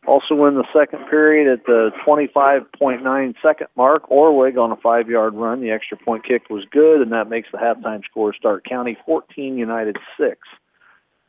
Also 0.04 0.44
in 0.46 0.56
the 0.56 0.66
second 0.72 1.06
period 1.06 1.46
at 1.46 1.64
the 1.64 1.92
25.9 2.04 3.34
second 3.40 3.68
mark, 3.76 4.08
Orwig 4.10 4.60
on 4.60 4.72
a 4.72 4.76
five-yard 4.76 5.34
run. 5.34 5.60
The 5.60 5.70
extra 5.70 5.96
point 5.96 6.24
kick 6.24 6.50
was 6.50 6.64
good, 6.64 7.00
and 7.02 7.12
that 7.12 7.28
makes 7.28 7.50
the 7.52 7.58
halftime 7.58 8.04
score 8.04 8.34
Stark 8.34 8.64
County 8.64 8.96
14, 9.06 9.56
United 9.56 9.96
6. 10.18 10.38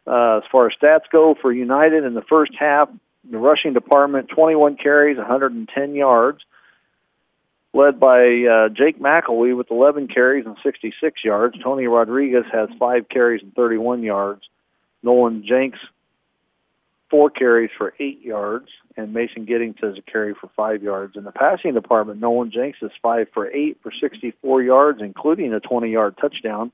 Uh, 0.08 0.42
as 0.44 0.44
far 0.52 0.68
as 0.68 0.74
stats 0.76 1.10
go 1.12 1.36
for 1.36 1.52
United 1.52 2.04
in 2.04 2.16
the 2.16 2.24
first 2.24 2.56
half, 2.56 2.90
the 3.30 3.38
rushing 3.38 3.74
department, 3.74 4.28
21 4.28 4.76
carries, 4.76 5.18
110 5.18 5.96
yards, 5.96 6.44
led 7.74 8.00
by 8.00 8.44
uh, 8.44 8.70
Jake 8.70 9.00
McElwee 9.00 9.58
with 9.58 9.72
11 9.72 10.08
carries 10.08 10.46
and 10.46 10.58
66 10.62 11.24
yards. 11.24 11.58
Tony 11.60 11.88
Rodriguez 11.88 12.46
has 12.52 12.70
five 12.78 13.10
carries 13.10 13.42
and 13.42 13.54
31 13.56 14.04
yards. 14.04 14.48
Nolan 15.02 15.44
Jinks 15.44 15.80
four 17.10 17.30
carries 17.30 17.70
for 17.78 17.94
eight 18.00 18.22
yards. 18.22 18.70
and 18.96 19.14
Mason 19.14 19.46
Giddings 19.46 19.76
has 19.82 19.98
a 19.98 20.02
carry 20.02 20.34
for 20.34 20.50
five 20.56 20.82
yards. 20.82 21.16
In 21.16 21.24
the 21.24 21.32
passing 21.32 21.74
department, 21.74 22.20
Nolan 22.20 22.52
Jinks 22.52 22.80
is 22.82 22.92
five 23.02 23.28
for 23.34 23.52
eight 23.52 23.78
for 23.82 23.92
64 23.92 24.64
yards, 24.64 25.02
including 25.02 25.54
a 25.54 25.60
20-yard 25.60 26.18
touchdown. 26.18 26.72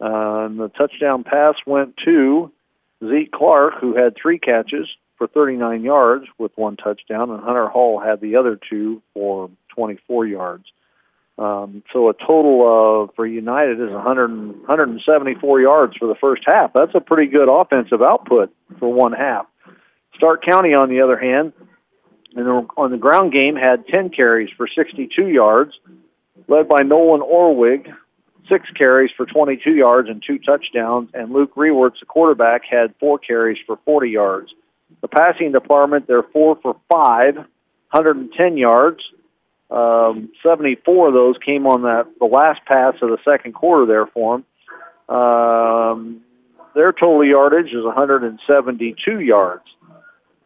Uh, 0.00 0.44
and 0.44 0.60
the 0.60 0.68
touchdown 0.68 1.24
pass 1.24 1.56
went 1.66 1.96
to 1.98 2.52
Zeke 3.06 3.32
Clark, 3.32 3.78
who 3.80 3.94
had 3.94 4.16
three 4.16 4.38
catches 4.38 4.88
for 5.16 5.26
39 5.26 5.82
yards 5.82 6.26
with 6.38 6.56
one 6.56 6.76
touchdown, 6.76 7.30
and 7.30 7.42
Hunter 7.42 7.68
Hall 7.68 7.98
had 7.98 8.20
the 8.20 8.36
other 8.36 8.56
two 8.56 9.02
for 9.14 9.50
24 9.68 10.26
yards. 10.26 10.64
Um, 11.38 11.84
so 11.92 12.08
a 12.08 12.14
total 12.14 12.66
of 12.66 13.14
for 13.14 13.24
United 13.24 13.80
is 13.80 13.90
100, 13.90 14.30
174 14.30 15.60
yards 15.60 15.96
for 15.96 16.08
the 16.08 16.16
first 16.16 16.42
half. 16.44 16.72
That's 16.72 16.94
a 16.94 17.00
pretty 17.00 17.30
good 17.30 17.48
offensive 17.48 18.02
output 18.02 18.52
for 18.78 18.92
one 18.92 19.12
half. 19.12 19.46
Stark 20.14 20.42
County, 20.42 20.74
on 20.74 20.88
the 20.88 21.00
other 21.00 21.16
hand, 21.16 21.52
on 22.36 22.90
the 22.90 22.98
ground 22.98 23.32
game 23.32 23.54
had 23.54 23.86
10 23.86 24.10
carries 24.10 24.50
for 24.50 24.66
62 24.66 25.28
yards, 25.28 25.78
led 26.48 26.68
by 26.68 26.82
Nolan 26.82 27.20
Orwig, 27.20 27.94
six 28.48 28.68
carries 28.70 29.10
for 29.12 29.26
22 29.26 29.74
yards 29.74 30.08
and 30.08 30.22
two 30.22 30.38
touchdowns, 30.38 31.10
and 31.14 31.32
Luke 31.32 31.54
Rewerts, 31.54 32.00
the 32.00 32.06
quarterback, 32.06 32.64
had 32.64 32.94
four 32.98 33.18
carries 33.18 33.58
for 33.64 33.78
40 33.84 34.10
yards. 34.10 34.54
The 35.00 35.08
passing 35.08 35.52
department, 35.52 36.06
they're 36.06 36.22
four 36.22 36.56
for 36.56 36.76
five, 36.88 37.36
110 37.36 38.56
yards. 38.56 39.12
Um, 39.70 40.30
74 40.42 41.08
of 41.08 41.14
those 41.14 41.36
came 41.38 41.66
on 41.66 41.82
that 41.82 42.06
the 42.18 42.24
last 42.24 42.64
pass 42.64 42.94
of 43.02 43.10
the 43.10 43.18
second 43.24 43.52
quarter 43.52 43.84
there 43.86 44.06
for 44.06 44.38
them. 44.38 45.16
Um, 45.16 46.20
their 46.74 46.92
total 46.92 47.24
yardage 47.24 47.72
is 47.72 47.84
172 47.84 49.20
yards. 49.20 49.64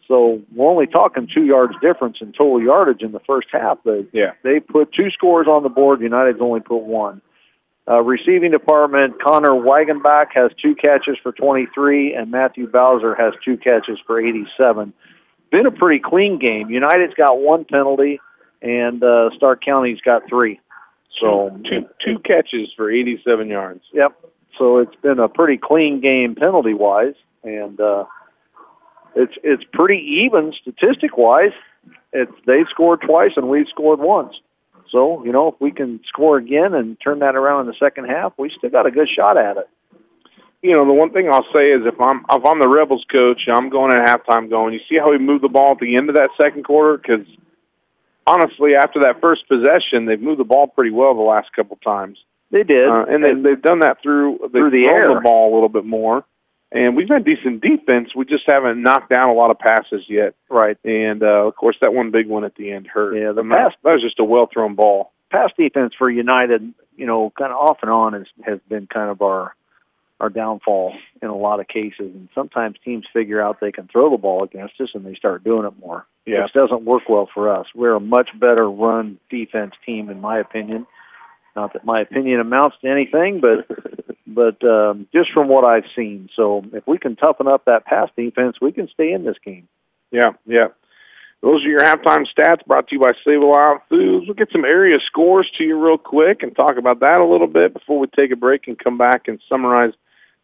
So 0.08 0.42
we're 0.54 0.68
only 0.68 0.86
talking 0.86 1.26
two 1.26 1.44
yards 1.44 1.74
difference 1.80 2.18
in 2.20 2.32
total 2.32 2.60
yardage 2.60 3.02
in 3.02 3.12
the 3.12 3.20
first 3.20 3.48
half. 3.52 3.78
They, 3.84 4.06
yeah. 4.12 4.32
they 4.42 4.60
put 4.60 4.92
two 4.92 5.10
scores 5.10 5.46
on 5.46 5.62
the 5.62 5.68
board. 5.68 6.00
United's 6.00 6.40
only 6.40 6.60
put 6.60 6.82
one. 6.82 7.22
Uh, 7.88 8.00
receiving 8.02 8.50
department, 8.50 9.20
Connor 9.20 9.50
Wagenbach 9.50 10.32
has 10.32 10.52
two 10.60 10.74
catches 10.74 11.18
for 11.18 11.32
23, 11.32 12.14
and 12.14 12.30
Matthew 12.30 12.68
Bowser 12.68 13.14
has 13.14 13.34
two 13.44 13.56
catches 13.56 13.98
for 14.06 14.20
87. 14.20 14.92
Been 15.50 15.66
a 15.66 15.70
pretty 15.70 15.98
clean 15.98 16.38
game. 16.38 16.70
United's 16.70 17.14
got 17.14 17.38
one 17.38 17.64
penalty 17.64 18.20
and 18.62 19.02
uh, 19.02 19.30
Stark 19.34 19.60
County's 19.60 20.00
got 20.00 20.28
three. 20.28 20.60
So 21.20 21.60
two 21.68 21.88
two 21.98 22.18
catches 22.20 22.72
for 22.74 22.90
87 22.90 23.48
yards. 23.48 23.84
Yep. 23.92 24.18
So 24.58 24.78
it's 24.78 24.96
been 24.96 25.18
a 25.18 25.28
pretty 25.28 25.58
clean 25.58 26.00
game 26.00 26.34
penalty 26.34 26.74
wise, 26.74 27.14
and 27.42 27.78
uh, 27.80 28.06
it's 29.14 29.34
it's 29.42 29.64
pretty 29.72 29.98
even 30.22 30.52
statistic 30.52 31.16
wise. 31.16 31.52
It's 32.12 32.32
they 32.46 32.64
scored 32.64 33.02
twice 33.02 33.32
and 33.36 33.48
we 33.48 33.64
scored 33.66 33.98
once. 33.98 34.40
So 34.90 35.24
you 35.24 35.32
know 35.32 35.48
if 35.48 35.54
we 35.60 35.70
can 35.70 36.00
score 36.06 36.38
again 36.38 36.74
and 36.74 36.98
turn 37.00 37.18
that 37.20 37.36
around 37.36 37.62
in 37.62 37.66
the 37.66 37.74
second 37.74 38.06
half, 38.06 38.32
we 38.36 38.50
still 38.50 38.70
got 38.70 38.86
a 38.86 38.90
good 38.90 39.08
shot 39.08 39.36
at 39.36 39.56
it. 39.56 39.68
You 40.62 40.74
know 40.74 40.86
the 40.86 40.92
one 40.92 41.10
thing 41.10 41.28
I'll 41.28 41.46
say 41.52 41.72
is 41.72 41.84
if 41.84 42.00
I'm 42.00 42.24
if 42.30 42.44
I'm 42.44 42.58
the 42.58 42.68
Rebels 42.68 43.04
coach, 43.10 43.48
I'm 43.48 43.68
going 43.68 43.92
at 43.94 44.06
halftime 44.06 44.48
going. 44.48 44.74
You 44.74 44.80
see 44.88 44.96
how 44.96 45.10
we 45.10 45.18
moved 45.18 45.44
the 45.44 45.48
ball 45.48 45.72
at 45.72 45.78
the 45.78 45.96
end 45.96 46.08
of 46.08 46.14
that 46.14 46.30
second 46.38 46.64
quarter 46.64 46.96
because 46.96 47.26
honestly, 48.26 48.74
after 48.74 49.00
that 49.00 49.20
first 49.20 49.48
possession, 49.48 50.06
they've 50.06 50.20
moved 50.20 50.40
the 50.40 50.44
ball 50.44 50.66
pretty 50.66 50.90
well 50.90 51.14
the 51.14 51.22
last 51.22 51.52
couple 51.52 51.76
times. 51.76 52.18
They 52.50 52.64
did, 52.64 52.88
uh, 52.88 53.06
and, 53.08 53.24
and 53.24 53.44
they've 53.44 53.60
done 53.60 53.78
that 53.78 54.02
through 54.02 54.50
through 54.52 54.70
the 54.70 54.86
air, 54.86 55.14
the 55.14 55.20
ball 55.20 55.52
a 55.52 55.54
little 55.54 55.70
bit 55.70 55.86
more. 55.86 56.24
And 56.70 56.96
we've 56.96 57.08
had 57.08 57.24
decent 57.24 57.60
defense. 57.60 58.14
We 58.14 58.24
just 58.24 58.46
haven't 58.46 58.80
knocked 58.80 59.10
down 59.10 59.28
a 59.28 59.34
lot 59.34 59.50
of 59.50 59.58
passes 59.58 60.04
yet. 60.08 60.34
Right. 60.48 60.78
And 60.84 61.22
uh, 61.22 61.46
of 61.46 61.54
course, 61.54 61.76
that 61.82 61.92
one 61.92 62.10
big 62.10 62.26
one 62.26 62.44
at 62.44 62.54
the 62.54 62.72
end 62.72 62.86
hurt. 62.86 63.14
Yeah, 63.14 63.32
the 63.32 63.44
pass 63.44 63.74
that 63.82 63.92
was 63.92 64.02
just 64.02 64.20
a 64.20 64.24
well 64.24 64.46
thrown 64.46 64.74
ball. 64.74 65.12
Pass 65.30 65.50
defense 65.56 65.94
for 65.96 66.10
United, 66.10 66.72
you 66.96 67.06
know, 67.06 67.30
kind 67.38 67.52
of 67.52 67.58
off 67.58 67.78
and 67.82 67.90
on 67.90 68.14
has 68.14 68.26
has 68.42 68.58
been 68.68 68.86
kind 68.86 69.10
of 69.10 69.20
our 69.22 69.54
our 70.22 70.30
downfall 70.30 70.94
in 71.20 71.28
a 71.28 71.36
lot 71.36 71.58
of 71.58 71.66
cases. 71.66 72.14
And 72.14 72.28
sometimes 72.34 72.76
teams 72.84 73.04
figure 73.12 73.42
out 73.42 73.60
they 73.60 73.72
can 73.72 73.88
throw 73.88 74.08
the 74.08 74.16
ball 74.16 74.44
against 74.44 74.80
us 74.80 74.90
and 74.94 75.04
they 75.04 75.14
start 75.14 75.42
doing 75.42 75.66
it 75.66 75.74
more. 75.80 76.06
Yeah. 76.24 76.44
Which 76.44 76.52
doesn't 76.52 76.84
work 76.84 77.08
well 77.08 77.28
for 77.34 77.50
us. 77.50 77.66
We're 77.74 77.94
a 77.94 78.00
much 78.00 78.30
better 78.38 78.70
run 78.70 79.18
defense 79.28 79.74
team 79.84 80.08
in 80.08 80.20
my 80.20 80.38
opinion. 80.38 80.86
Not 81.56 81.72
that 81.72 81.84
my 81.84 82.00
opinion 82.00 82.40
amounts 82.40 82.76
to 82.80 82.88
anything, 82.88 83.40
but 83.40 83.66
but 84.26 84.62
um, 84.64 85.08
just 85.12 85.32
from 85.32 85.48
what 85.48 85.64
I've 85.64 85.86
seen. 85.94 86.30
So 86.34 86.64
if 86.72 86.86
we 86.86 86.98
can 86.98 87.16
toughen 87.16 87.48
up 87.48 87.64
that 87.64 87.84
pass 87.84 88.08
defense, 88.16 88.60
we 88.60 88.70
can 88.70 88.88
stay 88.88 89.12
in 89.12 89.24
this 89.24 89.36
game. 89.44 89.68
Yeah, 90.12 90.34
yeah. 90.46 90.68
Those 91.42 91.64
are 91.64 91.68
your 91.68 91.80
halftime 91.82 92.24
stats 92.32 92.64
brought 92.64 92.86
to 92.88 92.94
you 92.94 93.00
by 93.00 93.12
Save-A-Lot 93.24 93.88
Foods. 93.88 94.26
We'll 94.26 94.36
get 94.36 94.52
some 94.52 94.64
area 94.64 95.00
scores 95.00 95.50
to 95.58 95.64
you 95.64 95.76
real 95.76 95.98
quick 95.98 96.44
and 96.44 96.54
talk 96.54 96.76
about 96.76 97.00
that 97.00 97.20
a 97.20 97.24
little 97.24 97.48
bit 97.48 97.74
before 97.74 97.98
we 97.98 98.06
take 98.06 98.30
a 98.30 98.36
break 98.36 98.68
and 98.68 98.78
come 98.78 98.96
back 98.96 99.26
and 99.26 99.42
summarize 99.48 99.92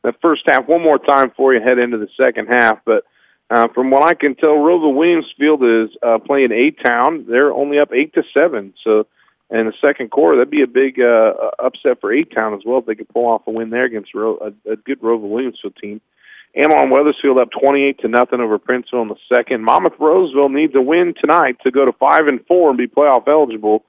the 0.03 0.13
first 0.21 0.43
half 0.47 0.67
one 0.69 0.83
more 0.83 0.99
time 0.99 1.29
before 1.29 1.55
you 1.55 1.61
head 1.61 1.79
into 1.79 1.99
the 1.99 2.09
second 2.17 2.47
half. 2.47 2.81
But 2.85 3.05
uh, 3.51 3.69
from 3.69 3.91
what 3.91 4.07
I 4.07 4.15
can 4.15 4.35
tell, 4.35 4.57
ROWVA 4.57 4.89
Williamsfield 4.89 5.85
is 5.85 5.97
uh, 6.03 6.19
playing 6.19 6.53
A 6.53 6.71
Town. 6.71 7.25
They're 7.29 7.53
only 7.53 7.79
up 7.79 7.91
eight 7.93 8.15
to 8.15 8.25
seven. 8.35 8.75
So 8.85 9.07
in 9.51 9.67
the 9.67 9.73
second 9.81 10.11
quarter, 10.11 10.37
that'd 10.37 10.51
be 10.51 10.63
a 10.63 10.67
big 10.67 11.01
uh, 11.01 11.33
upset 11.59 12.01
for 12.01 12.13
A 12.13 12.25
Town 12.25 12.55
as 12.55 12.61
well 12.65 12.79
if 12.79 12.87
they 12.87 12.95
could 12.95 13.09
pull 13.09 13.27
off 13.27 13.47
a 13.47 13.51
win 13.51 13.71
there 13.71 13.85
against 13.85 14.15
Ro- 14.15 14.39
a, 14.67 14.73
a 14.73 14.77
good 14.77 15.01
ROWVA 15.01 15.27
Williamsfield 15.27 15.77
team. 15.81 16.01
Annawan 16.57 16.91
Wethersfield 16.91 17.39
up 17.39 17.51
28 17.51 18.01
to 18.01 18.09
nothing 18.09 18.41
over 18.41 18.59
Princeville 18.59 19.03
in 19.03 19.09
the 19.09 19.17
second. 19.33 19.63
Monmouth 19.63 19.99
Roseville 19.99 20.49
needs 20.49 20.75
a 20.75 20.81
win 20.81 21.15
tonight 21.15 21.59
to 21.63 21.71
go 21.71 21.85
to 21.85 21.93
five 21.93 22.27
and 22.27 22.45
four 22.47 22.71
and 22.71 22.79
be 22.79 22.87
playoff 22.87 23.29
eligible. 23.29 23.85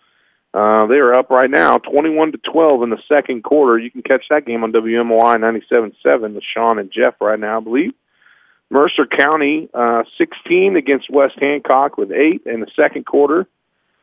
Uh, 0.53 0.87
they 0.87 0.97
are 0.97 1.13
up 1.13 1.29
right 1.29 1.49
now, 1.49 1.77
21 1.77 2.31
to 2.31 2.37
12 2.39 2.83
in 2.83 2.89
the 2.89 3.01
second 3.07 3.43
quarter. 3.43 3.77
You 3.77 3.91
can 3.91 4.01
catch 4.01 4.27
that 4.29 4.45
game 4.45 4.63
on 4.63 4.71
WMOI 4.71 5.37
97.7 5.37 6.33
with 6.33 6.43
Sean 6.43 6.79
and 6.79 6.91
Jeff 6.91 7.15
right 7.21 7.39
now, 7.39 7.57
I 7.57 7.59
believe. 7.59 7.93
Mercer 8.71 9.05
County, 9.05 9.69
uh, 9.73 10.03
16 10.17 10.75
against 10.75 11.09
West 11.09 11.39
Hancock 11.39 11.97
with 11.97 12.11
eight 12.11 12.43
in 12.45 12.61
the 12.61 12.67
second 12.75 13.05
quarter. 13.05 13.47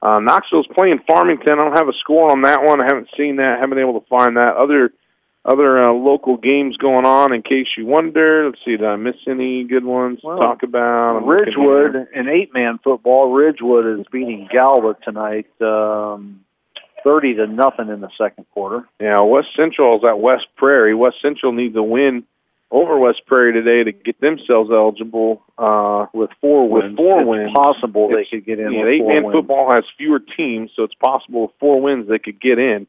Uh, 0.02 0.20
Knoxville's 0.20 0.66
playing 0.68 1.00
Farmington. 1.06 1.58
I 1.58 1.64
don't 1.64 1.76
have 1.76 1.88
a 1.88 1.92
score 1.92 2.30
on 2.30 2.42
that 2.42 2.62
one. 2.62 2.80
I 2.80 2.84
haven't 2.84 3.08
seen 3.16 3.36
that. 3.36 3.58
haven't 3.58 3.70
been 3.70 3.78
able 3.78 4.00
to 4.00 4.06
find 4.08 4.36
that. 4.36 4.56
Other 4.56 4.92
other 5.46 5.82
uh, 5.82 5.92
local 5.92 6.36
games 6.36 6.76
going 6.76 7.06
on 7.06 7.32
in 7.32 7.40
case 7.40 7.68
you 7.76 7.86
wonder. 7.86 8.46
Let's 8.46 8.58
see, 8.64 8.72
did 8.72 8.84
I 8.84 8.96
miss 8.96 9.16
any 9.26 9.62
good 9.62 9.84
ones 9.84 10.18
well, 10.22 10.36
to 10.36 10.42
talk 10.42 10.62
about? 10.64 11.18
I'm 11.18 11.24
Ridgewood 11.24 12.08
in 12.12 12.28
eight-man 12.28 12.78
football. 12.78 13.32
Ridgewood 13.32 14.00
is 14.00 14.06
beating 14.10 14.48
Galva 14.50 14.96
tonight, 15.02 15.48
um, 15.62 16.44
thirty 17.04 17.34
to 17.34 17.46
nothing 17.46 17.88
in 17.88 18.00
the 18.00 18.10
second 18.18 18.46
quarter. 18.50 18.88
Yeah, 19.00 19.20
West 19.20 19.54
Central 19.54 19.96
is 19.98 20.04
at 20.04 20.18
West 20.18 20.48
Prairie. 20.56 20.94
West 20.94 21.22
Central 21.22 21.52
needs 21.52 21.76
a 21.76 21.82
win 21.82 22.24
over 22.72 22.98
West 22.98 23.24
Prairie 23.26 23.52
today 23.52 23.84
to 23.84 23.92
get 23.92 24.20
themselves 24.20 24.70
eligible 24.72 25.40
uh, 25.56 26.06
with 26.12 26.30
four 26.40 26.68
wins. 26.68 26.90
with. 26.90 26.96
Four 26.96 27.20
it's 27.20 27.28
wins, 27.28 27.52
possible 27.52 28.08
it's, 28.10 28.28
they 28.28 28.36
could 28.36 28.44
get 28.44 28.58
in. 28.58 28.72
Yeah, 28.72 28.86
eight-man 28.86 29.30
football 29.30 29.70
has 29.70 29.84
fewer 29.96 30.18
teams, 30.18 30.72
so 30.74 30.82
it's 30.82 30.94
possible 30.94 31.42
with 31.42 31.52
four 31.60 31.80
wins 31.80 32.08
they 32.08 32.18
could 32.18 32.40
get 32.40 32.58
in. 32.58 32.88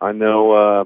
I 0.00 0.12
know. 0.12 0.52
Uh, 0.52 0.84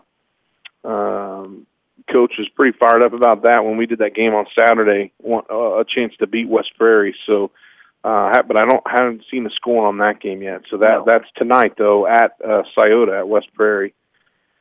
um, 0.85 1.67
coach 2.09 2.39
was 2.39 2.49
pretty 2.49 2.77
fired 2.77 3.03
up 3.03 3.13
about 3.13 3.43
that 3.43 3.65
when 3.65 3.77
we 3.77 3.87
did 3.87 3.99
that 3.99 4.15
game 4.15 4.35
on 4.35 4.47
Saturday, 4.55 5.13
want, 5.21 5.47
uh, 5.51 5.77
a 5.77 5.85
chance 5.85 6.17
to 6.19 6.27
beat 6.27 6.49
West 6.49 6.73
Prairie. 6.77 7.15
So, 7.27 7.51
uh, 8.05 8.43
but 8.43 8.57
I 8.57 8.65
don't 8.65 8.87
haven't 8.89 9.25
seen 9.31 9.45
the 9.45 9.51
score 9.51 9.87
on 9.87 9.99
that 9.99 10.21
game 10.21 10.43
yet. 10.43 10.63
So 10.69 10.79
that 10.79 10.99
no. 10.99 11.05
that's 11.05 11.31
tonight 11.37 11.75
though 11.77 12.07
at 12.07 12.37
uh, 12.45 12.63
Sciota 12.77 13.19
at 13.19 13.29
West 13.29 13.53
Prairie. 13.55 13.95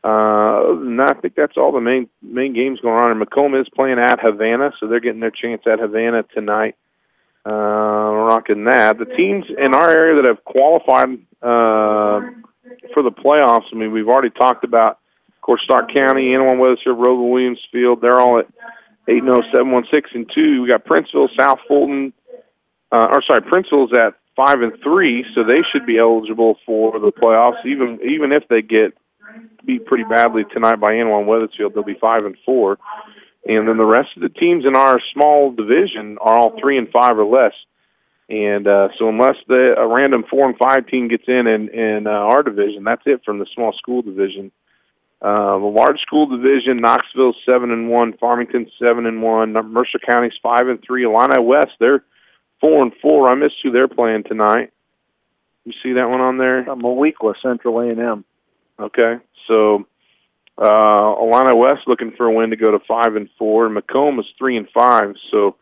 Uh, 0.04 0.72
and 0.72 1.02
I 1.02 1.14
think 1.14 1.36
that's 1.36 1.58
all 1.58 1.72
the 1.72 1.82
main 1.82 2.10
main 2.22 2.54
games 2.54 2.80
going 2.80 2.96
on. 2.96 3.12
And 3.12 3.20
Macomb 3.20 3.56
is 3.56 3.70
playing 3.70 4.00
at 4.00 4.20
Havana, 4.20 4.74
so 4.80 4.88
they're 4.88 5.00
getting 5.00 5.20
their 5.20 5.32
chance 5.32 5.64
at 5.66 5.80
Havana 5.80 6.24
tonight. 6.24 6.76
Uh, 7.44 7.52
rocking 7.52 8.66
that. 8.66 9.00
The 9.00 9.06
teams 9.06 9.46
in 9.58 9.74
our 9.74 9.90
area 9.90 10.16
that 10.16 10.26
have 10.26 10.44
qualified 10.44 11.20
uh, 11.42 12.22
for 12.94 13.02
the 13.02 13.12
playoffs. 13.12 13.66
I 13.72 13.76
mean, 13.76 13.92
we've 13.92 14.08
already 14.08 14.30
talked 14.30 14.64
about 14.64 15.00
of 15.42 15.46
course, 15.46 15.64
Stark 15.64 15.92
County, 15.92 16.28
Annawan 16.28 16.60
Wethersfield, 16.60 17.00
ROWVA 17.00 17.24
Williamsfield, 17.24 18.00
they're 18.00 18.22
all 18.22 18.38
at 18.38 18.48
8 19.08 19.24
0 19.24 19.42
7 19.52 19.72
1 19.72 19.88
6 19.92 20.12
and 20.14 20.32
2. 20.32 20.62
We 20.62 20.68
got 20.68 20.86
Princeville, 20.86 21.36
South 21.36 21.58
Fulton, 21.68 22.14
uh, 22.92 23.08
or 23.12 23.24
sorry, 23.24 23.42
Princeville's 23.42 23.92
at 23.92 24.14
5 24.36 24.62
and 24.62 24.74
3, 24.84 25.26
so 25.34 25.44
they 25.44 25.64
should 25.64 25.88
be 25.88 25.98
eligible 25.98 26.60
for 26.64 27.00
the 27.00 27.12
playoffs. 27.12 27.66
Even 27.66 28.00
even 28.04 28.32
if 28.32 28.48
they 28.50 28.62
get 28.62 28.96
beat 29.66 29.88
pretty 29.88 30.04
badly 30.04 30.44
tonight 30.44 30.76
by 30.76 30.94
Annawan 30.94 31.26
Wethersfield, 31.26 31.74
they'll 31.74 31.82
be 31.82 31.96
5 31.96 32.26
and 32.26 32.38
4. 32.46 32.78
And 33.50 33.68
then 33.68 33.78
the 33.78 33.86
rest 33.86 34.16
of 34.16 34.22
the 34.22 34.30
teams 34.30 34.64
in 34.66 34.76
our 34.76 35.02
small 35.12 35.52
division 35.52 36.20
are 36.22 36.38
all 36.38 36.60
3 36.60 36.78
and 36.78 36.90
5 36.92 37.18
or 37.18 37.26
less. 37.26 37.54
And 38.30 38.68
uh, 38.68 38.90
so 39.00 39.10
unless 39.10 39.38
the, 39.48 39.74
a 39.76 39.88
random 39.88 40.24
4 40.30 40.50
and 40.50 40.58
5 40.58 40.86
team 40.86 41.08
gets 41.08 41.28
in 41.28 41.48
in, 41.48 41.70
in 41.70 42.06
uh, 42.06 42.12
our 42.12 42.44
division, 42.44 42.84
that's 42.84 43.02
it 43.08 43.26
from 43.26 43.40
the 43.40 43.48
small 43.56 43.74
school 43.74 44.04
division. 44.04 44.52
Uh, 45.22 45.60
the 45.60 45.66
large 45.66 46.02
school 46.02 46.26
division, 46.26 46.78
Knoxville 46.78 47.36
seven 47.46 47.70
and 47.72 47.90
one, 47.90 48.14
Farmington 48.14 48.72
seven 48.80 49.06
and 49.06 49.22
one, 49.22 49.54
Mercer 49.54 50.00
County's 50.00 50.38
five 50.42 50.68
and 50.68 50.82
three, 50.82 51.04
Illini 51.04 51.40
West 51.40 51.74
they're 51.80 52.04
four 52.60 52.82
and 52.82 52.94
four. 53.02 53.30
I 53.30 53.36
missed 53.36 53.58
who 53.62 53.72
they're 53.72 53.88
playing 53.88 54.24
tonight. 54.24 54.72
You 55.66 55.74
see 55.84 55.94
that 55.94 56.10
one 56.10 56.22
on 56.22 56.38
there? 56.38 56.68
I'm 56.68 56.84
a 56.84 56.92
week 56.92 57.22
with 57.22 57.38
Central 57.38 57.80
A&M. 57.82 58.26
Okay, 58.80 59.20
so 59.48 59.86
uh, 60.58 61.16
Illini 61.20 61.56
West 61.56 61.88
looking 61.88 62.12
for 62.12 62.26
a 62.26 62.34
win 62.34 62.50
to 62.50 62.56
go 62.56 62.72
to 62.72 62.80
five 62.80 63.16
and 63.16 63.30
four. 63.38 63.70
Macomb 63.70 64.20
is 64.20 64.26
three 64.40 64.58
and 64.58 64.68
five. 64.70 65.16
So 65.30 65.56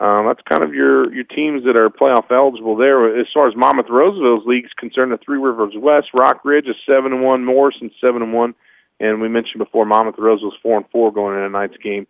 um, 0.00 0.26
that's 0.26 0.42
kind 0.42 0.64
of 0.64 0.74
your 0.74 1.12
your 1.14 1.24
teams 1.24 1.64
that 1.64 1.76
are 1.76 1.90
playoff 1.90 2.30
eligible 2.30 2.76
there. 2.76 3.14
As 3.18 3.26
far 3.32 3.46
as 3.46 3.54
Monmouth 3.54 3.90
Roseville's 3.90 4.46
league's 4.46 4.72
concerned, 4.72 5.12
the 5.12 5.18
Three 5.18 5.38
Rivers 5.38 5.76
West, 5.76 6.08
Rock 6.14 6.44
Ridge 6.44 6.66
is 6.66 6.76
seven 6.86 7.12
and 7.12 7.22
one, 7.22 7.44
Morrison 7.44 7.90
seven 8.00 8.22
and 8.22 8.32
one, 8.32 8.54
and 9.02 9.20
we 9.20 9.28
mentioned 9.28 9.58
before 9.58 9.84
Monmouth 9.84 10.14
Roseville's 10.16 10.54
four 10.62 10.76
and 10.76 10.88
four 10.90 11.12
going 11.12 11.34
into 11.34 11.48
tonight's 11.48 11.76
game 11.76 12.06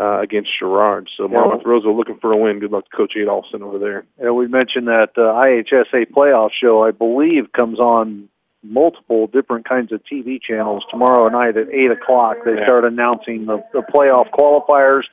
uh, 0.00 0.18
against 0.18 0.52
Sherrard. 0.52 1.08
So 1.16 1.28
Monmouth 1.28 1.62
yeah. 1.64 1.70
Roseville 1.70 1.96
looking 1.96 2.18
for 2.18 2.32
a 2.32 2.36
win. 2.36 2.58
Good 2.58 2.72
luck 2.72 2.90
to 2.90 2.96
Coach 2.96 3.14
Adolphson 3.14 3.62
over 3.62 3.78
there. 3.78 4.04
Yeah, 4.20 4.32
we 4.32 4.48
mentioned 4.48 4.88
that 4.88 5.10
uh, 5.16 5.20
IHSA 5.20 6.10
playoff 6.10 6.50
show, 6.50 6.82
I 6.82 6.90
believe, 6.90 7.52
comes 7.52 7.78
on 7.78 8.28
multiple 8.64 9.28
different 9.28 9.66
kinds 9.66 9.92
of 9.92 10.02
TV 10.02 10.42
channels 10.42 10.84
tomorrow 10.90 11.28
night 11.28 11.56
at 11.56 11.68
8 11.70 11.92
o'clock. 11.92 12.38
They 12.44 12.56
yeah. 12.56 12.64
start 12.64 12.84
announcing 12.84 13.46
the, 13.46 13.64
the 13.72 13.82
playoff 13.82 14.28
qualifiers 14.30 15.04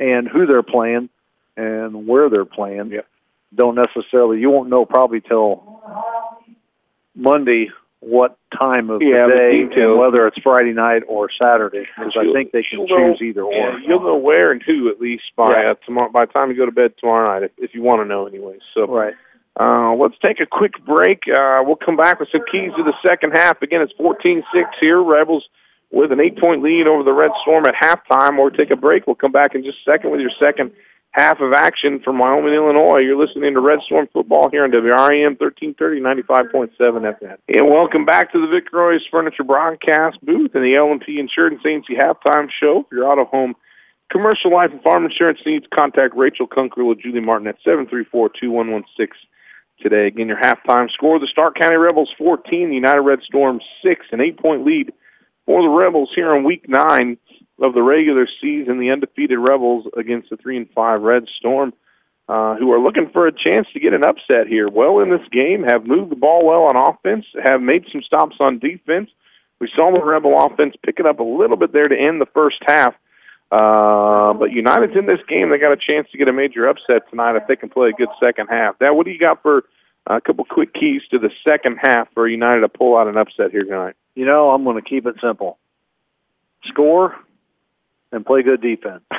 and 0.00 0.26
who 0.26 0.44
they're 0.44 0.64
playing 0.64 1.08
and 1.56 2.08
where 2.08 2.28
they're 2.28 2.44
playing. 2.44 2.90
Yep. 2.90 3.06
Don't 3.54 3.76
necessarily, 3.76 4.40
you 4.40 4.50
won't 4.50 4.68
know 4.68 4.84
probably 4.84 5.20
till 5.20 5.80
Monday 7.14 7.70
what 8.00 8.38
time 8.56 8.90
of 8.90 9.02
yeah, 9.02 9.26
the 9.26 9.34
day 9.34 9.62
and 9.62 9.98
whether 9.98 10.26
it's 10.26 10.38
Friday 10.38 10.72
night 10.72 11.02
or 11.08 11.28
Saturday 11.30 11.86
because 11.96 12.16
I 12.16 12.32
think 12.32 12.52
they 12.52 12.62
can 12.62 12.86
choose 12.86 12.90
know, 12.90 13.16
either 13.20 13.42
or. 13.42 13.52
Yeah, 13.52 13.78
you'll 13.78 14.00
know 14.00 14.16
where 14.16 14.52
and 14.52 14.62
who 14.62 14.88
at 14.88 15.00
least 15.00 15.24
by 15.34 15.64
uh, 15.64 15.74
tomorrow 15.84 16.10
by 16.10 16.26
the 16.26 16.32
time 16.32 16.50
you 16.50 16.56
go 16.56 16.66
to 16.66 16.72
bed 16.72 16.94
tomorrow 16.98 17.28
night 17.28 17.44
if, 17.44 17.70
if 17.70 17.74
you 17.74 17.82
want 17.82 18.00
to 18.00 18.04
know 18.04 18.26
anyway. 18.26 18.58
So 18.74 18.86
right. 18.86 19.14
Uh, 19.58 19.92
let's 19.94 20.16
take 20.18 20.38
a 20.38 20.46
quick 20.46 20.84
break. 20.84 21.26
Uh, 21.26 21.60
we'll 21.66 21.74
come 21.74 21.96
back 21.96 22.20
with 22.20 22.28
some 22.30 22.44
keys 22.50 22.70
to 22.76 22.84
the 22.84 22.94
second 23.02 23.32
half. 23.32 23.60
Again, 23.60 23.82
it's 23.82 23.92
14-6 23.94 24.44
here. 24.78 25.02
Rebels 25.02 25.48
with 25.90 26.12
an 26.12 26.20
eight-point 26.20 26.62
lead 26.62 26.86
over 26.86 27.02
the 27.02 27.12
Red 27.12 27.32
Storm 27.42 27.66
at 27.66 27.74
halftime. 27.74 28.38
Or 28.38 28.52
take 28.52 28.70
a 28.70 28.76
break. 28.76 29.08
We'll 29.08 29.16
come 29.16 29.32
back 29.32 29.56
in 29.56 29.64
just 29.64 29.78
a 29.78 29.90
second 29.90 30.12
with 30.12 30.20
your 30.20 30.30
second 30.38 30.70
half 31.10 31.40
of 31.40 31.52
action 31.52 32.00
from 32.00 32.18
Wyoming, 32.18 32.54
Illinois. 32.54 32.98
You're 32.98 33.16
listening 33.16 33.54
to 33.54 33.60
Red 33.60 33.80
Storm 33.82 34.08
football 34.12 34.50
here 34.50 34.64
on 34.64 34.70
WRAM 34.70 35.36
1330, 35.38 36.00
95.7 36.00 36.76
FM. 36.78 37.36
And 37.48 37.66
welcome 37.66 38.04
back 38.04 38.32
to 38.32 38.40
the 38.40 38.46
Vic 38.46 38.72
Royce 38.72 39.06
Furniture 39.10 39.44
Broadcast 39.44 40.24
booth 40.24 40.54
and 40.54 40.64
the 40.64 40.76
L&P 40.76 41.18
Insurance 41.18 41.64
Agency 41.64 41.94
halftime 41.94 42.50
show 42.50 42.84
for 42.84 42.94
your 42.94 43.10
auto 43.10 43.24
home 43.24 43.54
commercial 44.10 44.50
life 44.50 44.70
and 44.70 44.82
farm 44.82 45.04
insurance 45.04 45.40
needs. 45.44 45.66
Contact 45.74 46.14
Rachel 46.16 46.46
Kunkel 46.46 46.86
or 46.86 46.94
Julie 46.94 47.20
Martin 47.20 47.48
at 47.48 47.62
734-2116 47.62 48.84
today. 49.80 50.06
Again, 50.06 50.28
your 50.28 50.38
halftime 50.38 50.90
score, 50.90 51.18
the 51.18 51.26
Stark 51.26 51.54
County 51.54 51.76
Rebels 51.76 52.12
14, 52.18 52.68
the 52.68 52.74
United 52.74 53.00
Red 53.00 53.22
Storm 53.22 53.60
6, 53.82 54.06
an 54.12 54.20
eight-point 54.20 54.64
lead 54.64 54.92
for 55.46 55.62
the 55.62 55.68
Rebels 55.68 56.10
here 56.14 56.34
in 56.34 56.44
week 56.44 56.68
nine 56.68 57.16
of 57.60 57.74
the 57.74 57.82
regular 57.82 58.26
season, 58.40 58.78
the 58.78 58.90
undefeated 58.90 59.38
Rebels 59.38 59.86
against 59.96 60.30
the 60.30 60.36
3 60.36 60.56
and 60.58 60.70
5 60.70 61.02
Red 61.02 61.28
Storm, 61.28 61.72
uh, 62.28 62.56
who 62.56 62.72
are 62.72 62.78
looking 62.78 63.08
for 63.10 63.26
a 63.26 63.32
chance 63.32 63.66
to 63.72 63.80
get 63.80 63.94
an 63.94 64.04
upset 64.04 64.46
here. 64.46 64.68
Well 64.68 65.00
in 65.00 65.10
this 65.10 65.26
game, 65.30 65.62
have 65.64 65.86
moved 65.86 66.10
the 66.10 66.16
ball 66.16 66.44
well 66.44 66.64
on 66.64 66.76
offense, 66.76 67.26
have 67.42 67.60
made 67.60 67.86
some 67.90 68.02
stops 68.02 68.36
on 68.40 68.58
defense. 68.58 69.10
We 69.58 69.68
saw 69.74 69.90
the 69.90 70.04
Rebel 70.04 70.38
offense 70.38 70.76
pick 70.82 71.00
it 71.00 71.06
up 71.06 71.18
a 71.18 71.24
little 71.24 71.56
bit 71.56 71.72
there 71.72 71.88
to 71.88 71.98
end 71.98 72.20
the 72.20 72.26
first 72.26 72.62
half. 72.66 72.94
Uh, 73.50 74.34
but 74.34 74.52
United's 74.52 74.94
in 74.94 75.06
this 75.06 75.20
game. 75.26 75.48
They 75.48 75.58
got 75.58 75.72
a 75.72 75.76
chance 75.76 76.08
to 76.10 76.18
get 76.18 76.28
a 76.28 76.32
major 76.32 76.66
upset 76.66 77.08
tonight 77.08 77.36
if 77.36 77.46
they 77.46 77.56
can 77.56 77.70
play 77.70 77.88
a 77.88 77.92
good 77.92 78.10
second 78.20 78.48
half. 78.48 78.76
Now, 78.80 78.92
what 78.94 79.06
do 79.06 79.12
you 79.12 79.18
got 79.18 79.42
for 79.42 79.64
a 80.06 80.20
couple 80.20 80.44
quick 80.44 80.74
keys 80.74 81.02
to 81.10 81.18
the 81.18 81.30
second 81.42 81.78
half 81.78 82.12
for 82.12 82.28
United 82.28 82.60
to 82.60 82.68
pull 82.68 82.96
out 82.96 83.08
an 83.08 83.16
upset 83.16 83.50
here 83.50 83.64
tonight? 83.64 83.96
You 84.14 84.26
know, 84.26 84.50
I'm 84.50 84.64
going 84.64 84.76
to 84.76 84.82
keep 84.82 85.06
it 85.06 85.16
simple. 85.20 85.58
Score 86.64 87.16
and 88.12 88.24
play 88.24 88.42
good 88.42 88.60
defense. 88.60 89.02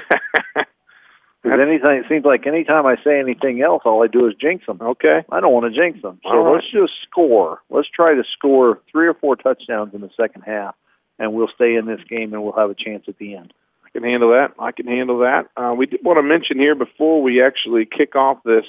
Because 1.41 1.59
anything, 1.61 1.91
it 1.91 2.05
seems 2.09 2.25
like 2.25 2.45
anytime 2.45 2.85
I 2.85 3.01
say 3.01 3.19
anything 3.19 3.61
else, 3.61 3.83
all 3.85 4.03
I 4.03 4.07
do 4.07 4.27
is 4.27 4.35
jinx 4.35 4.65
them. 4.65 4.79
Okay. 4.81 5.23
I 5.31 5.39
don't 5.39 5.53
want 5.53 5.73
to 5.73 5.79
jinx 5.79 6.01
them. 6.01 6.19
So 6.23 6.43
right. 6.43 6.53
let's 6.53 6.69
just 6.69 6.93
score. 7.03 7.61
Let's 7.69 7.87
try 7.87 8.13
to 8.13 8.23
score 8.25 8.81
three 8.91 9.07
or 9.07 9.13
four 9.13 9.37
touchdowns 9.37 9.93
in 9.93 10.01
the 10.01 10.09
second 10.17 10.41
half, 10.41 10.75
and 11.17 11.33
we'll 11.33 11.47
stay 11.47 11.75
in 11.75 11.85
this 11.85 12.01
game, 12.09 12.33
and 12.33 12.43
we'll 12.43 12.53
have 12.53 12.69
a 12.69 12.75
chance 12.75 13.05
at 13.07 13.17
the 13.17 13.35
end. 13.35 13.53
I 13.85 13.89
can 13.91 14.03
handle 14.03 14.31
that. 14.31 14.53
I 14.59 14.73
can 14.73 14.87
handle 14.87 15.19
that. 15.19 15.47
Uh, 15.55 15.73
we 15.77 15.85
did 15.85 16.03
want 16.03 16.17
to 16.17 16.23
mention 16.23 16.59
here 16.59 16.75
before 16.75 17.21
we 17.21 17.41
actually 17.41 17.85
kick 17.85 18.17
off 18.17 18.43
this 18.43 18.65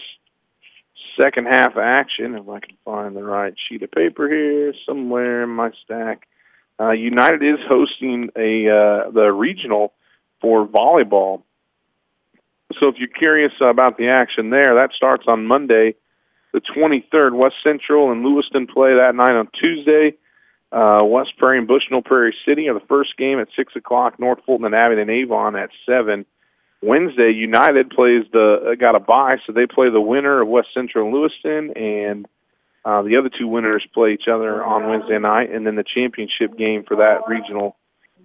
second 1.20 1.48
half 1.48 1.76
action, 1.76 2.36
if 2.36 2.48
I 2.48 2.60
can 2.60 2.76
find 2.84 3.16
the 3.16 3.24
right 3.24 3.54
sheet 3.58 3.82
of 3.82 3.90
paper 3.90 4.28
here 4.28 4.74
somewhere 4.86 5.42
in 5.42 5.50
my 5.50 5.72
stack. 5.84 6.28
Uh, 6.78 6.92
United 6.92 7.42
is 7.42 7.58
hosting 7.66 8.30
a 8.36 8.68
uh, 8.68 9.10
the 9.10 9.32
regional 9.32 9.92
for 10.40 10.66
volleyball. 10.66 11.42
So 12.78 12.88
if 12.88 12.98
you're 12.98 13.08
curious 13.08 13.52
about 13.60 13.98
the 13.98 14.08
action 14.08 14.50
there, 14.50 14.74
that 14.74 14.92
starts 14.92 15.26
on 15.26 15.46
Monday, 15.46 15.96
the 16.52 16.60
23rd. 16.60 17.32
West 17.32 17.56
Central 17.62 18.12
and 18.12 18.24
Lewiston 18.24 18.66
play 18.66 18.94
that 18.94 19.14
night 19.14 19.34
on 19.34 19.48
Tuesday. 19.52 20.14
Uh, 20.72 21.02
West 21.04 21.36
Prairie 21.36 21.58
and 21.58 21.66
Bushnell 21.66 22.02
Prairie 22.02 22.36
City 22.44 22.68
are 22.68 22.74
the 22.74 22.86
first 22.86 23.16
game 23.16 23.40
at 23.40 23.48
6 23.56 23.74
o'clock. 23.74 24.20
North 24.20 24.44
Fulton 24.46 24.66
and 24.66 24.74
Abingdon 24.74 25.10
Avon 25.10 25.56
at 25.56 25.70
7. 25.84 26.24
Wednesday, 26.82 27.30
United 27.30 27.90
plays 27.90 28.24
the 28.32 28.70
uh, 28.70 28.74
got 28.74 28.94
a 28.94 29.00
bye, 29.00 29.38
so 29.44 29.52
they 29.52 29.66
play 29.66 29.90
the 29.90 30.00
winner 30.00 30.40
of 30.40 30.48
West 30.48 30.68
Central 30.72 31.04
and 31.04 31.14
Lewiston, 31.14 31.72
and 31.72 32.26
uh, 32.84 33.02
the 33.02 33.16
other 33.16 33.28
two 33.28 33.48
winners 33.48 33.86
play 33.92 34.14
each 34.14 34.28
other 34.28 34.64
on 34.64 34.88
Wednesday 34.88 35.18
night, 35.18 35.50
and 35.50 35.66
then 35.66 35.74
the 35.74 35.84
championship 35.84 36.56
game 36.56 36.84
for 36.84 36.96
that 36.96 37.28
regional 37.28 37.76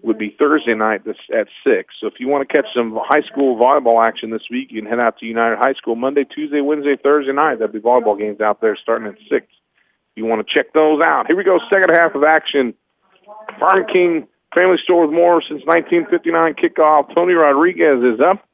would 0.05 0.17
be 0.17 0.29
Thursday 0.29 0.75
night 0.75 1.01
at 1.33 1.47
6. 1.63 1.95
So 1.99 2.07
if 2.07 2.19
you 2.19 2.27
want 2.27 2.47
to 2.47 2.53
catch 2.53 2.71
some 2.73 2.97
high 3.03 3.21
school 3.21 3.57
volleyball 3.57 4.05
action 4.05 4.29
this 4.29 4.49
week, 4.49 4.71
you 4.71 4.81
can 4.81 4.89
head 4.89 4.99
out 4.99 5.19
to 5.19 5.25
United 5.25 5.57
High 5.57 5.73
School 5.73 5.95
Monday, 5.95 6.23
Tuesday, 6.23 6.61
Wednesday, 6.61 6.95
Thursday 6.95 7.33
night. 7.33 7.55
There'll 7.55 7.73
be 7.73 7.79
volleyball 7.79 8.17
games 8.17 8.39
out 8.39 8.61
there 8.61 8.75
starting 8.75 9.07
at 9.07 9.17
6 9.29 9.47
you 10.15 10.25
want 10.25 10.45
to 10.45 10.53
check 10.53 10.73
those 10.73 11.01
out. 11.01 11.27
Here 11.27 11.35
we 11.35 11.43
go, 11.43 11.59
second 11.69 11.93
half 11.93 12.15
of 12.15 12.23
action. 12.23 12.73
Farm 13.59 13.85
King 13.85 14.27
Family 14.53 14.77
Store 14.77 15.05
with 15.05 15.15
more 15.15 15.41
since 15.41 15.65
1959 15.65 16.53
kickoff. 16.55 17.13
Tony 17.13 17.33
Rodriguez 17.33 18.03
is 18.03 18.19
up 18.19 18.47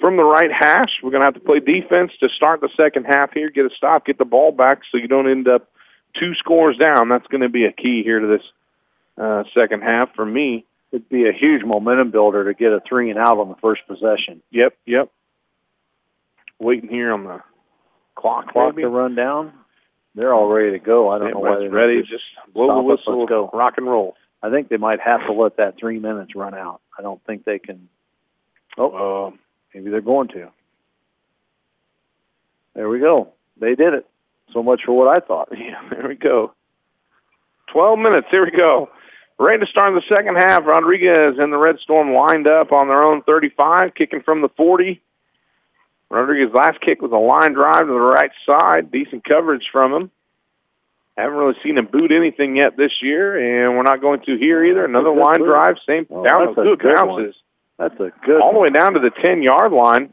from 0.00 0.16
the 0.16 0.24
right 0.24 0.50
hash. 0.50 1.00
We're 1.02 1.10
going 1.10 1.20
to 1.20 1.26
have 1.26 1.34
to 1.34 1.40
play 1.40 1.60
defense 1.60 2.12
to 2.20 2.28
start 2.28 2.60
the 2.60 2.70
second 2.76 3.04
half 3.04 3.32
here, 3.32 3.50
get 3.50 3.66
a 3.66 3.74
stop, 3.74 4.06
get 4.06 4.18
the 4.18 4.24
ball 4.24 4.52
back 4.52 4.82
so 4.90 4.96
you 4.96 5.08
don't 5.08 5.28
end 5.28 5.46
up 5.46 5.70
two 6.14 6.34
scores 6.34 6.78
down. 6.78 7.08
That's 7.08 7.26
going 7.26 7.42
to 7.42 7.48
be 7.48 7.66
a 7.66 7.72
key 7.72 8.02
here 8.02 8.20
to 8.20 8.26
this 8.26 8.42
uh, 9.18 9.44
second 9.52 9.82
half 9.82 10.14
for 10.14 10.24
me. 10.24 10.64
It'd 10.94 11.08
be 11.08 11.28
a 11.28 11.32
huge 11.32 11.64
momentum 11.64 12.10
builder 12.10 12.44
to 12.44 12.54
get 12.54 12.72
a 12.72 12.80
three 12.80 13.10
and 13.10 13.18
out 13.18 13.38
on 13.38 13.48
the 13.48 13.56
first 13.56 13.86
possession. 13.86 14.42
Yep, 14.50 14.76
yep. 14.86 15.10
Waiting 16.58 16.88
here 16.88 17.12
on 17.12 17.24
the 17.24 17.40
clock. 18.14 18.52
Clock 18.52 18.76
maybe? 18.76 18.82
to 18.82 18.88
run 18.88 19.14
down 19.14 19.52
they're 20.14 20.32
all 20.32 20.48
ready 20.48 20.70
to 20.72 20.78
go. 20.78 21.10
I 21.10 21.18
don't 21.18 21.32
know 21.32 21.40
why 21.40 21.58
they're 21.58 21.70
ready. 21.70 22.02
Just 22.02 22.24
blow 22.52 22.74
the 22.74 22.82
whistle. 22.82 23.18
Let's 23.18 23.28
go. 23.28 23.50
Rock 23.52 23.74
and 23.78 23.86
roll. 23.86 24.16
I 24.42 24.50
think 24.50 24.68
they 24.68 24.76
might 24.76 25.00
have 25.00 25.26
to 25.26 25.32
let 25.32 25.56
that 25.56 25.76
three 25.76 25.98
minutes 25.98 26.36
run 26.36 26.54
out. 26.54 26.80
I 26.98 27.02
don't 27.02 27.22
think 27.24 27.44
they 27.44 27.58
can. 27.58 27.88
Oh, 28.76 29.26
uh, 29.26 29.30
maybe 29.72 29.90
they're 29.90 30.00
going 30.00 30.28
to. 30.28 30.50
There 32.74 32.88
we 32.88 32.98
go. 33.00 33.32
They 33.56 33.74
did 33.74 33.94
it. 33.94 34.06
So 34.52 34.62
much 34.62 34.84
for 34.84 34.92
what 34.92 35.08
I 35.08 35.24
thought. 35.24 35.48
Yeah, 35.56 35.80
there 35.90 36.06
we 36.06 36.14
go. 36.14 36.52
Twelve 37.66 37.98
minutes. 37.98 38.28
Here 38.30 38.44
we 38.44 38.50
go. 38.50 38.90
Ready 39.38 39.64
to 39.64 39.70
start 39.70 39.88
in 39.88 39.94
the 39.96 40.02
second 40.08 40.36
half. 40.36 40.64
Rodriguez 40.64 41.38
and 41.38 41.52
the 41.52 41.58
Red 41.58 41.80
Storm 41.80 42.12
lined 42.12 42.46
up 42.46 42.70
on 42.70 42.86
their 42.88 43.02
own 43.02 43.22
35, 43.22 43.94
kicking 43.94 44.22
from 44.22 44.42
the 44.42 44.48
40. 44.50 45.02
Rodriguez's 46.08 46.54
last 46.54 46.80
kick 46.80 47.02
was 47.02 47.10
a 47.10 47.16
line 47.16 47.52
drive 47.52 47.86
to 47.86 47.92
the 47.92 47.98
right 47.98 48.30
side. 48.46 48.92
Decent 48.92 49.24
coverage 49.24 49.68
from 49.72 49.92
him. 49.92 50.10
Haven't 51.16 51.36
really 51.36 51.56
seen 51.62 51.78
him 51.78 51.86
boot 51.86 52.12
anything 52.12 52.56
yet 52.56 52.76
this 52.76 53.02
year, 53.02 53.36
and 53.36 53.76
we're 53.76 53.82
not 53.82 54.00
going 54.00 54.20
to 54.20 54.36
here 54.36 54.64
either. 54.64 54.84
Another 54.84 55.14
line 55.14 55.38
boot. 55.38 55.46
drive, 55.46 55.76
same 55.86 56.06
oh, 56.10 56.24
down 56.24 56.54
good 56.54 56.80
bounces. 56.80 57.34
That's 57.78 57.98
a 57.98 58.12
good 58.24 58.40
all 58.40 58.52
the 58.52 58.60
way 58.60 58.70
down 58.70 58.94
to 58.94 59.00
the 59.00 59.10
ten 59.10 59.42
yard 59.42 59.72
line. 59.72 60.12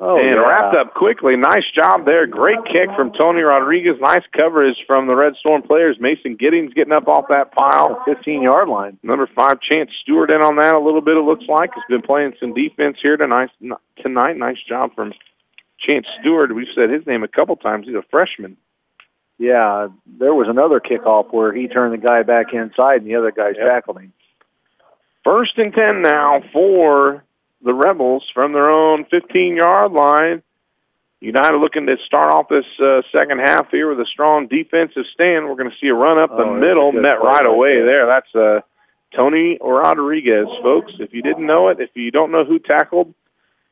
Oh, 0.00 0.16
and 0.16 0.38
yeah. 0.38 0.46
wrapped 0.46 0.76
up 0.76 0.94
quickly. 0.94 1.34
Nice 1.34 1.68
job 1.72 2.04
there. 2.04 2.26
Great 2.26 2.64
kick 2.64 2.88
from 2.94 3.12
Tony 3.12 3.42
Rodriguez. 3.42 3.98
Nice 4.00 4.22
coverage 4.32 4.76
from 4.86 5.08
the 5.08 5.16
Red 5.16 5.34
Storm 5.36 5.60
players. 5.62 5.98
Mason 5.98 6.36
Giddings 6.36 6.72
getting 6.72 6.92
up 6.92 7.08
off 7.08 7.26
that 7.28 7.50
pile. 7.50 8.00
15-yard 8.06 8.68
line. 8.68 8.96
Number 9.02 9.26
five, 9.26 9.60
Chance 9.60 9.90
Stewart 10.00 10.30
in 10.30 10.40
on 10.40 10.54
that 10.56 10.74
a 10.74 10.78
little 10.78 11.00
bit, 11.00 11.16
it 11.16 11.22
looks 11.22 11.46
like. 11.48 11.74
He's 11.74 11.82
been 11.88 12.02
playing 12.02 12.34
some 12.38 12.54
defense 12.54 12.98
here 13.02 13.16
tonight. 13.16 13.50
tonight. 13.96 14.36
Nice 14.36 14.62
job 14.62 14.94
from 14.94 15.14
Chance 15.78 16.06
Stewart. 16.20 16.54
We've 16.54 16.72
said 16.76 16.90
his 16.90 17.04
name 17.04 17.24
a 17.24 17.28
couple 17.28 17.56
times. 17.56 17.86
He's 17.86 17.96
a 17.96 18.02
freshman. 18.02 18.56
Yeah, 19.38 19.88
there 20.06 20.34
was 20.34 20.48
another 20.48 20.80
kickoff 20.80 21.32
where 21.32 21.52
he 21.52 21.66
turned 21.66 21.92
the 21.92 21.98
guy 21.98 22.22
back 22.22 22.52
inside 22.52 23.02
and 23.02 23.06
the 23.06 23.16
other 23.16 23.30
guy 23.30 23.48
yep. 23.48 23.66
tackled 23.66 24.00
him. 24.00 24.12
First 25.24 25.58
and 25.58 25.72
10 25.72 26.02
now 26.02 26.42
for 26.52 27.24
the 27.62 27.74
Rebels 27.74 28.24
from 28.32 28.52
their 28.52 28.70
own 28.70 29.04
15-yard 29.06 29.92
line. 29.92 30.42
United 31.20 31.56
looking 31.58 31.86
to 31.86 31.98
start 31.98 32.32
off 32.32 32.48
this 32.48 32.64
uh, 32.78 33.02
second 33.10 33.40
half 33.40 33.68
here 33.72 33.88
with 33.88 33.98
a 34.00 34.06
strong 34.06 34.46
defensive 34.46 35.04
stand. 35.12 35.48
We're 35.48 35.56
going 35.56 35.70
to 35.70 35.76
see 35.80 35.88
a 35.88 35.94
run 35.94 36.16
up 36.18 36.30
the 36.30 36.44
Oh, 36.44 36.54
middle, 36.54 36.92
met 36.92 37.20
right 37.20 37.44
away 37.44 37.76
there. 37.76 37.86
there. 37.86 38.06
That's 38.06 38.34
uh, 38.36 38.60
Tony 39.14 39.58
Rodriguez, 39.60 40.46
folks. 40.62 40.92
If 41.00 41.12
you 41.12 41.22
didn't 41.22 41.44
know 41.46 41.68
it, 41.68 41.80
if 41.80 41.90
you 41.94 42.12
don't 42.12 42.30
know 42.30 42.44
who 42.44 42.60
tackled 42.60 43.12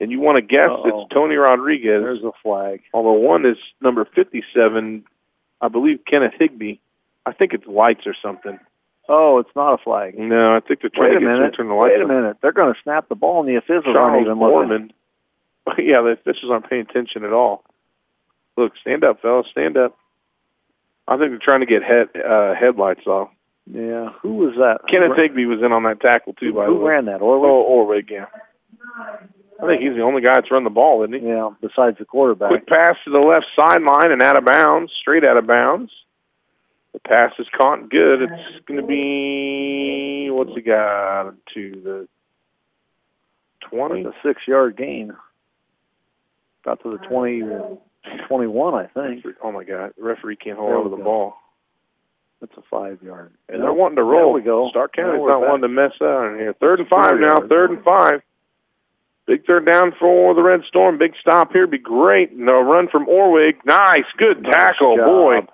and 0.00 0.10
you 0.10 0.18
want 0.18 0.36
to 0.36 0.42
guess, 0.42 0.70
Uh-oh. 0.70 1.02
it's 1.04 1.14
Tony 1.14 1.36
Rodriguez. 1.36 2.02
There's 2.02 2.24
a 2.24 2.32
flag. 2.42 2.82
Although 2.92 3.12
one 3.12 3.46
is 3.46 3.58
number 3.80 4.04
57, 4.04 5.04
I 5.60 5.68
believe 5.68 6.00
Kenneth 6.04 6.34
Higby. 6.36 6.80
I 7.24 7.32
think 7.32 7.54
it's 7.54 7.66
lights 7.68 8.08
or 8.08 8.14
something. 8.20 8.58
Oh, 9.08 9.38
it's 9.38 9.54
not 9.54 9.74
a 9.74 9.78
flag. 9.78 10.18
No, 10.18 10.56
I 10.56 10.60
think 10.60 10.80
they're 10.80 10.90
trying 10.90 11.10
Wait 11.10 11.14
to 11.14 11.20
get 11.20 11.26
minute. 11.26 11.50
to 11.52 11.56
turn 11.56 11.68
the 11.68 11.74
lights 11.74 11.92
Wait 11.92 12.00
a 12.00 12.04
on. 12.04 12.08
minute. 12.08 12.36
They're 12.42 12.52
going 12.52 12.74
to 12.74 12.80
snap 12.82 13.08
the 13.08 13.14
ball, 13.14 13.40
and 13.40 13.48
the 13.48 13.56
officials 13.56 13.84
aren't 13.86 13.96
Charles 13.96 14.22
even 14.22 14.38
looking. 14.38 14.50
Foreman. 14.50 14.92
yeah, 15.78 16.00
the 16.00 16.08
officials 16.10 16.50
aren't 16.50 16.68
paying 16.68 16.82
attention 16.82 17.24
at 17.24 17.32
all. 17.32 17.64
Look, 18.56 18.72
stand 18.80 19.04
up, 19.04 19.20
fellas, 19.22 19.46
stand 19.50 19.76
up. 19.76 19.96
I 21.08 21.16
think 21.16 21.30
they're 21.30 21.38
trying 21.38 21.60
to 21.60 21.66
get 21.66 21.82
head 21.84 22.08
uh, 22.16 22.54
headlights 22.54 23.06
off. 23.06 23.30
Yeah. 23.70 24.10
Who 24.22 24.34
was 24.34 24.54
that? 24.56 24.80
Kenneth 24.88 25.12
who, 25.16 25.22
Higby 25.22 25.46
was 25.46 25.60
in 25.62 25.72
on 25.72 25.82
that 25.84 26.00
tackle 26.00 26.32
too, 26.34 26.52
by 26.52 26.62
the 26.66 26.70
who 26.72 26.78
way. 26.78 26.90
ran 26.94 27.04
that? 27.06 27.20
Oh, 27.20 27.26
Orwell? 27.26 27.64
Orwig, 27.68 28.10
yeah. 28.10 28.26
I 29.62 29.66
think 29.66 29.82
he's 29.82 29.94
the 29.94 30.02
only 30.02 30.20
guy 30.22 30.34
that's 30.34 30.50
run 30.50 30.64
the 30.64 30.70
ball, 30.70 31.02
isn't 31.02 31.20
he? 31.20 31.26
Yeah, 31.26 31.50
besides 31.60 31.98
the 31.98 32.04
quarterback. 32.04 32.48
Quick 32.50 32.66
pass 32.66 32.96
to 33.04 33.10
the 33.10 33.18
left 33.18 33.46
sideline 33.56 34.10
and 34.12 34.22
out 34.22 34.36
of 34.36 34.44
bounds, 34.44 34.92
straight 34.92 35.24
out 35.24 35.36
of 35.36 35.46
bounds. 35.46 35.92
The 36.96 37.00
pass 37.00 37.34
is 37.38 37.46
caught 37.52 37.90
good. 37.90 38.22
It's 38.22 38.64
going 38.64 38.80
to 38.80 38.86
be, 38.86 40.30
what's 40.30 40.54
he 40.54 40.62
got, 40.62 41.34
to 41.52 41.70
the 41.84 42.08
20? 43.68 44.00
It's 44.00 44.16
a 44.16 44.26
six-yard 44.26 44.78
gain. 44.78 45.12
Got 46.64 46.82
to 46.84 46.96
the 46.96 47.06
20, 47.06 47.42
21, 48.26 48.74
I 48.74 48.86
think. 48.86 49.26
Oh, 49.42 49.52
my 49.52 49.62
God. 49.62 49.92
The 49.98 50.04
referee 50.04 50.36
can't 50.36 50.56
hold 50.56 50.70
There 50.70 50.78
on 50.78 50.84
to 50.84 50.88
the 50.88 50.96
go. 50.96 51.04
ball. 51.04 51.36
That's 52.40 52.56
a 52.56 52.62
five-yard. 52.62 53.30
And 53.50 53.62
they're 53.62 53.74
wanting 53.74 53.96
to 53.96 54.02
roll. 54.02 54.32
There 54.32 54.40
we 54.40 54.40
go. 54.40 54.70
Stark 54.70 54.94
County's 54.94 55.20
not 55.20 55.40
back. 55.40 55.48
wanting 55.50 55.62
to 55.62 55.68
mess 55.68 55.92
up 56.00 56.32
in 56.32 56.38
here. 56.38 56.54
Third 56.54 56.80
and 56.80 56.88
five 56.88 57.20
now. 57.20 57.40
Third 57.46 57.72
and 57.72 57.84
five. 57.84 58.22
Big 59.26 59.44
third 59.44 59.66
down 59.66 59.92
for 59.98 60.32
the 60.34 60.42
Red 60.42 60.62
Storm. 60.64 60.96
Big 60.96 61.12
stop 61.20 61.52
here. 61.52 61.66
Be 61.66 61.76
great. 61.76 62.34
No 62.34 62.58
run 62.62 62.88
from 62.88 63.04
Orwig. 63.06 63.56
Nice. 63.66 64.04
Good 64.16 64.42
tackle. 64.44 64.96
job. 64.96 65.06
Boy. 65.06 65.46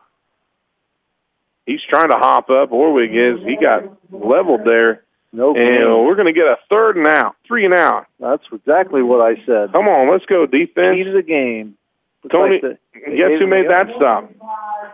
He's 1.67 1.83
trying 1.83 2.09
to 2.11 2.17
hop 2.17 2.51
up. 2.51 2.71
Orwig 2.71 3.13
is. 3.13 3.45
He 3.47 3.57
got 3.57 3.85
leveled 4.11 4.65
there. 4.65 5.05
No 5.33 5.55
And 5.57 6.05
we're 6.05 6.15
going 6.15 6.27
to 6.27 6.33
get 6.33 6.47
a 6.47 6.59
third 6.69 6.97
and 6.97 7.07
out. 7.07 7.37
Three 7.47 7.65
and 7.65 7.73
out. 7.73 8.07
That's 8.21 8.43
exactly 8.53 9.03
what 9.03 9.21
I 9.21 9.37
said. 9.47 9.73
Come 9.73 9.89
on. 9.89 10.11
Let's 10.11 10.27
go, 10.27 10.45
defense. 10.47 11.05
to 11.05 11.13
the 11.13 11.23
game. 11.23 11.77
Looks 12.23 12.33
Tony- 12.33 12.53
like 12.61 12.63
the- 12.63 12.79
Guess 13.17 13.41
who 13.41 13.47
made 13.47 13.69
that 13.69 13.89
stop? 13.97 14.31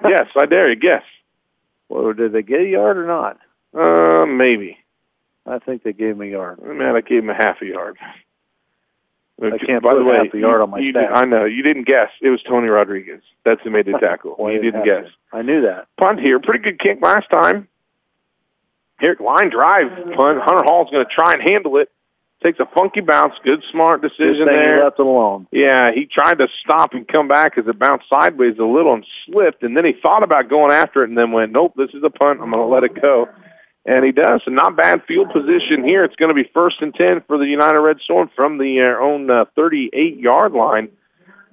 yes, 0.05 0.29
I 0.37 0.47
dare 0.47 0.69
you. 0.71 0.77
Guess. 0.77 1.03
Well, 1.89 2.13
did 2.13 2.33
they 2.33 2.43
get 2.43 2.61
a 2.61 2.67
yard 2.67 2.97
or 2.97 3.07
not? 3.07 3.39
Uh, 3.75 4.25
maybe. 4.27 4.79
I 5.45 5.59
think 5.59 5.83
they 5.83 5.93
gave 5.93 6.11
him 6.15 6.23
a 6.23 6.27
yard. 6.27 6.63
Man, 6.63 6.95
I 6.97 7.01
gave 7.01 7.23
him 7.25 7.31
a 7.31 7.35
half 7.35 7.61
a 7.61 7.67
yard. 7.67 7.99
I 9.41 9.57
can't 9.59 9.83
By 9.85 9.95
the 9.95 10.03
way, 10.05 10.29
a 10.33 10.37
yard 10.37 10.61
on 10.63 10.71
my 10.71 10.79
you 10.79 10.93
did- 10.93 11.05
I 11.05 11.25
know 11.25 11.45
you 11.45 11.63
didn't 11.63 11.85
guess. 11.85 12.11
It 12.21 12.31
was 12.31 12.43
Tony 12.43 12.69
Rodriguez. 12.69 13.23
That's 13.45 13.61
who 13.63 13.71
made 13.71 13.87
the 13.87 13.93
tackle. 14.01 14.35
Well, 14.39 14.53
you 14.53 14.61
didn't 14.61 14.85
guess. 14.85 15.05
to. 15.05 15.37
I 15.37 15.43
knew 15.43 15.63
that. 15.63 15.87
Punt 15.97 16.21
here, 16.21 16.41
pretty 16.41 16.61
good 16.61 16.79
kick 16.79 17.01
last 17.01 17.31
time. 17.31 17.69
Here, 19.01 19.17
line 19.21 19.49
drive 19.51 19.91
punt. 20.17 20.41
Hunter 20.41 20.65
Hall's 20.65 20.91
going 20.91 21.07
to 21.07 21.11
try 21.13 21.33
and 21.33 21.41
handle 21.43 21.77
it. 21.77 21.91
Takes 22.43 22.61
a 22.61 22.67
funky 22.67 23.01
bounce. 23.01 23.35
Good, 23.43 23.65
smart 23.71 24.01
decision 24.01 24.47
thing 24.47 24.55
he 24.57 24.61
there. 24.63 24.85
left 24.85 24.99
it 25.01 25.07
alone. 25.07 25.47
Yeah, 25.51 25.91
he 25.93 26.07
tried 26.07 26.39
to 26.39 26.49
stop 26.61 26.95
and 26.95 27.07
come 27.07 27.27
back 27.27 27.59
as 27.59 27.67
it 27.67 27.79
bounced 27.79 28.09
sideways 28.09 28.59
a 28.59 28.65
little 28.65 28.95
and 28.95 29.05
slipped, 29.27 29.63
and 29.65 29.77
then 29.77 29.85
he 29.85 29.93
thought 29.93 30.23
about 30.23 30.49
going 30.49 30.71
after 30.71 31.03
it 31.03 31.09
and 31.09 31.19
then 31.19 31.33
went, 31.33 31.51
nope, 31.53 31.75
this 31.77 31.91
is 31.95 32.03
a 32.05 32.11
punt. 32.11 32.41
I'm 32.41 32.51
going 32.51 32.63
to 32.63 32.67
let 32.73 32.85
it 32.85 33.01
go. 33.01 33.29
And 33.87 34.05
he 34.05 34.13
does. 34.13 34.43
So 34.45 34.51
not 34.51 34.77
bad 34.77 35.03
field 35.05 35.31
position 35.31 35.83
here. 35.83 36.05
It's 36.05 36.17
going 36.17 36.29
to 36.29 36.35
be 36.35 36.49
first 36.53 36.83
and 36.83 36.95
10 36.95 37.23
for 37.23 37.39
the 37.39 37.47
United 37.47 37.79
Red 37.79 38.01
Storm 38.01 38.31
from 38.35 38.59
their 38.59 39.01
uh, 39.01 39.05
own 39.05 39.31
uh, 39.31 39.47
38-yard 39.57 40.53
line. 40.53 40.89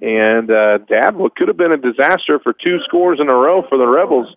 And, 0.02 0.50
uh, 0.50 0.78
Dad, 0.78 1.16
what 1.16 1.34
could 1.36 1.48
have 1.48 1.56
been 1.56 1.72
a 1.72 1.78
disaster 1.78 2.38
for 2.38 2.52
two 2.52 2.80
scores 2.82 3.20
in 3.20 3.30
a 3.30 3.34
row 3.34 3.62
for 3.62 3.78
the 3.78 3.86
Rebels. 3.86 4.36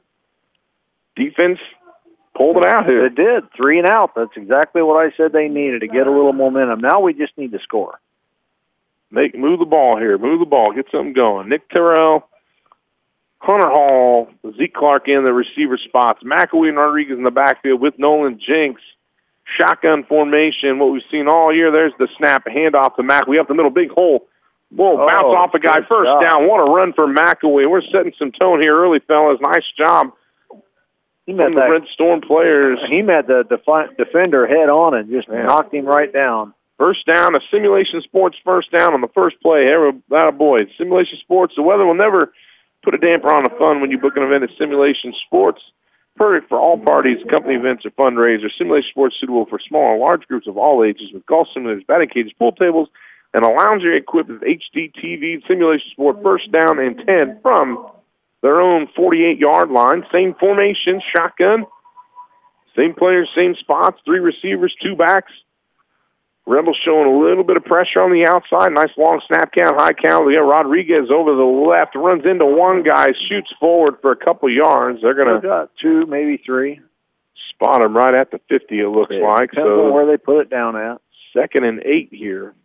Defense 1.17 1.59
pulled 2.39 2.55
it 2.55 2.63
out 2.63 2.85
here. 2.85 3.09
did. 3.09 3.51
Three 3.51 3.77
and 3.79 3.87
out. 3.87 4.15
That's 4.15 4.37
exactly 4.37 4.81
what 4.81 5.05
I 5.05 5.15
said 5.17 5.33
they 5.33 5.49
needed 5.49 5.81
to 5.81 5.87
get 5.87 6.07
a 6.07 6.11
little 6.11 6.31
momentum. 6.31 6.79
Now 6.79 7.01
we 7.01 7.13
just 7.13 7.37
need 7.37 7.51
to 7.51 7.59
score. 7.59 7.99
Make 9.11 9.35
move 9.35 9.59
the 9.59 9.65
ball 9.65 9.97
here. 9.97 10.17
Move 10.17 10.39
the 10.39 10.45
ball. 10.45 10.71
Get 10.71 10.85
something 10.91 11.13
going. 11.13 11.49
Nick 11.49 11.67
Terrell, 11.69 12.29
Hunter 13.39 13.69
Hall, 13.69 14.29
Zeke 14.57 14.73
Clark 14.73 15.07
in 15.07 15.23
the 15.23 15.33
receiver 15.33 15.77
spots. 15.77 16.23
McElwee 16.23 16.69
and 16.69 16.77
Rodriguez 16.77 17.17
in 17.17 17.23
the 17.23 17.31
backfield 17.31 17.79
with 17.81 17.97
Nolan 17.97 18.37
Jinks. 18.39 18.81
Shotgun 19.45 20.03
formation. 20.03 20.77
What 20.77 20.91
we've 20.91 21.01
seen 21.09 21.27
all 21.27 21.53
year. 21.53 21.71
There's 21.71 21.93
the 21.97 22.07
snap, 22.17 22.45
handoff 22.45 22.95
to 22.97 23.01
McElwee 23.03 23.39
up 23.39 23.47
the 23.47 23.55
middle, 23.55 23.71
big 23.71 23.89
hole. 23.91 24.27
Whoa, 24.71 25.01
Oh, 25.01 25.07
bounce 25.07 25.25
off 25.35 25.53
a 25.55 25.59
guy 25.59 25.81
first 25.81 26.05
job. 26.07 26.21
down. 26.21 26.47
What 26.47 26.59
a 26.59 26.71
run 26.71 26.93
for 26.93 27.07
McElwee. 27.07 27.67
We're 27.67 27.81
setting 27.81 28.13
some 28.19 28.31
tone 28.31 28.61
here 28.61 28.75
early, 28.79 28.99
fellas. 28.99 29.39
Nice 29.41 29.65
job 29.75 30.11
He 31.25 31.33
met 31.33 31.55
the. 31.55 31.67
Red 31.69 31.87
Storm 31.91 32.21
players. 32.21 32.79
He 32.87 33.01
met 33.01 33.25
the 33.27 33.43
defi- 33.43 33.95
defender 33.97 34.45
head 34.47 34.69
on 34.69 34.93
and 34.93 35.09
just 35.09 35.27
Yeah. 35.27 35.43
knocked 35.43 35.73
him 35.73 35.85
right 35.85 36.11
down. 36.11 36.53
First 36.77 37.05
down, 37.07 37.35
a 37.35 37.39
simulation 37.51 38.01
sports 38.01 38.37
first 38.43 38.71
down 38.71 38.93
on 38.93 39.01
the 39.01 39.07
first 39.09 39.39
play. 39.41 39.71
Every, 39.71 39.93
that 40.09 40.37
boy, 40.37 40.67
simulation 40.77 41.17
sports. 41.17 41.55
The 41.55 41.61
weather 41.63 41.85
will 41.85 41.93
never 41.95 42.31
put 42.83 42.95
a 42.95 42.97
damper 42.97 43.29
on 43.29 43.43
the 43.43 43.49
fun 43.51 43.81
when 43.81 43.91
you 43.91 43.97
book 43.97 44.17
an 44.17 44.23
event 44.23 44.43
at 44.43 44.51
Simulation 44.57 45.13
Sports. 45.25 45.61
Perfect 46.15 46.49
for 46.49 46.57
all 46.57 46.77
parties, 46.77 47.17
company 47.29 47.55
events, 47.55 47.85
or 47.85 47.91
fundraisers. 47.91 48.57
Simulation 48.57 48.89
Sports 48.89 49.17
suitable 49.19 49.45
for 49.45 49.59
small 49.59 49.93
and 49.93 50.01
large 50.01 50.27
groups 50.27 50.47
of 50.47 50.57
all 50.57 50.83
ages 50.83 51.11
with 51.13 51.25
golf 51.25 51.47
simulators, 51.55 51.87
batting 51.87 52.09
cages, 52.09 52.33
pool 52.33 52.51
tables, 52.51 52.89
and 53.33 53.45
a 53.45 53.49
lounge 53.49 53.83
area 53.83 53.97
equipped 53.97 54.29
with 54.29 54.41
HD 54.41 54.93
TV. 54.93 55.45
Simulation 55.47 55.89
Sport 55.91 56.21
first 56.21 56.51
down 56.51 56.79
and 56.79 57.01
10 57.05 57.39
from 57.41 57.89
their 58.41 58.59
own 58.59 58.87
48-yard 58.87 59.69
line. 59.69 60.05
Same 60.11 60.33
formation, 60.33 61.01
shotgun. 61.05 61.65
Same 62.75 62.93
players, 62.93 63.29
same 63.35 63.55
spots, 63.55 64.01
three 64.05 64.19
receivers, 64.19 64.75
two 64.81 64.95
backs. 64.95 65.31
Rebels 66.49 66.77
showing 66.83 67.07
a 67.07 67.17
little 67.17 67.43
bit 67.43 67.57
of 67.57 67.63
pressure 67.65 68.01
on 68.01 68.11
the 68.11 68.25
outside. 68.25 68.71
Nice 68.73 68.89
long 68.97 69.21
snap 69.27 69.51
count, 69.53 69.77
high 69.79 69.93
count. 69.93 70.31
Got 70.31 70.39
Rodriguez 70.41 71.11
over 71.11 71.35
the 71.35 71.43
left, 71.43 71.93
runs 71.95 72.25
into 72.25 72.45
one 72.45 72.81
guy, 72.81 73.13
shoots 73.27 73.53
forward 73.59 73.97
for 74.01 74.11
a 74.11 74.15
couple 74.15 74.49
yards. 74.49 75.01
They're 75.01 75.13
going 75.13 75.41
to 75.41 75.47
got 75.47 75.71
two, 75.79 76.05
maybe 76.07 76.37
three. 76.37 76.81
spot 77.51 77.81
him 77.81 77.95
right 77.95 78.13
at 78.15 78.31
the 78.31 78.39
50, 78.49 78.79
it 78.79 78.89
looks 78.89 79.13
Yeah, 79.13 79.27
like. 79.27 79.51
Depends 79.51 79.69
on 79.69 79.77
So 79.77 79.91
where 79.91 80.05
they 80.07 80.17
put 80.17 80.39
it 80.41 80.49
down 80.49 80.75
at. 80.75 80.99
second 81.33 81.65
and 81.65 81.81
eight 81.85 82.09
here. 82.11 82.55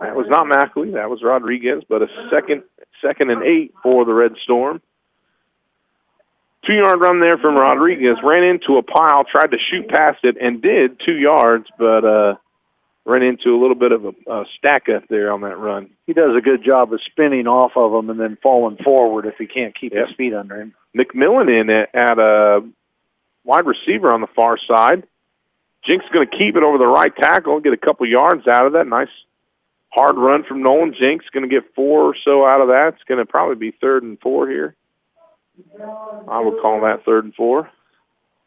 That 0.00 0.16
was 0.16 0.26
not 0.28 0.46
McElwee. 0.46 0.94
That 0.94 1.10
was 1.10 1.22
Rodriguez, 1.22 1.84
but 1.88 2.00
a 2.02 2.08
second 2.30 2.62
second 3.02 3.30
and 3.30 3.42
eight 3.44 3.74
for 3.82 4.04
the 4.04 4.14
Red 4.14 4.36
Storm. 4.42 4.80
Two-yard 6.68 7.00
run 7.00 7.18
there 7.20 7.38
from 7.38 7.54
Rodriguez. 7.56 8.18
Ran 8.22 8.44
into 8.44 8.76
a 8.76 8.82
pile, 8.82 9.24
tried 9.24 9.52
to 9.52 9.58
shoot 9.58 9.88
past 9.88 10.22
it, 10.22 10.36
and 10.38 10.60
did 10.60 11.00
two 11.00 11.16
yards, 11.16 11.66
but 11.78 12.04
uh, 12.04 12.36
ran 13.06 13.22
into 13.22 13.56
a 13.56 13.58
little 13.58 13.74
bit 13.74 13.90
of 13.90 14.04
a, 14.04 14.12
a 14.30 14.44
stack 14.54 14.90
up 14.90 15.08
there 15.08 15.32
on 15.32 15.40
that 15.40 15.58
run. 15.58 15.88
He 16.06 16.12
does 16.12 16.36
a 16.36 16.42
good 16.42 16.62
job 16.62 16.92
of 16.92 17.00
spinning 17.02 17.46
off 17.46 17.72
of 17.74 17.92
them 17.92 18.10
and 18.10 18.20
then 18.20 18.36
falling 18.42 18.76
forward 18.76 19.24
if 19.24 19.36
he 19.38 19.46
can't 19.46 19.74
keep 19.74 19.94
Yep. 19.94 20.08
his 20.08 20.16
feet 20.16 20.34
under 20.34 20.60
him. 20.60 20.74
McMillan 20.94 21.48
in 21.50 21.70
at, 21.70 21.94
at 21.94 22.18
a 22.18 22.62
wide 23.44 23.64
receiver 23.64 24.12
on 24.12 24.20
the 24.20 24.26
far 24.26 24.58
side. 24.58 25.04
Jinks 25.84 26.04
is 26.04 26.10
going 26.12 26.28
to 26.28 26.36
keep 26.36 26.54
it 26.54 26.62
over 26.62 26.76
the 26.76 26.86
right 26.86 27.16
tackle, 27.16 27.60
get 27.60 27.72
a 27.72 27.78
couple 27.78 28.04
yards 28.06 28.46
out 28.46 28.66
of 28.66 28.74
that. 28.74 28.86
Nice 28.86 29.08
hard 29.88 30.16
run 30.16 30.44
from 30.44 30.62
Nolan 30.62 30.92
Jinks. 30.92 31.30
Going 31.30 31.48
to 31.48 31.48
get 31.48 31.74
four 31.74 32.02
or 32.02 32.14
so 32.14 32.44
out 32.44 32.60
of 32.60 32.68
that. 32.68 32.92
It's 32.94 33.04
going 33.04 33.18
to 33.18 33.24
probably 33.24 33.54
be 33.54 33.70
third 33.70 34.02
and 34.02 34.20
four 34.20 34.50
here. 34.50 34.74
I 36.28 36.40
would 36.40 36.60
call 36.60 36.80
that 36.82 37.04
third 37.04 37.24
and 37.24 37.34
four. 37.34 37.70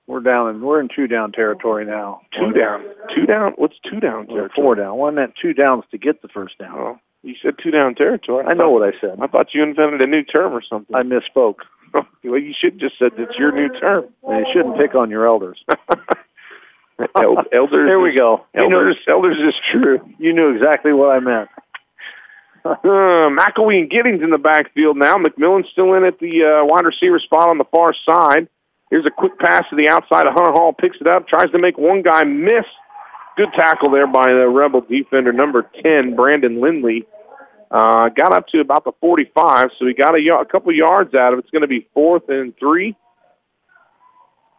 We're 0.08 0.20
down 0.20 0.50
in 0.50 0.62
we're 0.62 0.80
in 0.82 0.90
two 0.90 1.08
down 1.08 1.32
territory 1.32 1.86
now. 1.86 2.22
Two 2.38 2.52
down. 2.52 2.84
Two 3.16 3.26
down. 3.26 3.54
What's 3.54 3.78
two 3.80 4.00
down 4.00 4.24
Or 4.30 4.36
territory? 4.36 4.50
four 4.56 4.76
down. 4.76 4.98
One 4.98 5.16
meant 5.16 5.36
two 5.42 5.54
downs 5.54 5.86
to 5.92 5.98
get 5.98 6.22
the 6.22 6.28
first 6.28 6.58
down. 6.58 6.78
Oh, 6.78 7.00
you 7.24 7.36
said 7.42 7.56
two 7.62 7.72
down 7.72 7.96
territory. 7.96 8.46
I 8.46 8.54
know 8.54 8.70
what 8.72 8.84
I 8.84 9.00
said. 9.00 9.20
I 9.22 9.28
thought 9.28 9.54
you 9.54 9.64
invented 9.64 10.02
a 10.02 10.08
new 10.08 10.24
term 10.24 10.54
or 10.54 10.62
something. 10.62 10.96
I 10.96 11.04
misspoke. 11.04 11.60
well, 11.94 12.06
you 12.40 12.54
should 12.54 12.80
just 12.80 12.98
said 13.00 13.14
it's 13.18 13.38
your 13.38 13.52
new 13.52 13.70
term. 13.80 14.06
And 14.28 14.46
you 14.46 14.52
shouldn't 14.54 14.78
pick 14.78 14.96
on 14.96 15.10
your 15.10 15.26
elders. 15.28 15.64
El- 17.16 17.44
elders. 17.52 17.88
There 17.88 18.00
we 18.00 18.14
go. 18.14 18.46
You 18.54 18.68
knew, 18.70 18.76
Elders. 18.78 18.98
Elders 19.08 19.38
is 19.40 19.56
true. 19.72 20.00
you 20.20 20.34
knew 20.34 20.54
exactly 20.54 20.94
what 20.94 21.10
I 21.16 21.20
meant. 21.20 21.50
Uh, 22.64 22.78
McElwee 23.30 23.80
and 23.82 23.90
Giddings 23.90 24.22
in 24.22 24.30
the 24.30 24.38
backfield 24.38 24.98
now. 24.98 25.16
McMillan's 25.16 25.70
still 25.72 25.94
in 25.96 26.04
at 26.04 26.20
the 26.20 26.44
uh, 26.44 26.66
wide 26.66 26.86
receiver 26.86 27.20
spot 27.20 27.50
on 27.50 27.58
the 27.58 27.66
far 27.66 27.94
side. 27.94 28.48
Here's 28.90 29.06
a 29.06 29.12
quick 29.12 29.40
pass 29.40 29.64
to 29.70 29.76
the 29.76 29.88
outside. 29.88 30.28
Of 30.28 30.34
Hunter 30.34 30.52
Hall 30.52 30.74
picks 30.74 30.98
it 31.02 31.08
up, 31.08 31.28
tries 31.28 31.50
to 31.52 31.58
make 31.60 31.78
one 31.78 32.02
guy 32.02 32.24
miss. 32.24 32.66
Good 33.38 33.54
tackle 33.54 33.90
there 33.90 34.08
by 34.08 34.34
the 34.34 34.48
Rebel 34.50 34.82
defender, 34.82 35.32
number 35.32 35.70
10, 35.82 36.16
Brandon 36.16 36.60
Lindley. 36.60 37.08
Uh, 37.72 38.10
got 38.10 38.34
up 38.34 38.48
to 38.48 38.60
about 38.60 38.84
the 38.84 38.92
45, 39.00 39.72
so 39.80 39.86
he 39.86 39.94
got 39.94 40.16
a, 40.16 40.28
a 40.40 40.46
couple 40.46 40.72
yards 40.74 41.14
out 41.16 41.32
of 41.32 41.40
it. 41.40 41.44
It's 41.44 41.52
going 41.52 41.62
to 41.62 41.68
be 41.70 41.88
fourth 41.94 42.28
and 42.28 42.56
three. 42.58 42.96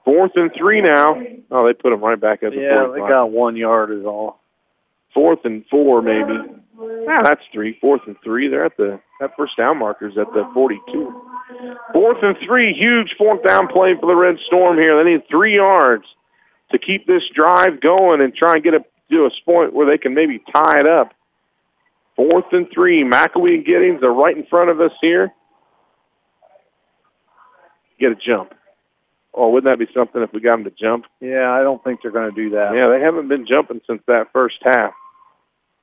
Fourth 0.05 0.33
and 0.37 0.51
three 0.55 0.81
now. 0.81 1.23
Oh, 1.51 1.67
they 1.67 1.75
put 1.75 1.91
them 1.91 2.01
right 2.01 2.19
back 2.19 2.43
at 2.43 2.53
the 2.53 2.61
Yeah, 2.61 2.85
45. 2.87 2.93
they 2.95 3.09
got 3.09 3.31
one 3.31 3.55
yard 3.57 3.91
is 3.91 4.05
all. 4.07 4.41
Fourth 5.13 5.45
and 5.45 5.65
four, 5.67 6.01
maybe. 6.01 6.33
Ah, 7.09 7.23
that's 7.23 7.43
three. 7.53 7.79
Fourth 7.81 8.03
and 8.07 8.17
three. 8.23 8.49
They're 8.49 8.65
at 8.65 8.77
the 8.77 9.01
that 9.21 9.33
first 9.37 9.57
down 9.57 9.79
markers 9.79 10.19
at 10.19 10.33
the 10.33 10.49
42. 10.55 11.23
Fourth 11.93 12.23
and 12.23 12.37
three. 12.39 12.73
Huge 12.73 13.15
fourth 13.17 13.43
down 13.43 13.69
play 13.69 13.95
for 13.95 14.07
the 14.07 14.17
Red 14.17 14.39
Storm 14.47 14.79
here. 14.79 14.97
They 14.97 15.13
need 15.13 15.29
three 15.29 15.55
yards 15.55 16.05
to 16.71 16.79
keep 16.79 17.07
this 17.07 17.23
drive 17.35 17.81
going 17.81 18.21
and 18.21 18.35
try 18.35 18.55
and 18.55 18.65
get 18.65 18.75
it 18.75 18.91
to 19.11 19.27
a 19.27 19.31
point 19.45 19.73
where 19.75 19.87
they 19.87 19.99
can 19.99 20.15
maybe 20.15 20.43
tie 20.53 20.81
it 20.81 20.87
up. 20.87 21.15
Fourth 22.17 22.53
and 22.53 22.69
three. 22.73 23.05
McElwee 23.05 23.57
and 23.57 23.65
Giddings 23.65 24.03
are 24.03 24.13
right 24.13 24.37
in 24.37 24.45
front 24.47 24.71
of 24.71 24.81
us 24.81 24.93
here. 25.01 25.33
Get 27.99 28.13
a 28.13 28.17
jump. 28.17 28.55
Oh, 29.35 29.49
wouldn't 29.51 29.71
that 29.71 29.79
be 29.79 29.93
something 29.95 30.21
if 30.23 30.33
we 30.33 30.41
got 30.41 30.57
them 30.57 30.65
to 30.65 30.71
jump? 30.71 31.07
Yeah, 31.21 31.53
I 31.53 31.63
don't 31.63 31.83
think 31.85 32.03
they're 32.03 32.11
going 32.11 32.35
to 32.35 32.37
do 32.37 32.51
that. 32.51 32.75
Yeah, 32.75 32.89
they 32.89 33.01
haven't 33.01 33.29
been 33.29 33.47
jumping 33.47 33.81
since 33.87 34.03
that 34.07 34.33
first 34.33 34.59
half. 34.63 34.93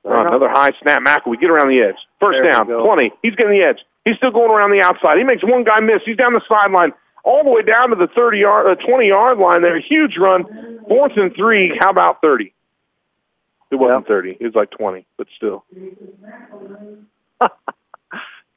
Oh, 0.06 0.22
another 0.22 0.50
high 0.50 0.72
snap. 0.82 1.04
McElwee, 1.04 1.40
get 1.40 1.50
around 1.50 1.70
the 1.70 1.82
edge. 1.82 1.96
First 2.20 2.38
There 2.42 2.44
down, 2.44 2.68
go. 2.68 2.84
20. 2.84 3.12
He's 3.22 3.36
getting 3.36 3.52
the 3.52 3.62
edge. 3.62 3.80
He's 4.06 4.16
still 4.16 4.32
going 4.32 4.52
around 4.52 4.72
the 4.72 4.82
outside. 4.82 5.18
He 5.18 5.24
makes 5.24 5.44
one 5.44 5.64
guy 5.64 5.80
miss. 5.80 6.02
He's 6.06 6.16
down 6.16 6.34
the 6.34 6.42
sideline 6.48 6.94
all 7.24 7.44
the 7.44 7.50
way 7.50 7.62
down 7.62 7.90
to 7.90 7.96
the 7.96 8.08
30 8.08 8.40
yard, 8.40 8.68
uh, 8.68 8.76
20 8.76 9.08
yard 9.08 9.38
line 9.38 9.62
there. 9.62 9.80
Huge 9.80 10.18
run. 10.18 10.46
Fourth 10.88 11.18
and 11.18 11.36
three. 11.36 11.78
How 11.80 11.90
about 11.90 12.22
30? 12.22 12.54
It 13.72 13.76
wasn't 13.76 14.08
30. 14.08 14.38
It 14.40 14.46
was 14.46 14.56
like 14.56 14.72
20, 14.72 15.06
but 15.18 15.28
still. 15.36 15.64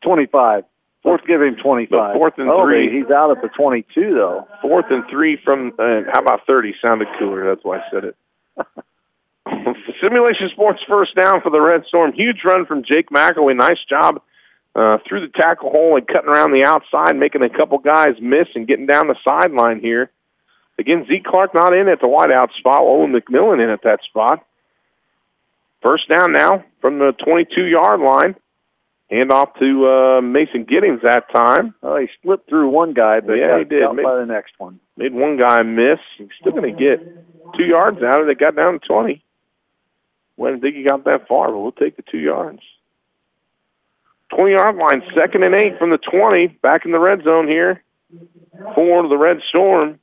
25. 0.02 0.64
Let's 1.04 1.26
give 1.26 1.42
him 1.42 1.56
25. 1.56 1.90
But 1.90 2.14
fourth 2.14 2.38
and 2.38 2.48
oh, 2.48 2.64
three. 2.64 2.90
He's 2.90 3.10
out 3.10 3.30
at 3.30 3.42
the 3.42 3.48
22, 3.48 4.14
though. 4.14 4.46
Fourth 4.62 4.86
and 4.90 5.04
three 5.10 5.36
from, 5.36 5.74
uh, 5.78 6.02
how 6.12 6.20
about 6.20 6.46
30? 6.46 6.76
Sounded 6.80 7.08
cooler. 7.18 7.44
That's 7.44 7.64
why 7.64 7.78
I 7.78 7.82
said 7.90 8.04
it. 8.04 8.16
Simulation 10.00 10.48
Sports 10.50 10.82
first 10.86 11.14
down 11.14 11.40
for 11.40 11.50
the 11.50 11.60
Red 11.60 11.84
Storm. 11.86 12.12
Huge 12.12 12.44
run 12.44 12.66
from 12.66 12.82
Jake 12.82 13.10
McElwee. 13.10 13.56
Nice 13.56 13.82
job 13.88 14.20
uh, 14.74 14.98
through 15.06 15.20
the 15.20 15.28
tackle 15.28 15.70
hole 15.70 15.96
and 15.96 16.06
cutting 16.06 16.30
around 16.30 16.52
the 16.52 16.64
outside, 16.64 17.16
making 17.16 17.42
a 17.42 17.50
couple 17.50 17.78
guys 17.78 18.16
miss 18.20 18.48
and 18.54 18.66
getting 18.66 18.86
down 18.86 19.08
the 19.08 19.16
sideline 19.24 19.80
here. 19.80 20.10
Again, 20.78 21.06
Zeke 21.06 21.24
Clark 21.24 21.54
not 21.54 21.74
in 21.74 21.88
at 21.88 22.00
the 22.00 22.06
wideout 22.06 22.52
spot. 22.54 22.80
Owen 22.82 23.12
McMillan 23.12 23.62
in 23.62 23.70
at 23.70 23.82
that 23.82 24.02
spot. 24.02 24.44
First 25.82 26.08
down 26.08 26.32
now 26.32 26.64
from 26.80 26.98
the 26.98 27.12
22-yard 27.12 28.00
line. 28.00 28.36
Hand 29.10 29.30
off 29.30 29.58
to 29.58 29.86
uh, 29.88 30.20
Mason 30.22 30.64
Giddings 30.64 31.02
that 31.02 31.30
time. 31.30 31.74
Oh, 31.82 31.98
he 31.98 32.08
slipped 32.22 32.48
through 32.48 32.70
one 32.70 32.94
guy, 32.94 33.20
but 33.20 33.34
Yeah, 33.34 33.58
he 33.58 33.64
did. 33.64 33.86
Maybe- 33.90 34.02
by 34.04 34.16
the 34.16 34.24
next 34.26 34.54
one. 34.58 34.80
Made 34.96 35.12
one 35.12 35.36
guy 35.36 35.62
miss. 35.62 35.98
He's 36.16 36.28
still 36.40 36.52
going 36.52 36.70
to 36.74 36.78
get 36.78 37.00
two 37.56 37.64
yards 37.64 38.02
out 38.02 38.20
of 38.22 38.28
it. 38.28 38.38
Got 38.38 38.56
down 38.56 38.74
to 38.74 38.86
20. 38.86 39.22
Well, 40.42 40.48
I 40.48 40.54
didn't 40.54 40.62
think 40.64 40.74
he 40.74 40.82
got 40.82 41.04
that 41.04 41.28
far, 41.28 41.52
but 41.52 41.58
we'll 41.60 41.70
take 41.70 41.94
the 41.94 42.02
two 42.02 42.18
yards. 42.18 42.62
20-yard 44.32 44.74
line, 44.74 45.04
second 45.14 45.44
and 45.44 45.54
eight 45.54 45.78
from 45.78 45.90
the 45.90 45.98
20. 45.98 46.48
Back 46.48 46.84
in 46.84 46.90
the 46.90 46.98
red 46.98 47.22
zone 47.22 47.46
here 47.46 47.84
for 48.74 49.06
the 49.06 49.16
Red 49.16 49.40
Storm. 49.48 50.00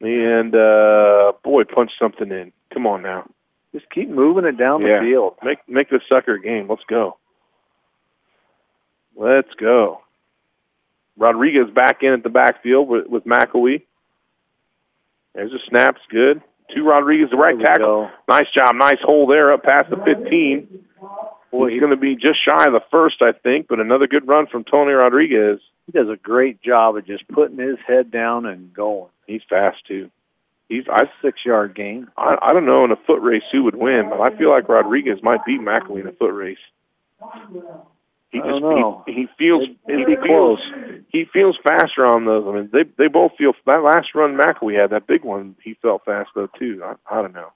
And, 0.00 0.56
uh, 0.56 1.34
boy, 1.44 1.62
punch 1.64 1.92
something 2.00 2.32
in. 2.32 2.52
Come 2.72 2.84
on 2.88 3.02
now. 3.02 3.30
Just 3.72 3.88
keep 3.90 4.08
moving 4.08 4.44
it 4.44 4.56
down 4.56 4.82
Yeah. 4.82 4.98
the 4.98 5.04
field. 5.08 5.36
Make 5.44 5.68
make 5.68 5.88
this 5.88 6.02
sucker 6.08 6.34
a 6.34 6.40
game. 6.40 6.66
Let's 6.68 6.84
go. 6.88 7.16
Let's 9.14 9.54
go. 9.54 10.00
Rodriguez 11.16 11.70
back 11.70 12.02
in 12.02 12.12
at 12.12 12.24
the 12.24 12.28
backfield 12.28 12.88
with, 12.88 13.06
with 13.06 13.24
McElwee. 13.24 13.82
There's 15.34 15.52
a 15.52 15.60
snap's 15.60 16.02
good. 16.08 16.42
Two 16.72 16.84
Rodriguez, 16.84 17.30
the 17.30 17.36
right 17.36 17.58
tackle. 17.58 18.06
go. 18.06 18.10
Nice 18.28 18.50
job. 18.50 18.74
Nice 18.76 19.00
hole 19.00 19.26
there 19.26 19.52
up 19.52 19.62
past 19.62 19.90
the 19.90 19.96
15. 19.96 20.84
Well, 21.50 21.68
he's 21.68 21.78
going 21.78 21.90
to 21.90 21.96
be 21.96 22.16
just 22.16 22.40
shy 22.40 22.66
of 22.66 22.72
the 22.72 22.82
first, 22.90 23.22
I 23.22 23.32
think, 23.32 23.68
but 23.68 23.78
another 23.80 24.06
good 24.06 24.26
run 24.26 24.46
from 24.46 24.64
Tony 24.64 24.92
Rodriguez. 24.92 25.60
He 25.86 25.92
does 25.92 26.08
a 26.08 26.16
great 26.16 26.60
job 26.62 26.96
of 26.96 27.06
just 27.06 27.28
putting 27.28 27.58
his 27.58 27.78
head 27.86 28.10
down 28.10 28.46
and 28.46 28.72
going. 28.72 29.10
He's 29.26 29.42
fast, 29.48 29.86
too. 29.86 30.10
He's, 30.68 30.88
I, 30.88 31.08
Six-yard 31.22 31.74
gain. 31.74 32.08
I, 32.16 32.38
I 32.40 32.52
don't 32.52 32.66
know 32.66 32.84
in 32.84 32.90
a 32.90 32.96
foot 32.96 33.20
race 33.20 33.44
who 33.52 33.62
would 33.64 33.76
win, 33.76 34.08
but 34.08 34.20
I 34.20 34.36
feel 34.36 34.50
like 34.50 34.68
Rodriguez 34.68 35.22
might 35.22 35.44
beat 35.44 35.60
McElwee 35.60 36.00
in 36.00 36.06
a 36.08 36.12
foot 36.12 36.32
race. 36.32 36.58
He 38.34 38.40
I 38.40 38.46
don't 38.48 38.62
know. 38.62 39.04
He, 39.06 39.12
he 39.12 39.28
feels 39.38 39.68
It'd- 39.88 40.08
he 40.08 40.16
feels 40.16 40.58
he 41.08 41.24
feels 41.26 41.56
faster 41.62 42.04
on 42.04 42.24
those. 42.24 42.44
I 42.48 42.50
mean, 42.50 42.68
they 42.72 42.82
they 42.82 43.06
both 43.06 43.36
feel 43.38 43.54
that 43.64 43.82
last 43.84 44.12
run 44.14 44.34
McElwee 44.34 44.74
had 44.74 44.90
that 44.90 45.06
big 45.06 45.22
one. 45.22 45.54
He 45.62 45.74
felt 45.74 46.04
fast 46.04 46.30
though 46.34 46.48
too. 46.58 46.82
I, 46.84 46.94
I 47.08 47.22
don't 47.22 47.32
know. 47.32 47.52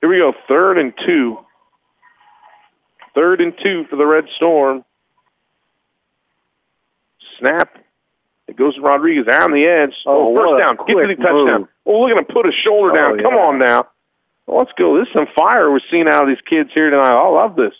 Here 0.00 0.10
we 0.10 0.18
go, 0.18 0.34
third 0.48 0.78
and 0.78 0.92
two. 1.06 1.38
Third 3.14 3.40
and 3.40 3.56
two 3.62 3.84
for 3.84 3.94
the 3.94 4.04
Red 4.04 4.26
Storm. 4.34 4.84
Snap. 7.38 7.78
It 8.48 8.56
goes 8.56 8.74
to 8.74 8.80
Rodriguez 8.80 9.26
on 9.28 9.52
the 9.52 9.64
edge. 9.66 9.94
Oh, 10.06 10.36
oh 10.36 10.36
first 10.36 10.58
down. 10.58 10.76
Get 10.86 10.94
to 11.00 11.06
the 11.06 11.14
touchdown. 11.16 11.60
move. 11.60 11.68
Oh, 11.86 12.00
look 12.00 12.10
at 12.10 12.18
him 12.18 12.24
put 12.24 12.46
his 12.46 12.54
shoulder 12.56 12.90
Oh, 12.90 12.94
down. 13.16 13.18
Come 13.20 13.34
on 13.34 13.58
now. 13.60 13.86
Well, 14.46 14.58
let's 14.58 14.72
go. 14.76 14.98
This 14.98 15.06
is 15.06 15.14
some 15.14 15.28
fire 15.36 15.70
we're 15.70 15.80
seeing 15.90 16.08
out 16.08 16.22
of 16.22 16.28
these 16.28 16.40
kids 16.44 16.70
here 16.74 16.90
tonight. 16.90 17.12
I 17.14 17.28
love 17.28 17.54
this. 17.56 17.74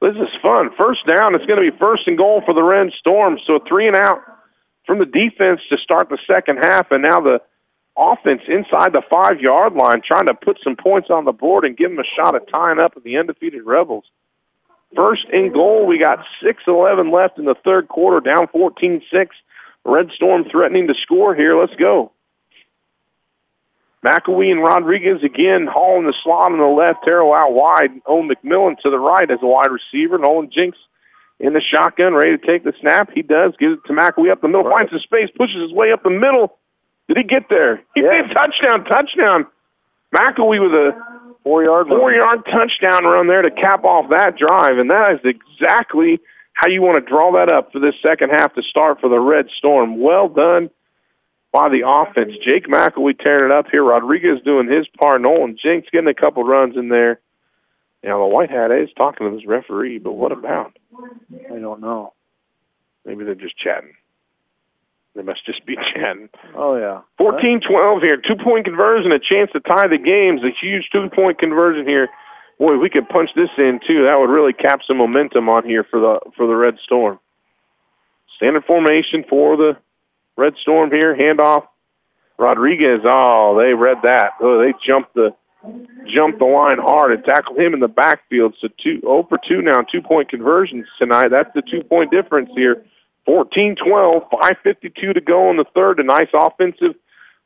This 0.00 0.16
is 0.16 0.28
fun. 0.42 0.70
First 0.76 1.06
down. 1.06 1.34
It's 1.34 1.46
going 1.46 1.62
to 1.62 1.70
be 1.70 1.76
first 1.76 2.06
and 2.06 2.18
goal 2.18 2.42
for 2.42 2.52
the 2.52 2.62
Red 2.62 2.92
Storm. 2.92 3.38
So 3.46 3.58
three 3.58 3.86
and 3.86 3.96
out 3.96 4.20
from 4.84 4.98
the 4.98 5.06
defense 5.06 5.60
to 5.70 5.78
start 5.78 6.08
the 6.08 6.18
second 6.26 6.58
half, 6.58 6.90
and 6.92 7.02
now 7.02 7.20
the 7.20 7.42
offense 7.96 8.42
inside 8.46 8.92
the 8.92 9.02
five-yard 9.02 9.72
line 9.72 10.02
trying 10.02 10.26
to 10.26 10.34
put 10.34 10.60
some 10.62 10.76
points 10.76 11.10
on 11.10 11.24
the 11.24 11.32
board 11.32 11.64
and 11.64 11.76
give 11.76 11.90
them 11.90 11.98
a 11.98 12.04
shot 12.04 12.34
at 12.34 12.46
tying 12.48 12.78
up 12.78 12.92
the 13.02 13.16
undefeated 13.16 13.64
Rebels. 13.64 14.04
First 14.94 15.26
and 15.32 15.52
goal. 15.52 15.86
We 15.86 15.98
got 15.98 16.24
6-11 16.42 17.12
left 17.12 17.38
in 17.38 17.46
the 17.46 17.54
third 17.54 17.88
quarter, 17.88 18.20
down 18.20 18.46
14-6. 18.48 19.28
Red 19.84 20.10
Storm 20.12 20.44
threatening 20.44 20.88
to 20.88 20.94
score 20.94 21.34
here. 21.34 21.58
Let's 21.58 21.74
go. 21.74 22.12
McElwee 24.06 24.52
and 24.52 24.62
Rodriguez 24.62 25.22
again 25.24 25.66
hauling 25.66 26.06
the 26.06 26.14
slot 26.22 26.52
on 26.52 26.58
the 26.58 26.64
left, 26.66 27.04
Terrell 27.04 27.32
out 27.32 27.52
wide. 27.52 27.90
Owen 28.06 28.28
McMillan 28.28 28.78
to 28.80 28.90
the 28.90 28.98
right 28.98 29.28
as 29.28 29.38
a 29.42 29.46
wide 29.46 29.70
receiver. 29.70 30.16
Nolan 30.16 30.50
Jinks 30.50 30.78
in 31.40 31.52
the 31.54 31.60
shotgun, 31.60 32.14
ready 32.14 32.36
to 32.38 32.46
take 32.46 32.62
the 32.62 32.72
snap. 32.80 33.10
He 33.12 33.22
does. 33.22 33.54
Gives 33.58 33.74
it 33.74 33.84
to 33.86 33.92
McElwee 33.92 34.30
up 34.30 34.40
the 34.42 34.48
middle, 34.48 34.70
finds 34.70 34.90
some 34.92 35.00
space, 35.00 35.28
pushes 35.36 35.60
his 35.60 35.72
way 35.72 35.90
up 35.90 36.02
the 36.04 36.10
middle. 36.10 36.56
Did 37.08 37.16
he 37.16 37.22
get 37.24 37.48
there? 37.48 37.82
He 37.94 38.02
Yeah. 38.02 38.22
did. 38.22 38.30
Touchdown, 38.30 38.84
touchdown. 38.84 39.46
McElwee 40.14 40.60
with 40.62 40.74
a 40.74 40.96
Four-yard 41.42 41.86
four-yard 41.86 42.44
touchdown 42.46 43.04
run 43.04 43.28
there 43.28 43.42
to 43.42 43.52
cap 43.52 43.84
off 43.84 44.10
that 44.10 44.36
drive, 44.36 44.78
and 44.78 44.90
that 44.90 45.14
is 45.14 45.20
exactly 45.24 46.18
how 46.54 46.66
you 46.66 46.82
want 46.82 46.96
to 46.96 47.08
draw 47.08 47.30
that 47.32 47.48
up 47.48 47.70
for 47.70 47.78
this 47.78 47.94
second 48.02 48.30
half 48.30 48.52
to 48.54 48.64
start 48.64 49.00
for 49.00 49.08
the 49.08 49.20
Red 49.20 49.48
Storm. 49.50 50.00
Well 50.00 50.28
done 50.28 50.70
by 51.52 51.68
the 51.68 51.88
offense. 51.88 52.32
Jake 52.42 52.68
McElwee 52.68 53.18
tearing 53.18 53.50
it 53.50 53.52
up 53.52 53.68
here. 53.70 53.82
Rodriguez 53.82 54.40
doing 54.44 54.68
his 54.68 54.86
part. 54.88 55.22
Nolan 55.22 55.56
Jinks 55.56 55.88
getting 55.90 56.08
a 56.08 56.14
couple 56.14 56.44
runs 56.44 56.76
in 56.76 56.88
there. 56.88 57.20
Now, 58.02 58.18
the 58.18 58.26
White 58.26 58.50
Hat 58.50 58.70
is 58.70 58.90
talking 58.96 59.28
to 59.28 59.36
this 59.36 59.46
referee, 59.46 59.98
but 59.98 60.12
what 60.12 60.32
about? 60.32 60.76
I 61.50 61.58
don't 61.58 61.80
know. 61.80 62.12
Maybe 63.04 63.24
they're 63.24 63.34
just 63.34 63.56
chatting. 63.56 63.94
They 65.14 65.22
must 65.22 65.44
just 65.46 65.64
be 65.64 65.76
chatting. 65.94 66.28
Oh, 66.54 66.76
yeah. 66.76 67.00
14-12 67.18 68.02
here. 68.02 68.16
Two-point 68.18 68.64
conversion, 68.64 69.10
a 69.12 69.18
chance 69.18 69.50
to 69.52 69.60
tie 69.60 69.88
the 69.88 69.98
games. 69.98 70.44
A 70.44 70.50
huge 70.50 70.90
two-point 70.90 71.38
conversion 71.38 71.86
here. 71.86 72.08
Boy, 72.58 72.76
we 72.76 72.88
could 72.88 73.08
punch 73.08 73.30
this 73.34 73.50
in 73.58 73.80
too. 73.86 74.04
That 74.04 74.18
would 74.18 74.30
really 74.30 74.52
cap 74.52 74.80
some 74.86 74.96
momentum 74.96 75.48
on 75.48 75.64
here 75.64 75.84
for 75.84 76.00
the 76.00 76.20
for 76.36 76.46
the 76.46 76.54
Red 76.54 76.78
Storm. 76.82 77.18
Standard 78.36 78.64
formation 78.64 79.24
for 79.28 79.56
the 79.58 79.76
Red 80.36 80.56
Storm 80.56 80.90
here. 80.90 81.16
Handoff. 81.16 81.66
Rodriguez. 82.38 83.00
Oh, 83.04 83.56
they 83.58 83.74
read 83.74 84.02
that. 84.02 84.34
Oh, 84.40 84.58
they 84.58 84.74
jumped 84.82 85.14
the 85.14 85.34
jumped 86.06 86.38
the 86.38 86.44
line 86.44 86.78
hard 86.78 87.10
and 87.10 87.24
tackled 87.24 87.58
him 87.58 87.74
in 87.74 87.80
the 87.80 87.88
backfield. 87.88 88.54
So 88.60 88.68
two 88.78 89.00
oh 89.04 89.24
for 89.24 89.38
two 89.38 89.62
now. 89.62 89.82
Two-point 89.82 90.28
conversions 90.28 90.86
tonight. 90.98 91.26
That's 91.28 91.52
the 91.54 91.62
two-point 91.62 92.12
difference 92.12 92.50
here. 92.54 92.84
14-12, 93.26 94.30
5.52 94.30 95.14
to 95.14 95.20
go 95.20 95.50
in 95.50 95.56
the 95.56 95.64
third. 95.74 95.98
A 95.98 96.04
nice 96.04 96.28
offensive 96.32 96.94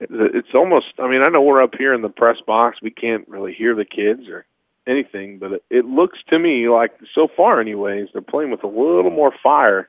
It's 0.00 0.54
almost. 0.54 0.94
I 0.98 1.06
mean, 1.08 1.22
I 1.22 1.28
know 1.28 1.42
we're 1.42 1.62
up 1.62 1.74
here 1.76 1.92
in 1.94 2.00
the 2.02 2.08
press 2.08 2.40
box. 2.40 2.80
We 2.82 2.90
can't 2.90 3.28
really 3.28 3.52
hear 3.52 3.74
the 3.74 3.84
kids 3.84 4.26
or 4.28 4.46
anything, 4.86 5.38
but 5.38 5.52
it, 5.52 5.64
it 5.70 5.84
looks 5.84 6.18
to 6.28 6.38
me 6.38 6.68
like 6.68 6.98
so 7.14 7.28
far, 7.28 7.60
anyways, 7.60 8.08
they're 8.12 8.20
playing 8.22 8.50
with 8.50 8.64
a 8.64 8.66
little 8.68 9.12
more 9.12 9.32
fire 9.42 9.88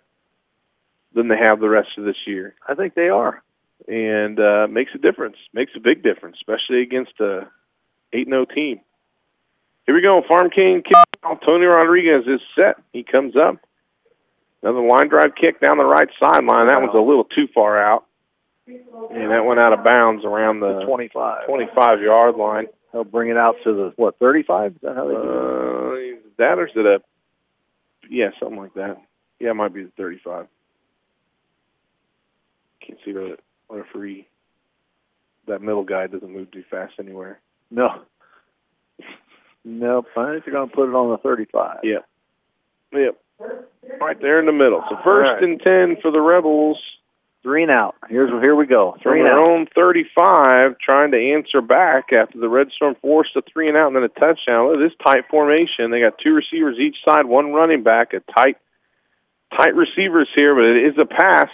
than 1.13 1.27
they 1.27 1.37
have 1.37 1.59
the 1.59 1.69
rest 1.69 1.97
of 1.97 2.03
this 2.05 2.25
year. 2.27 2.55
I 2.67 2.73
think 2.75 2.93
they 2.95 3.09
are. 3.09 3.43
and 3.87 4.39
uh, 4.39 4.67
makes 4.69 4.93
a 4.95 4.97
difference. 4.97 5.37
Makes 5.53 5.75
a 5.75 5.79
big 5.79 6.03
difference, 6.03 6.37
especially 6.37 6.81
against 6.81 7.19
a 7.19 7.47
eight 8.13 8.27
0 8.27 8.45
team. 8.45 8.79
Here 9.85 9.95
we 9.95 10.01
go. 10.01 10.21
Farm 10.21 10.49
King 10.49 10.81
kick. 10.81 10.95
Tony 11.45 11.65
Rodriguez 11.65 12.25
is 12.27 12.41
set. 12.55 12.77
He 12.93 13.03
comes 13.03 13.35
up. 13.35 13.57
Another 14.61 14.79
line 14.81 15.09
drive 15.09 15.35
kick 15.35 15.59
down 15.59 15.77
the 15.77 15.85
right 15.85 16.07
sideline. 16.19 16.67
That 16.67 16.79
one's 16.81 16.93
a 16.93 16.99
little 16.99 17.25
too 17.25 17.47
far 17.53 17.77
out, 17.77 18.05
and 18.65 19.29
that 19.31 19.43
went 19.45 19.59
out 19.59 19.73
of 19.73 19.83
bounds 19.83 20.23
around 20.23 20.61
The 20.61 20.79
the 20.79 20.85
25. 20.85 21.45
25 21.45 22.01
yard 22.01 22.35
line. 22.35 22.67
They'll 22.93 23.03
bring 23.03 23.29
it 23.29 23.35
out 23.37 23.57
to 23.65 23.73
the 23.73 23.93
what 23.97 24.17
35? 24.19 24.73
Is 24.75 24.81
that 24.83 24.95
how 24.95 25.07
they 25.07 25.13
do 25.15 25.19
it? 25.21 26.13
Uh, 26.13 26.29
that 26.37 26.59
or 26.59 26.67
is 26.67 26.73
it 26.77 26.85
a? 26.85 27.01
Yeah, 28.09 28.29
something 28.39 28.57
like 28.57 28.73
that. 28.75 29.01
Yeah, 29.39 29.49
it 29.51 29.55
might 29.55 29.73
be 29.73 29.83
the 29.83 29.91
35. 29.97 30.47
Can't 32.85 32.99
see 33.03 33.11
the 33.11 33.37
referee. 33.69 34.27
That 35.47 35.61
middle 35.61 35.83
guy 35.83 36.07
doesn't 36.07 36.31
move 36.31 36.51
too 36.51 36.63
fast 36.69 36.93
anywhere. 36.99 37.39
No. 37.71 38.01
Nope. 39.65 40.07
I 40.15 40.31
think 40.31 40.45
they're 40.45 40.53
going 40.53 40.69
to 40.69 40.75
put 40.75 40.89
it 40.89 40.95
on 40.95 41.09
the 41.09 41.17
35. 41.17 41.79
Yeah. 41.83 41.99
Yep. 42.91 43.19
Right 43.99 44.21
there 44.21 44.39
in 44.39 44.45
the 44.45 44.51
middle. 44.51 44.83
So 44.89 44.97
first 45.03 45.33
right. 45.33 45.43
and 45.43 45.61
10 45.61 45.97
for 46.01 46.11
the 46.11 46.21
Rebels. 46.21 46.79
Three 47.41 47.63
and 47.63 47.71
out. 47.71 47.95
Here's 48.07 48.29
here 48.29 48.55
we 48.55 48.65
go. 48.65 48.93
From 48.93 49.01
Three 49.01 49.19
and 49.19 49.27
their 49.27 49.37
out. 49.37 49.49
own 49.49 49.65
35, 49.75 50.77
trying 50.77 51.11
to 51.11 51.19
answer 51.19 51.59
back 51.59 52.13
after 52.13 52.39
the 52.39 52.47
Red 52.47 52.71
Storm 52.71 52.95
forced 53.01 53.35
a 53.35 53.41
three 53.41 53.67
and 53.67 53.75
out 53.75 53.87
and 53.87 53.97
then 53.97 54.03
a 54.03 54.07
touchdown. 54.07 54.67
Look 54.67 54.77
at 54.77 54.79
this 54.79 54.97
tight 55.03 55.27
formation. 55.27 55.91
They 55.91 55.99
got 55.99 56.17
two 56.17 56.33
receivers 56.33 56.79
each 56.79 57.03
side, 57.03 57.25
one 57.25 57.51
running 57.51 57.83
back, 57.83 58.13
a 58.13 58.21
tight, 58.21 58.57
tight 59.53 59.75
receivers 59.75 60.29
here, 60.33 60.55
but 60.55 60.63
it 60.63 60.77
is 60.77 60.97
a 60.97 61.05
pass. 61.05 61.49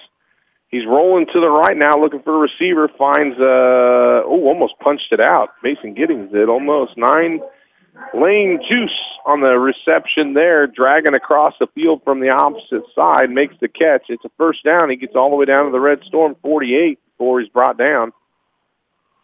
He's 0.70 0.86
rolling 0.86 1.26
to 1.28 1.40
the 1.40 1.50
right 1.50 1.76
now, 1.76 2.00
looking 2.00 2.22
for 2.22 2.36
a 2.36 2.40
receiver. 2.40 2.88
Finds, 2.88 3.38
uh, 3.40 4.22
oh, 4.24 4.44
almost 4.46 4.78
punched 4.80 5.12
it 5.12 5.20
out. 5.20 5.50
Mason 5.64 5.96
Giddings 5.96 6.32
did 6.32 6.48
almost 6.48 6.96
nine 6.96 7.41
lane 8.14 8.62
juice 8.68 8.98
on 9.26 9.41
the 9.41 9.58
reception 9.58 10.34
there, 10.34 10.68
dragging 10.68 11.16
across 11.16 11.56
the 11.60 11.68
field 11.68 12.04
from 12.04 12.20
the 12.20 12.30
opposite 12.30 12.84
side, 12.94 13.32
makes 13.32 13.56
the 13.60 13.68
catch. 13.68 14.06
It's 14.10 14.24
a 14.26 14.32
first 14.38 14.64
down. 14.64 14.91
He 14.91 14.96
gets 14.96 15.16
all 15.16 15.32
the 15.32 15.36
way 15.36 15.46
down 15.46 15.66
to 15.66 15.72
the 15.72 15.80
Red 15.80 16.04
Storm 16.04 16.36
48 16.41 17.00
before 17.18 17.40
he's 17.40 17.50
brought 17.50 17.78
down. 17.78 18.14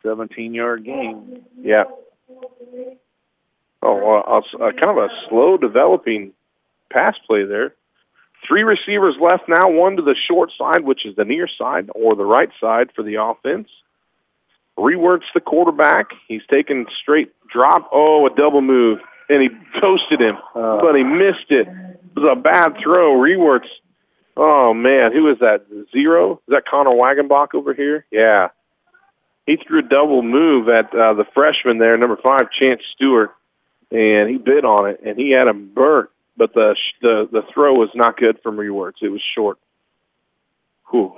17-yard 0.04 0.84
game. 0.84 1.44
Yeah. 1.62 1.86
Oh, 3.82 4.16
uh, 4.18 4.42
uh, 4.60 4.72
kind 4.72 4.98
of 4.98 4.98
a 4.98 5.10
slow 5.30 5.58
developing 5.58 6.34
pass 6.90 7.18
play 7.28 7.44
there. 7.44 7.76
Three 8.48 8.64
receivers 8.64 9.16
left 9.20 9.48
now, 9.50 9.70
one 9.70 9.96
to 9.96 10.02
the 10.02 10.16
short 10.16 10.52
side, 10.58 10.82
which 10.82 11.06
is 11.06 11.16
the 11.16 11.26
near 11.26 11.48
side, 11.48 11.90
or 11.96 12.16
the 12.16 12.26
right 12.26 12.52
side 12.60 12.92
for 12.96 13.02
the 13.04 13.16
offense. 13.16 13.70
Rewerts 14.78 15.24
the 15.34 15.42
quarterback. 15.42 16.12
He's 16.28 16.44
taking 16.50 16.86
straight 17.02 17.34
drop. 17.48 17.90
Oh, 17.92 18.26
a 18.28 18.30
double 18.30 18.62
move. 18.62 19.00
And 19.30 19.42
he 19.42 19.50
toasted 19.80 20.22
him, 20.22 20.38
Uh, 20.54 20.80
but 20.82 20.96
he 20.96 21.04
missed 21.04 21.50
it. 21.50 21.68
It 21.68 22.16
was 22.16 22.32
a 22.32 22.36
bad 22.36 22.78
throw. 22.78 23.14
Rewerts. 23.16 23.70
Oh, 24.38 24.74
man. 24.74 25.12
Who 25.14 25.30
is 25.30 25.40
that? 25.40 25.66
Zero? 25.92 26.34
Is 26.34 26.40
that 26.52 26.66
Connor 26.68 26.92
Wagenbach 26.92 27.56
over 27.56 27.74
here? 27.74 28.06
Yeah. 28.12 28.50
He 29.48 29.56
threw 29.56 29.80
a 29.80 29.84
double 29.84 30.22
move 30.22 30.70
at 30.70 30.94
uh, 30.94 31.14
the 31.14 31.26
freshman 31.26 31.78
there, 31.78 31.98
number 31.98 32.18
five, 32.18 32.52
Chance 32.52 32.82
Stewart, 32.92 33.32
and 33.92 34.30
he 34.30 34.38
bit 34.38 34.66
on 34.66 34.90
it, 34.90 35.02
and 35.06 35.18
he 35.18 35.32
had 35.32 35.48
him 35.48 35.72
burnt 35.74 36.10
but 36.38 36.54
the 36.54 36.76
sh- 36.76 36.94
the 37.02 37.28
the 37.32 37.44
throw 37.54 37.74
was 37.74 37.90
not 37.96 38.18
good 38.18 38.40
from 38.42 38.58
Rewerts. 38.58 39.02
It 39.02 39.10
was 39.10 39.22
short. 39.22 39.58
Whew. 40.92 41.16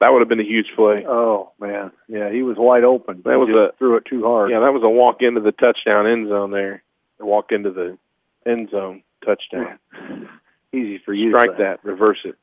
That 0.00 0.12
would 0.12 0.20
have 0.20 0.28
been 0.28 0.38
a 0.40 0.44
huge 0.44 0.72
play. 0.76 1.04
oh 1.06 1.50
man, 1.58 1.90
yeah, 2.06 2.30
he 2.30 2.42
was 2.42 2.56
wide 2.56 2.84
open. 2.84 3.20
but 3.20 3.30
That 3.30 3.38
was 3.38 3.48
he 3.48 3.56
a- 3.56 3.72
threw 3.78 3.96
it 3.96 4.04
too 4.04 4.24
hard. 4.24 4.50
Yeah, 4.50 4.60
that 4.60 4.72
was 4.72 4.82
a 4.82 4.88
walk 4.88 5.22
into 5.22 5.40
the 5.40 5.52
touchdown 5.52 6.06
end 6.06 6.28
zone 6.28 6.50
there. 6.50 6.82
A 7.20 7.26
walk 7.26 7.50
into 7.52 7.70
the 7.70 7.98
end 8.46 8.70
zone 8.70 9.02
touchdown. 9.24 9.78
Easy 10.72 10.98
for 10.98 11.12
you. 11.14 11.30
Strike 11.30 11.58
that. 11.58 11.80
Reverse 11.82 12.20
it. 12.24 12.36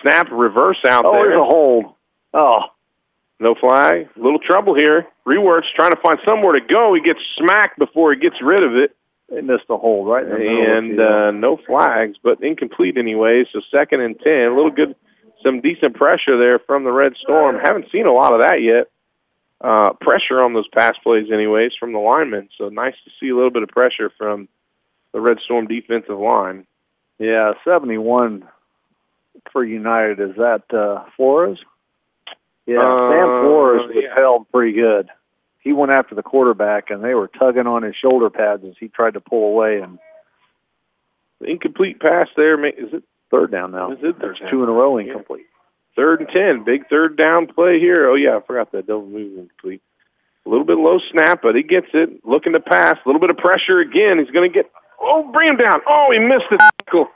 Snap, 0.00 0.28
reverse 0.30 0.78
out 0.88 1.04
oh, 1.04 1.12
there. 1.12 1.20
Oh, 1.20 1.22
there. 1.22 1.30
there's 1.32 1.40
a 1.40 1.44
hold. 1.44 1.94
Oh, 2.34 2.64
No 3.38 3.54
flag. 3.54 4.08
Little 4.16 4.38
trouble 4.38 4.74
here. 4.74 5.06
Rewerts 5.26 5.70
trying 5.74 5.90
to 5.90 5.96
find 6.00 6.18
somewhere 6.24 6.52
to 6.52 6.60
go. 6.60 6.94
He 6.94 7.00
gets 7.00 7.20
smacked 7.36 7.78
before 7.78 8.12
he 8.12 8.18
gets 8.18 8.40
rid 8.40 8.62
of 8.62 8.74
it. 8.74 8.96
They 9.32 9.40
missed 9.40 9.64
a 9.70 9.76
hold 9.76 10.06
right 10.08 10.24
in 10.24 10.30
the 10.30 10.38
middle 10.38 10.60
of 10.60 10.66
the 10.66 10.76
and 10.76 11.00
uh, 11.00 11.30
no 11.30 11.56
flags, 11.56 12.18
but 12.22 12.42
incomplete 12.42 12.96
anyway. 12.98 13.44
So 13.52 13.60
second 13.70 14.00
and 14.02 14.18
ten, 14.20 14.52
a 14.52 14.54
little 14.54 14.70
good, 14.70 14.94
some 15.42 15.60
decent 15.60 15.96
pressure 15.96 16.36
there 16.36 16.58
from 16.58 16.84
the 16.84 16.92
Red 16.92 17.16
Storm. 17.16 17.58
Haven't 17.58 17.90
seen 17.90 18.06
a 18.06 18.12
lot 18.12 18.32
of 18.32 18.40
that 18.40 18.60
yet. 18.62 18.88
Uh, 19.60 19.92
pressure 19.94 20.42
on 20.42 20.52
those 20.54 20.66
pass 20.68 20.96
plays, 20.98 21.30
anyways, 21.30 21.74
from 21.76 21.92
the 21.92 21.98
linemen. 21.98 22.48
So 22.58 22.68
nice 22.68 22.96
to 23.04 23.10
see 23.20 23.28
a 23.30 23.34
little 23.34 23.50
bit 23.50 23.62
of 23.62 23.68
pressure 23.68 24.10
from 24.18 24.48
the 25.12 25.20
Red 25.20 25.38
Storm 25.40 25.66
defensive 25.66 26.18
line. 26.18 26.66
yeah, 27.18 27.52
71 27.64 28.46
for 29.52 29.64
United. 29.64 30.20
Is 30.20 30.36
that 30.36 30.62
uh, 30.74 31.04
Flores? 31.16 31.58
Yeah, 32.66 32.80
Sam 32.80 33.28
Uh, 33.28 33.40
Flores 33.42 33.82
was 33.88 33.96
yeah. 34.04 34.14
held 34.14 34.50
pretty 34.50 34.72
good. 34.72 35.08
He 35.62 35.72
went 35.72 35.92
after 35.92 36.14
the 36.14 36.22
quarterback, 36.22 36.90
and 36.90 37.02
they 37.04 37.14
were 37.14 37.28
tugging 37.28 37.66
on 37.66 37.82
his 37.82 37.94
shoulder 37.96 38.28
pads 38.30 38.64
as 38.64 38.74
he 38.78 38.88
tried 38.88 39.14
to 39.14 39.20
pull 39.20 39.46
away. 39.48 39.80
And 39.80 39.98
The 41.40 41.46
incomplete 41.46 42.00
pass 42.00 42.28
there. 42.36 42.56
ma- 42.56 42.68
it 42.68 43.02
third 43.30 43.50
down 43.50 43.70
now. 43.72 43.92
Is 43.92 43.98
it 44.02 44.16
third 44.18 44.38
down? 44.40 44.50
Two 44.50 44.62
in 44.62 44.68
a 44.68 44.72
row 44.72 44.98
Yeah. 44.98 45.06
incomplete. 45.12 45.46
third 45.94 46.20
and 46.20 46.28
ten? 46.30 46.62
Big 46.64 46.88
third 46.88 47.16
down 47.16 47.46
play 47.46 47.78
here. 47.78 48.08
Oh 48.08 48.14
yeah, 48.14 48.36
I 48.36 48.40
forgot 48.40 48.72
that 48.72 48.86
double 48.86 49.06
move 49.06 49.38
incomplete. 49.38 49.82
A 50.46 50.48
little 50.48 50.64
bit 50.64 50.78
low 50.78 50.98
snap, 50.98 51.40
but 51.42 51.54
he 51.54 51.62
gets 51.62 51.88
it. 51.94 52.24
Looking 52.24 52.52
to 52.54 52.60
pass. 52.60 52.96
A 53.04 53.08
little 53.08 53.20
bit 53.20 53.30
of 53.30 53.36
pressure 53.36 53.78
again. 53.78 54.18
He's 54.18 54.30
going 54.30 54.50
to 54.50 54.52
get. 54.52 54.70
Oh, 55.00 55.30
bring 55.30 55.48
him 55.50 55.56
down. 55.56 55.80
Oh, 55.86 56.10
he 56.10 56.18
missed 56.18 56.46
the 56.50 56.58
tackle. 56.84 57.08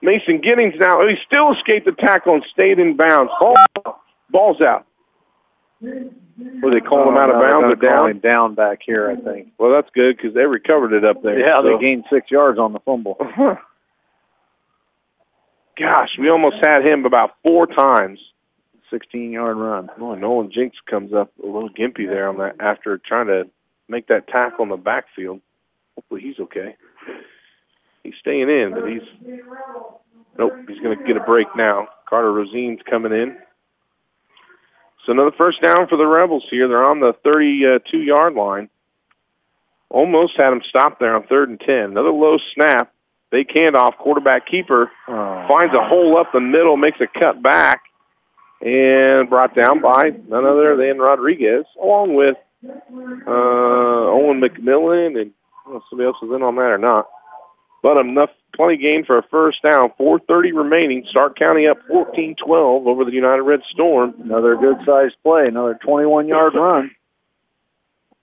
Mason 0.00 0.38
Giddings 0.40 0.76
now. 0.78 1.02
Oh, 1.02 1.08
he 1.08 1.16
still 1.26 1.52
escaped 1.52 1.84
the 1.86 1.92
tackle 1.92 2.34
and 2.34 2.44
stayed 2.50 2.78
in 2.78 2.96
bounds. 2.96 3.30
Ball, 3.40 3.56
ball's 4.30 4.60
out. 4.62 4.86
Were 5.80 6.70
they 6.70 6.80
calling 6.80 7.08
him 7.08 7.16
oh, 7.16 7.20
out 7.20 7.30
of 7.30 7.36
Oh, 7.36 7.40
no, 7.40 7.40
they're 7.40 7.50
bounds 7.50 7.72
or 7.72 7.76
down? 7.76 8.10
him 8.10 8.18
down 8.18 8.54
back 8.54 8.82
here, 8.82 9.10
I 9.10 9.16
think. 9.16 9.52
Well, 9.58 9.70
that's 9.70 9.90
good 9.90 10.16
because 10.16 10.34
they 10.34 10.46
recovered 10.46 10.92
it 10.92 11.04
up 11.04 11.22
there. 11.22 11.38
Yeah, 11.38 11.60
so- 11.62 11.68
they 11.68 11.78
gained 11.78 12.04
six 12.10 12.30
yards 12.30 12.58
on 12.58 12.72
the 12.72 12.80
fumble. 12.80 13.16
Gosh, 15.76 16.18
we 16.18 16.28
almost 16.28 16.56
had 16.56 16.84
him 16.84 17.04
about 17.04 17.36
four 17.44 17.66
times. 17.68 18.18
16-yard 18.90 19.56
run. 19.56 19.90
Oh, 20.00 20.14
Nolan 20.14 20.50
Jinks 20.50 20.78
comes 20.86 21.12
up 21.12 21.30
a 21.42 21.46
little 21.46 21.68
gimpy 21.68 22.08
there 22.08 22.28
on 22.28 22.38
that 22.38 22.56
after 22.58 22.98
trying 22.98 23.26
to 23.26 23.48
make 23.86 24.08
that 24.08 24.26
tackle 24.26 24.62
in 24.64 24.70
the 24.70 24.76
backfield. 24.76 25.40
Hopefully 25.94 26.22
he's 26.22 26.38
okay. 26.40 26.74
He's 28.02 28.14
staying 28.18 28.48
in, 28.48 28.72
but 28.72 28.88
he's 28.88 29.02
nope. 30.38 30.54
He's 30.66 30.80
going 30.80 30.96
to 30.96 31.04
get 31.04 31.16
a 31.16 31.20
break 31.20 31.54
now. 31.54 31.88
Carter 32.08 32.32
Rosine's 32.32 32.82
coming 32.88 33.12
in. 33.12 33.36
So 35.08 35.12
another 35.12 35.32
first 35.32 35.62
down 35.62 35.88
for 35.88 35.96
the 35.96 36.06
Rebels 36.06 36.44
here. 36.50 36.68
They're 36.68 36.84
on 36.84 37.00
the 37.00 37.14
32-yard 37.14 38.34
line. 38.34 38.68
Almost 39.88 40.36
had 40.36 40.50
them 40.50 40.60
stopped 40.68 41.00
there 41.00 41.16
on 41.16 41.22
third 41.22 41.48
and 41.48 41.58
10. 41.58 41.76
Another 41.92 42.10
low 42.10 42.36
snap. 42.52 42.92
Fake 43.30 43.48
handoff. 43.54 43.96
Quarterback 43.96 44.44
keeper 44.46 44.90
Oh. 45.08 45.46
finds 45.48 45.74
a 45.74 45.82
hole 45.82 46.18
up 46.18 46.30
the 46.32 46.40
middle, 46.40 46.76
makes 46.76 47.00
a 47.00 47.06
cut 47.06 47.40
back, 47.42 47.84
and 48.60 49.30
brought 49.30 49.54
down 49.54 49.80
by 49.80 50.10
none 50.28 50.44
other 50.44 50.76
than 50.76 50.98
Rodriguez, 50.98 51.64
along 51.82 52.12
with 52.14 52.36
uh, 52.68 53.30
Owen 53.30 54.42
McMillan, 54.42 55.18
and 55.18 55.32
somebody 55.88 56.06
else 56.06 56.18
is 56.22 56.30
in 56.30 56.42
on 56.42 56.56
that 56.56 56.70
or 56.70 56.76
not. 56.76 57.08
But 57.82 57.96
enough, 57.96 58.30
plenty 58.54 58.76
gain 58.76 59.04
for 59.04 59.18
a 59.18 59.22
first 59.22 59.62
down. 59.62 59.92
4.30 60.00 60.54
remaining. 60.54 61.04
Stark 61.08 61.38
County 61.38 61.66
up 61.66 61.78
14-12 61.88 62.86
over 62.86 63.04
the 63.04 63.12
United 63.12 63.42
Red 63.42 63.62
Storm. 63.70 64.14
Another 64.22 64.56
good-sized 64.56 65.16
play. 65.22 65.46
Another 65.46 65.78
21-yard 65.84 66.54
run. 66.54 66.90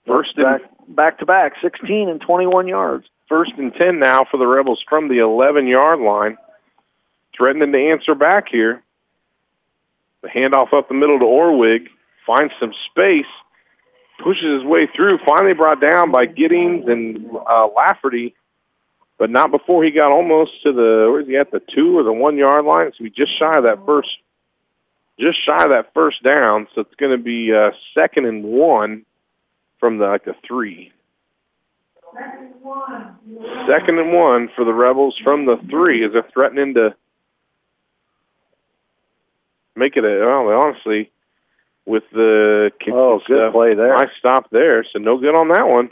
First 0.06 0.36
back, 0.36 0.62
back 0.90 1.20
to 1.20 1.26
back, 1.26 1.54
16 1.62 2.10
and 2.10 2.22
21 2.22 2.68
yards. 2.68 3.08
First 3.28 3.54
and 3.58 3.74
10 3.74 3.98
now 3.98 4.24
for 4.24 4.38
the 4.38 4.46
Rebels 4.46 4.84
from 4.88 5.08
the 5.08 5.18
11-yard 5.18 6.00
line. 6.00 6.38
Threatening 7.36 7.72
to 7.72 7.80
answer 7.80 8.14
back 8.14 8.50
here. 8.50 8.84
The 10.22 10.28
handoff 10.30 10.74
up 10.74 10.88
the 10.88 10.94
middle 10.94 11.20
to 11.20 11.26
Orwig. 11.26 11.88
Finds 12.26 12.54
some 12.60 12.74
space. 12.86 13.26
Pushes 14.20 14.62
his 14.62 14.64
way 14.64 14.88
through. 14.88 15.20
Finally 15.26 15.54
brought 15.54 15.82
down 15.82 16.12
by 16.12 16.26
Giddings 16.26 16.88
and 16.88 17.30
uh, 17.48 17.68
Lafferty. 17.68 18.36
But 19.18 19.30
not 19.30 19.52
before 19.52 19.84
he 19.84 19.92
got 19.92 20.12
almost 20.12 20.62
to 20.64 20.74
the, 20.74 21.10
where's 21.10 21.28
he 21.28 21.38
at, 21.38 21.52
the 21.52 21.62
two 21.62 21.98
or 21.98 22.04
the 22.04 22.12
one 22.12 22.38
yard 22.38 22.66
line. 22.66 22.92
So 22.98 23.04
he 23.04 23.10
just 23.10 23.38
shy 23.38 23.56
of 23.56 23.64
that 23.64 23.86
first, 23.86 24.18
just 25.18 25.42
shy 25.42 25.64
of 25.64 25.70
that 25.70 25.94
first 25.94 26.22
down. 26.22 26.68
So 26.76 26.82
it's 26.82 26.96
going 26.96 27.14
to 27.14 27.24
be 27.24 27.54
uh, 27.54 27.72
second 27.94 28.26
and 28.26 28.44
one 28.44 29.06
from 29.80 29.98
the, 30.00 30.08
like 30.08 30.26
the 30.26 30.36
three. 30.46 30.92
Second 33.68 34.00
and 34.00 34.14
one 34.14 34.50
for 34.56 34.66
the 34.66 34.74
Rebels 34.74 35.18
from 35.24 35.46
the 35.46 35.58
three 35.70 36.04
as 36.04 36.14
they're 36.14 36.24
threatening 36.34 36.74
to 36.76 36.96
make 39.76 39.98
it 39.98 40.06
a, 40.06 40.20
well, 40.26 40.60
honestly, 40.60 41.12
with 41.86 42.04
the 42.12 42.72
kick 42.80 42.94
oh, 42.94 43.20
good 43.20 43.38
stuff, 43.38 43.54
play 43.54 43.74
there. 43.76 43.96
I 43.96 44.08
stopped 44.18 44.52
there. 44.52 44.84
So 44.84 45.00
no 45.00 45.18
good 45.18 45.36
on 45.36 45.50
that 45.50 45.68
one. 45.68 45.92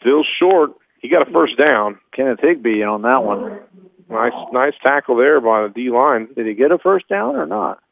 Still 0.00 0.22
short. 0.22 0.72
He 1.00 1.08
got 1.08 1.26
a 1.26 1.30
first 1.32 1.56
down. 1.56 1.98
Kenneth 2.12 2.40
Higby 2.40 2.82
on 2.82 3.02
that 3.02 3.24
one. 3.24 3.60
Nice, 4.08 4.32
nice 4.52 4.74
tackle 4.82 5.16
there 5.16 5.40
by 5.40 5.62
the 5.62 5.68
D 5.68 5.90
line. 5.90 6.28
Did 6.34 6.46
he 6.46 6.54
get 6.54 6.72
a 6.72 6.78
first 6.78 7.08
down 7.08 7.36
or 7.36 7.46
not? 7.46 7.82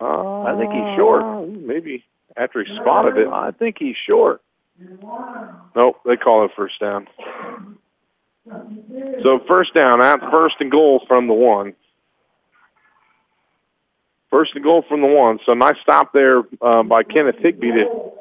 Uh, 0.00 0.42
I 0.42 0.58
think 0.58 0.72
he's 0.72 0.96
short. 0.96 1.48
Maybe 1.48 2.04
after 2.36 2.62
he 2.62 2.76
spotted 2.76 3.16
it. 3.16 3.28
I 3.28 3.52
think 3.52 3.78
he's 3.78 3.96
short. 3.96 4.42
Nope, 5.74 6.00
they 6.04 6.16
call 6.16 6.44
it 6.44 6.50
first 6.56 6.80
down. 6.80 7.06
So 9.22 9.40
first 9.46 9.72
down 9.72 10.02
at 10.02 10.20
first 10.30 10.56
and 10.60 10.70
goal 10.70 11.04
from 11.06 11.28
the 11.28 11.34
one. 11.34 11.74
First 14.30 14.54
and 14.54 14.64
goal 14.64 14.82
from 14.82 15.00
the 15.00 15.06
one. 15.06 15.38
So 15.46 15.54
nice 15.54 15.76
stop 15.80 16.12
there 16.12 16.42
uh, 16.60 16.82
by 16.82 17.04
Kenneth 17.04 17.38
Higby 17.38 17.72
to 17.72 18.12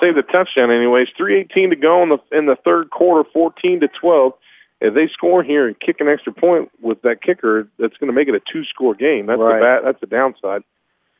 save 0.00 0.14
the 0.14 0.22
touchdown. 0.22 0.70
Anyways, 0.70 1.08
three 1.16 1.36
eighteen 1.36 1.70
to 1.70 1.76
go 1.76 2.02
in 2.02 2.08
the 2.08 2.18
in 2.32 2.46
the 2.46 2.56
third 2.56 2.90
quarter, 2.90 3.28
fourteen 3.32 3.80
to 3.80 3.88
twelve. 3.88 4.34
If 4.80 4.94
they 4.94 5.08
score 5.08 5.42
here 5.42 5.66
and 5.66 5.78
kick 5.78 6.00
an 6.00 6.08
extra 6.08 6.32
point 6.32 6.70
with 6.80 7.02
that 7.02 7.20
kicker, 7.20 7.68
that's 7.78 7.96
going 7.96 8.06
to 8.06 8.12
make 8.12 8.28
it 8.28 8.34
a 8.36 8.40
two-score 8.40 8.94
game. 8.94 9.26
That's 9.26 9.40
right. 9.40 9.54
the 9.54 9.60
bad. 9.60 9.84
That's 9.84 10.00
the 10.00 10.06
downside. 10.06 10.62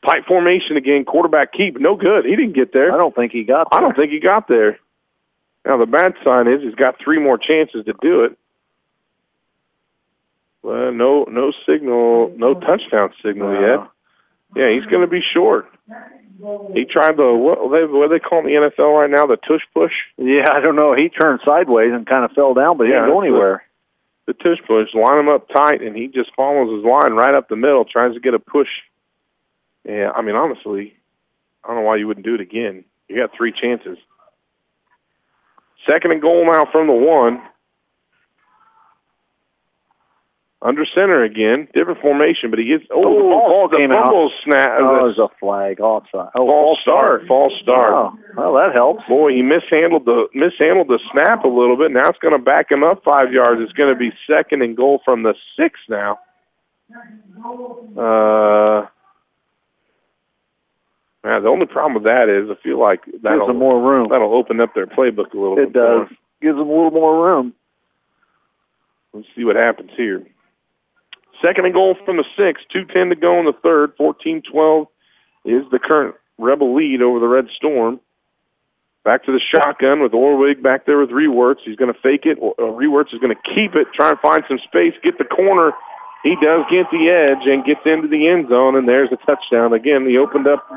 Pipe 0.01 0.25
formation 0.25 0.77
again. 0.77 1.03
Quarterback 1.03 1.51
keep. 1.51 1.77
No 1.77 1.97
good. 1.97 2.23
He 2.23 2.37
didn't 2.37 2.53
get 2.53 2.71
there. 2.71 2.93
I 2.93 2.97
don't 2.97 3.13
think 3.13 3.33
he 3.33 3.43
got 3.43 3.69
there. 3.69 3.79
I 3.79 3.81
don't 3.81 3.97
think 3.97 4.13
he 4.13 4.19
got 4.21 4.47
there. 4.47 4.79
Now 5.65 5.75
the 5.75 5.85
bad 5.85 6.15
sign 6.23 6.47
is 6.47 6.61
he's 6.61 6.73
got 6.75 6.99
three 6.99 7.19
more 7.19 7.37
chances 7.37 7.83
to 7.83 7.93
do 8.01 8.23
it. 8.23 8.37
Well, 10.61 10.93
no, 10.93 11.25
no 11.25 11.51
signal, 11.65 12.33
no 12.37 12.53
touchdown 12.53 13.13
signal 13.21 13.57
Uh, 13.57 13.59
yet. 13.59 13.87
Yeah, 14.55 14.69
he's 14.69 14.85
going 14.85 15.01
to 15.01 15.07
be 15.07 15.21
short. 15.21 15.69
He 16.73 16.85
tried 16.85 17.17
the 17.17 17.33
what 17.33 17.69
they 17.71 17.85
what 17.85 18.09
they 18.09 18.19
call 18.19 18.39
in 18.39 18.45
the 18.45 18.69
NFL 18.69 18.99
right 18.99 19.09
now 19.09 19.25
the 19.25 19.35
tush 19.37 19.65
push. 19.73 19.93
Yeah, 20.17 20.51
I 20.51 20.61
don't 20.61 20.75
know. 20.75 20.93
He 20.93 21.09
turned 21.09 21.41
sideways 21.45 21.91
and 21.91 22.07
kind 22.07 22.23
of 22.23 22.31
fell 22.31 22.53
down, 22.53 22.77
but 22.77 22.87
he 22.87 22.93
Yeah, 22.93 23.01
didn't 23.01 23.13
go 23.13 23.21
anywhere. 23.21 23.63
The 24.25 24.33
tush 24.33 24.59
push, 24.65 24.93
line 24.93 25.19
him 25.19 25.27
up 25.27 25.49
tight, 25.49 25.81
and 25.81 25.95
he 25.95 26.07
just 26.07 26.33
follows 26.35 26.71
his 26.73 26.85
line 26.85 27.13
right 27.13 27.33
up 27.33 27.49
the 27.49 27.55
middle, 27.55 27.83
tries 27.83 28.13
to 28.13 28.19
get 28.19 28.33
a 28.33 28.39
push. 28.39 28.69
Yeah, 29.83 30.11
I 30.15 30.21
mean 30.21 30.35
honestly, 30.35 30.95
I 31.63 31.67
don't 31.69 31.77
know 31.77 31.81
why 31.83 31.97
you 31.97 32.07
wouldn't 32.07 32.25
do 32.25 32.35
it 32.35 32.41
again. 32.41 32.85
You 33.07 33.17
got 33.17 33.33
three 33.35 33.51
chances. 33.51 33.97
Second 35.85 36.11
and 36.11 36.21
goal 36.21 36.45
now 36.45 36.65
from 36.71 36.87
the 36.87 36.93
one. 36.93 37.41
Under 40.61 40.85
center 40.85 41.23
again, 41.23 41.69
different 41.73 42.01
formation, 42.01 42.49
but 42.49 42.59
he 42.59 42.65
gets 42.65 42.83
oh, 42.91 43.01
Oh, 43.01 43.13
the 43.15 43.21
ball, 43.23 43.67
the 43.69 43.77
came 43.77 43.91
fumble 43.91 44.29
snap, 44.43 44.71
Oh, 44.81 44.93
the 44.93 44.99
there's 45.05 45.17
a 45.17 45.29
flag 45.39 45.79
offside. 45.79 46.31
Oh, 46.35 46.45
false 46.47 46.81
start, 46.81 47.25
false 47.27 47.53
start. 47.61 47.93
Oh, 47.93 48.19
well, 48.35 48.53
that 48.55 48.73
helps. 48.75 49.05
Boy, 49.07 49.31
he 49.35 49.41
mishandled 49.41 50.03
the 50.03 50.27
mishandled 50.33 50.89
the 50.89 50.99
snap 51.13 51.45
a 51.45 51.47
little 51.47 51.77
bit. 51.77 51.91
Now 51.91 52.09
it's 52.09 52.19
going 52.19 52.33
to 52.33 52.43
back 52.43 52.69
him 52.69 52.83
up 52.83 53.05
five 53.05 53.31
yards. 53.31 53.61
It's 53.61 53.71
going 53.71 53.93
to 53.93 53.97
be 53.97 54.11
second 54.27 54.61
and 54.61 54.75
goal 54.75 55.01
from 55.05 55.23
the 55.23 55.33
six 55.57 55.79
now. 55.87 56.19
Uh, 57.97 58.85
man, 61.23 61.41
the 61.43 61.47
only 61.49 61.67
problem 61.67 61.93
with 61.93 62.03
that 62.03 62.27
is 62.27 62.49
I 62.49 62.55
feel 62.61 62.79
like 62.79 63.05
Gives 63.05 63.21
that'll 63.23 63.47
them 63.47 63.59
more 63.59 63.79
room. 63.81 64.09
that'll 64.09 64.33
open 64.33 64.59
up 64.59 64.73
their 64.75 64.87
playbook 64.87 65.33
a 65.33 65.37
little 65.37 65.57
It 65.57 65.71
bit. 65.71 65.81
more. 65.81 65.99
does. 66.05 66.17
Gives 66.41 66.57
them 66.57 66.67
a 66.67 66.73
little 66.73 66.91
more 66.91 67.25
room. 67.25 67.53
Let's 69.13 69.27
see 69.37 69.45
what 69.45 69.55
happens 69.55 69.91
here. 69.95 70.25
Second 71.41 71.65
and 71.65 71.73
goal 71.73 71.95
from 72.05 72.17
the 72.17 72.25
six. 72.35 72.61
2.10 72.73 73.09
to 73.09 73.15
go 73.15 73.39
in 73.39 73.45
the 73.45 73.53
third. 73.53 73.95
14-12 73.97 74.87
is 75.45 75.63
the 75.71 75.79
current 75.79 76.15
Rebel 76.37 76.73
lead 76.73 77.01
over 77.01 77.19
the 77.19 77.27
Red 77.27 77.49
Storm. 77.55 77.99
Back 79.03 79.23
to 79.25 79.31
the 79.31 79.39
shotgun 79.39 80.01
with 80.01 80.11
Orwig 80.11 80.61
back 80.61 80.85
there 80.85 80.97
with 80.97 81.09
Rewerts. 81.09 81.59
He's 81.63 81.77
going 81.77 81.93
to 81.93 81.99
fake 81.99 82.25
it. 82.25 82.37
Uh, 82.37 82.63
Rewerts 82.63 83.13
is 83.13 83.19
going 83.19 83.35
to 83.35 83.53
keep 83.55 83.75
it, 83.75 83.87
try 83.93 84.09
and 84.09 84.19
find 84.19 84.43
some 84.47 84.59
space, 84.59 84.93
get 85.01 85.17
the 85.17 85.25
corner. 85.25 85.71
He 86.23 86.35
does 86.35 86.65
get 86.69 86.91
the 86.91 87.09
edge 87.09 87.47
and 87.47 87.63
gets 87.63 87.79
into 87.85 88.09
the 88.09 88.27
end 88.27 88.49
zone, 88.49 88.75
and 88.75 88.87
there's 88.87 89.11
a 89.11 89.15
touchdown. 89.25 89.71
Again, 89.71 90.05
he 90.05 90.17
opened 90.17 90.47
up 90.47 90.67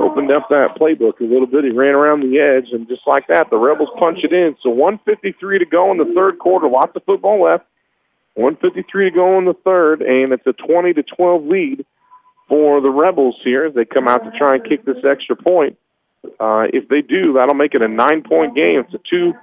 opened 0.00 0.30
up 0.30 0.48
that 0.48 0.76
playbook 0.76 1.18
a 1.20 1.24
little 1.24 1.46
bit. 1.46 1.64
He 1.64 1.70
ran 1.70 1.96
around 1.96 2.20
the 2.20 2.38
edge, 2.38 2.68
and 2.70 2.86
just 2.86 3.04
like 3.04 3.26
that, 3.26 3.50
the 3.50 3.56
Rebels 3.56 3.88
punch 3.98 4.22
it 4.22 4.32
in. 4.32 4.56
So 4.62 4.70
153 4.70 5.58
to 5.58 5.66
go 5.66 5.90
in 5.90 5.98
the 5.98 6.12
third 6.14 6.38
quarter. 6.38 6.68
Lots 6.68 6.94
of 6.94 7.02
football 7.04 7.42
left. 7.42 7.64
153 8.38 9.10
to 9.10 9.10
go 9.10 9.36
in 9.38 9.44
the 9.44 9.54
third, 9.54 10.00
and 10.00 10.32
it's 10.32 10.46
a 10.46 10.52
20 10.52 10.94
to 10.94 11.02
12 11.02 11.44
lead 11.44 11.84
for 12.48 12.80
the 12.80 12.90
Rebels 12.90 13.36
here 13.42 13.64
as 13.64 13.74
they 13.74 13.84
come 13.84 14.06
out 14.06 14.24
to 14.24 14.30
try 14.30 14.54
and 14.54 14.64
kick 14.64 14.84
this 14.84 15.04
extra 15.04 15.36
point. 15.36 15.76
Uh, 16.38 16.68
if 16.72 16.88
they 16.88 17.02
do, 17.02 17.32
that'll 17.32 17.54
make 17.54 17.74
it 17.74 17.82
a 17.82 17.88
nine-point 17.88 18.54
game. 18.54 18.80
It's 18.80 18.94
a 18.94 18.98
two 18.98 19.34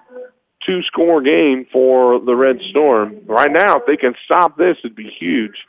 two-score 0.65 1.21
game 1.21 1.67
for 1.71 2.19
the 2.19 2.35
Red 2.35 2.59
Storm. 2.69 3.19
Right 3.25 3.51
now, 3.51 3.77
if 3.77 3.85
they 3.85 3.97
can 3.97 4.15
stop 4.25 4.57
this, 4.57 4.77
it'd 4.79 4.95
be 4.95 5.09
huge 5.09 5.67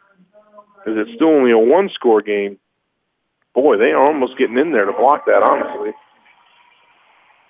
because 0.79 0.99
it's 1.07 1.15
still 1.15 1.29
only 1.29 1.51
a 1.51 1.59
one-score 1.59 2.23
game. 2.23 2.59
Boy, 3.55 3.77
they 3.77 3.93
are 3.93 4.07
almost 4.07 4.39
getting 4.39 4.57
in 4.57 4.73
there 4.73 4.87
to 4.87 4.93
block 4.93 5.27
that, 5.27 5.43
honestly. 5.43 5.93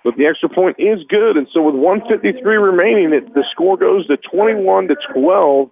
But 0.07 0.15
the 0.15 0.25
extra 0.25 0.47
point 0.47 0.77
is 0.79 1.03
good, 1.03 1.35
and 1.35 1.49
so 1.51 1.61
with 1.61 1.75
153 1.75 2.55
remaining, 2.55 3.11
it, 3.11 3.33
the 3.33 3.43
score 3.51 3.75
goes 3.75 4.07
to 4.07 4.15
21 4.15 4.87
to 4.87 4.95
12. 5.13 5.69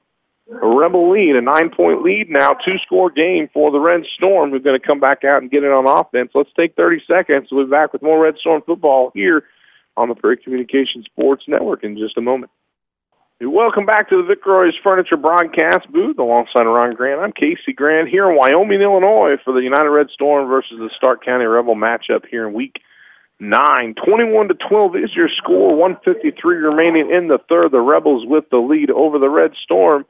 A 0.62 0.68
Rebel 0.68 1.10
lead, 1.10 1.38
a 1.38 1.42
nine-point 1.42 2.04
lead 2.04 2.30
now, 2.30 2.52
two-score 2.54 3.12
game 3.12 3.50
for 3.54 3.72
the 3.72 3.80
Red 3.80 4.06
Storm, 4.08 4.52
who's 4.52 4.62
going 4.62 4.78
to 4.78 4.86
come 4.86 5.00
back 5.00 5.24
out 5.24 5.42
and 5.42 5.50
get 5.50 5.64
it 5.64 5.72
on 5.72 5.88
offense. 5.88 6.32
Let's 6.36 6.52
take 6.52 6.76
30 6.76 7.06
seconds. 7.08 7.48
We'll 7.50 7.64
be 7.64 7.72
back 7.72 7.94
with 7.94 8.02
more 8.02 8.22
Red 8.22 8.38
Storm 8.38 8.62
football 8.64 9.14
here 9.16 9.46
on 9.96 10.10
the 10.10 10.16
Prairie 10.16 10.36
Communication 10.36 11.04
Sports 11.04 11.46
Network 11.48 11.86
in 11.86 11.98
just 11.98 12.18
a 12.18 12.22
moment. 12.22 12.52
Welcome 13.40 13.86
back 13.86 14.10
to 14.10 14.18
the 14.18 14.24
Vic 14.24 14.46
Roy's 14.46 14.76
Furniture 14.76 15.16
Broadcast 15.16 15.90
booth 15.94 16.20
alongside 16.20 16.64
Ron 16.64 16.94
Grant. 16.94 17.22
I'm 17.22 17.32
Casey 17.32 17.72
Grant 17.72 18.10
here 18.10 18.30
in 18.30 18.36
Wyoming, 18.36 18.82
Illinois 18.82 19.38
for 19.46 19.54
the 19.54 19.62
United 19.62 19.92
Red 19.92 20.10
Storm 20.10 20.50
versus 20.50 20.78
the 20.78 20.90
Stark 20.94 21.24
County 21.24 21.46
Rebel 21.46 21.76
matchup 21.76 22.26
here 22.26 22.46
in 22.46 22.54
week 22.54 22.82
nine. 23.40 23.94
21 23.96 24.48
to 24.50 24.54
12 24.54 24.96
is 24.96 25.16
your 25.16 25.30
score. 25.30 25.76
153 25.76 26.56
remaining 26.58 27.10
in 27.12 27.28
the 27.28 27.38
third. 27.38 27.72
The 27.72 27.82
Rebels 27.82 28.26
with 28.26 28.50
the 28.50 28.58
lead 28.58 28.92
over 28.92 29.20
the 29.20 29.30
Red 29.30 29.54
Storm 29.62 30.06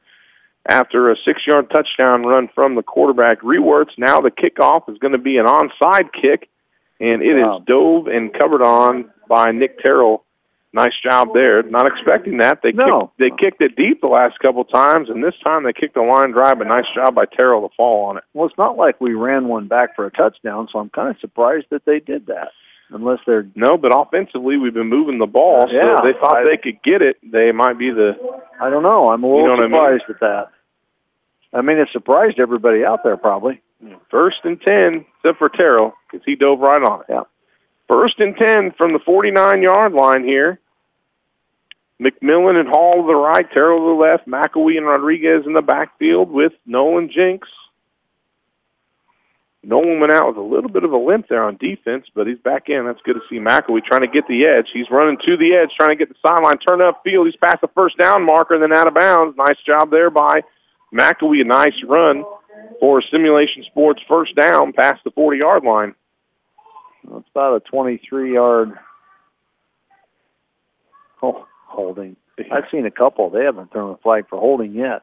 after 0.68 1.10
a 1.10 1.16
six-yard 1.16 1.70
touchdown 1.70 2.24
run 2.24 2.48
from 2.48 2.74
the 2.74 2.82
quarterback. 2.82 3.40
Rewerts. 3.40 3.96
Now 3.98 4.20
the 4.20 4.30
kickoff 4.30 4.88
is 4.90 4.98
going 4.98 5.12
to 5.12 5.18
be 5.18 5.38
an 5.38 5.46
onside 5.46 6.12
kick, 6.12 6.48
and 7.00 7.22
it 7.22 7.40
Wow. 7.40 7.58
is 7.58 7.64
dove 7.66 8.06
and 8.08 8.32
covered 8.34 8.62
on 8.62 9.10
by 9.28 9.52
Nick 9.52 9.78
Terrell. 9.80 10.24
Nice 10.72 10.98
job 11.00 11.32
there. 11.32 11.62
Not 11.62 11.86
expecting 11.86 12.36
that. 12.38 12.60
They 12.60 12.72
No. 12.72 13.12
kicked, 13.16 13.18
they 13.18 13.30
kicked 13.30 13.62
it 13.62 13.76
deep 13.76 14.02
the 14.02 14.08
last 14.08 14.38
couple 14.40 14.62
times, 14.64 15.08
and 15.08 15.24
this 15.24 15.38
time 15.38 15.62
they 15.62 15.72
kicked 15.72 15.96
a 15.96 16.02
line 16.02 16.32
drive. 16.32 16.58
But 16.58 16.66
nice 16.66 16.88
job 16.90 17.14
by 17.14 17.24
Terrell 17.26 17.66
to 17.66 17.74
fall 17.76 18.04
on 18.06 18.18
it. 18.18 18.24
Well, 18.34 18.46
it's 18.46 18.58
not 18.58 18.76
like 18.76 19.00
we 19.00 19.14
ran 19.14 19.48
one 19.48 19.68
back 19.68 19.96
for 19.96 20.04
a 20.04 20.10
touchdown, 20.10 20.68
so 20.70 20.78
I'm 20.78 20.90
kind 20.90 21.08
of 21.08 21.18
surprised 21.18 21.66
that 21.70 21.84
they 21.86 21.98
did 22.00 22.26
that. 22.26 22.50
Unless 22.90 23.20
they're 23.26 23.46
No, 23.56 23.76
but 23.76 23.88
offensively 23.92 24.56
we've 24.56 24.74
been 24.74 24.86
moving 24.88 25.18
the 25.18 25.26
ball, 25.26 25.66
so 25.66 25.72
Yeah, 25.74 25.96
if 25.98 26.04
they 26.04 26.12
thought 26.12 26.38
I- 26.38 26.44
they 26.44 26.56
could 26.56 26.80
get 26.82 27.02
it. 27.02 27.18
They 27.22 27.50
might 27.52 27.78
be 27.78 27.90
the 27.90 28.16
I 28.60 28.70
don't 28.70 28.82
know. 28.82 29.10
I'm 29.10 29.22
a 29.24 29.26
You 29.26 29.32
little 29.34 29.46
know 29.48 29.52
what 29.54 29.60
I 29.60 29.66
mean? 29.90 29.98
surprised 30.00 30.10
at 30.10 30.20
that. 30.20 30.48
I 31.52 31.62
mean, 31.62 31.78
it 31.78 31.88
surprised 31.90 32.38
everybody 32.38 32.84
out 32.84 33.02
there 33.04 33.16
probably. 33.16 33.60
First 34.10 34.44
and 34.44 34.60
10, 34.60 35.04
except 35.18 35.38
for 35.38 35.48
Terrell, 35.48 35.94
because 36.10 36.24
he 36.24 36.34
dove 36.36 36.60
right 36.60 36.82
on 36.82 37.00
it. 37.00 37.06
Yeah. 37.08 37.22
First 37.88 38.18
and 38.20 38.36
10 38.36 38.72
from 38.72 38.92
the 38.92 38.98
49-yard 39.00 39.92
line 39.92 40.24
here. 40.24 40.58
McMillan 42.00 42.58
and 42.58 42.68
Hall 42.68 43.00
to 43.02 43.06
the 43.06 43.14
right, 43.16 43.50
Terrell 43.50 43.78
to 43.78 43.84
the 43.86 43.94
left, 43.94 44.26
McElwee 44.26 44.76
and 44.76 44.86
Rodriguez 44.86 45.46
in 45.46 45.52
the 45.54 45.62
backfield 45.62 46.30
with 46.30 46.52
Nolan 46.66 47.08
Jinks. 47.10 47.48
Nolan 49.66 49.98
went 49.98 50.12
out 50.12 50.28
with 50.28 50.36
a 50.36 50.40
little 50.40 50.70
bit 50.70 50.84
of 50.84 50.92
a 50.92 50.96
limp 50.96 51.26
there 51.28 51.42
on 51.42 51.56
defense, 51.56 52.06
but 52.14 52.28
he's 52.28 52.38
back 52.38 52.68
in. 52.68 52.86
That's 52.86 53.02
good 53.02 53.14
to 53.14 53.22
see 53.28 53.40
McElwee 53.40 53.84
trying 53.84 54.02
to 54.02 54.06
get 54.06 54.28
the 54.28 54.46
edge. 54.46 54.68
He's 54.72 54.92
running 54.92 55.18
to 55.26 55.36
the 55.36 55.56
edge, 55.56 55.72
trying 55.74 55.90
to 55.90 55.96
get 55.96 56.08
the 56.08 56.14
sideline, 56.22 56.58
turn 56.58 56.80
up 56.80 57.02
field. 57.02 57.26
He's 57.26 57.34
past 57.34 57.62
the 57.62 57.68
first 57.74 57.98
down 57.98 58.24
marker 58.24 58.54
and 58.54 58.62
then 58.62 58.72
out 58.72 58.86
of 58.86 58.94
bounds. 58.94 59.36
Nice 59.36 59.58
job 59.66 59.90
there 59.90 60.08
by 60.08 60.44
McElwee. 60.94 61.40
A 61.40 61.44
nice 61.44 61.82
run 61.82 62.24
for 62.78 63.02
Simulation 63.02 63.64
Sports 63.64 64.00
first 64.06 64.36
down 64.36 64.72
past 64.72 65.02
the 65.02 65.10
40-yard 65.10 65.64
line. 65.64 65.96
Well, 67.04 67.18
it's 67.18 67.28
about 67.30 67.60
a 67.66 67.70
23-yard 67.72 68.78
holding. 71.18 72.16
I've 72.52 72.68
seen 72.70 72.86
a 72.86 72.90
couple. 72.92 73.30
They 73.30 73.44
haven't 73.44 73.72
thrown 73.72 73.94
a 73.94 73.96
flag 73.96 74.28
for 74.28 74.38
holding 74.38 74.74
yet. 74.74 75.02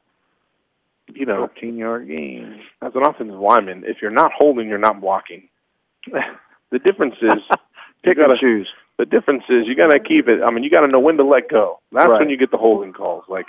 You 1.08 1.26
know, 1.26 1.50
15-yard 1.62 2.08
gain. 2.08 2.62
As 2.82 2.96
an 2.96 3.04
offensive 3.04 3.40
lineman, 3.40 3.84
if 3.86 4.02
you're 4.02 4.12
not 4.12 4.32
holding, 4.32 4.70
you're 4.70 4.78
not 4.78 5.02
blocking. 5.02 5.50
the 6.06 6.80
difference 6.80 7.16
is 7.22 7.34
pick 8.04 8.18
gotta, 8.18 8.38
choose. 8.38 8.68
The 8.98 9.06
difference 9.06 9.44
is 9.50 9.68
you 9.68 9.76
got 9.76 9.88
to 9.88 10.00
keep 10.00 10.28
it. 10.28 10.42
I 10.42 10.50
mean, 10.50 10.64
you 10.64 10.70
got 10.70 10.82
to 10.82 10.88
know 10.88 11.00
when 11.00 11.18
to 11.18 11.24
let 11.24 11.50
go. 11.50 11.80
That's 11.92 12.08
right. 12.08 12.20
when 12.20 12.30
you 12.30 12.38
get 12.38 12.52
the 12.52 12.58
holding 12.58 12.94
calls. 12.94 13.26
Like 13.28 13.48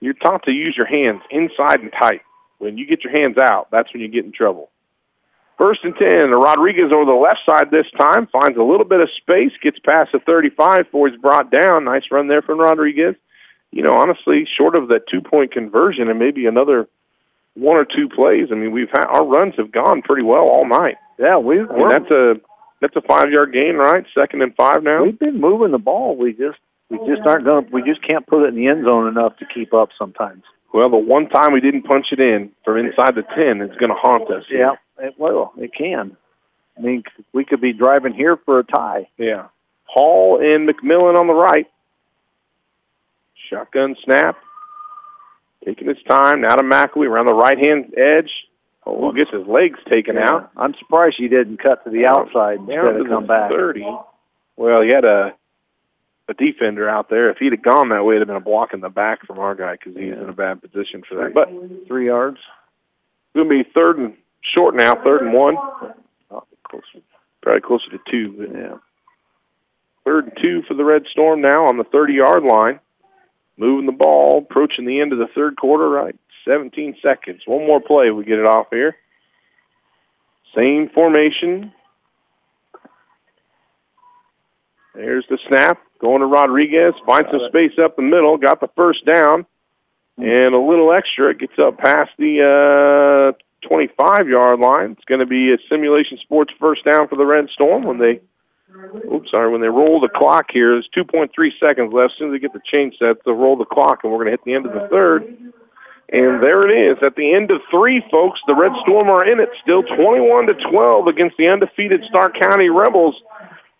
you're 0.00 0.14
taught 0.14 0.44
to 0.44 0.52
use 0.52 0.76
your 0.76 0.86
hands 0.86 1.22
inside 1.30 1.80
and 1.80 1.92
tight. 1.92 2.22
When 2.58 2.78
you 2.78 2.86
get 2.86 3.04
your 3.04 3.12
hands 3.12 3.38
out, 3.38 3.68
that's 3.70 3.92
when 3.92 4.02
you 4.02 4.08
get 4.08 4.24
in 4.24 4.32
trouble. 4.32 4.70
First 5.58 5.84
and 5.84 5.96
10, 5.96 6.32
Rodriguez 6.32 6.92
over 6.92 7.06
the 7.06 7.12
left 7.12 7.40
side 7.46 7.70
this 7.70 7.90
time, 7.98 8.26
finds 8.26 8.58
a 8.58 8.62
little 8.62 8.84
bit 8.84 9.00
of 9.00 9.10
space, 9.10 9.52
gets 9.62 9.78
past 9.78 10.12
the 10.12 10.20
35 10.20 10.84
before 10.84 11.08
he's 11.08 11.18
brought 11.18 11.50
down. 11.50 11.84
Nice 11.84 12.10
run 12.10 12.28
there 12.28 12.42
from 12.42 12.58
Rodriguez. 12.58 13.16
You 13.76 13.82
know, 13.82 13.94
honestly, 13.94 14.46
short 14.46 14.74
of 14.74 14.88
that 14.88 15.06
two-point 15.06 15.52
conversion 15.52 16.08
and 16.08 16.18
maybe 16.18 16.46
another 16.46 16.88
one 17.54 17.76
or 17.76 17.84
two 17.84 18.08
plays, 18.08 18.48
I 18.50 18.54
mean, 18.54 18.72
we've 18.72 18.90
had, 18.90 19.04
our 19.04 19.24
runs 19.24 19.54
have 19.56 19.70
gone 19.70 20.02
pretty 20.02 20.22
well 20.22 20.48
all 20.48 20.66
night. 20.66 20.96
Yeah, 21.18 21.36
we, 21.36 21.60
I 21.60 21.64
mean, 21.64 21.88
that's 21.88 22.10
a 22.10 22.40
that's 22.80 22.96
a 22.96 23.00
five-yard 23.02 23.52
gain, 23.52 23.76
right? 23.76 24.04
Second 24.14 24.42
and 24.42 24.54
five 24.54 24.82
now. 24.82 25.02
We've 25.02 25.18
been 25.18 25.40
moving 25.40 25.72
the 25.72 25.78
ball. 25.78 26.16
We 26.16 26.32
just 26.32 26.58
we 26.88 26.98
just 27.06 27.26
aren't 27.26 27.44
going. 27.44 27.68
We 27.70 27.82
just 27.82 28.02
can't 28.02 28.26
put 28.26 28.44
it 28.44 28.48
in 28.48 28.54
the 28.54 28.66
end 28.68 28.84
zone 28.84 29.08
enough 29.08 29.36
to 29.38 29.46
keep 29.46 29.74
up 29.74 29.90
sometimes. 29.98 30.44
Well, 30.72 30.88
the 30.88 30.96
one 30.96 31.28
time 31.28 31.52
we 31.52 31.60
didn't 31.60 31.82
punch 31.82 32.12
it 32.12 32.20
in 32.20 32.50
from 32.64 32.76
inside 32.76 33.14
the 33.14 33.22
10, 33.22 33.62
it's 33.62 33.76
going 33.76 33.88
to 33.90 33.96
haunt 33.96 34.30
us. 34.30 34.44
Yeah, 34.50 34.74
it, 34.98 35.18
will. 35.18 35.52
it 35.56 35.72
can. 35.72 36.16
I 36.76 36.80
mean, 36.80 37.04
we 37.32 37.44
could 37.44 37.60
be 37.60 37.72
driving 37.72 38.12
here 38.12 38.36
for 38.36 38.58
a 38.58 38.64
tie. 38.64 39.08
Yeah. 39.16 39.46
Hall 39.84 40.38
and 40.38 40.68
McMillan 40.68 41.18
on 41.18 41.28
the 41.28 41.34
right. 41.34 41.66
Shotgun 43.48 43.96
snap. 44.04 44.36
Taking 45.64 45.88
his 45.88 46.02
time. 46.08 46.40
Now 46.42 46.54
to 46.56 46.62
McElwee 46.62 47.08
around 47.08 47.26
the 47.26 47.34
right-hand 47.34 47.94
edge. 47.96 48.30
Oh, 48.88 49.10
gets 49.12 49.32
his 49.32 49.46
legs 49.46 49.80
taken 49.88 50.14
yeah. 50.14 50.30
out. 50.30 50.50
I'm 50.56 50.74
surprised 50.74 51.16
he 51.16 51.26
didn't 51.28 51.56
cut 51.56 51.82
to 51.84 51.90
the 51.90 52.06
outside 52.06 52.58
instead 52.60 52.74
Down 52.76 52.94
to 52.94 53.00
of 53.00 53.08
come 53.08 53.26
back. 53.26 53.50
30. 53.50 53.84
Well, 54.56 54.80
he 54.82 54.90
had 54.90 55.04
a 55.04 55.34
a 56.28 56.34
defender 56.34 56.88
out 56.88 57.08
there. 57.08 57.30
If 57.30 57.38
he'd 57.38 57.52
have 57.52 57.62
gone 57.62 57.88
that 57.90 58.04
way, 58.04 58.16
it'd 58.16 58.22
have 58.22 58.26
been 58.28 58.36
a 58.36 58.40
block 58.40 58.74
in 58.74 58.80
the 58.80 58.88
back 58.88 59.24
from 59.26 59.38
our 59.38 59.54
guy 59.54 59.72
because 59.72 59.94
he's 59.94 60.08
Yeah. 60.08 60.22
in 60.22 60.28
a 60.28 60.32
bad 60.32 60.60
position 60.60 61.02
for 61.08 61.14
that. 61.16 61.34
But 61.34 61.48
Three 61.86 62.06
yards. 62.06 62.38
it's 62.38 63.36
going 63.36 63.48
to 63.48 63.64
be 63.64 63.70
third 63.70 63.98
and 63.98 64.16
short 64.40 64.74
now, 64.74 64.94
third 64.96 65.22
and 65.22 65.32
one. 65.32 65.56
Oh, 66.30 66.42
closer. 66.64 66.98
Probably 67.42 67.60
closer 67.60 67.90
to 67.90 68.00
two. 68.10 68.50
Yeah. 68.52 68.78
Third 70.04 70.24
and 70.26 70.36
two 70.36 70.62
for 70.62 70.74
the 70.74 70.84
Red 70.84 71.06
Storm 71.06 71.40
now 71.40 71.64
on 71.66 71.76
the 71.76 71.84
30-yard 71.84 72.42
line. 72.42 72.80
Moving 73.58 73.86
the 73.86 73.92
ball, 73.92 74.38
approaching 74.38 74.84
the 74.84 75.00
end 75.00 75.12
of 75.12 75.18
the 75.18 75.28
third 75.28 75.56
quarter, 75.56 75.88
right? 75.88 76.16
17 76.44 76.96
seconds. 77.02 77.42
One 77.46 77.66
more 77.66 77.80
play, 77.80 78.10
we 78.10 78.24
get 78.24 78.38
it 78.38 78.46
off 78.46 78.68
here. 78.70 78.96
Same 80.54 80.88
formation. 80.88 81.72
There's 84.94 85.26
the 85.28 85.38
snap. 85.46 85.80
Going 85.98 86.20
to 86.20 86.26
Rodriguez. 86.26 86.94
Finds 87.04 87.30
some 87.30 87.46
space 87.48 87.78
up 87.78 87.96
the 87.96 88.02
middle. 88.02 88.36
Got 88.38 88.60
the 88.60 88.70
first 88.76 89.04
down. 89.04 89.46
And 90.18 90.54
a 90.54 90.58
little 90.58 90.92
extra. 90.92 91.30
It 91.30 91.38
gets 91.38 91.58
up 91.58 91.78
past 91.78 92.12
the 92.18 92.42
uh, 92.42 93.68
25-yard 93.68 94.58
line. 94.58 94.92
It's 94.92 95.04
going 95.04 95.18
to 95.20 95.26
be 95.26 95.52
a 95.52 95.58
Simulation 95.68 96.16
Sports 96.18 96.54
first 96.58 96.84
down 96.84 97.08
for 97.08 97.16
the 97.16 97.26
Red 97.26 97.50
Storm 97.50 97.82
when 97.82 97.98
they 97.98 98.20
oops, 99.12 99.30
sorry, 99.30 99.50
when 99.50 99.60
they 99.60 99.68
roll 99.68 100.00
the 100.00 100.08
clock 100.08 100.50
here, 100.50 100.72
there's 100.72 100.88
2.3 100.88 101.58
seconds 101.58 101.92
left. 101.92 102.14
As 102.14 102.18
soon 102.18 102.28
as 102.28 102.34
they 102.34 102.38
get 102.38 102.52
the 102.52 102.60
change 102.64 102.98
set, 102.98 103.24
they'll 103.24 103.34
roll 103.34 103.56
the 103.56 103.64
clock, 103.64 104.02
and 104.02 104.12
we're 104.12 104.18
going 104.18 104.26
to 104.26 104.32
hit 104.32 104.44
the 104.44 104.54
end 104.54 104.66
of 104.66 104.72
the 104.72 104.88
third. 104.88 105.36
And 106.08 106.42
there 106.42 106.68
it 106.68 106.70
is. 106.70 107.02
At 107.02 107.16
the 107.16 107.32
end 107.32 107.50
of 107.50 107.60
three, 107.70 108.00
folks, 108.10 108.40
the 108.46 108.54
Red 108.54 108.72
Storm 108.82 109.08
are 109.08 109.24
in 109.24 109.40
it, 109.40 109.50
still 109.60 109.82
21 109.82 110.46
to 110.46 110.54
12 110.54 111.08
against 111.08 111.36
the 111.36 111.48
undefeated 111.48 112.04
Stark 112.04 112.34
County 112.34 112.68
Rebels, 112.68 113.20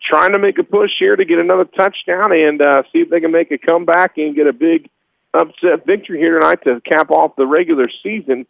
trying 0.01 0.33
to 0.33 0.39
make 0.39 0.57
a 0.57 0.63
push 0.63 0.97
here 0.99 1.15
to 1.15 1.23
get 1.23 1.39
another 1.39 1.65
touchdown 1.65 2.33
and 2.33 2.61
uh, 2.61 2.83
see 2.91 2.99
if 2.99 3.09
they 3.09 3.21
can 3.21 3.31
make 3.31 3.51
a 3.51 3.57
comeback 3.57 4.17
and 4.17 4.35
get 4.35 4.47
a 4.47 4.53
big 4.53 4.89
upset 5.33 5.85
victory 5.85 6.19
here 6.19 6.39
tonight 6.39 6.63
to 6.63 6.81
cap 6.81 7.11
off 7.11 7.35
the 7.37 7.47
regular 7.47 7.89
season. 8.03 8.45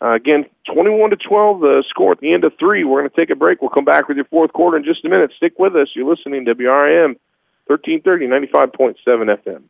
Uh, 0.00 0.12
again, 0.12 0.46
21 0.66 1.10
to 1.10 1.16
12, 1.16 1.60
the 1.60 1.84
score 1.88 2.12
at 2.12 2.20
the 2.20 2.32
end 2.32 2.44
of 2.44 2.56
three. 2.58 2.84
We're 2.84 3.00
going 3.00 3.10
to 3.10 3.16
take 3.16 3.30
a 3.30 3.36
break. 3.36 3.60
We'll 3.60 3.70
come 3.70 3.84
back 3.84 4.06
with 4.06 4.16
your 4.16 4.26
fourth 4.26 4.52
quarter 4.52 4.76
in 4.76 4.84
just 4.84 5.04
a 5.04 5.08
minute. 5.08 5.32
Stick 5.36 5.58
with 5.58 5.74
us. 5.74 5.88
You're 5.94 6.08
listening 6.08 6.44
to 6.44 6.54
WRAM 6.54 7.16
1330, 7.66 8.26
95.7 8.26 8.96
FM. 9.04 9.62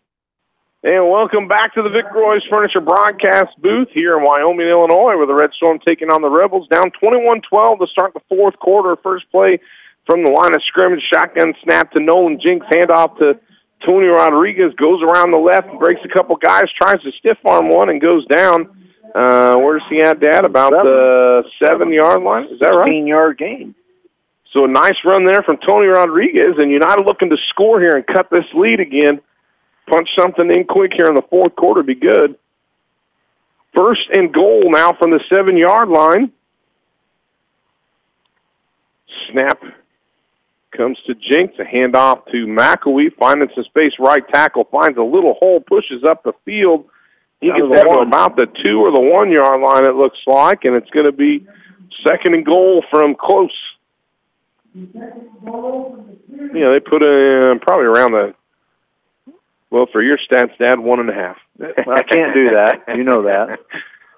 And 0.85 1.11
welcome 1.11 1.49
back 1.49 1.75
to 1.75 1.83
the 1.83 1.89
Vic 1.89 2.07
Roy's 2.15 2.45
Furniture 2.45 2.81
broadcast 2.81 3.61
booth 3.61 3.89
here 3.91 4.17
in 4.17 4.23
Wyoming, 4.23 4.69
Illinois, 4.69 5.17
where 5.17 5.27
the 5.27 5.35
Red 5.35 5.53
Storm 5.53 5.81
taking 5.81 6.09
on 6.09 6.23
the 6.23 6.31
Rebels. 6.31 6.69
Down 6.69 6.93
21-12 6.93 7.81
to 7.81 7.87
start 7.89 8.15
the 8.15 8.21
fourth 8.29 8.57
quarter. 8.59 8.95
First 8.97 9.29
play 9.33 9.59
from 10.07 10.23
the 10.23 10.31
line 10.31 10.55
of 10.55 10.63
scrimmage. 10.63 11.03
Shotgun 11.03 11.55
snap 11.65 11.91
to 11.93 12.01
Nolan 12.01 12.39
Jinks. 12.39 12.67
Handoff 12.67 13.19
to 13.19 13.41
Tony 13.85 14.07
Rodriguez. 14.07 14.73
Goes 14.75 15.03
around 15.03 15.33
the 15.33 15.39
left, 15.39 15.69
breaks 15.81 16.01
a 16.05 16.09
couple 16.09 16.37
guys, 16.37 16.71
tries 16.71 17.03
to 17.03 17.11
stiff 17.13 17.39
arm 17.45 17.71
one, 17.71 17.89
and 17.89 18.01
goes 18.01 18.25
down. 18.27 18.69
Uh, 19.15 19.57
where's 19.57 19.83
he 19.89 20.03
at, 20.03 20.21
Dad? 20.21 20.45
About 20.45 20.71
the 20.71 21.45
seven-yard 21.63 22.23
line? 22.23 22.45
Is 22.45 22.61
that 22.61 22.69
right? 22.69 22.89
15-yard 22.89 23.39
gain. 23.39 23.75
So 24.53 24.65
a 24.65 24.69
nice 24.69 24.97
run 25.05 25.25
there 25.25 25.43
from 25.43 25.59
Tony 25.59 25.87
Rodriguez, 25.87 26.57
and 26.59 26.71
United 26.71 27.05
looking 27.05 27.31
to 27.31 27.37
score 27.49 27.81
here 27.81 27.97
and 27.97 28.07
cut 28.07 28.31
this 28.31 28.47
lead 28.55 28.81
again. 28.81 29.21
Punch 29.87 30.15
something 30.15 30.51
in 30.51 30.65
quick 30.65 30.93
here 30.93 31.07
in 31.07 31.15
the 31.15 31.23
fourth 31.23 31.55
quarter, 31.57 31.83
be 31.83 31.95
good. 31.95 32.37
First 33.75 34.09
and 34.11 34.33
goal 34.33 34.71
now 34.71 34.93
from 34.93 35.11
the 35.11 35.21
seven-yard 35.29 35.89
line. 35.89 36.33
Snap 39.31 39.63
comes 40.71 40.99
to 41.07 41.15
Jinks, 41.15 41.59
a 41.59 41.65
handoff 41.65 42.27
to 42.31 42.47
McElwee, 42.47 43.15
finding 43.15 43.51
some 43.55 43.65
space, 43.65 43.95
right 43.99 44.27
tackle, 44.29 44.65
finds 44.65 44.99
a 44.99 45.03
little 45.03 45.35
hole, 45.35 45.61
pushes 45.61 46.05
up 46.05 46.23
the 46.23 46.33
field. 46.45 46.85
He 47.41 47.49
gets 47.49 47.61
that 47.61 47.85
to 47.85 47.99
about 48.01 48.37
the 48.37 48.47
two 48.47 48.81
or 48.81 48.91
the 48.91 48.99
one-yard 48.99 49.61
line, 49.61 49.85
it 49.85 49.95
looks 49.95 50.19
like, 50.27 50.65
and 50.65 50.75
it's 50.75 50.91
going 50.91 51.07
to 51.07 51.13
be 51.13 51.47
second 52.05 52.35
and 52.35 52.45
goal 52.45 52.85
from 52.91 53.15
close. 53.15 53.57
Yeah, 54.75 56.71
they 56.71 56.81
put 56.81 57.03
in 57.03 57.61
probably 57.61 57.87
around 57.87 58.13
the, 58.13 58.35
well, 59.71 59.87
for 59.87 60.03
your 60.03 60.19
stats, 60.19 60.57
Dad, 60.59 60.81
one 60.81 61.01
and 61.01 61.11
a 61.11 61.15
half. 61.15 61.39
I 61.87 62.03
can't 62.03 62.35
do 62.35 62.51
that. 62.51 62.83
You 62.89 63.05
know 63.05 63.23
that. 63.23 63.61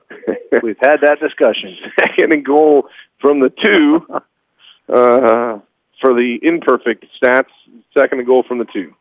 We've 0.63 0.79
had 0.81 1.03
that 1.03 1.21
discussion. 1.21 1.77
Second 1.99 2.33
and 2.33 2.45
goal 2.45 2.89
from 3.19 3.41
the 3.41 3.51
two 3.51 4.07
uh, 4.89 5.59
for 6.01 6.15
the 6.15 6.39
imperfect 6.43 7.07
stats. 7.21 7.51
Second 7.97 8.19
and 8.19 8.27
goal 8.27 8.43
from 8.43 8.59
the 8.59 8.65
two. 8.67 8.95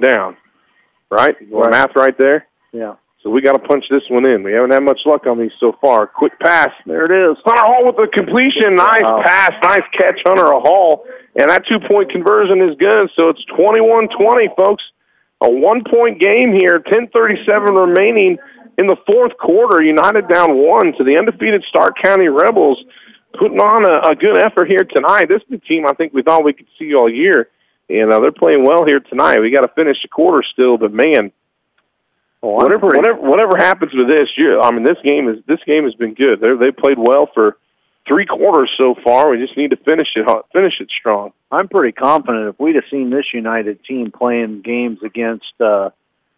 down, 0.00 0.36
right? 1.10 1.36
Right. 1.50 1.70
Math 1.70 1.94
right 1.96 2.16
there. 2.18 2.46
Yeah. 2.72 2.94
So 3.22 3.30
we 3.30 3.40
got 3.40 3.52
to 3.54 3.58
punch 3.58 3.86
this 3.90 4.04
one 4.08 4.26
in. 4.30 4.42
We 4.44 4.52
haven't 4.52 4.70
had 4.70 4.82
much 4.82 5.00
luck 5.04 5.26
on 5.26 5.38
these 5.38 5.50
so 5.58 5.72
far. 5.80 6.06
Quick 6.06 6.38
pass. 6.38 6.70
There 6.86 7.04
it 7.04 7.10
is. 7.10 7.36
Hunter 7.44 7.62
Hall 7.64 7.84
with 7.84 7.96
the 7.96 8.06
completion. 8.06 8.76
Nice 8.76 9.02
Wow. 9.02 9.22
pass. 9.22 9.52
Nice 9.62 9.82
catch, 9.92 10.22
Hunter 10.24 10.46
Hall. 10.46 11.04
And 11.34 11.50
that 11.50 11.66
two-point 11.66 12.10
conversion 12.10 12.60
is 12.62 12.76
good. 12.76 13.10
So 13.16 13.28
it's 13.28 13.44
21-20, 13.46 14.54
folks. 14.56 14.84
A 15.40 15.48
one-point 15.50 16.20
game 16.20 16.52
here. 16.52 16.78
10:37 16.80 17.74
remaining 17.76 18.38
in 18.76 18.86
the 18.86 18.96
fourth 19.06 19.36
quarter. 19.38 19.82
United 19.82 20.28
down 20.28 20.56
one 20.56 20.92
to 20.94 21.04
the 21.04 21.16
undefeated 21.16 21.64
Stark 21.64 21.96
County 21.98 22.28
Rebels, 22.28 22.84
putting 23.38 23.60
on 23.60 23.84
a, 23.84 24.10
a 24.10 24.16
good 24.16 24.36
effort 24.38 24.68
here 24.68 24.84
tonight. 24.84 25.26
This 25.26 25.42
is 25.42 25.48
the 25.50 25.58
team 25.58 25.86
I 25.86 25.92
think 25.92 26.12
we 26.12 26.22
thought 26.22 26.44
we 26.44 26.52
could 26.52 26.66
see 26.78 26.94
all 26.94 27.08
year, 27.08 27.48
and 27.88 28.10
know 28.10 28.20
they're 28.20 28.32
playing 28.32 28.64
well 28.64 28.84
here 28.84 29.00
tonight. 29.00 29.40
We 29.40 29.50
got 29.50 29.62
to 29.62 29.68
finish 29.68 30.02
the 30.02 30.08
quarter 30.08 30.42
still, 30.42 30.78
but 30.78 30.92
man, 30.92 31.32
Oh, 32.42 32.50
whatever, 32.50 32.86
whatever, 32.86 33.20
whatever 33.20 33.56
happens 33.56 33.92
with 33.92 34.08
this, 34.08 34.30
you 34.36 34.60
I 34.60 34.70
mean, 34.70 34.84
this 34.84 34.98
game 35.02 35.28
is 35.28 35.42
this 35.46 35.62
game 35.64 35.84
has 35.84 35.94
been 35.94 36.14
good. 36.14 36.40
They 36.40 36.54
they 36.54 36.70
played 36.70 36.98
well 36.98 37.26
for 37.26 37.56
three 38.06 38.26
quarters 38.26 38.70
so 38.76 38.94
far. 38.94 39.28
We 39.28 39.38
just 39.38 39.56
need 39.56 39.70
to 39.70 39.76
finish 39.76 40.16
it 40.16 40.26
finish 40.52 40.80
it 40.80 40.90
strong. 40.90 41.32
I'm 41.50 41.68
pretty 41.68 41.92
confident 41.92 42.48
if 42.48 42.60
we'd 42.60 42.76
have 42.76 42.84
seen 42.90 43.10
this 43.10 43.34
United 43.34 43.82
team 43.84 44.12
playing 44.12 44.60
games 44.62 45.02
against 45.02 45.52
uh, 45.60 45.90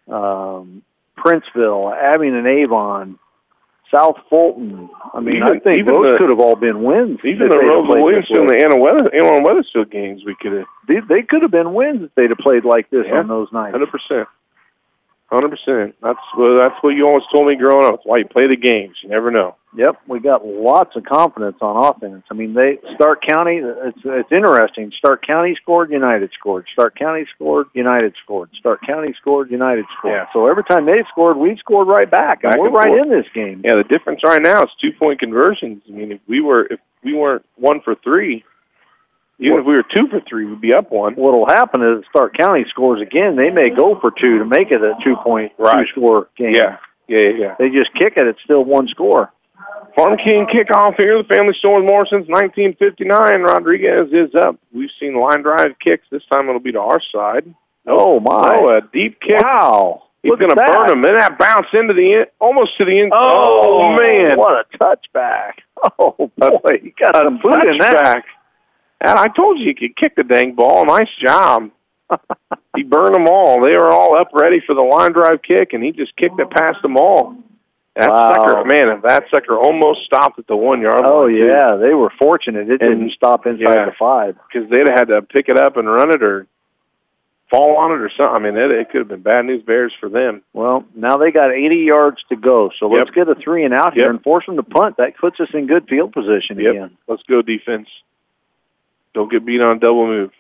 um, 0.09 0.83
Princeville, 1.19 1.95
Abingdon, 1.95 2.47
Avon, 2.47 3.19
South 3.91 4.19
Fulton. 4.29 4.89
I 5.15 5.21
mean, 5.21 5.43
I 5.43 5.49
Even- 5.49 5.61
think 5.61 5.79
even 5.79 5.95
those 5.95 6.13
the- 6.13 6.19
could 6.19 6.29
have 6.31 6.39
all 6.41 6.55
been 6.57 6.83
wins. 6.85 7.19
Even 7.25 7.49
the 7.49 7.57
ROWVA 7.59 7.89
Williamson, 8.03 8.47
way. 8.47 8.59
the 8.59 8.65
Anna 8.65 8.77
Weather, 8.77 9.11
Annawan 9.11 9.45
Wethersfield 9.45 9.91
games, 9.91 10.25
we 10.25 10.35
could 10.37 10.53
have 10.53 10.67
they, 10.87 11.01
they 11.01 11.23
could 11.23 11.43
have 11.43 11.51
been 11.51 11.75
wins 11.75 12.03
if 12.05 12.15
they'd 12.15 12.31
have 12.31 12.39
played 12.39 12.65
like 12.65 12.89
this 12.91 13.07
Yeah. 13.07 13.19
on 13.21 13.29
those 13.29 13.51
nights. 13.53 13.73
hundred 13.73 13.91
percent. 13.91 14.29
Hundred 15.31 15.51
percent. 15.51 15.95
That's 16.03 16.19
what 16.35 16.55
that's 16.55 16.83
what 16.83 16.91
you 16.97 17.07
always 17.07 17.25
told 17.33 17.47
me 17.49 17.57
growing 17.57 17.85
up. 17.87 17.97
That's 17.97 18.07
why 18.07 18.19
you 18.19 18.25
play 18.27 18.47
the 18.47 18.57
games. 18.57 18.97
You 19.03 19.09
never 19.09 19.31
know. 19.31 19.55
Yep, 19.77 20.01
we 20.09 20.19
got 20.19 20.45
lots 20.45 20.97
of 20.97 21.05
confidence 21.05 21.59
on 21.61 21.77
offense. 21.77 22.25
I 22.29 22.35
mean, 22.35 22.55
they 22.55 22.81
Stark 22.97 23.23
County. 23.23 23.59
It's 23.59 23.99
it's 24.05 24.33
interesting. 24.33 24.91
Stark 24.99 25.25
County 25.25 25.55
scored, 25.55 25.93
United 25.93 26.33
scored. 26.33 26.67
Stark 26.73 26.97
County 26.97 27.25
scored, 27.37 27.69
United 27.73 28.15
scored. 28.21 28.51
Stark 28.59 28.83
County 28.85 29.15
scored, 29.21 29.49
United 29.49 29.85
scored. 29.97 30.15
Yeah. 30.15 30.27
So 30.33 30.49
every 30.49 30.65
time 30.65 30.87
they 30.87 31.05
scored, 31.05 31.37
we 31.37 31.57
scored 31.57 31.87
right 31.87 32.11
back, 32.11 32.43
and 32.43 32.51
Back 32.51 32.59
we're 32.59 32.67
and 32.67 32.75
right 32.75 32.89
forth. 32.89 33.03
in 33.03 33.11
this 33.11 33.27
game. 33.33 33.61
Yeah, 33.65 33.77
the 33.77 33.85
difference 33.85 34.25
right 34.25 34.43
now 34.43 34.65
is 34.65 34.71
two 34.81 34.93
point 34.93 35.21
conversions. 35.21 35.83
I 35.89 35.93
mean, 35.93 36.11
if 36.13 36.21
we 36.27 36.41
were 36.41 36.67
if 36.69 36.81
we 37.05 37.13
weren't 37.15 37.45
one 37.55 37.81
for 37.81 37.95
three, 37.95 38.45
even 39.39 39.61
if 39.61 39.65
we 39.67 39.75
were 39.77 39.85
two 39.85 40.09
for 40.09 40.19
three, 40.21 40.47
we'd 40.47 40.61
be 40.61 40.75
up 40.75 40.91
one. 40.91 41.15
What'll 41.15 41.47
happen 41.47 41.81
is 41.81 42.05
Stark 42.11 42.35
County 42.35 42.65
scores 42.69 43.01
again. 43.01 43.37
They 43.37 43.53
may 43.53 43.71
go 43.71 43.95
for 44.01 44.11
two 44.11 44.41
to 44.41 44.45
make 44.45 44.73
it 44.73 44.83
a 44.83 44.97
two-point, 45.05 45.53
Right. 45.59 45.87
two-score 45.87 46.27
game. 46.37 46.57
Yeah, 46.57 46.79
yeah, 47.07 47.19
yeah. 47.21 47.29
yeah. 47.39 47.55
They 47.57 47.71
just 47.71 47.95
kick 47.95 48.15
it. 48.17 48.27
It's 48.27 48.43
still 48.43 48.65
one 48.65 48.89
score. 48.89 49.33
Farm 49.95 50.17
King 50.19 50.47
kickoff 50.47 50.97
here. 50.97 51.19
The 51.19 51.25
family 51.25 51.55
store 51.55 51.83
more 51.83 52.07
since 52.07 52.29
1959. 52.29 53.43
Rodriguez 53.43 54.13
is 54.13 54.35
up. 54.35 54.59
We've 54.73 54.91
seen 54.99 55.15
line 55.15 55.43
drive 55.43 55.79
kicks. 55.79 56.07
This 56.11 56.25
time 56.31 56.49
it'll 56.49 56.61
be 56.61 56.73
to 56.73 56.81
our 56.81 57.01
side. 57.13 57.55
Oh, 57.87 58.17
oh 58.17 58.21
my! 58.21 58.59
Oh, 58.61 58.77
a 58.77 58.81
deep 58.93 59.21
kick. 59.21 59.41
wow! 59.43 60.05
He's 60.23 60.37
going 60.37 60.51
to 60.51 60.57
burn 60.57 60.91
him. 60.91 61.05
And 61.05 61.17
that 61.17 61.39
bounce 61.39 61.69
into 61.73 61.95
the 61.95 62.15
end, 62.15 62.27
almost 62.39 62.77
to 62.77 62.85
the 62.85 63.01
end. 63.01 63.11
Oh, 63.15 63.83
oh 63.85 63.97
man. 63.97 64.37
What 64.39 64.67
a 64.67 64.79
touchback! 64.79 65.53
Oh 65.99 66.31
boy, 66.37 66.79
he 66.83 66.91
got 66.91 67.17
a 67.17 67.25
some 67.25 67.39
foot 67.39 67.67
in 67.67 67.79
that. 67.79 67.97
touchback. 67.97 68.23
And 69.01 69.19
I 69.19 69.29
told 69.29 69.59
you 69.59 69.65
he 69.65 69.73
could 69.73 69.97
kick 69.97 70.15
the 70.15 70.25
dang 70.25 70.55
ball. 70.55 70.85
Nice 70.85 71.09
job. 71.19 71.71
he 72.77 72.83
burned 72.83 73.15
them 73.15 73.27
all. 73.27 73.63
They 73.63 73.75
were 73.79 73.91
all 73.91 74.15
up 74.15 74.29
ready 74.35 74.61
for 74.61 74.75
the 74.75 74.83
line 74.83 75.13
drive 75.13 75.41
kick, 75.41 75.73
and 75.73 75.83
he 75.83 75.91
just 75.91 76.15
kicked 76.17 76.39
it 76.39 76.51
past 76.51 76.83
them 76.83 76.99
all. 76.99 77.35
That 77.97 78.09
Wow. 78.11 78.35
sucker, 78.35 78.65
man, 78.67 79.01
that 79.03 79.25
sucker 79.31 79.59
almost 79.59 80.05
stopped 80.05 80.39
at 80.39 80.47
the 80.47 80.57
one 80.57 80.81
yard 80.81 81.05
Oh 81.05 81.23
line. 81.23 81.35
too. 81.35 81.47
yeah, 81.47 81.75
they 81.75 81.93
were 81.93 82.11
fortunate. 82.11 82.69
It 82.71 82.81
And- 82.81 82.99
didn't 82.99 83.11
stop 83.13 83.47
inside 83.47 83.63
yeah. 83.75 83.85
the 83.87 83.93
five. 83.93 84.37
because 84.47 84.69
they'd 84.71 84.87
have 84.87 84.97
had 84.99 85.09
to 85.09 85.23
pick 85.23 85.49
it 85.49 85.57
up 85.59 85.77
and 85.77 85.91
run 85.93 86.11
it 86.13 86.23
or 86.23 86.47
fall 87.51 87.77
on 87.77 87.91
it 87.91 88.01
or 88.01 88.09
something. 88.11 88.35
I 88.35 88.39
mean, 88.39 88.57
it, 88.57 88.71
it 88.71 88.91
could 88.91 89.01
have 89.01 89.09
been 89.09 89.23
bad 89.23 89.45
news 89.45 89.63
bears 89.65 89.93
for 89.99 90.09
them. 90.09 90.43
Well, 90.53 90.85
now 90.95 91.17
they 91.17 91.33
got 91.33 91.51
80 91.51 91.79
yards 91.79 92.23
to 92.29 92.37
go, 92.37 92.71
so 92.79 92.87
let's 92.87 93.09
Yep. 93.09 93.15
get 93.27 93.29
a 93.29 93.35
three 93.35 93.65
and 93.65 93.75
out 93.75 93.95
here 93.95 94.05
Yep. 94.05 94.11
and 94.11 94.23
force 94.23 94.47
them 94.47 94.55
to 94.57 94.63
punt. 94.63 94.97
That 94.99 95.17
puts 95.17 95.41
us 95.41 95.49
in 95.53 95.67
good 95.67 95.89
field 95.89 96.13
position 96.13 96.61
Yep. 96.61 96.71
again. 96.71 96.97
Let's 97.09 97.25
go 97.25 97.43
defense. 97.43 97.89
Don't 99.15 99.29
get 99.31 99.45
beat 99.45 99.61
on 99.61 99.79
a 99.79 99.81
double 99.81 100.07
move. 100.07 100.31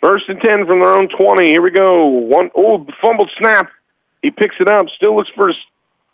First 0.00 0.28
and 0.30 0.40
10 0.40 0.66
from 0.66 0.80
their 0.80 0.94
own 0.94 1.08
20. 1.08 1.50
Here 1.50 1.60
we 1.62 1.70
go. 1.70 2.06
One, 2.06 2.50
oh, 2.54 2.86
fumbled 3.02 3.30
snap. 3.36 3.70
He 4.22 4.30
picks 4.30 4.56
it 4.60 4.68
up. 4.68 4.88
Still 4.88 5.14
looks 5.16 5.30
for 5.30 5.48
his, 5.48 5.56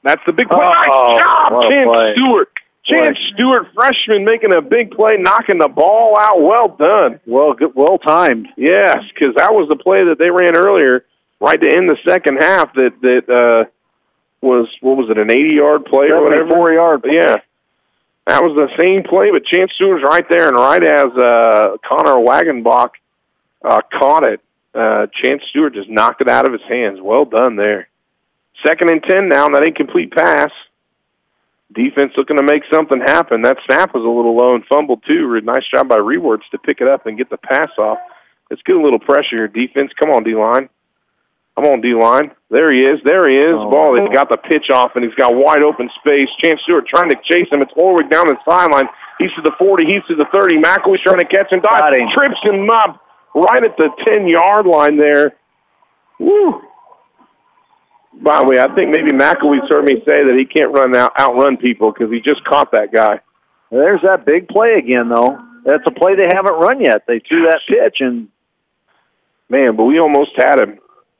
that's 0.03 0.23
the 0.27 0.33
big 0.33 0.49
play. 0.49 0.59
Oh, 0.61 0.71
nice 0.71 1.21
job, 1.21 1.63
Chance 1.65 1.89
play. 1.89 2.13
Stewart. 2.15 2.49
Chance 2.83 3.19
Stewart, 3.35 3.69
freshman, 3.75 4.25
making 4.25 4.55
a 4.55 4.63
big 4.63 4.91
play, 4.91 5.19
knocking 5.19 5.59
the 5.59 5.69
ball 5.69 6.19
out. 6.19 6.41
Well 6.41 6.69
done. 6.69 7.21
Well, 7.27 7.53
good, 7.53 7.75
well 7.75 7.99
timed. 7.99 8.49
Yes, 8.57 9.05
because 9.13 9.35
that 9.37 9.55
was 9.55 9.69
the 9.69 9.77
play 9.77 10.03
that 10.05 10.19
they 10.19 10.31
ran 10.31 10.57
earlier, 10.57 11.05
right 11.41 11.61
to 11.61 11.71
end 11.71 11.91
the 11.91 11.99
second 12.05 12.39
half. 12.39 12.73
That 12.75 12.99
that 13.03 13.29
uh, 13.29 13.67
was 14.41 14.67
what 14.81 14.97
was 14.97 15.11
it, 15.11 15.19
an 15.19 15.31
eighty-yard 15.31 15.85
play 15.85 16.11
or 16.11 16.23
whatever? 16.23 16.51
Four 16.51 16.73
yard. 16.73 17.03
Yeah, 17.05 17.37
that 18.27 18.43
was 18.43 18.57
the 18.57 18.75
same 18.79 19.03
play, 19.03 19.31
but 19.31 19.45
Chance 19.45 19.75
Stewart's 19.75 20.03
right 20.03 20.27
there, 20.29 20.49
and 20.49 20.57
right 20.57 20.83
as 20.83 21.13
uh, 21.13 21.77
Connor 21.85 22.17
Wagenbach 22.17 22.93
uh, 23.63 23.83
caught 23.93 24.25
it, 24.25 24.41
uh, 24.75 25.07
Chance 25.09 25.45
Stewart 25.51 25.75
just 25.75 25.91
knocked 25.91 26.23
it 26.23 26.29
out 26.29 26.47
of 26.47 26.53
his 26.55 26.63
hands. 26.63 26.99
Well 26.99 27.27
done 27.27 27.57
there. 27.57 27.89
Second 28.63 28.91
and 28.91 29.03
ten 29.03 29.29
now, 29.29 29.47
and 29.47 29.55
that 29.55 29.65
incomplete 29.65 30.13
pass. 30.13 30.51
Defense 31.73 32.13
looking 32.17 32.37
to 32.37 32.43
make 32.43 32.65
something 32.71 33.01
happen. 33.01 33.43
That 33.43 33.59
snap 33.65 33.95
was 33.95 34.05
a 34.05 34.09
little 34.09 34.37
low 34.37 34.55
and 34.55 34.65
fumbled 34.67 35.05
too. 35.07 35.41
Nice 35.41 35.67
job 35.69 35.89
by 35.89 35.99
Rewerts 35.99 36.49
to 36.51 36.59
pick 36.59 36.81
it 36.81 36.89
up 36.89 37.07
and 37.07 37.17
get 37.17 37.31
the 37.31 37.39
pass 37.39 37.71
off. 37.79 37.99
Let's 38.51 38.63
get 38.63 38.77
a 38.77 38.83
little 38.83 38.99
pressure 38.99 39.37
here, 39.37 39.49
defense. 39.49 39.93
Come 39.99 40.11
on, 40.11 40.25
D-line. 40.25 40.69
Come 41.55 41.67
on, 41.67 41.81
D-line. 41.81 42.33
There 42.51 42.73
he 42.73 42.85
is. 42.85 43.01
There 43.05 43.29
he 43.29 43.39
is. 43.39 43.55
Oh. 43.55 43.71
Ball. 43.71 44.01
He's 44.01 44.09
got 44.13 44.29
the 44.29 44.37
pitch 44.37 44.71
off, 44.71 44.97
and 44.97 45.05
he's 45.05 45.15
got 45.15 45.37
wide 45.37 45.63
open 45.63 45.89
space. 46.01 46.29
Chance 46.39 46.63
Stewart 46.63 46.87
trying 46.87 47.09
to 47.11 47.17
chase 47.23 47.47
him. 47.53 47.63
It's 47.63 47.73
Orwig 47.75 48.11
down 48.11 48.27
the 48.27 48.37
sideline. 48.45 48.89
He's 49.19 49.33
to 49.35 49.43
the 49.43 49.53
40. 49.59 49.87
He's 49.87 50.03
to 50.09 50.17
the 50.17 50.27
30. 50.33 50.59
McElwee's 50.59 51.03
trying 51.03 51.19
to 51.19 51.25
catch 51.25 51.53
him. 51.53 51.61
Dives, 51.61 52.13
trips 52.13 52.41
him 52.43 52.69
up 52.69 53.01
right 53.35 53.63
at 53.63 53.77
the 53.77 53.91
10-yard 54.05 54.67
line 54.67 54.97
there. 54.97 55.37
Woo. 56.19 56.63
By 58.13 58.39
the 58.41 58.45
way, 58.45 58.59
I 58.59 58.75
think 58.75 58.91
maybe 58.91 59.13
McElwee's 59.13 59.69
heard 59.69 59.85
me 59.85 60.03
say 60.07 60.25
that 60.25 60.37
he 60.37 60.45
can't 60.45 60.73
run 60.73 60.95
out 60.95 61.13
outrun 61.19 61.57
people 61.57 61.93
because 61.93 62.11
he 62.11 62.21
just 62.21 62.45
caught 62.45 62.73
that 62.73 62.93
guy. 62.93 63.21
There's 63.71 64.03
that 64.03 64.25
big 64.27 64.49
play 64.49 64.75
again, 64.75 65.09
though. 65.09 65.41
That's 65.65 65.85
a 65.87 65.91
play 65.91 66.15
they 66.17 66.27
haven't 66.27 66.55
run 66.55 66.81
yet. 66.81 67.07
They 67.07 67.21
threw 67.21 67.43
that 67.43 67.61
pitch, 67.69 68.01
and 68.01 68.29
Man, 69.49 69.75
but 69.75 69.85
we 69.85 69.99
almost 69.99 70.37
had 70.37 70.61
him. 70.61 70.79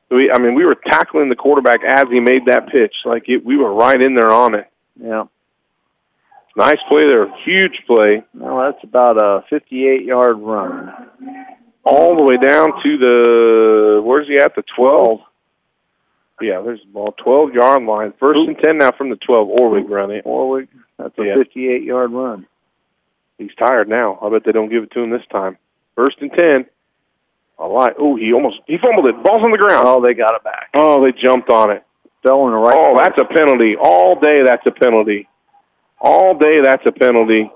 We, 0.09 0.31
I 0.31 0.37
mean, 0.37 0.55
we 0.55 0.63
were 0.65 0.75
tackling 0.75 1.27
the 1.29 1.35
quarterback 1.35 1.83
as 1.83 2.05
he 2.09 2.19
made 2.21 2.45
that 2.45 2.67
pitch. 2.67 2.95
Like 3.05 3.27
it, 3.29 3.45
we 3.45 3.57
were 3.57 3.73
right 3.73 4.01
in 4.01 4.13
there 4.13 4.31
on 4.31 4.55
it. 4.55 4.67
yeah, 5.01 5.25
Nice 6.55 6.79
play 6.87 7.07
there, 7.07 7.29
huge 7.39 7.83
play, 7.87 8.23
well, 8.33 8.59
that's 8.59 8.83
about 8.83 9.17
a 9.17 9.43
58 9.49 10.03
yard 10.03 10.37
run. 10.39 10.93
all 11.83 12.15
the 12.15 12.23
way 12.23 12.37
down 12.37 12.81
to 12.83 12.97
the 12.97 14.01
where's 14.03 14.27
he 14.27 14.37
at? 14.37 14.55
The 14.55 14.63
twelve. 14.63 15.21
Yeah, 16.41 16.61
there's 16.61 16.81
the 16.81 16.87
ball, 16.87 17.13
twelve 17.17 17.53
yard 17.53 17.83
line. 17.83 18.13
First 18.19 18.39
and 18.47 18.57
ten 18.57 18.77
now 18.77 18.91
from 18.91 19.09
the 19.09 19.15
twelve. 19.17 19.47
Orwig 19.49 19.89
running. 19.89 20.21
Orwig, 20.23 20.67
that's 20.97 21.17
a 21.19 21.25
Yeah. 21.25 21.35
58 21.35 21.83
yard 21.83 22.11
run. 22.11 22.47
He's 23.37 23.53
tired 23.55 23.89
now. 23.89 24.19
I 24.21 24.29
bet 24.29 24.43
they 24.43 24.51
don't 24.51 24.69
give 24.69 24.83
it 24.83 24.91
to 24.91 24.99
him 25.01 25.09
this 25.09 25.25
time. 25.31 25.57
First 25.95 26.17
and 26.21 26.31
ten. 26.33 26.65
I 27.59 27.65
like. 27.67 27.95
Oh, 27.99 28.15
he 28.15 28.33
almost 28.33 28.59
he 28.67 28.77
fumbled 28.77 29.05
it. 29.07 29.21
Ball's 29.23 29.43
on 29.43 29.51
the 29.51 29.57
ground. 29.57 29.87
Oh, 29.87 30.01
they 30.01 30.13
got 30.13 30.35
it 30.35 30.43
back. 30.43 30.69
Oh, 30.73 31.03
they 31.03 31.11
jumped 31.11 31.49
on 31.49 31.69
it. 31.71 31.83
Fell 32.23 32.45
in 32.47 32.53
the 32.53 32.57
right. 32.59 32.75
Oh, 32.77 32.93
place. 32.93 33.07
that's 33.07 33.19
a 33.19 33.25
penalty. 33.33 33.75
All 33.75 34.19
day 34.19 34.41
that's 34.43 34.65
a 34.65 34.71
penalty. 34.71 35.27
All 35.99 36.33
day 36.37 36.59
that's 36.61 36.85
a 36.85 36.91
penalty. 36.91 37.51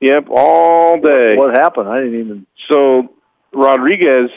Yep, 0.00 0.26
all 0.30 1.00
day. 1.00 1.36
What 1.36 1.56
happened? 1.56 1.88
I 1.88 2.00
didn't 2.00 2.20
even. 2.20 2.46
So 2.68 3.12
Rodriguez, 3.52 4.30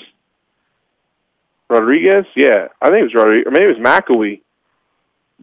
Rodriguez, 1.70 2.26
yeah, 2.36 2.68
I 2.82 2.90
think 2.90 3.02
it 3.02 3.04
was 3.04 3.14
Rodriguez, 3.14 3.48
or 3.48 3.52
maybe 3.52 3.66
it 3.66 3.80
was 3.80 3.86
McElwee. 3.86 4.42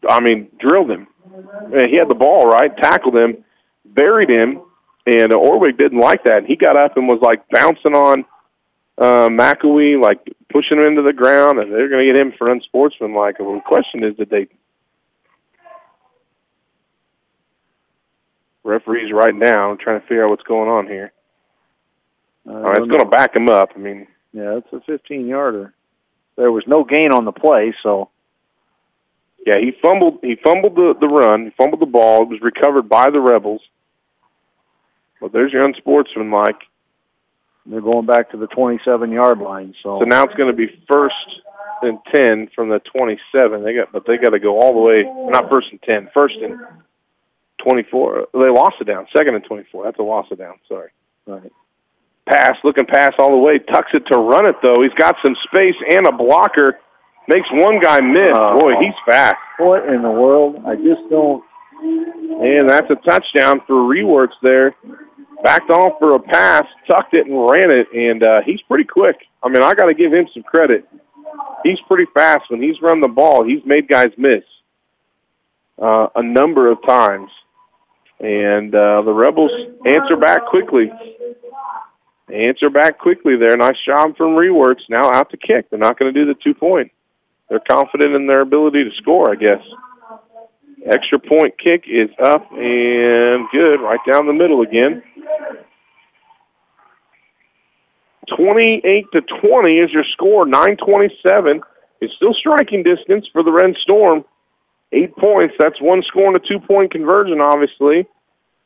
I 0.09 0.21
mean, 0.21 0.49
drilled 0.59 0.91
him. 0.91 1.07
And 1.73 1.91
he 1.91 1.97
had 1.97 2.09
the 2.09 2.15
ball 2.15 2.47
right, 2.47 2.75
tackled 2.77 3.19
him, 3.19 3.45
buried 3.85 4.29
him, 4.29 4.61
and 5.07 5.33
Orwig 5.33 5.79
didn't 5.79 6.01
like 6.01 6.25
that. 6.25 6.45
He 6.45 6.57
got 6.57 6.77
up 6.77 6.97
and 6.97 7.09
was 7.09 7.21
like 7.21 7.49
bouncing 7.49 7.95
on 7.95 8.25
uh, 8.99 9.29
McElwee, 9.29 10.01
like 10.01 10.19
pushing 10.49 10.79
him 10.79 10.85
into 10.85 11.03
the 11.03 11.13
ground, 11.13 11.59
and 11.59 11.73
they're 11.73 11.89
going 11.89 12.07
to 12.07 12.13
get 12.13 12.21
him 12.21 12.33
for 12.33 12.51
unsportsmanlike. 12.51 13.39
Well, 13.39 13.55
the 13.55 13.61
question 13.61 14.03
is, 14.03 14.17
did 14.17 14.31
they 14.31 14.49
referee's 18.67 19.13
writing 19.13 19.41
down, 19.41 19.79
trying 19.79 20.01
to 20.01 20.07
figure 20.07 20.25
out 20.25 20.31
what's 20.31 20.43
going 20.43 20.69
on 20.69 20.87
here. 20.87 21.13
Uh, 22.47 22.53
All 22.53 22.61
right, 22.61 22.79
it's 22.79 22.89
going 22.89 23.03
to 23.03 23.09
back 23.09 23.35
him 23.35 23.49
up. 23.49 23.71
I 23.75 23.79
mean, 23.79 24.07
Yeah, 24.33 24.59
it's 24.59 24.73
a 24.73 24.91
15-yarder. 24.91 25.73
There 26.37 26.53
was 26.53 26.67
no 26.67 26.85
gain 26.85 27.13
on 27.13 27.25
the 27.25 27.33
play, 27.33 27.75
so 27.83 28.11
yeah, 29.47 29.59
he 29.59 29.71
fumbled. 29.73 30.19
He 30.23 30.37
fumbled 30.37 30.75
the 30.75 30.95
the 31.01 31.09
run. 31.09 31.45
He 31.45 31.51
fumbled 31.51 31.81
the 31.81 31.87
ball. 31.87 32.23
It 32.23 32.29
was 32.29 32.41
recovered 32.41 32.89
by 32.89 33.11
the 33.11 33.21
Rebels. 33.21 33.63
But 35.21 35.33
there's 35.33 35.53
your 35.53 35.65
unsportsmanlike. 35.65 36.61
they're 37.65 37.81
going 37.81 38.05
back 38.05 38.31
to 38.33 38.37
the 38.37 38.49
27-yard 38.49 39.39
line. 39.39 39.75
So, 39.83 40.01
So 40.01 40.05
now 40.05 40.25
it's 40.25 40.35
going 40.35 40.51
to 40.51 40.57
be 40.57 40.79
first 40.87 41.41
and 41.83 41.99
ten 42.13 42.49
from 42.55 42.69
the 42.69 42.81
27. 42.81 43.63
They 43.65 43.75
got, 43.75 43.93
but 43.93 44.05
they 44.07 44.19
got 44.19 44.31
to 44.31 44.39
go 44.39 44.61
all 44.61 44.75
the 44.75 44.81
way. 44.81 45.05
Not 45.05 45.49
first 45.49 45.71
and 45.71 45.81
ten. 45.83 46.11
First 46.13 46.37
and 46.37 46.59
24. 47.59 48.29
They 48.35 48.49
lost 48.51 48.77
it 48.81 48.85
down. 48.85 49.07
Second 49.17 49.37
and 49.37 49.45
24. 49.45 49.85
That's 49.85 49.99
a 49.99 50.03
loss 50.03 50.31
of 50.31 50.39
down. 50.39 50.57
Sorry. 50.69 50.91
right. 51.27 51.53
Pass, 52.27 52.57
looking 52.65 52.87
pass 52.87 53.13
all 53.19 53.31
the 53.31 53.37
way. 53.37 53.59
Tucks 53.59 53.93
it 53.95 54.07
to 54.07 54.19
run 54.19 54.47
it 54.47 54.57
though. 54.63 54.83
He's 54.83 54.93
got 54.95 55.17
some 55.25 55.37
space 55.45 55.77
and 55.89 56.07
a 56.07 56.13
blocker. 56.13 56.81
Makes 57.29 57.51
one 57.53 57.81
guy 57.81 58.01
miss. 58.01 58.33
Oh. 58.35 58.59
Boy, 58.59 58.77
he's 58.81 58.95
fast. 59.05 59.37
what 59.59 59.89
in 59.89 60.03
the 60.03 60.11
world? 60.11 60.63
I 60.67 60.77
just 60.77 61.03
don't. 61.11 61.45
And 62.43 62.69
that's 62.69 62.91
a 62.91 62.97
touchdown 62.97 63.61
for 63.67 63.75
Rewerts 63.75 64.35
there. 64.43 64.75
Backed 65.43 65.71
off 65.71 65.99
for 65.99 66.15
a 66.15 66.19
pass, 66.19 66.65
tucked 66.87 67.15
it 67.15 67.27
and 67.27 67.49
ran 67.49 67.71
it, 67.71 67.89
and 67.95 68.23
uh, 68.23 68.41
he's 68.43 68.61
pretty 68.63 68.85
quick. 68.85 69.17
I 69.43 69.49
mean, 69.49 69.63
I 69.63 69.75
got 69.75 69.87
to 69.87 69.95
give 69.95 70.13
him 70.13 70.27
some 70.33 70.43
credit. 70.43 70.89
He's 71.63 71.81
pretty 71.87 72.07
fast. 72.15 72.51
When 72.51 72.63
he's 72.63 72.81
run 72.81 73.01
the 73.01 73.09
ball, 73.09 73.45
he's 73.45 73.65
made 73.65 73.89
guys 73.89 74.11
miss 74.17 74.43
uh, 75.81 76.09
a 76.15 76.23
number 76.23 76.71
of 76.71 76.79
times. 76.87 77.31
And 78.21 78.75
uh, 78.75 79.03
the 79.03 79.13
Rebels 79.13 79.51
answer 79.85 80.17
back 80.17 80.47
quickly. 80.47 80.91
Answer 82.33 82.71
back 82.71 82.99
quickly 82.99 83.37
there. 83.37 83.57
Nice 83.57 83.81
job 83.81 84.17
from 84.17 84.35
Rewerts. 84.35 84.89
Now 84.89 85.13
out 85.13 85.31
to 85.31 85.37
kick. 85.37 85.71
They're 85.71 85.79
not 85.79 85.99
going 85.99 86.13
to 86.13 86.21
do 86.21 86.27
the 86.27 86.35
two-point. 86.35 86.91
They're 87.49 87.61
confident 87.61 88.15
in 88.15 88.27
their 88.27 88.41
ability 88.41 88.85
to 88.85 88.91
score, 88.97 89.31
I 89.31 89.37
guess. 89.37 89.63
Extra 90.85 91.19
point 91.19 91.57
kick 91.59 91.85
is 91.87 92.11
up 92.19 92.51
and 92.53 93.49
good, 93.51 93.81
right 93.81 94.01
down 94.07 94.27
the 94.27 94.33
middle 94.33 94.63
again. 94.63 95.03
28 98.37 99.07
to 99.13 99.21
20 99.21 99.79
is 99.79 99.93
your 99.93 100.05
score. 100.05 100.47
927 100.47 101.61
is 102.01 102.11
still 102.17 102.35
striking 102.35 102.83
distance 102.83 103.29
for 103.33 103.43
the 103.43 103.53
Red 103.53 103.77
Storm. 103.77 104.25
Eight 104.93 105.15
points. 105.17 105.55
That's 105.59 105.81
one 105.81 106.03
score 106.03 106.29
and 106.29 106.37
a 106.37 106.41
two-point 106.41 106.93
conversion, 106.93 107.41
obviously. 107.41 108.07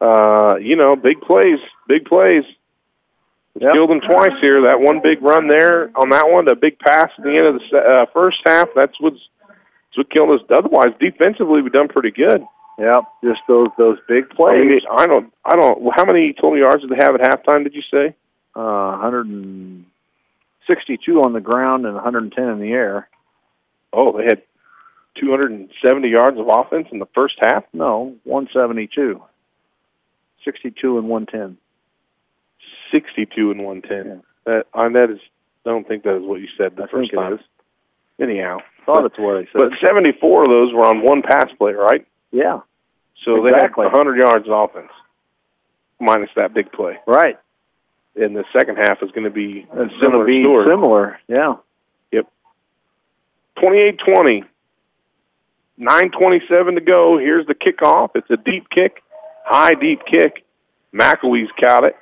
Uh, 0.00 0.56
you 0.60 0.76
know, 0.76 0.96
big 0.96 1.20
plays, 1.20 1.58
big 1.88 2.06
plays. 2.06 2.44
Yep. 3.58 3.72
Killed 3.72 3.90
them 3.90 4.00
twice 4.00 4.38
here. 4.40 4.60
That 4.62 4.80
one 4.80 5.00
big 5.00 5.20
run 5.22 5.48
there 5.48 5.90
on 5.96 6.10
that 6.10 6.30
one, 6.30 6.44
the 6.44 6.54
big 6.54 6.78
pass 6.78 7.10
at 7.18 7.24
the 7.24 7.36
end 7.36 7.48
of 7.48 7.60
the 7.70 7.78
uh, 7.78 8.06
first 8.12 8.40
half. 8.46 8.68
That's 8.76 9.00
what's, 9.00 9.18
that's 9.48 9.98
what 9.98 10.08
killed 10.10 10.30
us. 10.30 10.40
Otherwise, 10.50 10.92
defensively, 11.00 11.60
we've 11.60 11.72
done 11.72 11.88
pretty 11.88 12.12
good. 12.12 12.44
Yep, 12.78 13.04
just 13.22 13.42
those 13.46 13.68
those 13.76 13.98
big 14.08 14.26
I, 14.30 14.34
plays. 14.34 14.64
mean, 14.64 14.80
I 14.90 15.06
don't, 15.06 15.30
I 15.44 15.54
don't. 15.56 15.94
How 15.94 16.04
many 16.04 16.32
total 16.32 16.58
yards 16.58 16.80
did 16.82 16.90
they 16.90 16.96
have 16.96 17.14
at 17.14 17.20
halftime? 17.20 17.62
Did 17.64 17.74
you 17.74 17.82
say? 17.82 18.14
Uh, 18.54 18.96
162 18.98 21.22
on 21.22 21.32
the 21.34 21.40
ground 21.40 21.86
and 21.86 21.94
110 21.94 22.48
in 22.48 22.58
the 22.58 22.72
air. 22.72 23.08
Oh, 23.92 24.16
they 24.16 24.24
had 24.24 24.42
270 25.16 26.08
yards 26.08 26.38
of 26.38 26.48
offense 26.48 26.88
in 26.90 26.98
the 27.00 27.06
first 27.06 27.36
half. 27.40 27.64
No, 27.72 28.16
172. 28.24 29.22
62 30.44 30.98
and 30.98 31.08
110. 31.08 31.58
62 32.90 33.50
and 33.50 33.64
110. 33.64 34.22
That, 34.46 34.66
I, 34.74 34.88
that 34.88 35.10
is. 35.10 35.20
I 35.66 35.70
don't 35.70 35.86
think 35.86 36.04
that 36.04 36.16
is 36.16 36.22
what 36.22 36.40
you 36.40 36.48
said 36.56 36.76
the 36.76 36.84
I 36.84 36.86
first 36.86 37.10
think 37.10 37.12
it 37.12 37.16
time. 37.16 37.32
is. 37.34 37.40
Anyhow, 38.18 38.58
Thought 38.86 39.04
it's 39.06 39.18
what 39.18 39.36
I 39.36 39.44
said. 39.44 39.52
but 39.54 39.72
74 39.80 40.44
of 40.44 40.48
those 40.50 40.72
were 40.72 40.84
on 40.84 41.02
one 41.02 41.22
pass 41.22 41.50
play, 41.58 41.72
right? 41.72 42.06
yeah, 42.32 42.60
So 43.24 43.44
Exactly. 43.44 43.84
they 43.84 43.90
had 43.90 43.96
100 43.96 44.16
yards 44.18 44.46
of 44.48 44.52
offense, 44.52 44.90
minus 45.98 46.30
that 46.36 46.52
big 46.54 46.70
play. 46.72 46.98
right. 47.06 47.38
And 48.16 48.34
the 48.36 48.44
second 48.52 48.76
half 48.76 49.02
is 49.02 49.10
going 49.12 49.24
to 49.24 49.30
be 49.30 49.66
It's 49.72 49.94
similar 50.00 50.24
be 50.24 50.42
story. 50.42 50.66
similar. 50.66 51.18
Yeah. 51.28 51.54
28-20. 53.56 54.44
9.27 55.78 56.74
to 56.74 56.80
go. 56.80 57.18
Here's 57.18 57.46
the 57.46 57.54
kickoff. 57.54 58.10
It's 58.14 58.30
a 58.30 58.36
deep 58.36 58.68
kick, 58.70 59.02
high 59.44 59.74
deep 59.74 60.04
kick. 60.06 60.44
McElwee's 60.94 61.50
caught 61.58 61.84
it. 61.84 61.96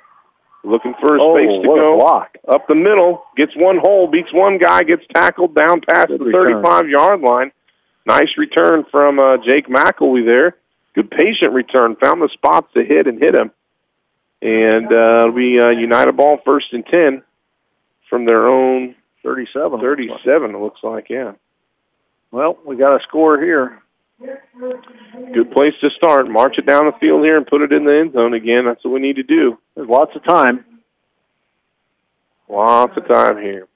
Looking 0.63 0.93
for 0.99 1.15
a 1.15 1.21
oh, 1.21 1.35
space 1.35 1.61
to 1.61 1.67
go. 1.67 1.95
block. 1.95 2.37
Up 2.47 2.67
the 2.67 2.75
middle, 2.75 3.23
gets 3.37 3.55
one 3.55 3.77
hole, 3.77 4.07
beats 4.07 4.33
one 4.33 4.57
guy, 4.57 4.83
gets 4.83 5.05
tackled 5.13 5.55
down 5.55 5.81
past 5.81 6.09
Good 6.09 6.19
the 6.19 6.25
return. 6.25 6.63
35-yard 6.63 7.21
line. 7.21 7.51
Nice 8.05 8.37
return 8.37 8.85
from 8.91 9.19
uh, 9.19 9.37
Jake 9.37 9.67
McElwee 9.67 10.25
there. 10.25 10.57
Good 10.93 11.11
patient 11.11 11.53
return. 11.53 11.95
Found 11.97 12.21
the 12.21 12.29
spots 12.29 12.73
to 12.75 12.83
hit 12.83 13.07
and 13.07 13.19
hit 13.19 13.35
him. 13.35 13.51
And 14.41 14.91
uh, 14.91 15.19
it'll 15.21 15.31
be 15.31 15.59
uh, 15.59 15.69
United 15.69 16.13
ball 16.13 16.39
first 16.43 16.73
and 16.73 16.85
10 16.85 17.23
from 18.09 18.25
their 18.25 18.47
own 18.47 18.95
37. 19.23 19.79
37, 19.79 20.55
it 20.55 20.57
looks 20.57 20.83
like, 20.83 21.09
yeah. 21.09 21.33
Well, 22.31 22.57
we 22.65 22.75
got 22.75 22.99
a 22.99 23.03
score 23.03 23.39
here. 23.41 23.81
Good 25.33 25.51
place 25.51 25.73
to 25.81 25.89
start. 25.91 26.29
March 26.29 26.57
it 26.57 26.65
down 26.65 26.85
the 26.85 26.91
field 26.99 27.23
here 27.23 27.37
and 27.37 27.47
put 27.47 27.61
it 27.61 27.71
in 27.71 27.85
the 27.85 27.95
end 27.95 28.13
zone 28.13 28.33
again. 28.33 28.65
That's 28.65 28.83
what 28.83 28.93
we 28.93 28.99
need 28.99 29.15
to 29.15 29.23
do. 29.23 29.57
There's 29.75 29.87
lots 29.87 30.15
of 30.15 30.23
time. 30.23 30.65
Lots 32.49 32.97
of 32.97 33.07
time 33.07 33.37
here. 33.37 33.67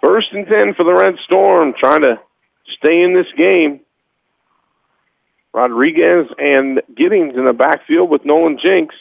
First 0.00 0.32
and 0.32 0.46
10 0.46 0.74
for 0.74 0.84
the 0.84 0.92
Red 0.92 1.16
Storm, 1.24 1.74
trying 1.76 2.02
to 2.02 2.20
stay 2.68 3.02
in 3.02 3.14
this 3.14 3.26
game. 3.36 3.80
Rodriguez 5.52 6.28
and 6.38 6.82
Giddings 6.94 7.34
in 7.34 7.46
the 7.46 7.54
backfield 7.54 8.10
with 8.10 8.24
Nolan 8.24 8.58
Jinks. 8.58 8.94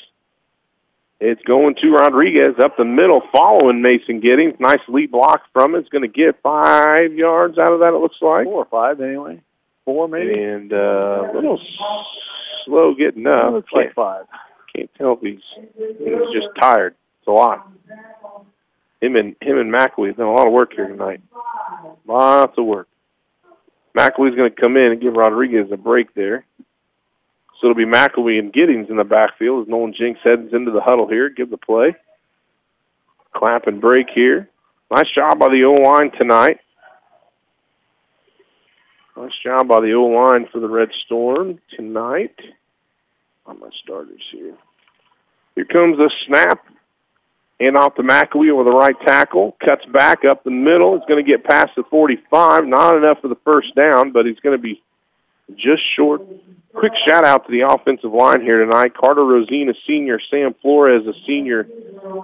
It's 1.21 1.41
going 1.43 1.75
to 1.75 1.91
Rodriguez 1.91 2.55
up 2.59 2.75
the 2.77 2.83
middle 2.85 3.21
following 3.31 3.81
Mason 3.81 4.19
Giddings. 4.19 4.59
Nice 4.59 4.81
lead 4.87 5.11
block 5.11 5.43
from 5.53 5.73
it. 5.75 5.79
It's 5.79 5.89
going 5.89 6.01
to 6.01 6.07
get 6.09 6.41
five 6.43 7.13
yards 7.13 7.57
out 7.57 7.71
of 7.71 7.79
that, 7.79 7.93
it 7.93 7.97
looks 7.97 8.21
like. 8.21 8.45
Four 8.45 8.63
or 8.63 8.65
five 8.65 8.99
anyway. 8.99 9.39
Four 9.85 10.07
maybe. 10.09 10.41
And 10.41 10.73
uh, 10.73 11.29
a 11.31 11.33
little 11.33 11.59
slow 12.65 12.93
getting 12.95 13.25
up. 13.27 13.53
looks 13.53 13.69
Can't- 13.69 13.85
like 13.85 13.93
five. 13.95 14.25
can't 14.75 14.89
tell 14.97 15.13
if 15.13 15.21
he's 15.21 15.39
he's 15.77 16.33
just 16.33 16.49
tired. 16.59 16.95
It's 17.19 17.27
a 17.27 17.31
lot. 17.31 17.65
Him 19.01 19.15
and 19.15 19.35
him 19.41 19.57
and 19.57 19.71
McElwee 19.71 20.07
have 20.07 20.17
done 20.17 20.27
a 20.27 20.33
lot 20.33 20.47
of 20.47 20.53
work 20.53 20.73
here 20.73 20.87
tonight. 20.87 21.21
Lots 22.05 22.57
of 22.57 22.65
work. 22.65 22.87
McElwee's 23.95 24.35
going 24.35 24.49
to 24.53 24.61
come 24.61 24.75
in 24.75 24.91
and 24.91 24.99
give 25.01 25.13
Rodriguez 25.13 25.71
a 25.71 25.77
break 25.77 26.13
there. 26.13 26.45
So 27.59 27.67
it'll 27.67 27.75
be 27.75 27.85
McElwee 27.85 28.39
and 28.39 28.51
Giddings 28.51 28.89
in 28.89 28.97
the 28.97 29.03
backfield 29.03 29.63
as 29.63 29.69
Nolan 29.69 29.93
Jinks 29.93 30.19
heads 30.23 30.53
into 30.53 30.71
the 30.71 30.81
huddle 30.81 31.07
here. 31.07 31.29
Give 31.29 31.49
the 31.49 31.57
play. 31.57 31.95
Clap 33.33 33.67
and 33.67 33.79
break 33.79 34.09
here. 34.09 34.49
Nice 34.91 35.09
job 35.09 35.39
by 35.39 35.49
the 35.49 35.63
O-line 35.63 36.11
tonight. 36.11 36.59
Nice 39.17 39.31
job 39.41 39.67
by 39.67 39.79
the 39.79 39.93
O-line 39.93 40.47
for 40.51 40.59
the 40.59 40.67
Red 40.67 40.91
Storm 41.05 41.59
tonight. 41.75 42.37
On 43.45 43.59
my 43.59 43.69
starters 43.83 44.21
here. 44.31 44.55
Here 45.55 45.65
comes 45.65 45.97
the 45.97 46.11
snap. 46.25 46.65
And 47.59 47.77
off 47.77 47.95
the 47.95 48.03
McElwee 48.03 48.51
over 48.51 48.65
the 48.65 48.75
right 48.75 48.99
tackle. 49.01 49.55
Cuts 49.63 49.85
back 49.85 50.25
up 50.25 50.43
the 50.43 50.51
middle. 50.51 50.95
It's 50.95 51.05
going 51.05 51.23
to 51.23 51.27
get 51.27 51.45
past 51.45 51.71
the 51.77 51.83
45. 51.83 52.65
Not 52.65 52.97
enough 52.97 53.21
for 53.21 53.29
the 53.29 53.37
first 53.45 53.73
down, 53.75 54.11
but 54.11 54.25
he's 54.25 54.39
going 54.41 54.57
to 54.57 54.61
be 54.61 54.83
just 55.55 55.83
short. 55.83 56.21
Quick 56.73 56.93
shout 56.95 57.23
out 57.23 57.45
to 57.45 57.51
the 57.51 57.61
offensive 57.61 58.11
line 58.11 58.41
here 58.41 58.63
tonight. 58.63 58.93
Carter 58.95 59.23
Rosine, 59.23 59.69
a 59.69 59.73
senior. 59.87 60.19
Sam 60.19 60.53
Flores, 60.61 61.07
a 61.07 61.13
senior. 61.25 61.63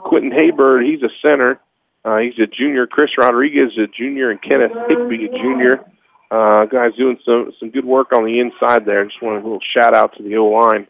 Quentin 0.03 0.31
Haybird, 0.31 0.85
he's 0.85 1.02
a 1.03 1.10
center. 1.22 1.60
Uh, 2.03 2.18
he's 2.18 2.38
a 2.39 2.48
junior. 2.48 2.88
Chris 2.88 3.18
Rodriguez, 3.18 3.77
a 3.77 3.88
junior, 3.88 4.31
and 4.31 4.41
Kenneth 4.41 4.73
Higby, 4.89 5.26
a 5.26 5.30
junior. 5.30 5.85
Uh, 6.31 6.65
guys 6.65 6.95
doing 6.95 7.19
some 7.26 7.53
some 7.60 7.69
good 7.69 7.85
work 7.85 8.14
on 8.14 8.26
the 8.26 8.39
inside 8.39 8.85
there. 8.85 9.03
Just 9.06 9.22
want 9.22 9.38
a 9.38 9.43
little 9.43 9.60
shout 9.61 9.93
out 9.93 10.15
to 10.15 10.23
the 10.23 10.38
O 10.38 10.48
line. 10.48 10.88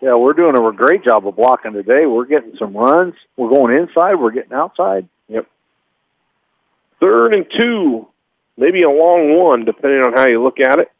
Yeah, 0.00 0.14
we're 0.14 0.32
doing 0.32 0.56
a 0.56 0.72
great 0.72 1.04
job 1.04 1.26
of 1.26 1.36
blocking 1.36 1.72
today. 1.72 2.06
We're 2.06 2.24
getting 2.24 2.56
some 2.56 2.74
runs. 2.74 3.14
We're 3.36 3.50
going 3.50 3.76
inside. 3.76 4.14
We're 4.14 4.30
getting 4.30 4.52
outside. 4.52 5.08
Yep. 5.28 5.46
Third 7.00 7.34
and 7.34 7.46
two, 7.50 8.08
maybe 8.60 8.82
a 8.82 8.90
long 8.90 9.34
one, 9.36 9.64
depending 9.64 10.02
on 10.02 10.12
how 10.12 10.26
you 10.26 10.42
look 10.42 10.60
at 10.60 10.78
it. 10.78 10.90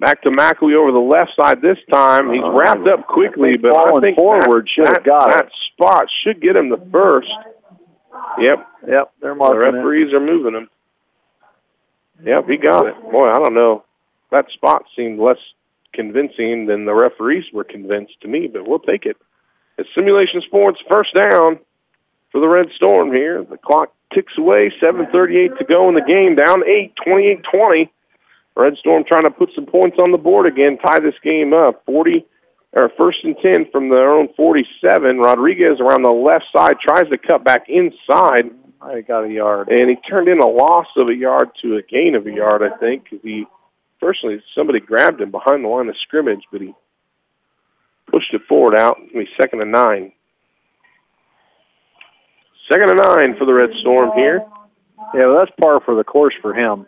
Back 0.00 0.22
to 0.22 0.30
McElwee 0.30 0.74
over 0.74 0.92
the 0.92 0.98
left 1.00 1.34
side 1.34 1.62
this 1.62 1.78
time. 1.90 2.30
He's 2.32 2.42
Uh, 2.42 2.50
wrapped 2.50 2.86
up 2.86 3.06
quickly, 3.06 3.56
but 3.56 3.74
I 3.74 4.00
think 4.00 4.16
forward 4.16 4.64
that, 4.64 4.68
should 4.70 4.86
have 4.88 4.96
that, 4.96 5.04
got 5.04 5.30
that 5.30 5.46
it. 5.46 5.52
spot 5.72 6.10
should 6.10 6.40
get 6.40 6.56
him 6.56 6.68
the 6.68 6.78
first. 6.92 7.32
Yep, 8.38 8.66
Yep, 8.86 9.12
they're 9.20 9.30
the 9.30 9.36
marking 9.36 9.60
it. 9.62 9.64
referees 9.78 10.12
are 10.12 10.20
moving 10.20 10.54
him. 10.54 10.68
Yep, 12.24 12.48
he 12.48 12.56
got 12.56 12.86
it. 12.86 13.00
Boy, 13.10 13.28
I 13.30 13.36
don't 13.36 13.54
know. 13.54 13.84
That 14.30 14.50
spot 14.50 14.84
seemed 14.94 15.18
less 15.20 15.38
convincing 15.92 16.66
than 16.66 16.84
the 16.84 16.94
referees 16.94 17.52
were 17.52 17.64
convinced 17.64 18.20
to 18.22 18.28
me, 18.28 18.46
but 18.48 18.66
we'll 18.66 18.78
take 18.80 19.06
it. 19.06 19.16
It's 19.78 19.88
Simulation 19.94 20.40
Sports 20.42 20.80
first 20.88 21.14
down 21.14 21.58
for 22.30 22.40
the 22.40 22.48
Red 22.48 22.70
Storm 22.72 23.12
here. 23.12 23.42
The 23.44 23.58
clock 23.58 23.92
ticks 24.14 24.38
away, 24.38 24.70
7.38 24.80 25.58
to 25.58 25.64
go 25.64 25.88
in 25.88 25.94
the 25.94 26.02
game, 26.02 26.34
down 26.34 26.62
8, 26.66 26.94
28-20. 27.06 27.90
Red 28.56 28.76
Storm 28.76 29.04
trying 29.04 29.24
to 29.24 29.30
put 29.30 29.50
some 29.54 29.66
points 29.66 29.98
on 29.98 30.12
the 30.12 30.18
board 30.18 30.46
again, 30.46 30.78
tie 30.78 31.00
this 31.00 31.18
game 31.22 31.52
up. 31.52 31.84
40 31.86 32.24
or 32.72 32.88
first 32.90 33.24
and 33.24 33.36
10 33.38 33.70
from 33.70 33.88
their 33.88 34.12
own 34.12 34.28
47. 34.36 35.18
Rodriguez 35.18 35.80
around 35.80 36.02
the 36.02 36.10
left 36.10 36.46
side 36.52 36.78
tries 36.80 37.08
to 37.08 37.18
cut 37.18 37.44
back 37.44 37.68
inside. 37.68 38.50
I 38.80 39.00
got 39.00 39.24
a 39.24 39.32
yard. 39.32 39.68
And 39.70 39.88
he 39.88 39.96
turned 39.96 40.28
in 40.28 40.40
a 40.40 40.46
loss 40.46 40.86
of 40.96 41.08
a 41.08 41.14
yard 41.14 41.50
to 41.62 41.76
a 41.76 41.82
gain 41.82 42.14
of 42.14 42.26
a 42.26 42.32
yard, 42.32 42.62
I 42.62 42.76
think, 42.76 43.04
because 43.04 43.20
he, 43.22 43.46
personally, 44.00 44.42
somebody 44.54 44.80
grabbed 44.80 45.20
him 45.20 45.30
behind 45.30 45.64
the 45.64 45.68
line 45.68 45.88
of 45.88 45.96
scrimmage, 45.98 46.44
but 46.52 46.60
he 46.60 46.74
pushed 48.06 48.34
it 48.34 48.42
forward 48.42 48.74
out. 48.74 48.96
To 48.96 49.18
be 49.18 49.28
second 49.36 49.62
and 49.62 49.72
nine. 49.72 50.12
Second 52.70 52.90
and 52.90 52.98
nine 52.98 53.36
for 53.36 53.44
the 53.44 53.52
Red 53.52 53.70
Storm 53.80 54.12
here. 54.16 54.44
Yeah, 55.14 55.26
well, 55.26 55.38
that's 55.38 55.52
par 55.60 55.80
for 55.80 55.94
the 55.94 56.04
course 56.04 56.34
for 56.40 56.54
him. 56.54 56.86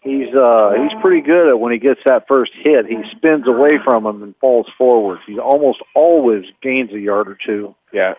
He's 0.00 0.32
uh, 0.34 0.74
he's 0.78 1.00
pretty 1.00 1.20
good 1.20 1.48
at 1.48 1.58
when 1.58 1.72
he 1.72 1.78
gets 1.78 2.00
that 2.04 2.28
first 2.28 2.52
hit. 2.54 2.86
He 2.86 3.02
spins 3.10 3.48
away 3.48 3.78
from 3.78 4.06
him 4.06 4.22
and 4.22 4.36
falls 4.36 4.68
forward. 4.78 5.18
He 5.26 5.38
almost 5.38 5.80
always 5.94 6.44
gains 6.60 6.92
a 6.92 7.00
yard 7.00 7.28
or 7.28 7.34
two. 7.34 7.74
Yeah, 7.92 8.14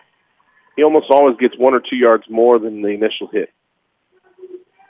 he 0.76 0.82
almost 0.82 1.10
always 1.10 1.36
gets 1.38 1.56
one 1.56 1.74
or 1.74 1.80
two 1.80 1.96
yards 1.96 2.28
more 2.28 2.58
than 2.58 2.82
the 2.82 2.88
initial 2.88 3.28
hit. 3.28 3.50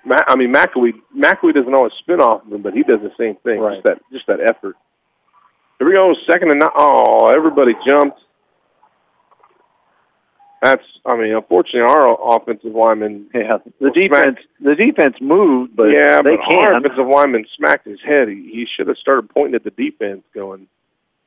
Ma- 0.05 0.25
I 0.27 0.35
mean, 0.35 0.53
McElwee 0.53 0.95
McElwee 1.17 1.55
doesn't 1.55 1.73
always 1.73 1.93
spin 1.99 2.21
off 2.21 2.45
of 2.45 2.53
him, 2.53 2.63
but 2.63 2.75
he 2.75 2.83
does 2.83 3.01
the 3.01 3.13
same 3.17 3.37
thing. 3.37 3.61
Right. 3.61 3.75
Just 3.75 3.85
that 3.85 4.01
just 4.11 4.27
that 4.27 4.41
effort. 4.41 4.77
Here 5.79 5.87
we 5.87 5.93
go, 5.93 6.17
second 6.27 6.51
and 6.51 6.59
nine. 6.59 6.71
Oh, 6.75 7.29
everybody 7.29 7.75
jumped. 7.87 8.21
That's, 10.61 10.83
I 11.07 11.17
mean, 11.17 11.33
unfortunately, 11.35 11.83
our 11.83 12.37
offensive 12.37 12.73
lineman. 12.75 13.29
Yeah, 13.33 13.59
the 13.81 13.91
defense 13.91 14.39
the 14.61 14.75
defense 14.75 15.17
moved, 15.21 15.77
but 15.77 15.91
yeah, 15.93 16.21
they 16.21 16.37
but 16.37 16.41
our 16.47 16.53
can. 16.73 16.85
offensive 16.85 17.07
lineman 17.07 17.47
smacked 17.57 17.87
his 17.87 18.01
head. 18.01 18.29
He, 18.29 18.51
he 18.51 18.67
should 18.67 18.89
have 18.89 18.99
started 18.99 19.31
pointing 19.31 19.55
at 19.55 19.63
the 19.63 19.71
defense, 19.71 20.25
going, 20.35 20.67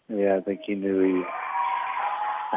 Yeah, 0.09 0.35
I 0.35 0.41
think 0.41 0.61
he 0.65 0.75
knew 0.75 0.99
he. 0.99 1.23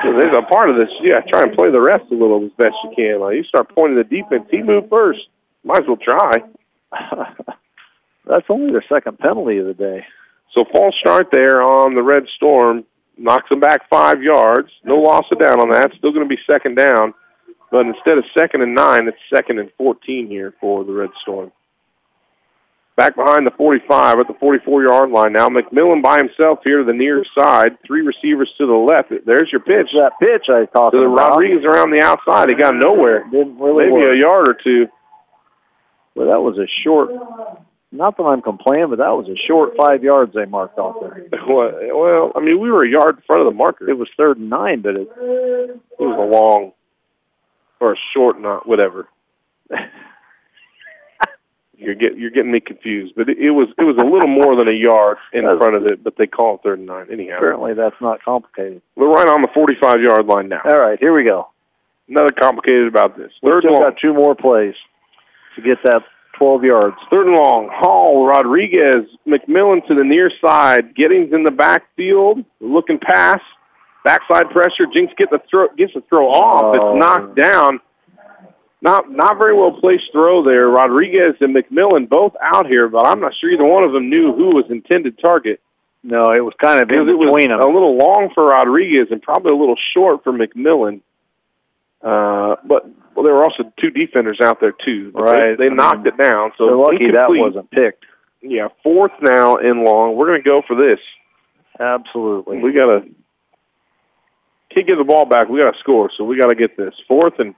"There's 0.03 0.37
a 0.37 0.43
part 0.43 0.69
of 0.71 0.77
this. 0.77 0.91
Yeah, 1.01 1.21
try 1.21 1.43
and 1.45 1.53
play 1.55 1.71
the 1.71 1.81
rest 1.81 2.07
a 2.11 2.15
little 2.15 2.45
as 2.45 2.51
best 2.59 2.75
you 2.83 2.93
can. 2.97 3.21
Like 3.21 3.37
you 3.37 3.45
start 3.45 3.69
pointing 3.73 3.99
at 4.01 4.11
the 4.11 4.23
defense. 4.23 4.49
He 4.51 4.61
moved 4.63 4.91
first. 4.91 5.29
Might 5.63 5.83
as 5.83 5.87
well 5.87 5.97
try." 5.97 6.43
That's 8.27 8.47
only 8.49 8.73
their 8.73 8.85
second 8.89 9.19
penalty 9.19 9.59
of 9.59 9.67
the 9.67 9.75
day. 9.75 10.07
So 10.53 10.65
false 10.65 10.97
start 10.97 11.31
there 11.31 11.63
on 11.63 11.95
the 11.95 12.03
Red 12.03 12.27
Storm 12.29 12.85
knocks 13.17 13.49
them 13.49 13.61
back 13.61 13.89
five 13.89 14.23
yards. 14.23 14.71
No 14.85 14.97
loss 14.97 15.27
of 15.31 15.39
down 15.39 15.61
on 15.61 15.71
that. 15.71 15.93
Still 15.95 16.13
going 16.13 16.29
to 16.29 16.37
be 16.37 16.41
second 16.47 16.75
down, 16.75 17.15
but 17.71 17.87
instead 17.87 18.19
of 18.19 18.25
second 18.37 18.63
and 18.63 18.75
nine, 18.75 19.09
it's 19.09 19.19
second 19.31 19.59
and 19.59 19.71
fourteen 19.77 20.29
here 20.29 20.55
for 20.61 20.85
the 20.85 20.93
Red 20.93 21.11
Storm. 21.21 21.53
Back 22.97 23.17
behind 23.17 23.45
the 23.45 23.51
45 23.51 24.21
at 24.21 24.29
the 24.29 24.35
44-yard 24.35 25.11
line 25.11 25.33
now. 25.33 25.49
McMillan 25.49 26.01
by 26.01 26.17
himself 26.17 26.61
here 26.63 26.79
to 26.79 26.85
the 26.85 26.93
near 26.93 27.25
side. 27.37 27.77
Three 27.85 28.03
receivers 28.03 28.55
to 28.57 28.67
the 28.67 28.73
left. 28.73 29.13
There's 29.27 29.51
your 29.51 29.63
pitch. 29.63 29.91
That 29.95 30.13
pitch 30.21 30.49
I 30.49 30.67
talked 30.67 30.93
To 30.93 31.01
the 31.01 31.11
about 31.11 31.31
Rodriguez 31.31 31.65
around 31.65 31.91
the 31.91 32.01
outside. 32.01 32.51
He 32.51 32.55
got 32.55 32.77
nowhere. 32.77 33.25
didn't 33.33 33.59
really 33.59 33.91
Maybe 33.91 34.05
a 34.05 34.15
yard 34.15 34.49
or 34.49 34.55
two. 34.55 34.87
Well, 36.15 36.29
that 36.29 36.41
was 36.41 36.57
a 36.59 36.69
short. 36.69 37.11
Not 37.95 38.17
that 38.17 38.25
I'm 38.25 38.43
complaining, 38.43 38.91
but 38.91 38.99
that 38.99 39.11
was 39.11 39.29
a 39.29 39.37
short 39.37 39.77
five 39.77 40.03
yards 40.03 40.35
they 40.35 40.47
marked 40.47 40.79
off 40.79 40.97
there. 41.01 41.27
Well, 41.47 41.73
well, 41.93 42.33
I 42.35 42.41
mean, 42.41 42.59
we 42.59 42.71
were 42.71 42.83
a 42.83 42.89
yard 42.89 43.17
in 43.17 43.23
front 43.23 43.43
of 43.43 43.47
the 43.47 43.53
marker. 43.53 43.89
It 43.89 43.97
was 43.97 44.09
third 44.17 44.39
and 44.39 44.51
nine, 44.51 44.81
but 44.81 44.97
it 44.97 45.09
It 45.17 45.81
was 46.01 46.19
a 46.19 46.23
long 46.23 46.73
or 47.79 47.93
a 47.93 47.97
short, 48.13 48.41
not 48.41 48.67
whatever. 48.67 49.09
you're 51.77 51.95
get 51.95 52.19
you're 52.19 52.31
getting 52.31 52.51
me 52.51 52.61
confused, 52.61 53.15
but 53.17 53.29
it, 53.29 53.39
it 53.39 53.51
was 53.51 53.69
it 53.79 53.85
was 53.85 53.97
a 53.97 54.05
little 54.05 54.27
more 54.27 54.57
than 54.57 54.67
a 54.67 54.73
yard 54.73 55.19
in 55.33 55.45
front 55.45 55.77
of 55.77 55.87
it, 55.87 56.03
but 56.03 56.17
they 56.17 56.27
call 56.27 56.57
it 56.57 56.63
third 56.65 56.79
and 56.79 56.89
nine 56.89 57.07
anyhow. 57.13 57.37
apparently 57.37 57.75
that's 57.75 58.01
not 58.01 58.23
complicated. 58.23 58.83
We're 58.97 59.13
right 59.13 59.29
on 59.29 59.43
the 59.43 59.49
45 59.49 60.03
yard 60.03 60.27
line 60.27 60.49
now. 60.49 60.63
All 60.65 60.79
right, 60.79 60.99
here 60.99 61.13
we 61.13 61.23
go. 61.23 61.51
Nothing 62.09 62.37
complicated 62.37 62.89
about 62.89 63.17
this. 63.17 63.33
We 63.41 63.51
still 63.59 63.73
long. 63.73 63.83
got 63.83 63.99
two 63.99 64.13
more 64.13 64.35
plays 64.35 64.75
to 65.55 65.63
get 65.63 65.83
that 65.85 66.03
12 66.35 66.65
yards. 66.65 66.97
Third 67.11 67.27
and 67.27 67.37
long. 67.37 67.69
Hall, 67.73 68.27
Rodriguez, 68.27 69.07
McMillan 69.27 69.87
to 69.87 69.95
the 69.95 70.05
near 70.05 70.31
side. 70.41 70.95
Giddings 70.95 71.33
in 71.33 71.43
the 71.43 71.51
backfield, 71.51 72.45
looking 72.61 72.99
pass. 72.99 73.41
Backside 74.05 74.51
pressure. 74.51 74.87
Jinks 74.87 75.15
get 75.17 75.31
the 75.31 75.41
throw, 75.51 75.69
gets 75.77 75.95
the 75.95 76.03
throw 76.03 76.29
off. 76.29 76.77
Oh. 76.79 76.93
It's 76.93 77.01
knocked 77.01 77.35
down. 77.37 77.81
Not 78.83 79.11
not 79.11 79.39
very 79.39 79.55
well 79.55 79.73
placed 79.73 80.13
throw 80.13 80.43
there. 80.43 80.69
Rodriguez 80.69 81.37
and 81.41 81.57
McMillan 81.57 82.07
both 82.07 82.37
out 82.43 82.67
here, 82.67 82.87
but 82.89 83.07
I'm 83.07 83.19
not 83.21 83.35
sure 83.35 83.51
either 83.51 83.65
one 83.65 83.83
of 83.83 83.93
them 83.93 84.11
knew 84.11 84.35
who 84.35 84.55
was 84.55 84.67
intended 84.69 85.19
target. 85.19 85.61
No, 86.03 86.33
it 86.33 86.45
was 86.45 86.53
kind 86.61 86.81
of 86.83 86.91
in 86.91 86.99
Because 86.99 87.09
it 87.09 87.17
was 87.17 87.29
between 87.29 87.49
them. 87.49 87.61
a 87.61 87.67
little 87.67 87.97
long 87.97 88.29
for 88.35 88.49
Rodriguez 88.49 89.09
and 89.11 89.23
probably 89.23 89.53
a 89.53 89.57
little 89.57 89.77
short 89.77 90.23
for 90.23 90.35
McMillan. 90.35 91.01
Uh, 92.05 92.57
but 92.65 92.87
well, 93.15 93.25
there 93.25 93.35
were 93.35 93.43
also 93.43 93.73
two 93.81 93.91
defenders 93.91 94.41
out 94.41 94.61
there 94.61 94.73
too. 94.73 95.11
Right. 95.15 95.57
They, 95.57 95.69
they 95.69 95.75
knocked 95.75 96.07
it 96.07 96.19
down. 96.19 96.53
So 96.59 96.67
They're 96.67 96.77
lucky 96.77 97.11
that 97.11 97.31
wasn't 97.31 97.71
picked. 97.71 98.05
Yeah, 98.43 98.69
fourth 98.83 99.13
now 99.23 99.57
in 99.57 99.85
long. 99.85 100.17
We're 100.17 100.27
going 100.27 100.41
to 100.41 100.45
go 100.45 100.63
for 100.67 100.77
this. 100.77 101.01
Absolutely. 101.81 102.59
We 102.59 102.73
got 102.73 102.87
to 102.87 103.09
can't 104.71 104.87
get 104.87 104.99
the 104.99 105.05
ball 105.05 105.25
back. 105.25 105.49
We 105.49 105.61
got 105.61 105.73
to 105.73 105.79
score, 105.79 106.11
so 106.15 106.25
we 106.25 106.37
got 106.37 106.49
to 106.49 106.55
get 106.55 106.77
this. 106.77 106.95
Fourth 107.09 107.39
and 107.39 107.55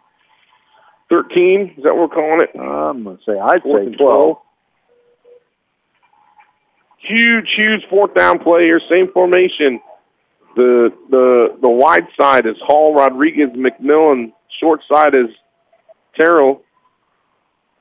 thirteen. 1.08 1.74
Is 1.76 1.84
that 1.84 1.96
what 1.96 2.10
we're 2.10 2.14
calling 2.14 2.42
it? 2.42 2.50
I'm 2.58 3.04
going 3.04 3.16
to 3.16 3.22
say 3.24 3.38
I'd 3.38 3.62
Fourth 3.62 3.82
say 3.82 3.86
and 3.86 3.98
12. 3.98 4.38
Huge, 6.98 7.52
huge 7.54 7.86
fourth 7.88 8.14
down 8.14 8.38
play 8.38 8.64
here. 8.64 8.80
Same 8.88 9.10
formation. 9.12 9.80
The 10.56 10.92
the 11.10 11.56
the 11.60 11.68
wide 11.68 12.06
side 12.18 12.46
is 12.46 12.56
Hall, 12.60 12.94
Rodriguez, 12.94 13.50
McMillan. 13.50 14.32
Short 14.60 14.80
side 14.90 15.14
is 15.14 15.28
Terrell. 16.14 16.62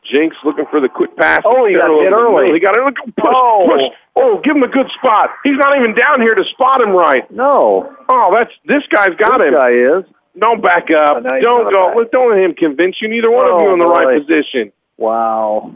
Jinks 0.03 0.37
looking 0.43 0.65
for 0.69 0.79
the 0.79 0.87
quick 0.89 1.15
pass. 1.17 1.41
Oh, 1.45 1.65
he 1.65 1.73
got 1.75 1.89
hit 1.89 2.11
early. 2.13 2.53
He 2.53 2.59
got 2.59 2.75
it. 2.75 2.95
Push, 2.95 3.25
Oh. 3.25 3.65
push. 3.67 3.97
Oh, 4.15 4.39
give 4.39 4.55
him 4.55 4.61
a 4.63 4.67
good 4.67 4.89
spot. 4.91 5.31
He's 5.43 5.57
not 5.57 5.75
even 5.77 5.95
down 5.95 6.21
here 6.21 6.35
to 6.35 6.43
spot 6.45 6.79
him 6.81 6.91
right. 6.91 7.29
No, 7.31 7.91
Oh, 8.07 8.31
that's 8.33 8.51
this 8.65 8.83
guy's 8.87 9.15
got 9.15 9.39
this 9.39 9.47
him. 9.47 9.53
guy 9.55 9.71
is. 9.71 10.03
Don't 10.37 10.61
back 10.61 10.91
up. 10.91 11.17
Oh, 11.17 11.19
no, 11.21 11.41
don't 11.41 11.73
go. 11.73 12.03
back. 12.03 12.11
Don't 12.11 12.29
let 12.29 12.39
him 12.39 12.53
convince 12.53 13.01
you. 13.01 13.07
Neither 13.07 13.31
one 13.31 13.45
of 13.45 13.61
you 13.61 13.69
Oh, 13.69 13.73
in 13.73 13.79
the 13.79 13.87
right 13.87 14.19
position. 14.21 14.71
Wow. 14.97 15.71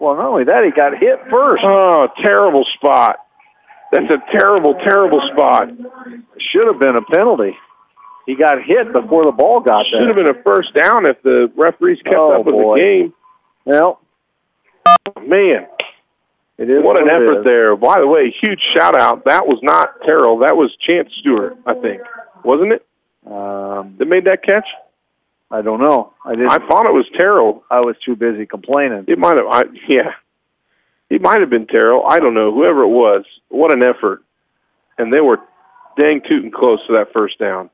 Well, 0.00 0.16
not 0.16 0.26
only 0.26 0.44
that, 0.44 0.64
he 0.64 0.70
got 0.72 0.98
hit 0.98 1.20
first. 1.30 1.62
Oh, 1.64 2.08
terrible 2.20 2.64
spot. 2.74 3.20
That's 3.92 4.10
a 4.10 4.20
terrible, 4.32 4.74
terrible 4.74 5.20
spot. 5.32 5.70
Should 6.38 6.66
have 6.66 6.78
been 6.80 6.96
a 6.96 7.02
penalty. 7.02 7.56
He 8.26 8.34
got 8.34 8.62
hit 8.62 8.92
before 8.92 9.24
the 9.24 9.32
ball 9.32 9.60
got 9.60 9.86
there. 9.90 10.00
Should 10.00 10.08
have 10.08 10.16
been 10.16 10.26
a 10.28 10.42
first 10.42 10.74
down 10.74 11.06
if 11.06 11.22
the 11.22 11.50
referees 11.56 12.02
kept 12.02 12.16
Oh, 12.16 12.32
up 12.40 12.44
with 12.46 12.54
boy. 12.54 12.74
the 12.76 12.80
game. 12.80 13.14
Well, 13.64 14.00
Man, 15.24 15.66
it 16.58 16.70
is 16.70 16.82
what 16.82 16.96
an 17.00 17.08
it 17.08 17.12
effort 17.12 17.38
is. 17.40 17.44
there. 17.44 17.76
By 17.76 18.00
the 18.00 18.06
way, 18.06 18.30
huge 18.30 18.60
shout 18.60 18.98
out. 18.98 19.24
That 19.24 19.46
was 19.46 19.58
not 19.62 20.00
Terrell. 20.02 20.38
That 20.38 20.56
was 20.56 20.74
Chance 20.76 21.12
Stewart, 21.14 21.56
I 21.66 21.74
think. 21.74 22.02
Wasn't 22.44 22.72
it? 22.72 22.86
Um, 23.26 23.94
That 23.98 24.06
made 24.06 24.24
that 24.24 24.42
catch? 24.42 24.66
I 25.50 25.62
don't 25.62 25.80
know. 25.80 26.12
I 26.24 26.34
didn't. 26.34 26.50
I 26.50 26.58
thought 26.66 26.86
it 26.86 26.92
was 26.92 27.06
Terrell. 27.16 27.64
I 27.70 27.80
was 27.80 27.96
too 28.04 28.16
busy 28.16 28.46
complaining. 28.46 29.04
It 29.06 29.18
might 29.18 29.36
have. 29.36 29.46
I, 29.46 29.64
yeah, 29.88 30.14
it 31.08 31.22
might 31.22 31.40
have 31.40 31.50
been 31.50 31.66
Terrell. 31.66 32.04
I 32.06 32.18
don't 32.18 32.34
know. 32.34 32.52
Whoever 32.52 32.80
it 32.82 32.88
was, 32.88 33.24
what 33.48 33.72
an 33.72 33.82
effort! 33.82 34.22
And 34.98 35.12
they 35.12 35.20
were 35.20 35.40
dang 35.96 36.20
tooting 36.20 36.50
close 36.50 36.84
to 36.88 36.94
that 36.94 37.12
first 37.12 37.38
down. 37.38 37.70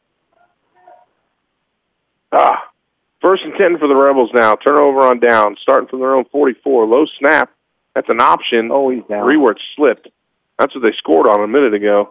Ah, 2.33 2.63
first 3.21 3.45
and 3.45 3.55
ten 3.55 3.79
for 3.79 3.87
the 3.87 3.95
Rebels 3.97 4.31
now. 4.33 4.57
Turnover 4.57 5.01
on 5.03 5.21
down, 5.21 5.57
starting 5.61 5.89
from 5.89 6.01
their 6.01 6.15
own 6.15 6.25
44. 6.27 6.87
Low 6.87 7.07
snap. 7.19 7.51
That's 7.95 8.09
an 8.09 8.21
option. 8.21 8.71
Oh, 8.73 8.89
he's 8.89 9.05
down. 9.05 9.25
Three 9.25 9.37
where 9.37 9.53
it 9.53 9.61
slipped. 9.77 10.09
That's 10.59 10.75
what 10.75 10.83
they 10.83 10.93
scored 10.93 11.27
on 11.29 11.43
a 11.43 11.47
minute 11.49 11.75
ago. 11.75 12.11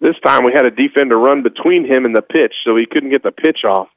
This 0.00 0.18
time 0.24 0.44
we 0.44 0.52
had 0.52 0.64
a 0.64 0.70
defender 0.70 1.16
run 1.18 1.42
between 1.42 1.84
him 1.84 2.04
and 2.04 2.16
the 2.16 2.22
pitch, 2.22 2.54
so 2.64 2.74
he 2.76 2.86
couldn't 2.86 3.10
get 3.10 3.22
the 3.22 3.30
pitch 3.30 3.64
off. 3.64 3.88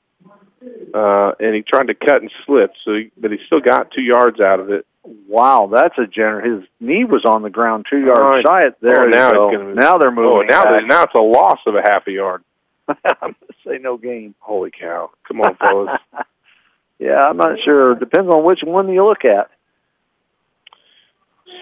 Uh, 0.94 1.34
and 1.40 1.56
he 1.56 1.62
tried 1.62 1.88
to 1.88 1.94
cut 1.96 2.22
and 2.22 2.32
slip, 2.46 2.72
so 2.84 2.94
he, 2.96 3.12
but 3.18 3.32
he 3.32 3.40
still 3.46 3.60
got 3.60 3.92
two 3.92 4.02
yards 4.02 4.40
out 4.40 4.60
of 4.60 4.70
it. 4.72 4.86
Wow, 5.28 5.68
that's 5.72 5.98
a 5.98 6.08
generous. 6.08 6.46
His 6.62 6.70
knee 6.80 7.04
was 7.04 7.26
on 7.26 7.42
the 7.44 7.50
ground 7.50 7.86
two 7.90 8.00
yards 8.00 8.46
Right. 8.46 8.70
shy. 8.72 8.76
There 8.82 9.02
Oh, 9.02 9.08
now 9.08 9.32
go. 9.34 9.50
he's 9.50 9.58
gonna 9.58 9.68
move. 9.70 9.76
now 9.76 9.98
they're 9.98 10.12
moving. 10.12 10.32
Oh, 10.32 10.42
now 10.42 10.76
they, 10.76 10.84
now 10.84 11.04
it's 11.04 11.14
a 11.14 11.20
loss 11.20 11.60
of 11.68 11.76
a 11.76 11.82
half 11.82 12.08
a 12.08 12.12
yard. 12.12 12.44
I'm 13.22 13.34
to 13.34 13.54
say 13.66 13.78
no 13.78 13.98
gain. 13.98 14.36
Holy 14.40 14.72
cow! 14.72 15.12
Come 15.28 15.42
on, 15.42 15.56
fellas. 15.56 16.00
yeah, 17.00 17.28
I'm 17.28 17.38
not 17.38 17.60
sure. 17.60 17.96
Depends 17.96 18.30
on 18.30 18.44
which 18.44 18.64
one 18.64 18.90
you 18.90 19.06
look 19.06 19.26
at. 19.26 19.50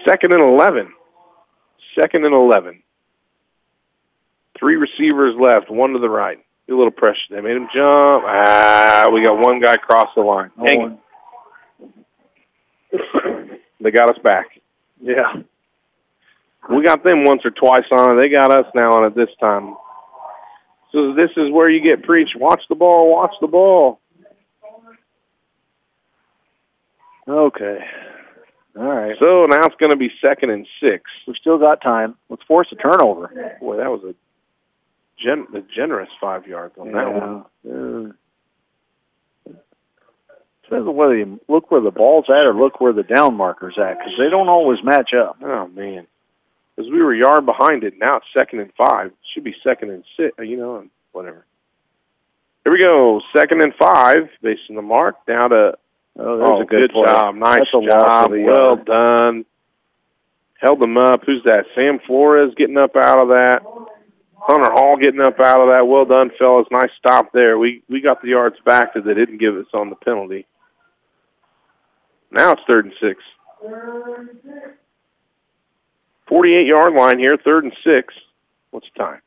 Second 0.06 0.32
and 0.34 0.42
eleven. 0.42 0.92
second 1.98 2.24
and 2.24 2.34
11. 2.34 2.82
Three 4.58 4.76
receivers 4.76 5.34
left, 5.36 5.70
one 5.70 5.92
to 5.92 5.98
the 5.98 6.08
right. 6.08 6.38
A 6.68 6.72
little 6.72 6.90
pressure. 6.90 7.20
They 7.30 7.40
made 7.40 7.56
him 7.56 7.68
jump. 7.74 8.24
Ah, 8.26 9.08
we 9.12 9.22
got 9.22 9.38
one 9.38 9.60
guy 9.60 9.74
across 9.74 10.08
the 10.14 10.22
line. 10.22 10.50
Dang 10.64 10.98
it. 12.92 13.60
they 13.80 13.90
got 13.90 14.08
us 14.08 14.18
back. 14.22 14.60
Yeah. 15.00 15.42
We 16.70 16.82
got 16.82 17.04
them 17.04 17.24
once 17.24 17.44
or 17.44 17.50
twice 17.50 17.84
on 17.90 18.12
it. 18.12 18.14
They 18.16 18.28
got 18.30 18.50
us 18.50 18.66
now 18.74 18.92
on 18.92 19.04
it 19.04 19.14
this 19.14 19.28
time. 19.40 19.76
So 20.94 21.12
this 21.12 21.32
is 21.36 21.50
where 21.50 21.68
you 21.68 21.80
get 21.80 22.04
preached. 22.04 22.36
Watch 22.36 22.62
the 22.68 22.76
ball. 22.76 23.10
Watch 23.10 23.34
the 23.40 23.48
ball. 23.48 23.98
Okay. 27.26 27.84
All 28.76 28.84
right. 28.84 29.16
So 29.18 29.46
now 29.46 29.64
it's 29.64 29.74
going 29.74 29.90
to 29.90 29.96
be 29.96 30.12
second 30.20 30.50
and 30.50 30.66
six. 30.80 31.10
We've 31.26 31.36
still 31.36 31.58
got 31.58 31.80
time. 31.80 32.14
Let's 32.28 32.44
force 32.44 32.68
a 32.70 32.76
turnover. 32.76 33.56
Boy, 33.60 33.76
that 33.78 33.90
was 33.90 34.04
a, 34.04 34.14
gen- 35.20 35.48
a 35.52 35.62
generous 35.62 36.10
five 36.20 36.46
yards 36.46 36.76
on 36.78 36.92
that 36.92 37.12
one. 37.12 37.44
Yeah. 37.64 38.12
Depends 40.62 40.88
on 40.88 40.94
whether 40.94 41.16
you 41.16 41.40
look 41.48 41.72
where 41.72 41.80
the 41.80 41.90
ball's 41.90 42.26
at 42.28 42.46
or 42.46 42.54
look 42.54 42.80
where 42.80 42.92
the 42.92 43.02
down 43.02 43.36
marker's 43.36 43.78
at, 43.78 43.98
because 43.98 44.14
they 44.16 44.30
don't 44.30 44.48
always 44.48 44.82
match 44.82 45.12
up. 45.12 45.36
Oh 45.42 45.66
man, 45.68 46.06
because 46.76 46.90
we 46.90 47.02
were 47.02 47.12
a 47.12 47.18
yard 47.18 47.46
behind 47.46 47.84
it. 47.84 47.98
Now 47.98 48.16
it's 48.16 48.26
second 48.34 48.60
and 48.60 48.72
five. 48.74 49.12
Should 49.32 49.44
be 49.44 49.54
second 49.62 49.90
and 49.90 50.04
six. 50.16 50.34
Uh, 50.38 50.42
you 50.42 50.56
know, 50.56 50.76
and 50.78 50.90
whatever. 51.12 51.44
Here 52.64 52.72
we 52.72 52.78
go. 52.80 53.20
Second 53.34 53.60
and 53.60 53.74
five, 53.74 54.28
based 54.42 54.62
on 54.70 54.76
the 54.76 54.82
mark. 54.82 55.24
Down 55.26 55.50
to 55.50 55.76
Oh, 56.16 56.36
there's 56.38 56.48
oh, 56.48 56.60
a 56.62 56.64
good, 56.64 56.92
play. 56.92 57.06
job. 57.06 57.34
Nice 57.34 57.58
That's 57.58 57.70
job. 57.72 58.30
the 58.30 58.42
uh, 58.42 58.46
Well 58.46 58.76
yard. 58.76 58.84
done. 58.84 59.44
Held 60.60 60.78
them 60.80 60.96
up. 60.96 61.24
Who's 61.26 61.42
that? 61.42 61.66
Sam 61.74 61.98
Flores 62.06 62.54
getting 62.56 62.78
up 62.78 62.94
out 62.94 63.18
of 63.18 63.28
that. 63.30 63.62
Hunter 64.38 64.70
Hall 64.70 64.96
getting 64.96 65.20
up 65.20 65.40
out 65.40 65.60
of 65.60 65.68
that. 65.70 65.88
Well 65.88 66.04
done, 66.04 66.30
fellas. 66.38 66.68
Nice 66.70 66.90
stop 66.98 67.32
there. 67.32 67.58
We 67.58 67.82
we 67.88 68.00
got 68.00 68.22
the 68.22 68.28
yards 68.28 68.56
back 68.64 68.94
that 68.94 69.04
they 69.04 69.14
didn't 69.14 69.38
give 69.38 69.56
us 69.56 69.66
on 69.74 69.90
the 69.90 69.96
penalty. 69.96 70.46
Now 72.30 72.52
it's 72.52 72.62
third 72.68 72.84
and 72.84 72.94
six. 73.00 73.20
48 76.26 76.66
yard 76.66 76.94
line 76.94 77.18
here, 77.18 77.36
third 77.36 77.64
and 77.64 77.76
six. 77.84 78.14
What's 78.70 78.88
the 78.94 79.04
time? 79.04 79.20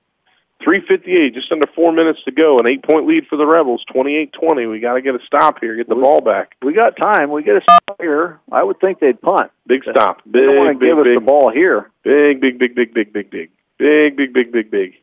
358, 0.63 1.33
just 1.33 1.51
under 1.51 1.67
four 1.67 1.91
minutes 1.91 2.23
to 2.23 2.31
go, 2.31 2.59
an 2.59 2.65
eight-point 2.65 3.05
lead 3.05 3.27
for 3.27 3.37
the 3.37 3.45
Rebels, 3.45 3.85
28-20. 3.93 4.69
We 4.69 4.79
got 4.79 4.93
to 4.93 5.01
get 5.01 5.15
a 5.15 5.19
stop 5.25 5.59
here, 5.61 5.75
get 5.75 5.87
the 5.87 5.95
ball 5.95 6.19
back. 6.19 6.55
We 6.63 6.73
got 6.73 6.97
time. 6.97 7.29
We 7.31 7.43
get 7.43 7.57
a 7.57 7.61
stop 7.61 8.01
here. 8.01 8.39
I 8.51 8.63
would 8.63 8.79
think 8.79 8.99
they'd 8.99 9.21
punt. 9.21 9.51
Big 9.67 9.83
stop. 9.83 10.23
Big, 10.23 10.33
they 10.33 10.45
don't 10.45 10.57
want 10.57 10.79
to 10.79 10.85
give 10.85 10.97
big, 10.97 11.15
us 11.15 11.21
the 11.21 11.25
ball 11.25 11.51
here. 11.51 11.91
Big, 12.03 12.41
big, 12.41 12.57
big, 12.57 12.73
big, 12.73 12.93
big, 12.93 13.13
big, 13.13 13.29
big. 13.29 13.51
Big, 13.77 14.17
big, 14.17 14.33
big, 14.33 14.51
big, 14.51 14.71
big. 14.71 14.95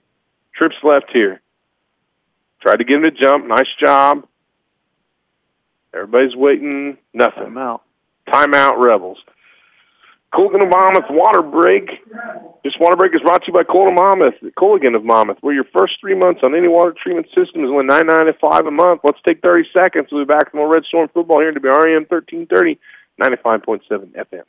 Trips 0.55 0.77
left 0.83 1.11
here. 1.13 1.41
Tried 2.61 2.77
to 2.77 2.85
get 2.85 2.97
him 2.97 3.03
to 3.03 3.11
jump. 3.11 3.47
Nice 3.47 3.73
job. 3.79 4.27
Everybody's 5.93 6.35
waiting. 6.35 6.99
Nothing. 7.13 7.45
Timeout. 7.45 7.81
Timeout 8.27 8.79
Rebels. 8.79 9.19
Culligan 10.35 10.63
of 10.63 10.69
Monmouth 10.69 11.11
water 11.11 11.43
break. 11.43 12.03
This 12.65 12.77
water 12.81 12.97
break 12.97 13.15
is 13.15 13.21
brought 13.21 13.43
to 13.43 13.47
you 13.49 13.53
by 13.53 13.63
Culligan 13.63 13.91
of 13.91 13.95
Monmouth, 13.95 14.35
Culligan 14.59 14.97
of 14.97 15.05
Monmouth, 15.05 15.39
where 15.43 15.55
your 15.55 15.65
first 15.65 16.01
three 16.01 16.15
months 16.15 16.41
on 16.43 16.57
any 16.57 16.67
water 16.67 16.93
treatment 16.93 17.29
system 17.29 17.63
is 17.63 17.71
only 17.71 17.85
nine 17.85 18.07
ninety 18.07 18.33
five 18.41 18.67
a 18.67 18.71
month. 18.71 19.03
Let's 19.05 19.21
take 19.25 19.43
thirty 19.43 19.69
seconds. 19.73 20.09
We'll 20.11 20.25
be 20.25 20.29
back 20.29 20.51
from 20.51 20.59
more 20.59 20.69
Red 20.69 20.85
Storm 20.87 21.09
football 21.15 21.39
here 21.39 21.51
in 21.51 21.55
WRAM 21.55 22.07
thirteen 22.07 22.47
thirty, 22.47 22.81
ninety 23.17 23.37
five 23.37 23.63
point 23.63 23.83
seven 23.89 24.09
FM. 24.09 24.43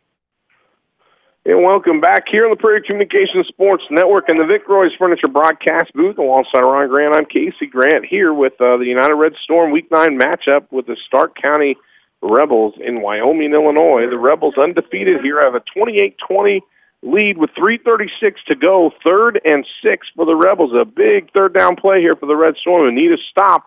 And 1.45 1.63
welcome 1.63 2.01
back 2.01 2.27
here 2.27 2.45
on 2.45 2.49
the 2.49 2.55
Prairie 2.55 2.81
Communications 2.81 3.45
Sports 3.45 3.83
Network 3.91 4.29
and 4.29 4.39
the 4.39 4.45
Vic 4.45 4.67
Roy's 4.67 4.93
Furniture 4.97 5.27
Broadcast 5.27 5.93
booth 5.93 6.17
alongside 6.17 6.61
Ron 6.61 6.87
Grant. 6.87 7.13
I'm 7.13 7.25
Casey 7.25 7.67
Grant 7.67 8.03
here 8.03 8.33
with 8.33 8.59
uh, 8.59 8.77
the 8.77 8.85
United 8.85 9.13
Red 9.13 9.35
Storm 9.43 9.69
Week 9.69 9.91
9 9.91 10.17
matchup 10.17 10.65
with 10.71 10.87
the 10.87 10.97
Stark 11.05 11.35
County 11.35 11.77
Rebels 12.21 12.75
in 12.79 13.01
Wyoming, 13.01 13.53
Illinois. 13.53 14.07
The 14.07 14.17
Rebels 14.17 14.57
undefeated 14.57 15.21
here 15.21 15.41
have 15.41 15.55
a 15.55 15.61
28-20 15.61 16.61
lead 17.03 17.37
with 17.37 17.51
3.36 17.51 18.35
to 18.47 18.55
go. 18.55 18.91
Third 19.03 19.39
and 19.45 19.65
six 19.81 20.07
for 20.15 20.25
the 20.25 20.35
Rebels. 20.35 20.73
A 20.73 20.85
big 20.85 21.31
third 21.31 21.53
down 21.53 21.75
play 21.75 22.01
here 22.01 22.15
for 22.15 22.25
the 22.25 22.35
Red 22.35 22.57
Storm. 22.57 22.87
And 22.87 22.95
need 22.95 23.11
a 23.11 23.17
stop. 23.29 23.65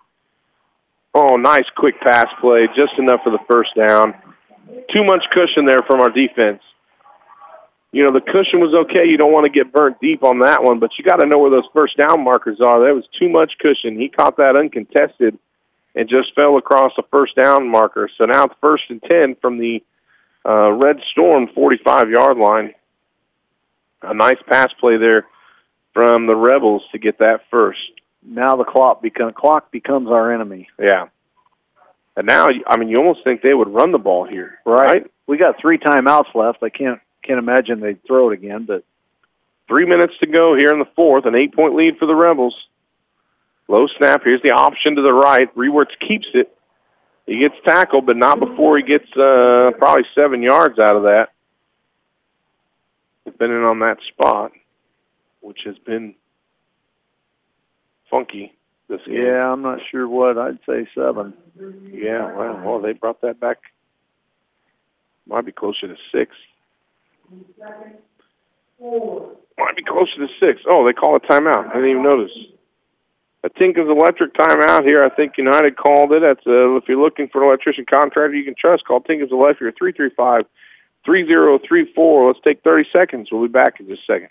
Oh, 1.15 1.37
nice 1.37 1.67
quick 1.77 2.01
pass 2.01 2.27
play. 2.41 2.69
Just 2.77 2.99
enough 2.99 3.23
for 3.23 3.31
the 3.31 3.39
first 3.49 3.75
down. 3.75 4.15
Too 4.91 5.05
much 5.05 5.31
cushion 5.31 5.65
there 5.65 5.83
from 5.83 6.01
our 6.01 6.11
defense. 6.11 6.63
You 7.91 8.05
know, 8.05 8.13
the 8.13 8.21
cushion 8.21 8.61
was 8.61 8.75
okay. 8.75 9.09
You 9.09 9.17
don't 9.17 9.33
want 9.33 9.47
to 9.47 9.51
get 9.51 9.73
burnt 9.73 9.99
deep 10.01 10.23
on 10.23 10.41
that 10.41 10.63
one, 10.63 10.79
but 10.79 10.99
you 10.99 11.05
got 11.05 11.17
to 11.17 11.27
know 11.27 11.39
where 11.39 11.51
those 11.51 11.69
first 11.73 11.97
down 11.97 12.23
markers 12.23 12.61
are. 12.61 12.81
There 12.81 12.95
was 12.95 13.09
too 13.19 13.31
much 13.31 13.57
cushion. 13.59 13.99
He 13.99 14.09
caught 14.09 14.37
that 14.37 14.57
uncontested 14.57 15.39
and 15.99 16.09
just 16.09 16.35
fell 16.35 16.57
across 16.57 16.93
the 16.97 17.03
first 17.11 17.37
down 17.37 17.69
marker. 17.69 18.09
So 18.17 18.25
now 18.25 18.45
it's 18.45 18.55
first 18.61 18.85
and 18.89 19.03
10 19.03 19.35
from 19.37 19.59
the 19.59 19.83
uh, 20.47 20.73
Red 20.73 21.03
Storm 21.11 21.49
45-yard 21.49 22.39
line. 22.39 22.75
A 24.03 24.15
nice 24.15 24.39
pass 24.47 24.73
play 24.75 24.97
there 24.97 25.27
from 25.93 26.27
the 26.27 26.37
Rebels 26.37 26.85
to 26.93 26.99
get 26.99 27.19
that 27.19 27.43
first. 27.51 27.91
Now 28.23 28.57
the 28.57 28.65
clock 28.65 29.03
become 29.03 29.33
clock 29.33 29.71
becomes 29.71 30.09
our 30.09 30.33
enemy. 30.33 30.69
Yeah. 30.79 31.09
And 32.17 32.27
now, 32.27 32.49
I 32.67 32.77
mean, 32.77 32.89
you 32.89 32.99
almost 32.99 33.25
think 33.25 33.43
they 33.43 33.55
would 33.55 33.69
run 33.69 33.93
the 33.93 33.99
ball 33.99 34.25
here, 34.25 34.61
right? 34.65 35.07
We 35.27 35.37
got 35.37 35.59
three 35.59 35.79
timeouts 35.79 36.35
left. 36.35 36.63
I 36.63 36.69
can't 36.69 37.01
can't 37.23 37.39
imagine 37.39 37.81
they'd 37.81 38.03
throw 38.05 38.31
it 38.31 38.35
again, 38.35 38.65
but 38.65 38.85
Three 39.69 39.85
minutes 39.85 40.15
to 40.21 40.27
go 40.27 40.55
here 40.57 40.73
in 40.73 40.79
the 40.79 40.89
fourth. 40.97 41.27
An 41.27 41.35
eight-point 41.35 41.75
lead 41.75 41.99
for 41.99 42.07
the 42.07 42.15
Rebels. 42.15 42.57
Low 43.69 43.87
snap. 43.87 44.23
Here's 44.25 44.43
the 44.43 44.51
option 44.51 44.97
to 44.97 45.03
the 45.03 45.13
right. 45.13 45.55
Rewerts 45.55 45.99
keeps 46.01 46.27
it. 46.35 46.55
He 47.27 47.39
gets 47.39 47.57
tackled, 47.65 48.07
but 48.07 48.17
not 48.17 48.41
before 48.41 48.79
he 48.79 48.83
gets 48.83 49.15
uh, 49.15 49.73
probably 49.79 50.07
seven 50.15 50.43
yards 50.43 50.79
out 50.79 50.97
of 50.97 51.03
that. 51.03 51.31
Depending 53.27 53.63
on 53.63 53.81
that 53.81 53.99
spot, 54.09 54.53
which 55.41 55.61
has 55.67 55.77
been 55.79 56.15
funky 58.11 58.55
this 58.89 59.03
game. 59.05 59.17
yeah, 59.17 59.53
I'm 59.53 59.61
not 59.61 59.81
sure 59.91 60.09
what. 60.09 60.39
I'd 60.39 60.59
say 60.67 60.89
seven. 60.95 61.35
Yeah, 61.93 62.33
well, 62.33 62.63
well, 62.65 62.81
they 62.81 62.95
brought 62.95 63.21
that 63.21 63.39
back. 63.39 63.59
Might 65.27 65.45
be 65.45 65.53
closer 65.53 65.87
to 65.89 65.97
six. 66.11 66.35
Might 68.81 69.77
be 69.77 69.83
closer 69.83 70.17
to 70.17 70.29
six. 70.41 70.63
Oh, 70.67 70.87
they 70.87 70.95
call 70.95 71.17
a 71.17 71.21
timeout. 71.21 71.69
I 71.69 71.75
didn't 71.75 71.91
even 71.91 72.03
notice. 72.03 72.33
A 73.45 73.49
Tinker's 73.49 73.89
Electric 73.89 74.35
timeout 74.35 74.85
here. 74.85 75.05
I 75.05 75.09
think 75.09 75.39
United 75.39 75.77
called 75.77 76.13
it. 76.13 76.23
That's 76.23 76.45
uh, 76.47 76.75
if 76.75 76.89
you're 76.89 77.01
looking 77.01 77.29
for 77.29 77.43
an 77.43 77.49
electrician 77.49 77.87
contractor 77.89 78.35
you 78.35 78.45
can 78.45 78.57
trust. 78.57 78.85
Call 78.85 79.01
Tinker's 79.01 79.31
Electric 79.31 79.79
three 79.79 79.93
three 79.93 80.11
five 80.11 80.45
three 81.05 81.25
zero 81.27 81.59
three 81.59 81.93
four. 81.95 82.27
Let's 82.27 82.41
take 82.45 82.63
thirty 82.63 82.89
seconds. 82.93 83.29
We'll 83.31 83.43
be 83.43 83.49
back 83.49 83.79
in 83.79 83.87
just 83.87 84.03
a 84.03 84.13
second. 84.13 84.29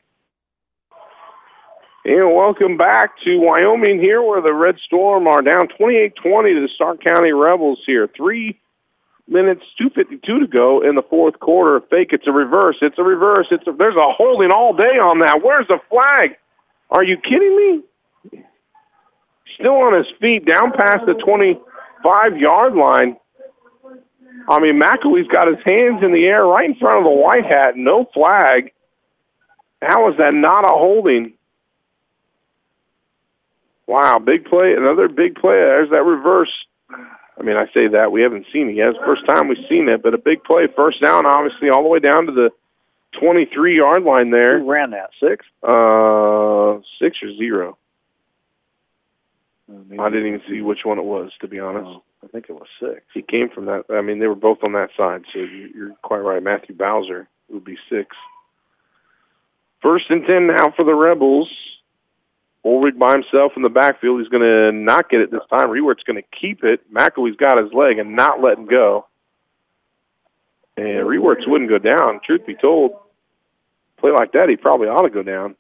And 2.08 2.34
welcome 2.34 2.78
back 2.78 3.20
to 3.26 3.38
Wyoming 3.38 4.00
here 4.00 4.22
where 4.22 4.40
the 4.40 4.54
Red 4.54 4.80
Storm 4.80 5.28
are 5.28 5.42
down 5.42 5.68
28-20 5.68 6.54
to 6.54 6.62
the 6.62 6.70
Stark 6.74 7.04
County 7.04 7.34
Rebels 7.34 7.80
here. 7.86 8.08
Three 8.08 8.58
minutes, 9.28 9.64
2.52 9.78 10.22
to 10.22 10.48
go 10.48 10.82
in 10.82 10.96
the 10.96 11.02
fourth 11.02 11.38
quarter. 11.42 11.86
Fake, 11.90 12.14
it's 12.14 12.26
a 12.26 12.32
reverse. 12.32 12.78
It's 12.82 12.98
a 12.98 13.04
reverse. 13.04 13.48
It's 13.52 13.68
a, 13.68 13.74
there's 13.74 13.98
a 13.98 14.14
holding 14.14 14.52
all 14.52 14.74
day 14.74 14.98
on 14.98 15.20
that. 15.20 15.44
Where's 15.44 15.68
the 15.68 15.82
flag? 15.90 16.38
Are 16.90 17.04
you 17.04 17.18
kidding 17.18 17.84
me? 18.34 18.44
Still 19.56 19.76
on 19.76 19.94
his 19.94 20.08
feet, 20.20 20.46
down 20.46 20.72
past 20.72 21.06
the 21.06 21.14
25-yard 21.14 22.76
line. 22.76 23.18
I 24.50 24.60
mean, 24.60 24.80
McElwee's 24.80 25.28
got 25.28 25.48
his 25.48 25.64
hands 25.66 26.04
in 26.04 26.14
the 26.14 26.26
air 26.28 26.46
right 26.46 26.70
in 26.70 26.76
front 26.76 26.98
of 26.98 27.04
the 27.04 27.10
white 27.10 27.46
hat. 27.46 27.76
No 27.76 28.06
flag. 28.06 28.72
How 29.82 30.10
is 30.10 30.18
that 30.18 30.34
not 30.34 30.66
a 30.66 30.70
holding? 30.70 31.34
Wow, 33.88 34.20
big 34.20 34.46
play. 34.46 34.76
Another 34.76 35.08
big 35.08 35.36
play. 35.36 35.58
There's 35.58 35.90
that 35.90 36.04
reverse. 36.04 36.52
I 36.90 37.44
mean, 37.44 37.56
I 37.56 37.68
say 37.74 37.88
that. 37.88 38.12
We 38.12 38.22
haven't 38.22 38.48
seen 38.52 38.70
it 38.70 38.76
yet. 38.76 38.90
It's 38.90 39.00
the 39.00 39.06
first 39.06 39.26
time 39.26 39.48
we've 39.48 39.66
seen 39.70 39.88
it, 39.90 40.02
but 40.02 40.14
a 40.14 40.18
big 40.18 40.44
play. 40.44 40.68
First 40.68 41.02
down, 41.02 41.26
obviously, 41.26 41.70
all 41.70 41.84
the 41.84 41.90
way 41.90 42.00
down 42.00 42.26
to 42.26 42.32
the 42.32 42.52
23-yard 43.16 44.04
line 44.04 44.32
there. 44.32 44.60
Who 44.60 44.70
ran 44.70 44.92
that? 44.92 45.12
Six? 45.20 45.46
Uh, 45.64 46.80
six 47.00 47.22
or 47.22 47.36
zero. 47.36 47.78
Uh, 49.70 50.02
I 50.02 50.10
didn't 50.10 50.28
even 50.28 50.42
see 50.48 50.62
which 50.62 50.86
one 50.86 50.98
it 50.98 51.04
was, 51.06 51.32
to 51.42 51.48
be 51.48 51.60
honest. 51.60 52.00
I 52.24 52.28
think 52.28 52.46
it 52.50 52.54
was 52.54 52.68
six. 52.80 53.02
He 53.14 53.22
came 53.22 53.50
from 53.50 53.66
that. 53.66 53.86
I 53.90 54.02
mean, 54.02 54.20
they 54.20 54.28
were 54.28 54.36
both 54.36 54.64
on 54.64 54.74
that 54.74 54.92
side, 54.96 55.26
so 55.32 55.40
you, 55.40 55.70
you're 55.76 55.96
quite 56.02 56.20
right. 56.20 56.42
Matthew 56.42 56.76
Bowser 56.76 57.28
would 57.50 57.64
be 57.66 57.78
six. 57.90 58.16
First 59.82 60.10
and 60.10 60.26
ten 60.26 60.48
now 60.48 60.72
for 60.72 60.84
the 60.84 60.96
Rebels. 60.96 61.50
Ulrich 62.66 62.98
by 62.98 63.14
himself 63.14 63.54
in 63.56 63.62
the 63.62 63.70
backfield. 63.70 64.20
He's 64.20 64.30
going 64.30 64.44
to 64.44 64.72
not 64.72 65.10
get 65.10 65.22
it 65.22 65.32
this 65.32 65.44
time. 65.50 65.70
Rewert's 65.70 66.04
going 66.04 66.22
to 66.22 66.38
keep 66.38 66.64
it. 66.64 66.92
McElwee's 66.92 67.38
got 67.38 67.64
his 67.64 67.72
leg 67.72 67.98
and 67.98 68.16
not 68.16 68.42
letting 68.42 68.66
go. 68.66 69.08
And 70.76 71.06
Rewert's 71.08 71.48
wouldn't 71.48 71.70
go 71.70 71.78
down, 71.78 72.20
truth 72.20 72.46
be 72.46 72.56
told. 72.56 72.92
play 73.98 74.12
like 74.12 74.34
that, 74.34 74.50
he 74.50 74.58
probably 74.58 74.88
ought 74.88 75.04
to 75.04 75.10
go 75.10 75.24
down. 75.24 75.56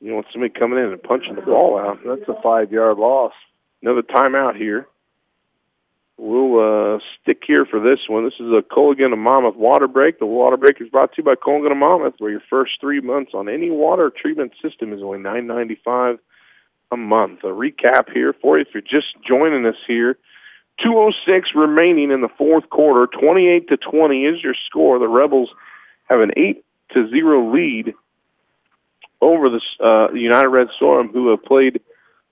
You 0.00 0.14
want 0.14 0.26
somebody 0.32 0.52
coming 0.52 0.78
in 0.78 0.86
and 0.92 1.02
punching 1.02 1.34
the 1.34 1.42
ball 1.42 1.78
out. 1.78 2.00
That's 2.04 2.28
a 2.28 2.40
five-yard 2.42 2.98
loss. 2.98 3.34
Another 3.82 4.02
timeout 4.02 4.56
here. 4.56 4.86
We'll 6.16 6.96
uh, 6.96 6.98
stick 7.22 7.42
here 7.46 7.64
for 7.64 7.80
this 7.80 8.08
one. 8.08 8.24
This 8.24 8.34
is 8.34 8.52
a 8.52 8.62
Culligan 8.62 9.12
and 9.12 9.22
Monmouth 9.22 9.56
water 9.56 9.88
break. 9.88 10.18
The 10.18 10.26
water 10.26 10.58
break 10.58 10.80
is 10.80 10.88
brought 10.90 11.12
to 11.12 11.18
you 11.18 11.24
by 11.24 11.34
Culligan 11.34 11.70
and 11.70 11.80
Monmouth, 11.80 12.14
where 12.18 12.30
your 12.30 12.42
first 12.50 12.78
three 12.80 13.00
months 13.00 13.32
on 13.32 13.48
any 13.48 13.70
water 13.70 14.10
treatment 14.10 14.52
system 14.60 14.92
is 14.92 15.02
only 15.02 15.18
nine 15.18 15.46
ninety 15.46 15.76
five 15.76 16.18
a 16.92 16.96
month. 16.96 17.44
A 17.44 17.48
recap 17.48 18.12
here 18.12 18.32
for 18.34 18.58
you 18.58 18.62
if 18.62 18.74
you're 18.74 18.82
just 18.82 19.16
joining 19.22 19.64
us 19.64 19.76
here. 19.86 20.18
206 20.78 21.54
remaining 21.54 22.10
in 22.10 22.20
the 22.20 22.28
fourth 22.28 22.68
quarter. 22.70 23.06
28 23.06 23.68
to 23.68 23.76
20 23.76 24.24
is 24.24 24.42
your 24.42 24.54
score. 24.54 24.98
The 24.98 25.08
Rebels 25.08 25.50
have 26.08 26.20
an 26.20 26.32
8 26.36 26.64
to 26.94 27.08
0 27.08 27.52
lead 27.52 27.94
over 29.20 29.48
the 29.48 29.60
uh, 29.80 30.12
United 30.12 30.48
Red 30.48 30.68
Storm, 30.76 31.08
who 31.08 31.28
have 31.28 31.44
played 31.44 31.80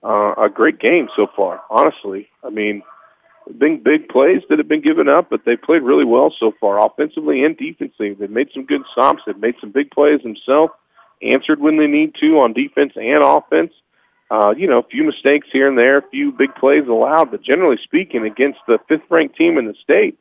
uh, 0.03 0.33
a 0.37 0.49
great 0.49 0.79
game 0.79 1.09
so 1.15 1.27
far. 1.35 1.61
Honestly, 1.69 2.29
I 2.43 2.49
mean, 2.49 2.83
big 3.57 3.83
big 3.83 4.09
plays 4.09 4.41
that 4.49 4.59
have 4.59 4.67
been 4.67 4.81
given 4.81 5.09
up, 5.09 5.29
but 5.29 5.45
they 5.45 5.57
played 5.57 5.81
really 5.81 6.05
well 6.05 6.33
so 6.39 6.53
far, 6.59 6.83
offensively 6.85 7.43
and 7.43 7.57
defensively. 7.57 8.13
They've 8.13 8.29
made 8.29 8.49
some 8.53 8.65
good 8.65 8.83
stops. 8.91 9.23
They've 9.25 9.37
made 9.37 9.55
some 9.59 9.71
big 9.71 9.91
plays 9.91 10.21
themselves. 10.21 10.73
Answered 11.21 11.59
when 11.59 11.75
they 11.75 11.87
need 11.87 12.15
to 12.21 12.39
on 12.39 12.53
defense 12.53 12.93
and 12.95 13.23
offense. 13.23 13.73
Uh, 14.31 14.53
you 14.55 14.67
know, 14.67 14.77
a 14.77 14.83
few 14.83 15.03
mistakes 15.03 15.47
here 15.51 15.67
and 15.67 15.77
there, 15.77 15.97
a 15.97 16.09
few 16.09 16.31
big 16.31 16.53
plays 16.55 16.87
allowed, 16.87 17.31
but 17.31 17.41
generally 17.41 17.77
speaking, 17.83 18.25
against 18.25 18.59
the 18.67 18.79
fifth-ranked 18.87 19.35
team 19.35 19.57
in 19.57 19.65
the 19.65 19.73
state, 19.73 20.19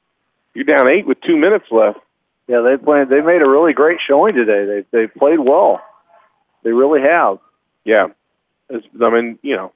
you're 0.54 0.64
down 0.64 0.88
eight 0.88 1.06
with 1.06 1.20
two 1.20 1.36
minutes 1.36 1.66
left. 1.70 2.00
Yeah, 2.48 2.60
they 2.62 2.78
played. 2.78 3.10
They 3.10 3.20
made 3.20 3.42
a 3.42 3.48
really 3.48 3.74
great 3.74 4.00
showing 4.00 4.34
today. 4.34 4.64
They 4.64 4.84
they 4.90 5.06
played 5.06 5.38
well. 5.38 5.82
They 6.62 6.72
really 6.72 7.02
have. 7.02 7.38
Yeah, 7.84 8.08
it's, 8.68 8.86
I 9.02 9.10
mean, 9.10 9.38
you 9.42 9.56
know, 9.56 9.72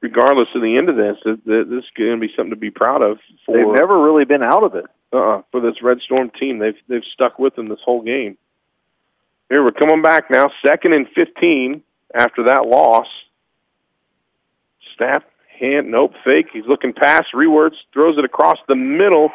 regardless 0.00 0.48
of 0.54 0.62
the 0.62 0.76
end 0.76 0.88
of 0.88 0.96
this, 0.96 1.18
this 1.24 1.66
is 1.66 1.84
going 1.96 2.20
to 2.20 2.26
be 2.26 2.32
something 2.34 2.50
to 2.50 2.56
be 2.56 2.70
proud 2.70 3.02
of. 3.02 3.18
For, 3.44 3.56
They've 3.56 3.66
never 3.66 4.00
really 4.02 4.24
been 4.24 4.42
out 4.42 4.62
of 4.62 4.74
it. 4.74 4.86
Uh, 5.12 5.42
for 5.50 5.60
this 5.60 5.82
Red 5.82 6.00
Storm 6.02 6.28
team, 6.30 6.58
they've 6.58 6.76
they've 6.86 7.04
stuck 7.04 7.38
with 7.38 7.56
them 7.56 7.68
this 7.68 7.80
whole 7.82 8.02
game. 8.02 8.36
Here 9.48 9.64
we're 9.64 9.72
coming 9.72 10.02
back 10.02 10.30
now, 10.30 10.50
second 10.62 10.92
and 10.92 11.08
fifteen 11.08 11.82
after 12.14 12.42
that 12.42 12.66
loss. 12.66 13.06
Snap, 14.96 15.24
hand, 15.58 15.90
nope, 15.90 16.12
fake. 16.24 16.48
He's 16.52 16.66
looking 16.66 16.92
past, 16.92 17.28
Rewerts, 17.32 17.76
throws 17.92 18.18
it 18.18 18.24
across 18.24 18.58
the 18.68 18.76
middle, 18.76 19.30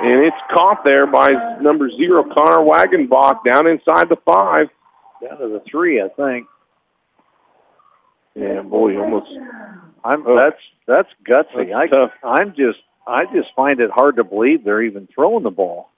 and 0.00 0.22
it's 0.22 0.36
caught 0.50 0.82
there 0.82 1.06
by 1.06 1.58
number 1.60 1.90
zero, 1.90 2.24
Connor 2.24 2.64
Wagenbach, 2.66 3.44
down 3.44 3.66
inside 3.66 4.08
the 4.08 4.16
five. 4.24 4.70
Down 5.22 5.38
to 5.38 5.48
the 5.48 5.62
three, 5.70 6.02
I 6.02 6.08
think. 6.08 6.46
Yeah, 8.34 8.62
boy, 8.62 8.98
almost. 8.98 9.30
I'm 10.04 10.26
oh, 10.26 10.36
that's 10.36 10.60
that's 10.86 11.10
gutsy. 11.24 11.68
That's 11.68 11.74
I 11.74 11.86
tough. 11.86 12.12
I'm 12.24 12.54
just 12.54 12.80
I 13.06 13.26
just 13.26 13.54
find 13.54 13.80
it 13.80 13.90
hard 13.90 14.16
to 14.16 14.24
believe 14.24 14.64
they're 14.64 14.82
even 14.82 15.06
throwing 15.14 15.44
the 15.44 15.50
ball 15.50 15.90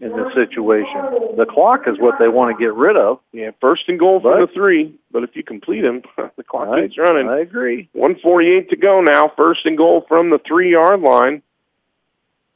in 0.00 0.16
this 0.16 0.34
situation. 0.34 1.36
The 1.36 1.46
clock 1.46 1.88
is 1.88 1.98
what 1.98 2.18
they 2.18 2.28
want 2.28 2.56
to 2.56 2.62
get 2.62 2.74
rid 2.74 2.96
of. 2.96 3.20
Yeah, 3.32 3.50
first 3.60 3.88
and 3.88 3.98
goal 3.98 4.20
for 4.20 4.38
the 4.38 4.52
three, 4.52 4.94
but 5.10 5.24
if 5.24 5.34
you 5.34 5.42
complete 5.42 5.82
them, 5.82 6.02
the 6.36 6.44
clock 6.44 6.68
I, 6.68 6.82
keeps 6.82 6.98
running. 6.98 7.28
I 7.28 7.40
agree. 7.40 7.88
148 7.92 8.70
to 8.70 8.76
go 8.76 9.00
now. 9.00 9.32
First 9.36 9.66
and 9.66 9.76
goal 9.76 10.04
from 10.08 10.30
the 10.30 10.38
three-yard 10.38 11.00
line. 11.00 11.42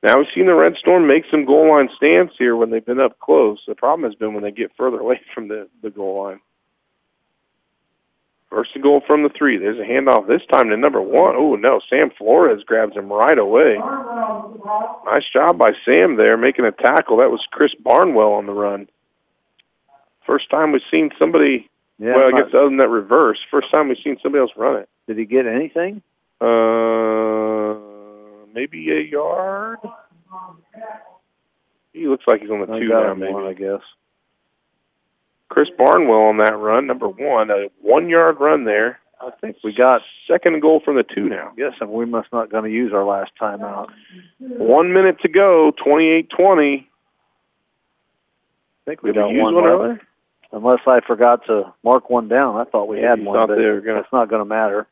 Now 0.02 0.18
we've 0.18 0.26
seen 0.34 0.46
the 0.46 0.54
Red 0.54 0.76
Storm 0.76 1.06
make 1.06 1.24
some 1.30 1.44
goal 1.44 1.68
line 1.68 1.88
stands 1.96 2.32
here 2.36 2.56
when 2.56 2.70
they've 2.70 2.84
been 2.84 3.00
up 3.00 3.18
close. 3.20 3.60
The 3.66 3.74
problem 3.74 4.10
has 4.10 4.16
been 4.16 4.34
when 4.34 4.42
they 4.42 4.50
get 4.50 4.72
further 4.76 4.98
away 4.98 5.20
from 5.34 5.48
the, 5.48 5.68
the 5.82 5.90
goal 5.90 6.24
line. 6.24 6.40
First 8.50 8.72
and 8.74 8.82
goal 8.82 9.00
from 9.06 9.22
the 9.22 9.30
three. 9.30 9.56
There's 9.56 9.78
a 9.78 9.82
handoff 9.82 10.26
this 10.26 10.44
time 10.44 10.68
to 10.68 10.76
number 10.76 11.00
one. 11.00 11.36
Oh, 11.36 11.56
no. 11.56 11.80
Sam 11.88 12.10
Flores 12.10 12.62
grabs 12.64 12.94
him 12.94 13.10
right 13.10 13.38
away. 13.38 13.78
Nice 15.06 15.26
job 15.32 15.56
by 15.56 15.72
Sam 15.86 16.16
there 16.16 16.36
making 16.36 16.66
a 16.66 16.72
tackle. 16.72 17.16
That 17.16 17.30
was 17.30 17.46
Chris 17.50 17.74
Barnwell 17.74 18.34
on 18.34 18.44
the 18.44 18.52
run. 18.52 18.90
First 20.26 20.50
time 20.50 20.70
we've 20.70 20.82
seen 20.90 21.10
somebody, 21.18 21.70
yeah, 21.98 22.14
well, 22.14 22.28
I 22.28 22.38
guess 22.38 22.48
other 22.52 22.66
than 22.66 22.76
that 22.76 22.90
reverse, 22.90 23.38
first 23.50 23.70
time 23.70 23.88
we've 23.88 23.96
seen 24.04 24.18
somebody 24.22 24.40
else 24.40 24.52
run 24.54 24.76
it. 24.76 24.88
Did 25.06 25.16
he 25.16 25.24
get 25.24 25.46
anything? 25.46 26.02
Uh, 26.38 27.41
maybe 28.52 28.90
a 28.92 29.00
yard. 29.00 29.78
He 31.92 32.06
looks 32.08 32.24
like 32.26 32.40
he's 32.40 32.50
on 32.50 32.60
the 32.60 32.72
I 32.72 32.80
two 32.80 32.88
got 32.88 33.06
now, 33.06 33.14
maybe. 33.14 33.32
one, 33.32 33.46
I 33.46 33.52
guess. 33.52 33.80
Chris 35.48 35.68
Barnwell 35.76 36.22
on 36.22 36.38
that 36.38 36.56
run, 36.56 36.86
number 36.86 37.08
one, 37.08 37.50
a 37.50 37.68
one-yard 37.82 38.40
run 38.40 38.64
there. 38.64 38.98
I 39.20 39.30
think 39.40 39.58
we 39.62 39.72
got 39.72 40.02
second 40.26 40.60
goal 40.60 40.80
from 40.80 40.96
the 40.96 41.02
two 41.04 41.28
now. 41.28 41.52
Yes, 41.56 41.74
and 41.80 41.90
we 41.90 42.06
must 42.06 42.32
not 42.32 42.50
going 42.50 42.64
to 42.64 42.70
use 42.70 42.92
our 42.92 43.04
last 43.04 43.32
timeout. 43.40 43.90
One 44.38 44.92
minute 44.92 45.20
to 45.20 45.28
go, 45.28 45.72
28-20. 45.72 46.80
I 46.80 46.86
think 48.86 49.02
we 49.02 49.12
got 49.12 49.28
we 49.28 49.34
use 49.34 49.42
one 49.42 49.54
one 49.54 49.64
earlier? 49.66 50.00
Unless 50.50 50.80
I 50.86 51.00
forgot 51.00 51.46
to 51.46 51.72
mark 51.84 52.10
one 52.10 52.28
down. 52.28 52.56
I 52.56 52.64
thought 52.64 52.88
we 52.88 53.00
had 53.00 53.24
one, 53.24 53.46
but 53.46 53.58
it's 53.58 54.12
not 54.12 54.28
going 54.28 54.40
to 54.40 54.44
matter. 54.44 54.86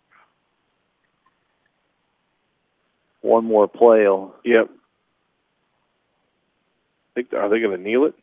One 3.23 3.45
more 3.45 3.69
play. 3.69 4.07
Yep. 4.45 4.71
Think 7.15 7.33
are 7.35 7.49
they 7.49 7.61
going 7.61 7.77
to 7.77 7.83
kneel 7.83 8.05
it? 8.05 8.15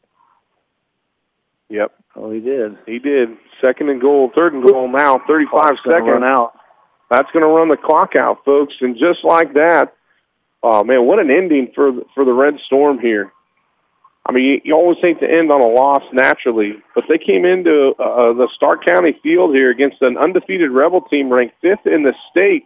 Yep, 1.69 1.93
Oh, 2.15 2.31
he 2.31 2.39
did. 2.39 2.77
he 2.85 2.97
did. 2.97 3.35
Second 3.59 3.89
and 3.89 3.99
goal, 3.99 4.31
third 4.33 4.53
and 4.53 4.63
goal 4.63 4.87
now, 4.87 5.19
35 5.27 5.49
Clock's 5.51 5.83
seconds. 5.83 6.07
Run 6.09 6.23
out. 6.23 6.57
That's 7.09 7.29
going 7.31 7.43
to 7.43 7.49
run 7.49 7.67
the 7.67 7.77
clock 7.77 8.15
out, 8.15 8.43
folks. 8.45 8.75
And 8.81 8.97
just 8.97 9.23
like 9.23 9.53
that, 9.53 9.93
oh 10.63 10.83
man, 10.83 11.05
what 11.05 11.19
an 11.19 11.29
ending 11.29 11.71
for 11.75 11.91
the, 11.91 12.05
for 12.15 12.23
the 12.25 12.33
Red 12.33 12.59
Storm 12.61 12.99
here. 12.99 13.31
I 14.25 14.31
mean, 14.33 14.45
you, 14.45 14.61
you 14.63 14.73
always 14.75 14.97
hate 14.99 15.19
to 15.19 15.29
end 15.31 15.51
on 15.51 15.61
a 15.61 15.67
loss 15.67 16.03
naturally, 16.11 16.81
but 16.95 17.05
they 17.07 17.17
came 17.17 17.45
into 17.45 17.93
uh, 17.95 18.33
the 18.33 18.47
Stark 18.53 18.83
County 18.85 19.13
field 19.23 19.53
here 19.55 19.69
against 19.69 20.01
an 20.01 20.17
undefeated 20.17 20.71
Rebel 20.71 21.01
team 21.01 21.29
ranked 21.29 21.55
fifth 21.61 21.85
in 21.85 22.03
the 22.03 22.13
state, 22.31 22.65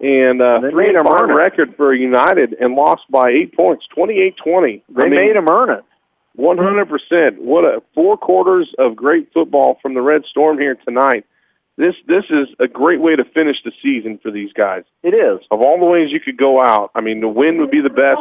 and 0.00 0.42
uh, 0.42 0.60
they 0.60 0.70
three 0.70 0.88
and 0.88 1.08
earn 1.08 1.30
it. 1.30 1.34
record 1.34 1.76
for 1.76 1.94
United, 1.94 2.54
and 2.60 2.74
lost 2.74 3.02
by 3.10 3.30
eight 3.30 3.56
points, 3.56 3.86
28-20. 3.96 4.34
They 4.88 5.02
I 5.02 5.04
mean, 5.04 5.10
made 5.14 5.36
them 5.36 5.48
earn 5.48 5.70
it. 5.70 5.84
One 6.34 6.58
hundred 6.58 6.90
percent. 6.90 7.40
What 7.40 7.64
a 7.64 7.82
four 7.94 8.18
quarters 8.18 8.70
of 8.78 8.94
great 8.94 9.32
football 9.32 9.78
from 9.80 9.94
the 9.94 10.02
Red 10.02 10.26
Storm 10.26 10.58
here 10.58 10.74
tonight. 10.74 11.24
This 11.78 11.94
this 12.06 12.24
is 12.28 12.48
a 12.58 12.68
great 12.68 13.00
way 13.00 13.16
to 13.16 13.24
finish 13.24 13.62
the 13.62 13.72
season 13.82 14.18
for 14.22 14.30
these 14.30 14.52
guys. 14.52 14.84
It 15.02 15.14
is. 15.14 15.40
Of 15.50 15.62
all 15.62 15.78
the 15.78 15.86
ways 15.86 16.12
you 16.12 16.20
could 16.20 16.36
go 16.36 16.60
out, 16.62 16.90
I 16.94 17.00
mean, 17.00 17.20
the 17.20 17.28
win 17.28 17.58
would 17.58 17.70
be 17.70 17.80
the 17.80 17.88
best, 17.88 18.20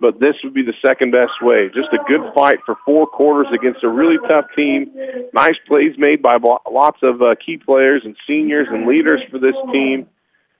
but 0.00 0.20
this 0.20 0.36
would 0.42 0.54
be 0.54 0.62
the 0.62 0.74
second 0.82 1.10
best 1.10 1.42
way. 1.42 1.68
Just 1.68 1.92
a 1.92 1.98
good 2.06 2.22
fight 2.34 2.60
for 2.64 2.76
four 2.84 3.06
quarters 3.06 3.52
against 3.52 3.84
a 3.84 3.88
really 3.88 4.18
tough 4.26 4.46
team. 4.56 4.90
Nice 5.34 5.56
plays 5.66 5.98
made 5.98 6.22
by 6.22 6.38
lots 6.70 7.02
of 7.02 7.20
uh, 7.20 7.34
key 7.36 7.58
players 7.58 8.02
and 8.06 8.16
seniors 8.26 8.68
and 8.70 8.86
leaders 8.86 9.20
for 9.30 9.38
this 9.38 9.56
team. 9.70 10.06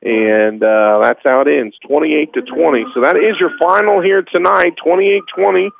And 0.05 0.63
uh, 0.63 0.99
that's 1.01 1.21
how 1.25 1.41
it 1.41 1.49
ends, 1.49 1.77
28 1.87 2.35
to 2.35 2.43
20. 2.43 2.87
So 2.93 3.01
that 3.01 3.17
is 3.17 3.41
your 3.41 3.57
final 3.59 4.01
here 4.01 4.23
tonight, 4.23 4.77
28-20 4.85 5.71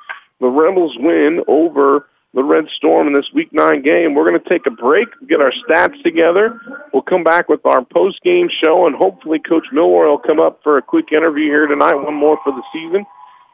the 0.41 0.51
Rebels 0.51 0.97
win 0.99 1.43
over 1.47 2.09
the 2.35 2.43
Red 2.43 2.69
Storm 2.69 3.07
in 3.07 3.13
this 3.13 3.33
Week 3.33 3.53
9 3.53 3.83
game. 3.83 4.15
We're 4.15 4.29
going 4.29 4.41
to 4.41 4.49
take 4.49 4.67
a 4.67 4.71
break, 4.71 5.09
get 5.27 5.41
our 5.41 5.53
stats 5.53 6.03
together. 6.03 6.61
We'll 6.93 7.03
come 7.03 7.25
back 7.25 7.49
with 7.49 7.65
our 7.65 7.83
post-game 7.83 8.49
show, 8.49 8.87
and 8.87 8.95
hopefully 8.95 9.39
Coach 9.39 9.69
Milroy 9.73 10.07
will 10.07 10.19
come 10.19 10.41
up 10.41 10.63
for 10.63 10.77
a 10.77 10.83
quick 10.83 11.13
interview 11.13 11.47
here 11.47 11.67
tonight, 11.67 11.95
one 11.95 12.15
more 12.15 12.39
for 12.43 12.53
the 12.53 12.63
season. 12.73 13.07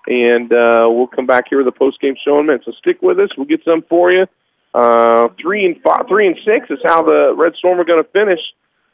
And 0.09 0.53
uh, 0.53 0.87
we'll 0.89 1.07
come 1.07 1.27
back 1.27 1.49
here 1.49 1.59
with 1.59 1.69
a 1.69 1.79
post-game 1.79 2.17
show 2.25 2.41
in 2.41 2.47
a 2.47 2.47
minute. 2.49 2.63
So 2.65 2.73
stick 2.73 3.03
with 3.03 3.21
us. 3.21 3.37
We'll 3.37 3.47
get 3.47 3.63
some 3.65 3.83
for 3.83 4.11
you. 4.11 4.27
Uh, 4.73 5.29
three 5.39 5.67
and 5.67 5.81
five, 5.83 6.07
three 6.09 6.27
and 6.27 6.39
six 6.45 6.71
is 6.71 6.79
how 6.83 7.03
the 7.03 7.35
Red 7.37 7.55
Storm 7.57 7.79
are 7.79 7.85
going 7.85 8.03
to 8.03 8.11
finish. 8.11 8.41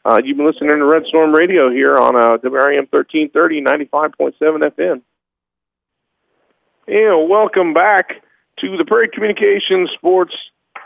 Uh, 0.07 0.21
you've 0.23 0.37
been 0.37 0.45
listening 0.45 0.69
to 0.69 0.85
Red 0.85 1.05
Storm 1.05 1.35
Radio 1.35 1.69
here 1.69 1.97
on 1.97 2.15
uh, 2.15 2.37
WRAM 2.37 2.87
1330, 2.91 3.61
95.7 3.61 4.31
FM. 4.39 5.01
And 6.87 7.29
welcome 7.29 7.73
back 7.73 8.21
to 8.59 8.77
the 8.77 8.85
Prairie 8.85 9.09
Communications 9.09 9.91
Sports 9.91 10.33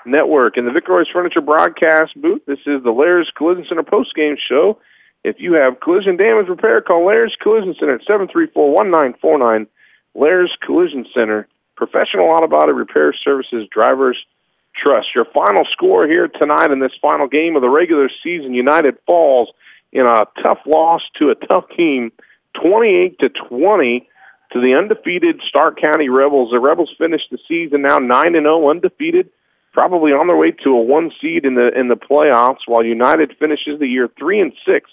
Network 0.07 0.57
in 0.57 0.65
the 0.65 0.71
Vic 0.71 0.87
Furniture 0.87 1.39
broadcast 1.39 2.19
booth. 2.19 2.43
This 2.47 2.61
is 2.65 2.81
the 2.81 2.89
Lair's 2.89 3.29
Collision 3.35 3.63
Center 3.67 3.83
post-game 3.83 4.37
show. 4.39 4.79
If 5.23 5.39
you 5.39 5.53
have 5.53 5.81
collision 5.81 6.17
damage 6.17 6.47
repair, 6.47 6.81
call 6.81 7.05
Lair's 7.05 7.35
Collision 7.39 7.75
Center 7.75 7.93
at 7.93 8.07
734-1949. 8.07 9.67
Lair's 10.15 10.57
Collision 10.61 11.05
Center, 11.13 11.47
professional 11.75 12.25
auto 12.25 12.47
body 12.47 12.71
repair 12.71 13.13
services, 13.13 13.67
drivers 13.69 14.25
trust. 14.73 15.13
Your 15.15 15.25
final 15.25 15.65
score 15.65 16.07
here 16.07 16.27
tonight 16.27 16.71
in 16.71 16.79
this 16.79 16.95
final 17.01 17.27
game 17.27 17.55
of 17.55 17.61
the 17.61 17.69
regular 17.69 18.09
season, 18.23 18.53
United 18.53 18.97
falls 19.05 19.51
in 19.91 20.05
a 20.05 20.25
tough 20.41 20.59
loss 20.65 21.03
to 21.15 21.29
a 21.29 21.35
tough 21.35 21.69
team, 21.69 22.11
28 22.53 23.19
to 23.19 23.29
20 23.29 24.07
to 24.51 24.59
the 24.59 24.73
undefeated 24.73 25.41
Stark 25.43 25.77
County 25.79 26.09
Rebels. 26.09 26.51
The 26.51 26.59
Rebels 26.59 26.93
finished 26.97 27.29
the 27.31 27.39
season 27.47 27.81
now 27.81 27.99
9 27.99 28.35
and 28.35 28.45
0 28.45 28.69
undefeated. 28.69 29.29
probably 29.73 30.11
on 30.11 30.27
their 30.27 30.35
way 30.35 30.51
to 30.51 30.75
a 30.75 30.81
one 30.81 31.11
seed 31.21 31.45
in 31.45 31.55
the 31.55 31.77
in 31.77 31.87
the 31.87 31.97
playoffs, 31.97 32.67
while 32.67 32.83
United 32.83 33.35
finishes 33.37 33.79
the 33.79 33.87
year 33.87 34.09
three 34.17 34.39
and 34.39 34.53
six. 34.65 34.91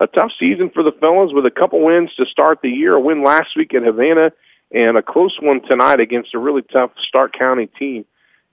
A 0.00 0.06
tough 0.06 0.32
season 0.38 0.70
for 0.70 0.82
the 0.82 0.92
fellas 0.92 1.32
with 1.32 1.46
a 1.46 1.50
couple 1.50 1.80
wins 1.80 2.14
to 2.16 2.26
start 2.26 2.60
the 2.62 2.70
year. 2.70 2.94
A 2.94 3.00
win 3.00 3.22
last 3.22 3.56
week 3.56 3.72
at 3.74 3.84
Havana 3.84 4.32
and 4.72 4.96
a 4.96 5.02
close 5.02 5.38
one 5.40 5.60
tonight 5.60 6.00
against 6.00 6.34
a 6.34 6.38
really 6.38 6.62
tough 6.62 6.90
Stark 7.00 7.32
County 7.34 7.66
team. 7.66 8.04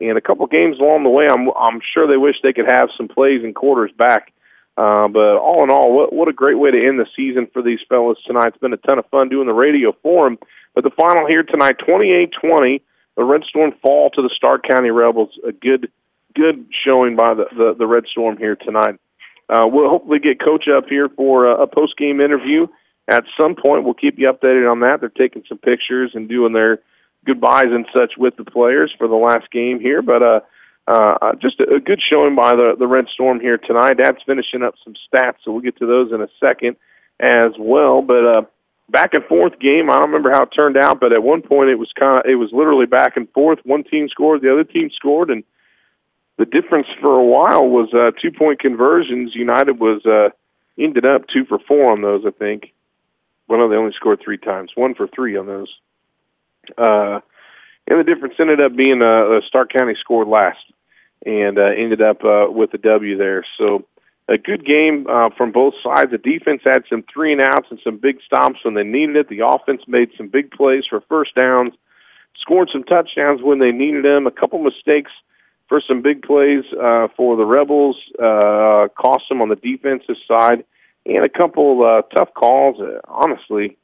And 0.01 0.17
a 0.17 0.21
couple 0.21 0.45
games 0.47 0.79
along 0.79 1.03
the 1.03 1.09
way, 1.09 1.27
I'm 1.27 1.49
I'm 1.57 1.81
sure 1.81 2.07
they 2.07 2.17
wish 2.17 2.41
they 2.41 2.53
could 2.53 2.67
have 2.67 2.89
some 2.95 3.07
plays 3.07 3.43
and 3.43 3.53
quarters 3.53 3.91
back. 3.91 4.31
Uh, 4.77 5.09
but 5.09 5.37
all 5.37 5.63
in 5.63 5.69
all, 5.69 5.93
what 5.93 6.13
what 6.13 6.29
a 6.29 6.33
great 6.33 6.57
way 6.57 6.71
to 6.71 6.87
end 6.87 6.99
the 6.99 7.07
season 7.15 7.47
for 7.47 7.61
these 7.61 7.81
fellas 7.89 8.17
tonight. 8.25 8.47
It's 8.47 8.57
been 8.57 8.73
a 8.73 8.77
ton 8.77 8.99
of 8.99 9.05
fun 9.07 9.27
doing 9.27 9.47
the 9.47 9.53
radio 9.53 9.91
for 10.01 10.25
them. 10.25 10.39
But 10.73 10.83
the 10.83 10.91
final 10.91 11.25
here 11.25 11.43
tonight, 11.43 11.79
28-20, 11.79 12.81
the 13.17 13.23
Red 13.23 13.43
Storm 13.43 13.73
fall 13.81 14.09
to 14.11 14.21
the 14.21 14.29
Stark 14.29 14.63
County 14.63 14.91
Rebels. 14.91 15.37
A 15.45 15.51
good 15.51 15.91
good 16.33 16.67
showing 16.69 17.17
by 17.17 17.33
the 17.33 17.47
the, 17.55 17.73
the 17.73 17.87
Red 17.87 18.07
Storm 18.07 18.37
here 18.37 18.55
tonight. 18.55 18.97
Uh, 19.49 19.67
we'll 19.69 19.89
hopefully 19.89 20.19
get 20.19 20.39
Coach 20.39 20.67
up 20.67 20.87
here 20.87 21.09
for 21.09 21.47
a, 21.47 21.63
a 21.63 21.67
post 21.67 21.97
game 21.97 22.21
interview 22.21 22.67
at 23.09 23.25
some 23.35 23.55
point. 23.55 23.83
We'll 23.83 23.95
keep 23.95 24.17
you 24.19 24.31
updated 24.31 24.71
on 24.71 24.79
that. 24.81 25.01
They're 25.01 25.09
taking 25.09 25.43
some 25.49 25.57
pictures 25.57 26.11
and 26.13 26.29
doing 26.29 26.53
their 26.53 26.79
goodbyes 27.25 27.71
and 27.71 27.85
such 27.93 28.17
with 28.17 28.35
the 28.37 28.45
players 28.45 28.93
for 28.97 29.07
the 29.07 29.15
last 29.15 29.51
game 29.51 29.79
here. 29.79 30.01
But 30.01 30.23
uh, 30.23 30.41
uh, 30.87 31.17
uh, 31.21 31.35
just 31.35 31.59
a, 31.59 31.75
a 31.75 31.79
good 31.79 32.01
showing 32.01 32.35
by 32.35 32.55
the, 32.55 32.75
the 32.77 32.87
Red 32.87 33.07
Storm 33.09 33.39
here 33.39 33.57
tonight. 33.57 33.97
Dad's 33.97 34.23
finishing 34.25 34.63
up 34.63 34.75
some 34.83 34.95
stats, 34.95 35.35
so 35.43 35.51
we'll 35.51 35.61
get 35.61 35.77
to 35.77 35.85
those 35.85 36.11
in 36.11 36.21
a 36.21 36.29
second 36.39 36.77
as 37.19 37.51
well. 37.57 38.01
But 38.01 38.25
uh, 38.25 38.41
back 38.89 39.13
and 39.13 39.23
forth 39.25 39.59
game. 39.59 39.89
I 39.89 39.93
don't 39.93 40.07
remember 40.07 40.31
how 40.31 40.43
it 40.43 40.51
turned 40.51 40.77
out, 40.77 40.99
but 40.99 41.13
at 41.13 41.23
one 41.23 41.41
point 41.41 41.69
it 41.69 41.75
was 41.75 41.91
kind 41.93 42.19
of 42.19 42.29
it 42.29 42.35
was 42.35 42.51
literally 42.51 42.85
back 42.85 43.17
and 43.17 43.29
forth. 43.31 43.59
One 43.63 43.83
team 43.83 44.09
scored, 44.09 44.41
the 44.41 44.51
other 44.51 44.63
team 44.63 44.89
scored, 44.89 45.29
and 45.29 45.43
the 46.37 46.45
difference 46.45 46.87
for 46.99 47.19
a 47.19 47.23
while 47.23 47.67
was 47.67 47.93
uh, 47.93 48.11
two 48.19 48.31
point 48.31 48.59
conversions. 48.59 49.35
United 49.35 49.79
was 49.79 50.05
uh, 50.05 50.29
ended 50.77 51.05
up 51.05 51.27
two 51.27 51.45
for 51.45 51.59
four 51.59 51.91
on 51.91 52.01
those, 52.01 52.25
I 52.25 52.31
think. 52.31 52.73
Well, 53.47 53.59
no, 53.59 53.69
they 53.69 53.75
only 53.75 53.93
scored 53.93 54.21
three 54.21 54.37
times. 54.37 54.71
One 54.75 54.93
for 54.93 55.07
three 55.07 55.35
on 55.35 55.47
those. 55.47 55.79
Uh, 56.77 57.21
and 57.87 57.99
the 57.99 58.03
difference 58.03 58.35
ended 58.39 58.61
up 58.61 58.75
being 58.75 59.01
uh, 59.01 59.05
uh, 59.05 59.41
Stark 59.41 59.71
County 59.71 59.95
scored 59.95 60.27
last 60.27 60.59
and 61.25 61.57
uh, 61.57 61.63
ended 61.63 62.01
up 62.01 62.23
uh, 62.23 62.47
with 62.49 62.73
a 62.73 62.77
W 62.77 63.17
there. 63.17 63.43
So 63.57 63.85
a 64.27 64.37
good 64.37 64.63
game 64.63 65.07
uh, 65.09 65.31
from 65.31 65.51
both 65.51 65.73
sides. 65.83 66.11
The 66.11 66.19
defense 66.19 66.61
had 66.63 66.83
some 66.87 67.03
three 67.11 67.31
and 67.31 67.41
outs 67.41 67.67
and 67.71 67.79
some 67.83 67.97
big 67.97 68.21
stops 68.21 68.63
when 68.63 68.75
they 68.75 68.83
needed 68.83 69.15
it. 69.15 69.27
The 69.27 69.45
offense 69.45 69.81
made 69.87 70.11
some 70.15 70.27
big 70.27 70.51
plays 70.51 70.85
for 70.85 71.01
first 71.01 71.35
downs, 71.35 71.73
scored 72.37 72.69
some 72.69 72.83
touchdowns 72.83 73.41
when 73.41 73.59
they 73.59 73.71
needed 73.71 74.05
them. 74.05 74.27
A 74.27 74.31
couple 74.31 74.59
mistakes 74.59 75.11
for 75.67 75.81
some 75.81 76.01
big 76.01 76.21
plays 76.21 76.63
uh, 76.79 77.07
for 77.17 77.35
the 77.35 77.45
Rebels 77.45 77.97
uh, 78.19 78.87
cost 78.95 79.29
them 79.29 79.41
on 79.41 79.49
the 79.49 79.55
defensive 79.55 80.17
side, 80.27 80.63
and 81.05 81.25
a 81.25 81.29
couple 81.29 81.83
uh, 81.83 82.03
tough 82.13 82.33
calls. 82.33 82.79
Uh, 82.79 82.99
honestly, 83.05 83.77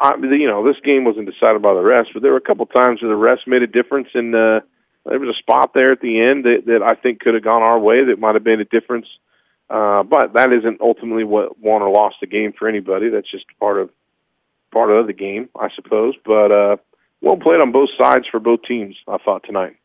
I, 0.00 0.16
you 0.16 0.46
know, 0.46 0.64
this 0.64 0.80
game 0.80 1.04
wasn't 1.04 1.30
decided 1.30 1.60
by 1.60 1.74
the 1.74 1.80
refs, 1.80 2.12
but 2.12 2.22
there 2.22 2.32
were 2.32 2.38
a 2.38 2.42
couple 2.42 2.64
times 2.66 3.02
where 3.02 3.10
the 3.10 3.14
refs 3.14 3.46
made 3.46 3.62
a 3.62 3.66
difference, 3.66 4.08
and 4.14 4.34
uh, 4.34 4.60
there 5.04 5.18
was 5.18 5.28
a 5.36 5.38
spot 5.38 5.74
there 5.74 5.92
at 5.92 6.00
the 6.00 6.20
end 6.20 6.44
that, 6.46 6.66
that 6.66 6.82
I 6.82 6.94
think 6.94 7.20
could 7.20 7.34
have 7.34 7.44
gone 7.44 7.62
our 7.62 7.78
way 7.78 8.04
that 8.04 8.18
might 8.18 8.34
have 8.34 8.44
made 8.44 8.60
a 8.60 8.64
difference. 8.64 9.06
Uh, 9.68 10.02
but 10.02 10.32
that 10.32 10.52
isn't 10.52 10.80
ultimately 10.80 11.22
what 11.22 11.58
won 11.60 11.82
or 11.82 11.90
lost 11.90 12.16
the 12.20 12.26
game 12.26 12.52
for 12.52 12.66
anybody. 12.66 13.08
That's 13.08 13.30
just 13.30 13.44
part 13.60 13.78
of 13.78 13.90
part 14.72 14.90
of 14.90 15.06
the 15.06 15.12
game, 15.12 15.48
I 15.58 15.68
suppose. 15.70 16.14
But 16.24 16.50
uh, 16.50 16.76
well 17.20 17.36
played 17.36 17.60
on 17.60 17.70
both 17.70 17.90
sides 17.96 18.26
for 18.26 18.40
both 18.40 18.62
teams. 18.62 18.96
I 19.06 19.18
thought 19.18 19.44
tonight. 19.44 19.76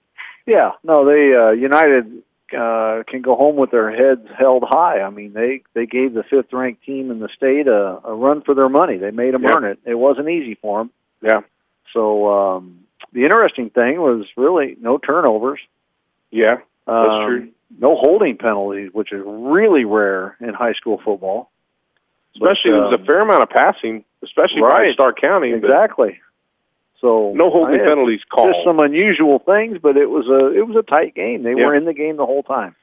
Yeah, 0.47 0.71
no, 0.83 1.05
they 1.05 1.35
uh, 1.35 1.51
United 1.51 2.23
uh, 2.53 3.03
can 3.07 3.21
go 3.21 3.35
home 3.35 3.55
with 3.55 3.71
their 3.71 3.89
heads 3.91 4.27
held 4.37 4.63
high. 4.63 5.01
I 5.01 5.09
mean, 5.09 5.33
they 5.33 5.63
they 5.73 5.85
gave 5.85 6.13
the 6.13 6.23
fifth 6.23 6.53
ranked 6.53 6.83
team 6.83 7.11
in 7.11 7.19
the 7.19 7.29
state 7.29 7.67
a, 7.67 7.99
a 8.05 8.13
run 8.13 8.41
for 8.41 8.53
their 8.53 8.69
money. 8.69 8.97
They 8.97 9.11
made 9.11 9.33
them 9.33 9.43
Yeah. 9.43 9.53
earn 9.55 9.63
it. 9.63 9.79
It 9.85 9.95
wasn't 9.95 10.29
easy 10.29 10.55
for 10.55 10.79
them. 10.79 10.91
Yeah, 11.21 11.41
So 11.93 12.27
um, 12.29 12.81
the 13.13 13.23
interesting 13.23 13.69
thing 13.69 13.99
was 14.01 14.27
really 14.37 14.77
no 14.79 14.97
turnovers. 14.97 15.59
yeah, 16.31 16.57
that's 16.85 17.07
Um, 17.07 17.25
true. 17.25 17.49
No 17.79 17.95
holding 17.95 18.37
penalties, 18.37 18.91
which 18.93 19.11
is 19.11 19.23
really 19.25 19.85
rare 19.85 20.37
in 20.39 20.53
high 20.53 20.73
school 20.73 20.97
football. 21.03 21.49
Especially 22.35 22.71
But, 22.71 22.75
there 22.77 22.83
was 22.85 22.93
a 22.93 22.99
um, 22.99 23.05
fair 23.05 23.21
amount 23.21 23.43
of 23.43 23.49
passing, 23.49 24.05
especially 24.21 24.61
by 24.61 24.67
Right. 24.67 24.93
Stark 24.93 25.19
County. 25.19 25.51
but 25.51 25.57
Exactly. 25.65 26.19
So 27.01 27.33
No 27.35 27.49
holding 27.49 27.81
I 27.81 27.85
penalties 27.85 28.21
called. 28.29 28.53
Just 28.53 28.63
some 28.65 28.79
unusual 28.79 29.39
things, 29.39 29.77
but 29.81 29.97
it 29.97 30.09
was 30.09 30.27
a 30.27 30.51
it 30.53 30.67
was 30.67 30.75
a 30.75 30.83
tight 30.83 31.13
game. 31.15 31.43
They 31.43 31.53
Yeah. 31.55 31.65
were 31.67 31.75
in 31.75 31.85
the 31.85 31.93
game 31.93 32.17
the 32.17 32.25
whole 32.25 32.43
time. 32.43 32.75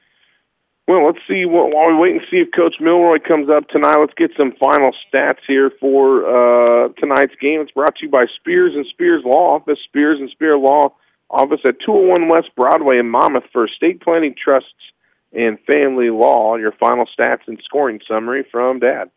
Well, 0.87 1.05
let's 1.05 1.19
see. 1.27 1.45
While 1.45 1.69
while 1.71 1.87
we 1.87 1.95
wait 1.95 2.15
and 2.17 2.25
see 2.29 2.39
if 2.39 2.51
Coach 2.51 2.79
Milroy 2.81 3.19
comes 3.19 3.49
up 3.49 3.69
tonight, 3.69 3.97
let's 3.97 4.13
get 4.15 4.31
some 4.35 4.51
final 4.53 4.91
stats 4.93 5.39
here 5.47 5.69
for 5.69 6.25
uh, 6.25 6.89
tonight's 6.97 7.35
game. 7.35 7.61
It's 7.61 7.71
brought 7.71 7.95
to 7.97 8.05
you 8.05 8.09
by 8.11 8.25
Spears 8.27 8.75
and 8.75 8.85
Spears 8.85 9.23
Law 9.23 9.55
Office. 9.55 9.79
Spears 9.79 10.19
and 10.19 10.29
Spears 10.29 10.59
Law 10.59 10.93
Office 11.29 11.61
at 11.63 11.79
201 11.79 12.27
West 12.27 12.49
Broadway 12.55 12.97
in 12.99 13.09
Monmouth 13.09 13.45
for 13.53 13.65
estate 13.65 14.01
planning, 14.01 14.35
trusts, 14.35 14.91
and 15.31 15.57
family 15.61 16.09
law. 16.09 16.57
Your 16.57 16.73
final 16.73 17.05
stats 17.07 17.47
and 17.47 17.59
scoring 17.63 18.01
summary 18.07 18.43
from 18.43 18.79
Dad. 18.79 19.09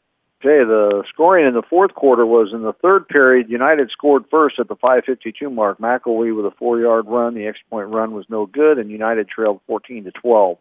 Okay, 0.46 0.62
the 0.62 1.02
scoring 1.08 1.44
in 1.44 1.54
the 1.54 1.62
fourth 1.62 1.94
quarter 1.94 2.24
was 2.24 2.52
in 2.52 2.62
the 2.62 2.72
third 2.72 3.08
period. 3.08 3.50
United 3.50 3.90
scored 3.90 4.26
first 4.30 4.60
at 4.60 4.68
the 4.68 4.76
5:52 4.76 5.50
mark. 5.50 5.78
McElwee 5.78 6.36
with 6.36 6.46
a 6.46 6.52
four-yard 6.52 7.08
run. 7.08 7.34
The 7.34 7.48
extra 7.48 7.66
point 7.68 7.88
run 7.88 8.12
was 8.12 8.30
no 8.30 8.46
good, 8.46 8.78
and 8.78 8.88
United 8.88 9.26
trailed 9.26 9.60
14 9.66 10.04
to 10.04 10.12
12. 10.12 10.56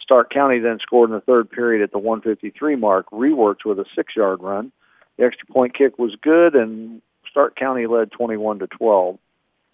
Stark 0.00 0.30
County 0.30 0.58
then 0.58 0.80
scored 0.80 1.10
in 1.10 1.14
the 1.14 1.20
third 1.20 1.48
period 1.48 1.82
at 1.82 1.92
the 1.92 2.00
153 2.00 2.74
mark. 2.74 3.08
Rewerts 3.12 3.64
with 3.64 3.78
a 3.78 3.84
six-yard 3.94 4.42
run. 4.42 4.72
The 5.16 5.24
extra 5.24 5.46
point 5.46 5.72
kick 5.72 6.00
was 6.00 6.16
good, 6.16 6.56
and 6.56 7.00
Stark 7.30 7.54
County 7.54 7.86
led 7.86 8.10
21 8.10 8.58
to 8.58 8.66
12. 8.66 9.20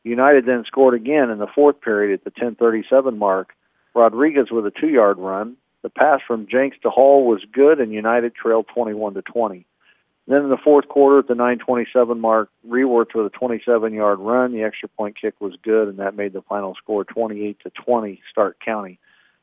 United 0.04 0.44
then 0.44 0.66
scored 0.66 0.92
again 0.92 1.30
in 1.30 1.38
the 1.38 1.46
fourth 1.46 1.80
period 1.80 2.12
at 2.12 2.24
the 2.24 2.38
10:37 2.38 3.16
mark. 3.16 3.54
Rodriguez 3.94 4.50
with 4.50 4.66
a 4.66 4.70
two-yard 4.70 5.16
run. 5.16 5.56
The 5.82 5.90
pass 5.90 6.20
from 6.26 6.46
Jinks 6.46 6.76
to 6.82 6.90
Hall 6.90 7.24
was 7.26 7.44
good, 7.44 7.80
and 7.80 7.92
United 7.92 8.34
trailed 8.34 8.66
21 8.68 9.14
to 9.14 9.22
20. 9.22 9.64
Then 10.26 10.42
in 10.42 10.50
the 10.50 10.58
fourth 10.58 10.88
quarter, 10.88 11.20
at 11.20 11.26
the 11.26 11.34
9:27 11.34 12.20
mark, 12.20 12.50
Rewerts 12.68 13.14
with 13.14 13.26
a 13.26 13.30
27-yard 13.30 14.18
run. 14.18 14.52
The 14.52 14.62
extra 14.62 14.88
point 14.88 15.16
kick 15.16 15.34
was 15.40 15.56
good, 15.62 15.88
and 15.88 15.98
that 15.98 16.14
made 16.14 16.34
the 16.34 16.42
final 16.42 16.74
score 16.74 17.04
28 17.04 17.60
to 17.60 17.70
20, 17.70 18.20
Stark 18.30 18.60
County. 18.60 18.98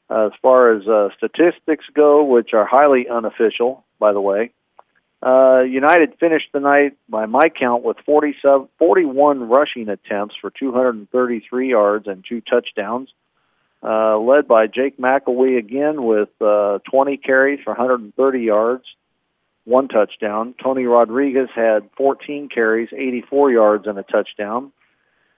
Uh, 0.10 0.28
as 0.28 0.34
far 0.42 0.72
as 0.74 0.88
uh, 0.88 1.10
statistics 1.18 1.86
go, 1.92 2.24
which 2.24 2.54
are 2.54 2.66
highly 2.66 3.10
unofficial, 3.10 3.84
by 3.98 4.14
the 4.14 4.22
way, 4.22 4.52
uh, 5.24 5.64
United 5.68 6.20
finished 6.20 6.50
the 6.52 6.60
night, 6.60 6.96
by 7.10 7.26
my 7.26 7.50
count, 7.50 7.84
with 7.84 7.98
47, 8.06 8.68
41 8.78 9.48
rushing 9.48 9.90
attempts 9.90 10.36
for 10.36 10.52
233 10.52 11.70
yards 11.70 12.08
and 12.08 12.24
two 12.24 12.42
touchdowns 12.42 13.12
uh, 13.84 14.18
led 14.18 14.48
by 14.48 14.68
Jake 14.68 14.98
McElwee 14.98 15.58
again 15.58 16.04
with 16.04 16.30
uh, 16.42 16.80
20 16.90 17.18
carries 17.18 17.60
for 17.62 17.72
130 17.72 18.42
yards, 18.42 18.86
one 19.64 19.88
touchdown. 19.88 20.56
Tony 20.62 20.86
Rodriguez 20.86 21.50
had 21.54 21.90
14 21.98 22.50
carries, 22.50 22.90
84 22.92 23.52
yards, 23.52 23.88
and 23.88 23.98
a 23.98 24.04
touchdown. 24.04 24.72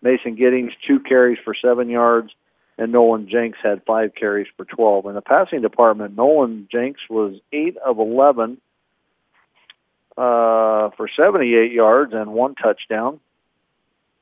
Mason 0.01 0.35
Giddings, 0.35 0.73
two 0.85 0.99
carries 0.99 1.39
for 1.39 1.53
seven 1.53 1.89
yards, 1.89 2.33
and 2.77 2.91
Nolan 2.91 3.27
Jinks 3.27 3.57
had 3.61 3.83
five 3.85 4.13
carries 4.13 4.47
for 4.55 4.65
12. 4.65 5.07
In 5.07 5.15
the 5.15 5.21
passing 5.21 5.61
department, 5.61 6.15
Nolan 6.15 6.67
Jinks 6.71 7.01
was 7.09 7.39
8 7.51 7.77
of 7.77 7.99
11 7.99 8.61
uh, 10.17 10.89
for 10.91 11.07
78 11.07 11.71
yards 11.71 12.13
and 12.13 12.33
one 12.33 12.55
touchdown. 12.55 13.19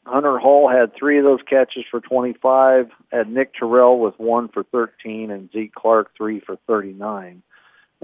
Hunter 0.06 0.38
Hall 0.38 0.70
had 0.70 0.94
three 0.94 1.18
of 1.18 1.24
those 1.24 1.42
catches 1.42 1.84
for 1.90 2.00
25. 2.00 2.92
Had 3.12 3.30
Nick 3.30 3.56
Terrell 3.56 4.00
with 4.00 4.20
one 4.20 4.48
for 4.50 4.64
13, 4.64 5.32
and 5.32 5.52
Zeke 5.52 5.74
Clark 5.74 6.16
three 6.16 6.40
for 6.40 6.58
39. 6.68 7.42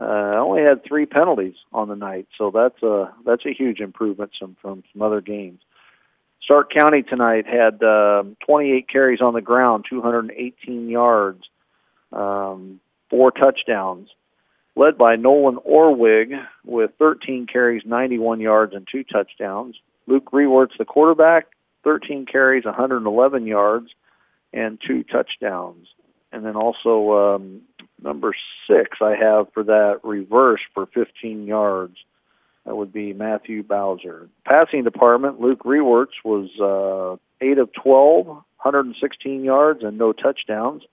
Uh, 0.01 0.05
only 0.05 0.63
had 0.63 0.83
three 0.83 1.05
penalties 1.05 1.55
on 1.73 1.87
the 1.87 1.95
night, 1.95 2.27
so 2.37 2.49
that's 2.49 2.81
a 2.81 3.13
that's 3.25 3.45
a 3.45 3.51
huge 3.51 3.81
improvement 3.81 4.31
from 4.37 4.55
from 4.61 4.83
some 4.91 5.01
other 5.01 5.21
games. 5.21 5.61
Stark 6.41 6.71
County 6.71 7.03
tonight 7.03 7.45
had 7.45 7.83
um 7.83 8.35
28 8.39 8.87
carries 8.87 9.21
on 9.21 9.33
the 9.33 9.41
ground, 9.41 9.85
218 9.87 10.89
yards, 10.89 11.49
um, 12.11 12.79
four 13.09 13.31
touchdowns, 13.31 14.09
led 14.75 14.97
by 14.97 15.17
Nolan 15.17 15.57
Orwig 15.57 16.41
with 16.65 16.91
13 16.97 17.45
carries, 17.45 17.85
91 17.85 18.39
yards, 18.39 18.73
and 18.73 18.87
two 18.87 19.03
touchdowns. 19.03 19.75
Luke 20.07 20.31
Rewerts 20.31 20.77
the 20.77 20.85
quarterback, 20.85 21.47
13 21.83 22.25
carries, 22.25 22.65
111 22.65 23.47
yards, 23.47 23.93
and 24.53 24.79
two 24.79 25.03
touchdowns. 25.03 25.87
And 26.31 26.45
then 26.45 26.55
also 26.55 27.35
um, 27.35 27.61
number 28.01 28.33
six 28.67 29.01
I 29.01 29.15
have 29.15 29.51
for 29.53 29.63
that 29.63 29.99
reverse 30.03 30.61
for 30.73 30.85
15 30.85 31.45
yards. 31.45 31.97
That 32.65 32.75
would 32.75 32.93
be 32.93 33.13
Matthew 33.13 33.63
Bowser. 33.63 34.29
Passing 34.45 34.83
department, 34.83 35.41
Luke 35.41 35.63
Rewerts 35.63 36.23
was 36.23 36.49
uh, 36.59 37.17
8 37.43 37.57
of 37.57 37.73
12, 37.73 38.27
116 38.27 39.43
yards, 39.43 39.83
and 39.83 39.97
no 39.97 40.13
touchdowns. 40.13 40.83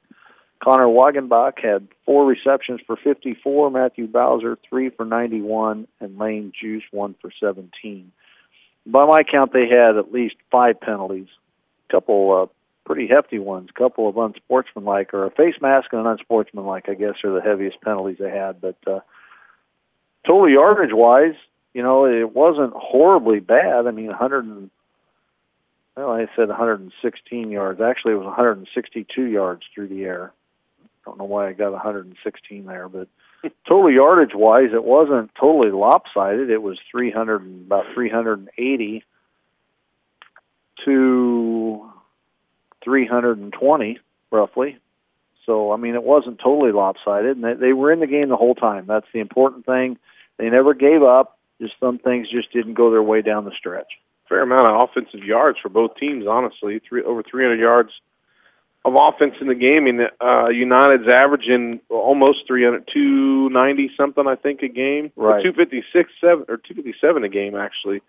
Connor 0.60 0.86
Wagenbach 0.86 1.60
had 1.60 1.86
four 2.04 2.26
receptions 2.26 2.80
for 2.86 2.96
54. 2.96 3.70
Matthew 3.70 4.06
Bowser, 4.06 4.58
three 4.68 4.88
for 4.88 5.04
91. 5.04 5.86
And 6.00 6.18
Lane 6.18 6.52
Juice, 6.58 6.84
one 6.90 7.14
for 7.20 7.30
17. 7.38 8.10
By 8.88 9.04
my 9.04 9.22
count, 9.22 9.52
they 9.52 9.68
had 9.68 9.96
at 9.96 10.12
least 10.12 10.36
five 10.50 10.80
penalties. 10.80 11.28
A 11.88 11.92
couple 11.92 12.32
uh, 12.32 12.46
pretty 12.86 13.06
hefty 13.06 13.38
ones. 13.38 13.68
A 13.68 13.78
couple 13.78 14.08
of 14.08 14.16
unsportsmanlike, 14.16 15.12
or 15.12 15.26
a 15.26 15.30
face 15.30 15.60
mask 15.60 15.92
and 15.92 16.00
an 16.00 16.06
unsportsmanlike, 16.06 16.88
I 16.88 16.94
guess, 16.94 17.22
are 17.22 17.32
the 17.32 17.42
heaviest 17.42 17.82
penalties 17.82 18.16
they 18.18 18.30
had. 18.30 18.62
But 18.62 18.76
uh, 18.86 19.00
total 20.26 20.48
yardage-wise, 20.48 21.34
you 21.74 21.82
know, 21.82 22.06
it 22.06 22.34
wasn't 22.34 22.72
horribly 22.72 23.40
bad. 23.40 23.86
I 23.86 23.90
mean, 23.90 24.06
100 24.06 24.46
and, 24.46 24.70
well, 25.94 26.10
I 26.10 26.26
said 26.34 26.48
116 26.48 27.50
yards. 27.50 27.82
Actually, 27.82 28.14
it 28.14 28.18
was 28.18 28.26
162 28.26 29.22
yards 29.22 29.64
through 29.74 29.88
the 29.88 30.04
air. 30.04 30.32
Don't 31.04 31.18
know 31.18 31.24
why 31.24 31.48
I 31.48 31.52
got 31.52 31.72
116 31.72 32.64
there, 32.64 32.88
but 32.88 33.08
total 33.66 33.90
yardage 33.90 34.34
wise, 34.34 34.72
it 34.72 34.84
wasn't 34.84 35.34
totally 35.34 35.70
lopsided. 35.70 36.50
It 36.50 36.62
was 36.62 36.78
300 36.90 37.42
about 37.66 37.86
380 37.94 39.04
to 40.84 41.92
320 42.82 43.98
roughly. 44.30 44.78
So 45.46 45.72
I 45.72 45.76
mean, 45.76 45.94
it 45.94 46.02
wasn't 46.02 46.38
totally 46.38 46.72
lopsided, 46.72 47.36
and 47.36 47.44
they, 47.44 47.54
they 47.54 47.72
were 47.72 47.90
in 47.92 48.00
the 48.00 48.06
game 48.06 48.28
the 48.28 48.36
whole 48.36 48.54
time. 48.54 48.86
That's 48.86 49.06
the 49.12 49.20
important 49.20 49.66
thing. 49.66 49.98
They 50.36 50.50
never 50.50 50.74
gave 50.74 51.02
up. 51.02 51.38
Just 51.60 51.74
some 51.80 51.98
things 51.98 52.28
just 52.28 52.52
didn't 52.52 52.74
go 52.74 52.90
their 52.90 53.02
way 53.02 53.22
down 53.22 53.44
the 53.44 53.50
stretch. 53.52 53.98
Fair 54.28 54.42
amount 54.42 54.68
of 54.68 54.82
offensive 54.82 55.24
yards 55.24 55.58
for 55.58 55.70
both 55.70 55.96
teams, 55.96 56.26
honestly. 56.26 56.78
Three 56.80 57.02
over 57.02 57.22
300 57.22 57.58
yards 57.58 57.92
of 58.84 58.94
offense 58.94 59.34
in 59.40 59.48
the 59.48 59.54
game. 59.54 59.84
Mean, 59.84 60.08
uh, 60.20 60.48
United's 60.48 61.08
averaging 61.08 61.80
almost 61.88 62.46
300, 62.46 62.88
290 62.92 63.94
something, 63.96 64.26
I 64.26 64.36
think, 64.36 64.62
a 64.62 64.68
game. 64.68 65.12
Right. 65.16 65.42
256 65.42 66.10
seven, 66.20 66.44
or 66.48 66.56
257 66.56 67.24
a 67.24 67.28
game, 67.28 67.54
actually. 67.54 68.02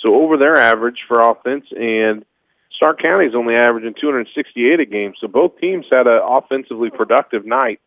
So 0.00 0.14
over 0.14 0.36
their 0.36 0.56
average 0.56 1.04
for 1.06 1.20
offense, 1.20 1.66
and 1.78 2.24
Stark 2.70 3.00
County's 3.00 3.34
only 3.34 3.56
averaging 3.56 3.94
268 3.94 4.80
a 4.80 4.86
game. 4.86 5.14
So 5.18 5.28
both 5.28 5.58
teams 5.60 5.86
had 5.90 6.06
an 6.06 6.20
offensively 6.24 6.90
productive 6.90 7.44
night. 7.44 7.80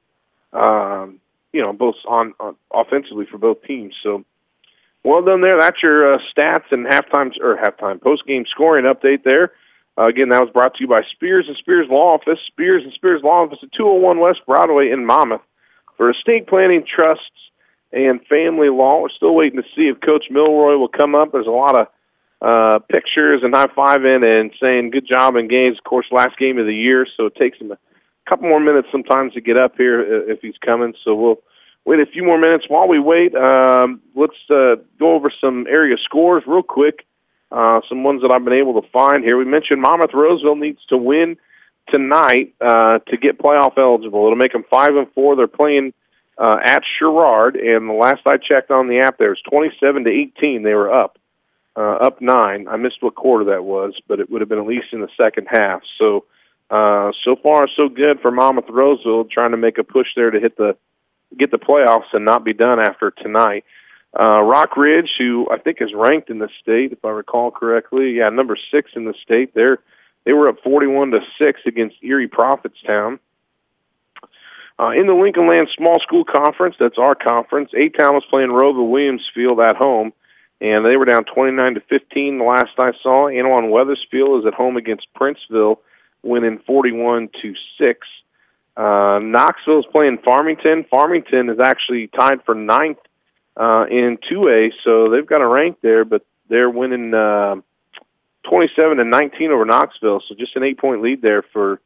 Um, 0.52 1.20
you 1.52 1.62
know, 1.62 1.74
both 1.74 1.96
on, 2.08 2.34
on 2.40 2.56
offensively 2.72 3.26
for 3.26 3.38
both 3.38 3.64
teams. 3.64 3.96
So 4.02 4.24
well 5.04 5.22
done 5.22 5.42
there. 5.42 5.58
That's 5.60 5.82
your 5.82 6.16
uh, 6.16 6.20
stats 6.20 6.72
and 6.72 6.86
halftime 6.86 7.36
or 7.42 7.58
halftime 7.58 8.02
post 8.02 8.26
game 8.26 8.46
scoring 8.46 8.86
update 8.86 9.24
there. 9.24 9.54
Uh, 9.98 10.04
again, 10.04 10.30
that 10.30 10.42
was 10.42 10.50
brought 10.50 10.74
to 10.76 10.82
you 10.82 10.88
by 10.88 11.04
Spears 11.04 11.48
and 11.48 11.58
Spears 11.58 11.88
Law 11.90 12.16
Office. 12.16 12.40
Spears 12.48 12.84
and 12.84 12.94
Spears 12.94 13.22
Law 13.22 13.44
Office 13.44 13.60
at 13.62 13.72
201 13.74 14.20
West 14.20 14.42
Broadway 14.46 14.90
in 14.90 15.06
Monmouth 15.06 15.42
for 15.98 16.10
estate 16.10 16.48
planning, 16.48 16.84
trusts, 16.84 17.30
and 17.92 18.26
family 18.26 18.70
law. 18.70 19.02
We're 19.02 19.10
still 19.10 19.36
waiting 19.36 19.62
to 19.62 19.68
see 19.76 19.88
if 19.88 20.02
Coach 20.02 20.30
Milroy 20.32 20.78
will 20.78 20.88
come 20.88 21.14
up. 21.14 21.32
There's 21.32 21.48
a 21.48 21.52
lot 21.52 21.78
of 21.78 21.88
uh, 22.42 22.80
pictures 22.80 23.44
and 23.44 23.54
high-fiving 23.54 24.24
and 24.24 24.52
saying 24.60 24.90
good 24.90 25.06
job 25.06 25.36
in 25.36 25.48
games. 25.48 25.78
Of 25.78 25.84
course, 25.84 26.08
last 26.12 26.38
game 26.38 26.58
of 26.58 26.66
the 26.66 26.76
year, 26.76 27.06
so 27.16 27.28
it 27.28 27.36
takes 27.36 27.60
him 27.60 27.72
a 27.72 27.78
couple 28.26 28.50
more 28.50 28.60
minutes 28.60 28.90
sometimes 28.92 29.34
to 29.34 29.42
get 29.42 29.58
up 29.58 29.78
here 29.78 30.02
if 30.30 30.42
he's 30.42 30.58
coming. 30.58 30.96
So 31.04 31.14
we'll 31.14 31.42
wait 31.86 32.00
a 32.00 32.06
few 32.06 32.24
more 32.24 32.40
minutes. 32.40 32.66
While 32.68 32.88
we 32.88 33.00
wait, 33.00 33.36
um, 33.36 34.02
let's 34.16 34.36
uh, 34.50 34.78
go 35.00 35.14
over 35.14 35.30
some 35.30 35.68
area 35.70 35.98
scores 35.98 36.44
real 36.48 36.64
quick. 36.64 37.06
Uh, 37.54 37.82
some 37.88 38.04
ones 38.04 38.24
that 38.24 38.32
I've 38.32 38.44
been 38.44 38.54
able 38.54 38.82
to 38.82 38.88
find 38.90 39.24
here. 39.24 39.38
We 39.38 39.46
mentioned 39.46 39.80
Monmouth 39.80 40.16
Roseville 40.16 40.56
needs 40.56 40.84
to 40.88 40.98
win 40.98 41.38
tonight 41.88 42.56
uh, 42.60 42.98
to 42.98 43.16
get 43.16 43.38
playoff 43.38 43.78
eligible. 43.78 44.26
It'll 44.26 44.36
make 44.36 44.54
them 44.54 44.66
five 44.72 44.96
and 44.96 45.12
four. 45.14 45.36
They're 45.36 45.48
playing 45.48 45.94
uh, 46.40 46.60
at 46.64 46.84
Sherrard, 46.84 47.56
and 47.56 47.88
the 47.88 47.94
last 47.94 48.26
I 48.26 48.38
checked 48.38 48.72
on 48.72 48.88
the 48.88 49.02
app, 49.02 49.20
there 49.20 49.30
was 49.30 49.42
27 49.42 50.06
to 50.06 50.10
18. 50.10 50.64
They 50.64 50.74
were 50.74 50.92
up, 50.92 51.20
uh, 51.76 51.92
up 51.92 52.22
nine. 52.22 52.68
I 52.68 52.78
missed 52.78 53.04
what 53.04 53.14
quarter 53.14 53.46
that 53.46 53.64
was, 53.64 54.02
but 54.08 54.20
it 54.20 54.32
would 54.32 54.42
have 54.42 54.50
been 54.50 54.58
at 54.58 54.66
least 54.66 54.92
in 54.92 55.02
the 55.02 55.10
second 55.16 55.48
half. 55.48 55.84
So, 56.00 56.26
uh, 56.72 57.12
so 57.22 57.36
far 57.36 57.68
so 57.68 57.88
good 57.88 58.20
for 58.20 58.32
Monmouth 58.32 58.70
Roseville, 58.70 59.26
trying 59.26 59.52
to 59.52 59.58
make 59.58 59.78
a 59.78 59.84
push 59.84 60.16
there 60.16 60.32
to 60.32 60.40
hit 60.40 60.58
the 60.58 60.76
get 61.38 61.52
the 61.52 61.60
playoffs 61.60 62.14
and 62.14 62.26
not 62.26 62.44
be 62.44 62.54
done 62.54 62.80
after 62.80 63.12
tonight. 63.12 63.64
Uh, 64.20 64.42
Rock 64.42 64.78
Ridge, 64.78 65.16
who 65.18 65.48
I 65.50 65.58
think 65.58 65.82
is 65.82 65.94
ranked 65.94 66.30
in 66.30 66.38
the 66.38 66.50
state, 66.62 66.92
if 66.92 67.04
I 67.04 67.10
recall 67.10 67.50
correctly, 67.50 68.12
yeah, 68.12 68.30
number 68.30 68.56
six 68.56 68.92
in 68.96 69.06
the 69.06 69.14
state. 69.16 69.54
They're 69.54 69.80
they 70.24 70.34
were 70.34 70.48
up 70.48 70.62
41 70.64 71.12
to 71.12 71.22
six 71.38 71.62
against 71.66 71.98
Erie 72.02 72.30
Prophetstown. 72.30 73.20
Uh, 74.80 74.90
in 74.90 75.06
the 75.06 75.14
Lincoln 75.14 75.48
Land 75.48 75.70
Small 75.76 76.00
School 76.00 76.26
Conference, 76.26 76.76
that's 76.80 76.98
our 76.98 77.14
conference. 77.14 77.72
A 77.76 77.90
Town 77.90 78.16
was 78.16 78.26
playing 78.26 78.52
ROWVA 78.52 78.82
Williamsfield 78.82 79.64
at 79.68 79.76
home, 79.76 80.14
and 80.62 80.86
they 80.86 80.98
were 80.98 81.06
down 81.06 81.26
29 81.26 81.76
to 81.76 81.82
15 81.82 82.38
the 82.38 82.44
last 82.44 82.80
I 82.80 82.94
saw. 83.04 83.28
Annawan 83.28 83.70
Wethersfield 83.70 84.42
is 84.42 84.48
at 84.48 84.54
home 84.54 84.78
against 84.78 85.14
Princeville, 85.14 85.78
winning 86.24 86.60
41 86.60 87.30
to 87.42 87.54
six. 87.78 88.08
Uh, 88.76 89.20
Knoxville 89.22 89.80
is 89.80 89.86
playing 89.92 90.18
Farmington. 90.20 90.86
Farmington 90.86 91.50
is 91.50 91.60
actually 91.60 92.08
tied 92.08 92.44
for 92.44 92.56
ninth 92.56 92.98
uh, 93.58 93.86
in 93.90 94.18
2A, 94.18 94.74
so 94.84 95.10
they've 95.10 95.26
got 95.26 95.42
a 95.42 95.48
rank 95.48 95.78
there, 95.82 96.06
but 96.06 96.26
they're 96.50 96.70
winning 96.70 97.14
uh, 97.14 97.56
27 98.44 98.98
to 98.98 99.04
19 99.04 99.52
over 99.52 99.66
Knoxville, 99.66 100.22
so 100.28 100.36
just 100.36 100.56
an 100.56 100.64
eight-point 100.64 101.02
lead 101.02 101.22
there 101.22 101.42
for 101.42 101.80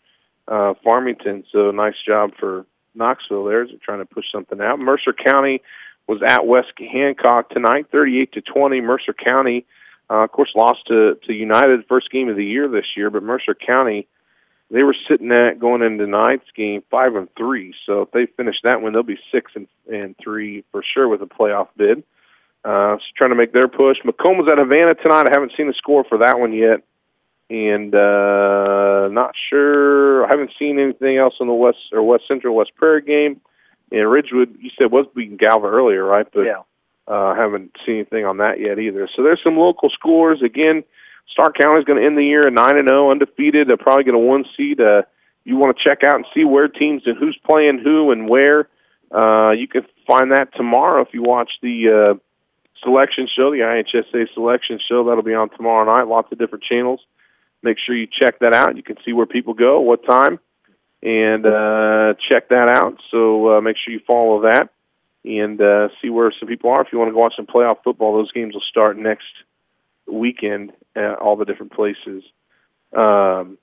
uh, 0.48 0.74
Farmington. 0.84 1.44
So 1.52 1.72
nice 1.72 1.96
job 2.06 2.34
for 2.40 2.66
Knoxville 2.96 3.46
there 3.46 3.66
they're 3.66 3.78
trying 3.78 4.00
to 4.00 4.06
push 4.06 4.32
something 4.32 4.60
out. 4.60 4.80
Mercer 4.80 5.14
County 5.14 5.62
was 6.08 6.22
at 6.24 6.48
West 6.48 6.74
Hancock 6.80 7.50
tonight, 7.50 7.88
38 7.92 8.32
to 8.34 8.42
20. 8.42 8.82
Mercer 8.82 9.14
County, 9.14 9.66
uh, 10.10 10.24
of 10.24 10.32
course, 10.32 10.52
lost 10.56 10.88
to 10.88 11.16
to 11.24 11.34
United 11.34 11.86
first 11.88 12.10
game 12.10 12.30
of 12.30 12.36
the 12.36 12.46
year 12.46 12.68
this 12.68 12.96
year, 12.96 13.10
but 13.10 13.24
Mercer 13.24 13.54
County 13.54 14.08
they 14.70 14.84
were 14.84 14.96
sitting 15.08 15.32
at 15.32 15.60
going 15.60 15.82
into 15.82 16.06
tonight's 16.06 16.52
game 16.52 16.84
five 16.90 17.16
and 17.16 17.34
three. 17.36 17.74
So 17.86 18.02
if 18.02 18.12
they 18.12 18.26
finish 18.26 18.62
that 18.64 18.82
one, 18.82 18.94
they'll 18.94 19.04
be 19.04 19.20
six 19.32 19.52
and 19.56 19.68
and 19.92 20.16
three 20.18 20.64
for 20.72 20.84
sure 20.84 21.08
with 21.08 21.22
a 21.22 21.26
playoff 21.26 21.70
bid. 21.78 22.04
Uh, 22.66 22.98
so 22.98 23.04
trying 23.16 23.30
to 23.30 23.36
make 23.36 23.54
their 23.54 23.68
push. 23.70 24.02
Macomb's 24.04 24.50
at 24.50 24.58
Havana 24.58 24.96
tonight. 24.96 25.28
I 25.28 25.32
haven't 25.32 25.54
seen 25.56 25.68
the 25.68 25.74
score 25.74 26.04
for 26.04 26.18
that 26.18 26.40
one 26.40 26.52
yet, 26.52 26.82
and 27.50 27.96
uh, 27.96 29.08
not 29.10 29.36
sure. 29.38 30.26
I 30.26 30.30
haven't 30.30 30.52
seen 30.60 30.80
anything 30.80 31.18
else 31.18 31.36
in 31.40 31.48
the 31.48 31.54
West 31.54 31.94
or 31.94 32.04
West 32.04 32.28
Central 32.28 32.56
West 32.56 32.76
Prairie 32.76 33.02
game. 33.02 33.40
And 33.90 34.12
Ridgewood, 34.12 34.58
you 34.60 34.70
said 34.78 34.92
was 34.92 35.06
beating 35.16 35.38
Galva 35.38 35.68
earlier, 35.68 36.04
right? 36.04 36.28
But 36.30 36.46
yeah. 36.46 36.62
uh, 37.08 37.36
haven't 37.36 37.78
seen 37.86 37.96
anything 37.96 38.26
on 38.26 38.38
that 38.38 38.60
yet 38.60 38.80
either. 38.80 39.08
So 39.16 39.24
there's 39.24 39.42
some 39.42 39.58
local 39.58 39.90
scores 39.90 40.42
again. 40.42 40.84
Stark 41.30 41.56
County 41.56 41.80
is 41.80 41.86
going 41.86 42.00
to 42.00 42.06
end 42.06 42.18
the 42.18 42.24
year 42.24 42.48
at 42.48 42.54
nine 42.54 42.78
and 42.78 42.88
zero, 42.88 43.12
undefeated. 43.12 43.68
They're 43.68 43.78
probably 43.78 44.04
going 44.04 44.14
to 44.14 44.20
one 44.20 44.46
seed. 44.56 44.82
Uh, 44.82 45.04
you 45.44 45.58
want 45.58 45.78
to 45.78 45.84
check 45.84 46.04
out 46.04 46.16
and 46.16 46.26
see 46.34 46.46
where 46.46 46.68
teams 46.68 47.04
and 47.06 47.18
who's 47.18 47.38
playing 47.38 47.80
who 47.80 48.12
and 48.12 48.28
where. 48.28 48.68
Uh, 49.12 49.52
you 49.52 49.68
can 49.68 49.86
find 50.06 50.32
that 50.32 50.54
tomorrow 50.54 51.02
if 51.02 51.14
you 51.14 51.22
watch 51.22 51.60
the 51.62 51.90
uh, 51.90 52.14
selection 52.84 53.28
show, 53.28 53.52
the 53.52 53.60
IHSA 53.60 54.34
selection 54.34 54.80
show. 54.80 55.06
That'll 55.06 55.24
be 55.24 55.34
on 55.34 55.50
tomorrow 55.50 55.86
night. 55.86 56.08
Lots 56.08 56.32
of 56.32 56.38
different 56.38 56.64
channels. 56.64 57.06
Make 57.62 57.78
sure 57.78 57.96
you 57.96 58.08
check 58.08 58.40
that 58.40 58.54
out. 58.54 58.76
You 58.76 58.84
can 58.84 58.98
see 59.04 59.14
where 59.14 59.26
people 59.26 59.54
go, 59.54 59.80
what 59.80 60.06
time, 60.06 60.40
and 61.02 61.46
uh, 61.46 62.14
check 62.20 62.50
that 62.50 62.68
out. 62.68 63.02
So 63.10 63.58
uh, 63.58 63.62
make 63.62 63.78
sure 63.78 63.94
you 63.94 64.02
follow 64.06 64.42
that 64.42 64.70
and 65.26 65.62
uh, 65.62 65.90
see 66.02 66.10
where 66.10 66.32
some 66.32 66.48
people 66.48 66.70
are. 66.70 66.82
If 66.82 66.92
you 66.92 67.00
want 67.00 67.10
to 67.10 67.14
go 67.14 67.20
watch 67.20 67.36
some 67.36 67.48
playoff 67.48 67.84
football, 67.84 68.14
those 68.14 68.32
games 68.32 68.54
will 68.54 68.62
start 68.62 68.98
next 68.98 69.26
weekend 70.08 70.74
at 70.98 71.20
all 71.20 71.36
the 71.36 71.46
different 71.46 71.72
places. 71.72 72.24
Um, 72.94 73.58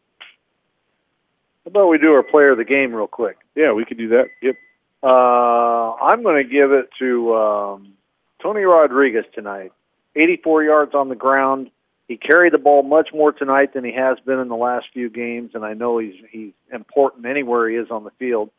How 1.64 1.66
about 1.66 1.88
we 1.88 1.98
do 1.98 2.14
our 2.14 2.22
player 2.22 2.50
of 2.50 2.58
the 2.58 2.64
game 2.64 2.94
real 2.94 3.06
quick? 3.06 3.38
yeah, 3.54 3.72
we 3.72 3.84
could 3.84 3.98
do 3.98 4.08
that. 4.08 4.28
Yep. 4.42 4.56
Uh, 5.02 5.94
I'm 5.94 6.22
going 6.22 6.42
to 6.42 6.50
give 6.50 6.72
it 6.72 6.88
to 6.98 7.34
um, 7.36 7.92
Tony 8.40 8.62
Rodriguez 8.62 9.26
tonight. 9.34 9.72
84 10.16 10.64
yards 10.64 10.94
on 10.94 11.08
the 11.08 11.16
ground. 11.16 11.70
He 12.08 12.16
carried 12.16 12.52
the 12.52 12.58
ball 12.58 12.82
much 12.82 13.12
more 13.12 13.32
tonight 13.32 13.72
than 13.74 13.84
he 13.84 13.92
has 13.92 14.18
been 14.20 14.38
in 14.38 14.48
the 14.48 14.56
last 14.56 14.86
few 14.92 15.08
games, 15.08 15.52
and 15.54 15.64
I 15.64 15.74
know 15.74 15.98
he's 15.98 16.14
he's 16.30 16.52
important 16.72 17.26
anywhere 17.26 17.68
he 17.68 17.76
is 17.76 17.90
on 17.90 18.04
the 18.04 18.10
field. 18.12 18.50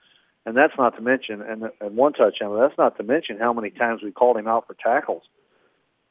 And 0.48 0.56
that's 0.56 0.78
not 0.78 0.96
to 0.96 1.02
mention, 1.02 1.42
and, 1.42 1.72
and 1.82 1.96
one 1.96 2.14
touchdown. 2.14 2.58
That's 2.60 2.78
not 2.78 2.98
to 2.98 3.04
mention 3.04 3.40
how 3.40 3.52
many 3.54 3.72
times 3.72 4.04
we 4.04 4.12
called 4.12 4.38
him 4.38 4.48
out 4.48 4.68
for 4.68 4.76
tackles. 4.76 5.24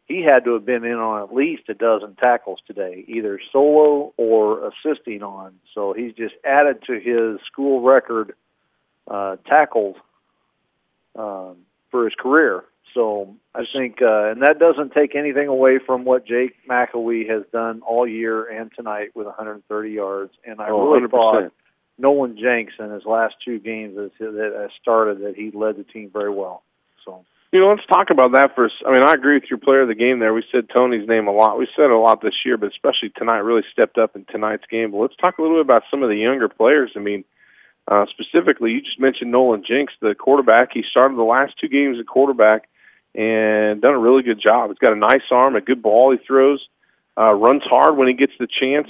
He 0.07 0.23
had 0.23 0.45
to 0.45 0.53
have 0.55 0.67
been 0.67 0.85
in 0.85 0.97
on 0.99 1.23
at 1.23 1.35
least 1.35 1.63
a 1.69 1.75
dozen 1.75 2.15
tackles 2.17 2.61
today, 2.67 3.05
either 3.09 3.41
solo 3.53 4.13
or 4.19 4.69
assisting 4.71 5.23
on. 5.23 5.55
So 5.73 5.93
he's 5.95 6.13
just 6.13 6.35
added 6.45 6.83
to 6.87 6.99
his 7.01 7.41
school 7.47 7.81
record 7.81 8.35
uh, 9.09 9.37
tackles 9.47 9.97
um, 11.17 11.57
for 11.91 12.05
his 12.05 12.15
career. 12.15 12.65
So 12.93 13.35
I 13.55 13.65
think, 13.65 14.03
uh, 14.03 14.27
and 14.31 14.43
that 14.43 14.59
doesn't 14.59 14.93
take 14.93 15.15
anything 15.17 15.49
away 15.49 15.79
from 15.79 16.05
what 16.05 16.27
Jake 16.27 16.55
McElwee 16.69 17.29
has 17.29 17.43
done 17.53 17.81
all 17.83 18.07
year 18.07 18.45
and 18.45 18.71
tonight 18.75 19.11
with 19.15 19.27
130 19.27 19.91
yards. 19.91 20.33
And 20.45 20.61
I 20.61 20.69
Oh, 20.69 20.93
really 20.93 21.07
100%. 21.09 21.11
thought 21.11 21.53
Nolan 21.99 22.37
Jinks 22.37 22.75
in 22.79 22.91
his 22.91 23.05
last 23.05 23.37
two 23.45 23.59
games 23.59 23.97
that 23.97 24.53
has 24.61 24.71
started 24.81 25.21
that 25.23 25.35
he 25.35 25.51
led 25.51 25.77
the 25.77 25.85
team 25.85 26.11
very 26.13 26.31
well. 26.31 26.63
You 27.55 27.61
know, 27.61 27.69
let's 27.69 27.87
talk 27.87 28.11
about 28.11 28.33
that 28.33 28.57
first. 28.57 28.83
I 28.85 28.91
mean, 28.91 29.05
I 29.05 29.13
agree 29.13 29.35
with 29.35 29.49
your 29.49 29.61
player 29.61 29.83
of 29.83 29.89
the 29.89 29.95
game 29.95 30.19
there. 30.19 30.35
We 30.35 30.45
said 30.51 30.69
Tony's 30.69 31.07
name 31.07 31.29
a 31.29 31.31
lot. 31.31 31.57
We 31.57 31.69
said 31.77 31.89
a 31.89 31.97
lot 31.97 32.21
this 32.21 32.45
year, 32.45 32.57
but 32.57 32.73
especially 32.73 33.11
tonight 33.11 33.39
really 33.39 33.63
stepped 33.71 33.97
up 33.97 34.17
in 34.17 34.25
tonight's 34.25 34.67
game. 34.67 34.91
But 34.91 34.97
let's 34.97 35.15
talk 35.15 35.39
a 35.39 35.43
little 35.43 35.59
bit 35.59 35.61
about 35.61 35.85
some 35.89 36.03
of 36.03 36.09
the 36.09 36.17
younger 36.17 36.49
players. 36.49 36.91
I 36.97 36.99
mean, 36.99 37.25
uh, 37.87 38.07
specifically, 38.07 38.73
you 38.73 38.81
just 38.81 38.99
mentioned 38.99 39.31
Nolan 39.31 39.63
Jinks, 39.63 39.93
the 40.01 40.17
quarterback. 40.17 40.73
He 40.73 40.83
started 40.83 41.17
the 41.17 41.23
last 41.23 41.57
two 41.57 41.69
games 41.69 42.01
at 42.01 42.09
quarterback 42.09 42.69
and 43.15 43.81
done 43.81 43.95
a 43.95 44.01
really 44.01 44.25
good 44.25 44.41
job. 44.41 44.71
He's 44.71 44.79
got 44.81 44.93
a 44.93 44.97
nice 44.97 45.31
arm, 45.31 45.55
a 45.55 45.61
good 45.61 45.81
ball 45.81 46.11
he 46.11 46.19
throws, 46.19 46.69
uh, 47.17 47.33
runs 47.35 47.63
hard 47.63 47.97
when 47.97 48.09
he 48.09 48.15
gets 48.15 48.33
the 48.37 48.49
chance, 48.49 48.89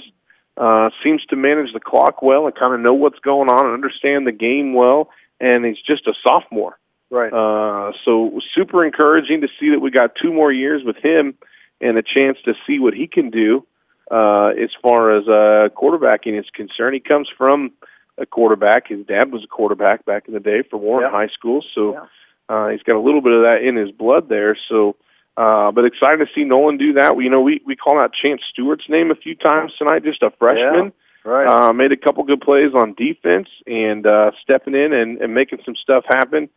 uh, 0.57 0.89
seems 1.03 1.23
to 1.27 1.35
manage 1.35 1.71
the 1.71 1.79
clock 1.79 2.23
well 2.23 2.47
and 2.47 2.55
kind 2.55 2.73
of 2.73 2.79
know 2.79 2.93
what's 2.93 3.19
going 3.19 3.47
on 3.47 3.67
and 3.67 3.75
understand 3.75 4.25
the 4.25 4.31
game 4.31 4.73
well. 4.73 5.11
And 5.39 5.63
he's 5.63 5.79
just 5.79 6.07
a 6.07 6.15
sophomore. 6.23 6.79
Right. 7.09 7.31
Uh, 7.31 7.93
so 8.03 8.39
super 8.53 8.83
encouraging 8.83 9.41
to 9.41 9.49
see 9.59 9.69
that 9.69 9.79
we 9.79 9.91
got 9.91 10.15
two 10.15 10.33
more 10.33 10.51
years 10.51 10.83
with 10.83 10.97
him 10.97 11.35
and 11.79 11.97
a 11.97 12.03
chance 12.03 12.37
to 12.45 12.55
see 12.65 12.79
what 12.79 12.93
he 12.93 13.07
can 13.07 13.29
do 13.29 13.65
uh, 14.09 14.47
as 14.47 14.71
far 14.81 15.11
as 15.11 15.27
uh, 15.27 15.69
quarterbacking 15.75 16.39
is 16.39 16.49
concerned. 16.49 16.93
He 16.93 16.99
comes 16.99 17.29
from 17.29 17.71
a 18.17 18.25
quarterback. 18.25 18.87
His 18.87 19.05
dad 19.05 19.31
was 19.31 19.43
a 19.43 19.47
quarterback 19.47 20.05
back 20.05 20.27
in 20.27 20.33
the 20.33 20.39
day 20.39 20.63
for 20.63 20.77
Warren 20.77 21.11
High 21.11 21.27
School, 21.27 21.63
so 21.73 21.93
yeah. 21.93 22.05
uh, 22.49 22.67
he's 22.69 22.83
got 22.83 22.95
a 22.95 22.99
little 22.99 23.21
bit 23.21 23.33
of 23.33 23.43
that 23.43 23.63
in 23.63 23.75
his 23.75 23.91
blood 23.91 24.29
there. 24.29 24.55
So, 24.55 24.95
uh, 25.37 25.71
but 25.71 25.85
excited 25.85 26.25
to 26.25 26.33
see 26.33 26.43
Nolan 26.43 26.77
do 26.77 26.93
that. 26.93 27.15
We, 27.15 27.25
you 27.25 27.29
know, 27.29 27.41
we 27.41 27.61
we 27.65 27.75
call 27.75 27.99
out 27.99 28.13
Chance 28.13 28.41
Stewart's 28.49 28.89
name 28.89 29.11
a 29.11 29.15
few 29.15 29.35
times 29.35 29.73
tonight. 29.77 30.03
Just 30.03 30.23
a 30.23 30.31
freshman. 30.31 30.85
Yeah. 30.85 31.31
Right. 31.31 31.47
Uh, 31.47 31.73
made 31.73 31.91
a 31.91 31.97
couple 31.97 32.23
good 32.23 32.41
plays 32.41 32.75
on 32.75 32.93
defense 32.93 33.49
and 33.65 34.05
uh, 34.05 34.31
stepping 34.43 34.75
in 34.75 34.93
and, 34.93 35.17
and 35.17 35.33
making 35.33 35.59
some 35.65 35.75
stuff 35.75 36.05
happen 36.07 36.43
uh, 36.43 36.49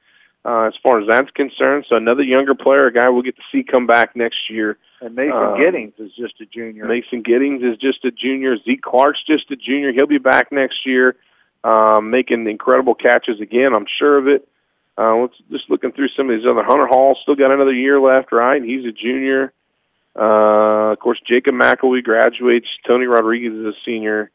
as 0.49 0.75
far 0.83 1.01
as 1.01 1.07
that's 1.07 1.31
concerned. 1.33 1.85
So 1.89 1.97
another 1.97 2.23
younger 2.23 2.55
player, 2.55 2.87
a 2.87 2.93
guy 2.93 3.09
we'll 3.09 3.23
get 3.23 3.37
to 3.37 3.43
see 3.53 3.63
come 3.63 3.87
back 3.87 4.17
next 4.17 4.49
year. 4.49 4.79
And 5.01 5.15
Mason 5.15 5.37
um, 5.37 5.59
Giddings 5.59 5.95
is 5.99 6.13
just 6.13 6.41
a 6.41 6.47
junior. 6.47 6.87
Mason 6.87 7.23
Giddings 7.23 7.63
is 7.63 7.77
just 7.77 8.05
a 8.05 8.11
junior. 8.11 8.57
Zeke 8.59 8.83
Clark's 8.83 9.23
just 9.23 9.51
a 9.51 9.57
junior. 9.57 9.93
He'll 9.93 10.07
be 10.07 10.19
back 10.19 10.51
next 10.51 10.87
year, 10.87 11.17
um, 11.65 12.11
making 12.11 12.49
incredible 12.49 12.95
catches 12.95 13.41
again. 13.41 13.75
I'm 13.75 13.87
sure 13.87 14.17
of 14.17 14.27
it. 14.27 14.49
Uh, 14.97 15.17
let's 15.17 15.37
just 15.51 15.71
looking 15.71 15.93
through 15.93 16.09
some 16.09 16.29
of 16.29 16.37
these 16.37 16.47
other. 16.47 16.65
Hunter 16.65 16.87
Hall 16.87 17.17
still 17.23 17.37
got 17.37 17.53
another 17.53 17.73
year 17.73 18.01
left, 18.01 18.33
right? 18.33 18.63
He's 18.63 18.85
a 18.85 18.93
junior. 18.93 19.53
Uh, 20.17 20.93
of 20.93 20.99
course, 20.99 21.21
Jacob 21.25 21.55
McElwee 21.55 22.03
graduates. 22.03 22.69
Tony 22.85 23.07
Rodriguez 23.07 23.53
is 23.53 23.67
a 23.67 23.75
senior. 23.85 24.33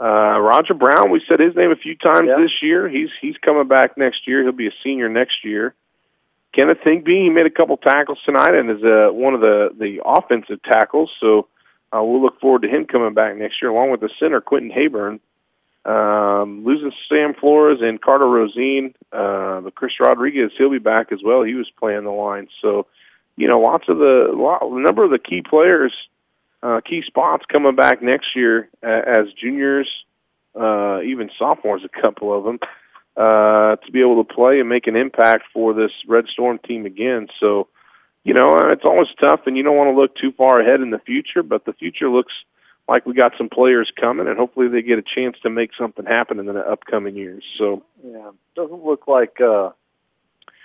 Uh, 0.00 0.38
Roger 0.40 0.74
Brown, 0.74 1.10
we 1.10 1.22
said 1.28 1.40
his 1.40 1.56
name 1.56 1.72
a 1.72 1.76
few 1.76 1.96
times 1.96 2.28
yeah. 2.28 2.38
this 2.38 2.62
year. 2.62 2.88
He's 2.88 3.10
he's 3.20 3.36
coming 3.38 3.66
back 3.66 3.98
next 3.98 4.28
year. 4.28 4.42
He'll 4.42 4.52
be 4.52 4.68
a 4.68 4.72
senior 4.82 5.08
next 5.08 5.44
year. 5.44 5.74
Kenneth 6.52 6.80
Higbee, 6.82 7.22
he 7.22 7.30
made 7.30 7.46
a 7.46 7.50
couple 7.50 7.76
tackles 7.76 8.18
tonight 8.24 8.54
and 8.54 8.70
is 8.70 8.82
uh, 8.82 9.10
one 9.12 9.34
of 9.34 9.40
the 9.40 9.74
the 9.76 10.00
offensive 10.04 10.62
tackles. 10.62 11.10
So 11.18 11.48
uh, 11.92 12.02
we'll 12.02 12.22
look 12.22 12.40
forward 12.40 12.62
to 12.62 12.68
him 12.68 12.86
coming 12.86 13.12
back 13.12 13.36
next 13.36 13.60
year, 13.60 13.70
along 13.70 13.90
with 13.90 14.00
the 14.00 14.10
center 14.18 14.40
Quentin 14.40 14.70
Hayburn. 14.70 15.20
Um, 15.84 16.64
losing 16.64 16.92
Sam 17.08 17.32
Flores 17.32 17.80
and 17.80 18.00
Carter 18.00 18.26
Rosine, 18.26 18.94
uh, 19.10 19.62
but 19.62 19.74
Chris 19.74 19.98
Rodriguez, 19.98 20.52
he'll 20.58 20.68
be 20.68 20.78
back 20.78 21.12
as 21.12 21.22
well. 21.22 21.42
He 21.42 21.54
was 21.54 21.70
playing 21.70 22.04
the 22.04 22.10
line. 22.10 22.48
So, 22.60 22.86
you 23.36 23.48
know, 23.48 23.58
lots 23.60 23.88
of 23.88 23.96
the 23.96 24.30
lot, 24.34 24.62
a 24.62 24.80
number 24.80 25.02
of 25.02 25.10
the 25.10 25.18
key 25.18 25.40
players 25.40 25.94
uh, 26.62 26.80
key 26.80 27.02
spots 27.02 27.44
coming 27.46 27.74
back 27.74 28.02
next 28.02 28.34
year 28.34 28.68
as 28.82 29.32
juniors, 29.32 29.88
uh, 30.58 31.00
even 31.04 31.30
sophomores, 31.38 31.84
a 31.84 31.88
couple 31.88 32.36
of 32.36 32.44
them, 32.44 32.58
uh, 33.16 33.76
to 33.76 33.92
be 33.92 34.00
able 34.00 34.22
to 34.22 34.34
play 34.34 34.60
and 34.60 34.68
make 34.68 34.86
an 34.86 34.96
impact 34.96 35.44
for 35.52 35.72
this 35.72 35.92
Red 36.06 36.28
Storm 36.28 36.58
team 36.58 36.86
again. 36.86 37.28
So, 37.38 37.68
you 38.24 38.34
know, 38.34 38.56
it's 38.56 38.84
always 38.84 39.08
tough, 39.20 39.46
and 39.46 39.56
you 39.56 39.62
don't 39.62 39.76
want 39.76 39.88
to 39.88 40.00
look 40.00 40.14
too 40.16 40.32
far 40.32 40.60
ahead 40.60 40.80
in 40.80 40.90
the 40.90 40.98
future, 40.98 41.42
but 41.42 41.64
the 41.64 41.72
future 41.72 42.08
looks 42.08 42.32
like 42.88 43.06
we 43.06 43.12
got 43.12 43.34
some 43.36 43.48
players 43.48 43.92
coming, 43.94 44.26
and 44.26 44.38
hopefully 44.38 44.68
they 44.68 44.82
get 44.82 44.98
a 44.98 45.02
chance 45.02 45.38
to 45.42 45.50
make 45.50 45.72
something 45.74 46.06
happen 46.06 46.38
in 46.38 46.46
the 46.46 46.66
upcoming 46.66 47.16
years. 47.16 47.44
So, 47.56 47.82
yeah, 48.02 48.30
doesn't 48.56 48.84
look 48.84 49.06
like 49.06 49.40
uh, 49.40 49.70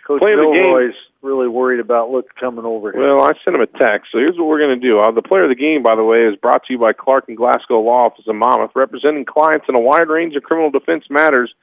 Coach 0.05 0.19
Playing 0.19 0.37
Milroy's 0.37 0.93
really 1.21 1.47
worried 1.47 1.79
about 1.79 2.11
look 2.11 2.35
coming 2.35 2.65
over 2.65 2.91
here. 2.91 3.01
Well, 3.01 3.23
I 3.23 3.31
sent 3.43 3.55
him 3.55 3.61
a 3.61 3.67
text. 3.67 4.11
So 4.11 4.17
here's 4.17 4.37
what 4.37 4.47
we're 4.47 4.59
going 4.59 4.77
to 4.77 4.87
do. 4.87 4.99
Uh, 4.99 5.11
the 5.11 5.21
player 5.21 5.43
of 5.43 5.49
the 5.49 5.55
game, 5.55 5.81
by 5.81 5.95
the 5.95 6.03
way, 6.03 6.23
is 6.23 6.35
brought 6.35 6.65
to 6.65 6.73
you 6.73 6.79
by 6.79 6.91
Clark 6.91 7.29
and 7.29 7.37
Glasgow 7.37 7.79
Law 7.79 8.07
Office 8.07 8.27
of 8.27 8.35
Monmouth, 8.35 8.71
representing 8.75 9.23
clients 9.23 9.67
in 9.69 9.75
a 9.75 9.79
wide 9.79 10.09
range 10.09 10.35
of 10.35 10.43
criminal 10.43 10.69
defense 10.69 11.05
matters. 11.09 11.55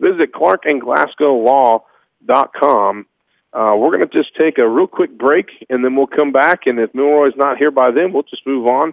Visit 0.00 0.32
clarkandglasgowlaw.com. 0.32 3.06
Uh, 3.52 3.76
we're 3.78 3.96
going 3.96 4.08
to 4.08 4.16
just 4.22 4.34
take 4.34 4.58
a 4.58 4.68
real 4.68 4.88
quick 4.88 5.16
break, 5.16 5.64
and 5.70 5.84
then 5.84 5.94
we'll 5.94 6.08
come 6.08 6.32
back. 6.32 6.66
And 6.66 6.80
if 6.80 6.92
Milroy's 6.92 7.36
not 7.36 7.58
here 7.58 7.70
by 7.70 7.92
then, 7.92 8.12
we'll 8.12 8.24
just 8.24 8.44
move 8.44 8.66
on. 8.66 8.92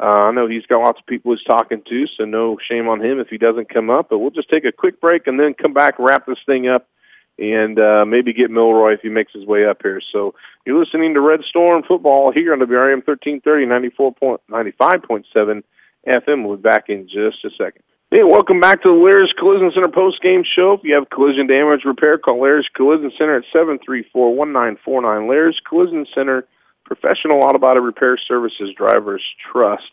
Uh, 0.00 0.24
I 0.24 0.32
know 0.32 0.48
he's 0.48 0.66
got 0.66 0.80
lots 0.80 0.98
of 0.98 1.06
people 1.06 1.32
he's 1.32 1.44
talking 1.44 1.82
to, 1.82 2.06
so 2.08 2.24
no 2.24 2.58
shame 2.58 2.88
on 2.88 3.00
him 3.00 3.20
if 3.20 3.28
he 3.28 3.38
doesn't 3.38 3.68
come 3.68 3.90
up. 3.90 4.08
But 4.08 4.18
we'll 4.18 4.32
just 4.32 4.50
take 4.50 4.64
a 4.64 4.72
quick 4.72 5.00
break 5.00 5.28
and 5.28 5.38
then 5.38 5.54
come 5.54 5.72
back 5.72 6.00
wrap 6.00 6.26
this 6.26 6.42
thing 6.44 6.66
up 6.66 6.88
and 7.40 7.78
uh, 7.80 8.04
maybe 8.04 8.32
get 8.34 8.50
Milroy 8.50 8.92
if 8.92 9.00
he 9.00 9.08
makes 9.08 9.32
his 9.32 9.46
way 9.46 9.64
up 9.64 9.80
here. 9.82 10.00
So 10.12 10.34
you're 10.66 10.78
listening 10.78 11.14
to 11.14 11.20
Red 11.20 11.42
Storm 11.44 11.82
Football 11.82 12.30
here 12.32 12.52
on 12.52 12.60
WRAM 12.60 13.02
1330, 13.04 13.66
95.7 13.66 15.62
FM. 16.06 16.46
We'll 16.46 16.56
be 16.56 16.62
back 16.62 16.90
in 16.90 17.08
just 17.08 17.44
a 17.44 17.50
second. 17.50 17.82
Hey, 18.10 18.24
welcome 18.24 18.60
back 18.60 18.82
to 18.82 18.88
the 18.88 18.94
Lair's 18.94 19.32
Collision 19.32 19.70
Center 19.72 19.88
post-game 19.88 20.42
show. 20.44 20.72
If 20.72 20.82
you 20.84 20.94
have 20.94 21.08
collision 21.10 21.46
damage 21.46 21.84
repair, 21.84 22.18
call 22.18 22.42
Lair's 22.42 22.68
Collision 22.68 23.12
Center 23.16 23.36
at 23.36 23.44
734-1949. 23.54 25.28
Lair's 25.28 25.60
Collision 25.66 26.06
Center, 26.12 26.46
professional 26.84 27.42
auto 27.42 27.58
body 27.58 27.80
repair 27.80 28.18
services 28.18 28.74
drivers 28.74 29.22
trust. 29.38 29.90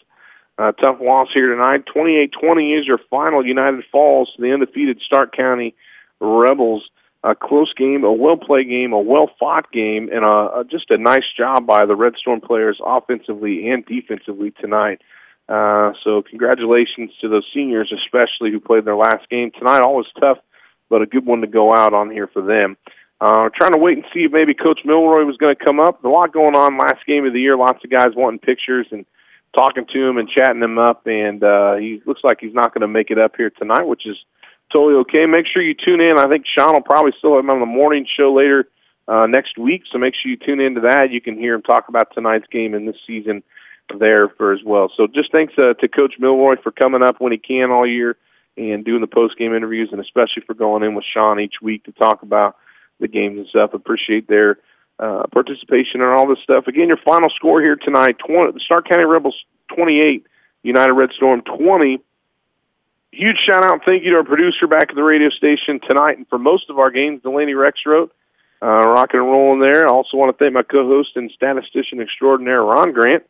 Uh, 0.57 0.71
tough 0.71 0.99
loss 0.99 1.29
here 1.31 1.49
tonight. 1.49 1.85
28-20 1.85 2.79
is 2.79 2.87
your 2.87 2.97
final. 2.97 3.45
United 3.45 3.85
Falls, 3.91 4.33
the 4.39 4.51
undefeated 4.51 4.99
Stark 5.01 5.31
County 5.31 5.75
Rebels 6.19 6.89
a 7.23 7.35
close 7.35 7.73
game, 7.73 8.03
a 8.03 8.11
well-played 8.11 8.69
game, 8.69 8.93
a 8.93 8.99
well-fought 8.99 9.71
game, 9.71 10.09
and 10.11 10.23
a, 10.23 10.59
a, 10.59 10.65
just 10.65 10.91
a 10.91 10.97
nice 10.97 11.25
job 11.35 11.65
by 11.65 11.85
the 11.85 11.95
Red 11.95 12.15
Storm 12.15 12.41
players 12.41 12.79
offensively 12.83 13.69
and 13.69 13.85
defensively 13.85 14.51
tonight. 14.51 15.01
Uh, 15.49 15.93
so 16.03 16.21
congratulations 16.21 17.11
to 17.21 17.27
those 17.27 17.45
seniors, 17.53 17.91
especially 17.91 18.51
who 18.51 18.59
played 18.59 18.85
their 18.85 18.95
last 18.95 19.29
game 19.29 19.51
tonight. 19.51 19.81
Always 19.81 20.07
tough, 20.19 20.39
but 20.89 21.01
a 21.01 21.05
good 21.05 21.25
one 21.25 21.41
to 21.41 21.47
go 21.47 21.75
out 21.75 21.93
on 21.93 22.11
here 22.11 22.27
for 22.27 22.41
them. 22.41 22.77
Uh, 23.19 23.49
trying 23.49 23.71
to 23.71 23.79
wait 23.79 23.97
and 23.97 24.05
see 24.13 24.25
if 24.25 24.31
maybe 24.31 24.53
Coach 24.53 24.85
Milroy 24.85 25.23
was 25.23 25.37
going 25.37 25.55
to 25.55 25.65
come 25.65 25.79
up. 25.79 26.03
A 26.03 26.07
lot 26.07 26.31
going 26.31 26.55
on 26.55 26.77
last 26.77 27.05
game 27.05 27.25
of 27.25 27.33
the 27.33 27.41
year. 27.41 27.57
Lots 27.57 27.83
of 27.83 27.89
guys 27.89 28.13
wanting 28.13 28.39
pictures 28.39 28.87
and 28.91 29.05
talking 29.55 29.85
to 29.87 30.07
him 30.07 30.17
and 30.17 30.29
chatting 30.29 30.61
him 30.61 30.77
up, 30.77 31.07
and 31.07 31.43
uh, 31.43 31.75
he 31.75 32.01
looks 32.05 32.23
like 32.23 32.39
he's 32.39 32.53
not 32.53 32.73
going 32.73 32.81
to 32.81 32.87
make 32.87 33.09
it 33.09 33.17
up 33.17 33.35
here 33.35 33.49
tonight, 33.49 33.83
which 33.83 34.05
is– 34.05 34.17
totally 34.71 34.95
okay. 35.01 35.25
Make 35.25 35.45
sure 35.45 35.61
you 35.61 35.73
tune 35.73 36.01
in. 36.01 36.17
I 36.17 36.27
think 36.27 36.45
Sean 36.45 36.73
will 36.73 36.81
probably 36.81 37.13
still 37.17 37.35
have 37.35 37.43
him 37.43 37.49
on 37.49 37.59
the 37.59 37.65
morning 37.65 38.05
show 38.05 38.33
later 38.33 38.69
uh, 39.07 39.27
next 39.27 39.57
week, 39.57 39.83
so 39.89 39.97
make 39.97 40.15
sure 40.15 40.29
you 40.29 40.37
tune 40.37 40.59
into 40.59 40.81
that. 40.81 41.11
You 41.11 41.21
can 41.21 41.37
hear 41.37 41.55
him 41.55 41.61
talk 41.61 41.87
about 41.89 42.13
tonight's 42.13 42.47
game 42.47 42.73
and 42.73 42.87
this 42.87 42.97
season 43.05 43.43
there 43.95 44.27
for 44.29 44.51
as 44.51 44.63
well. 44.63 44.91
So 44.95 45.07
just 45.07 45.31
thanks 45.31 45.53
uh, 45.57 45.73
to 45.75 45.87
Coach 45.87 46.15
Milroy 46.19 46.57
for 46.61 46.71
coming 46.71 47.01
up 47.01 47.21
when 47.21 47.31
he 47.31 47.37
can 47.37 47.71
all 47.71 47.87
year 47.87 48.17
and 48.57 48.83
doing 48.83 49.01
the 49.01 49.07
post-game 49.07 49.53
interviews, 49.53 49.89
and 49.91 50.01
especially 50.01 50.43
for 50.43 50.53
going 50.53 50.83
in 50.83 50.95
with 50.95 51.05
Sean 51.05 51.39
each 51.39 51.61
week 51.61 51.83
to 51.85 51.91
talk 51.91 52.23
about 52.23 52.57
the 52.99 53.07
games 53.07 53.37
and 53.37 53.47
stuff. 53.47 53.73
Appreciate 53.73 54.27
their 54.27 54.57
uh, 54.99 55.27
participation 55.27 56.01
and 56.01 56.09
all 56.09 56.27
this 56.27 56.39
stuff. 56.39 56.67
Again, 56.67 56.87
your 56.87 56.97
final 56.97 57.29
score 57.29 57.61
here 57.61 57.75
tonight: 57.75 58.17
20, 58.19 58.51
the 58.51 58.59
Stark 58.59 58.89
County 58.89 59.05
Rebels 59.05 59.45
28, 59.75 60.25
United 60.63 60.93
Red 60.93 61.11
Storm 61.11 61.41
20 61.41 62.01
huge 63.11 63.37
shout 63.37 63.63
out 63.63 63.73
and 63.73 63.81
thank 63.83 64.03
you 64.03 64.11
to 64.11 64.17
our 64.17 64.23
producer 64.23 64.67
back 64.67 64.89
at 64.89 64.95
the 64.95 65.03
radio 65.03 65.29
station 65.29 65.79
tonight 65.79 66.17
and 66.17 66.27
for 66.27 66.37
most 66.37 66.69
of 66.69 66.79
our 66.79 66.91
games, 66.91 67.21
Delaney 67.23 67.53
Rexroth, 67.53 68.09
uh, 68.61 68.65
rocking 68.65 69.19
and 69.19 69.29
rolling 69.29 69.59
there. 69.59 69.87
I 69.87 69.91
also 69.91 70.17
want 70.17 70.35
to 70.35 70.43
thank 70.43 70.53
my 70.53 70.63
co-host 70.63 71.15
and 71.15 71.31
statistician 71.31 72.01
extraordinaire, 72.01 72.63
Ron 72.63 72.91
Grant. 72.91 73.23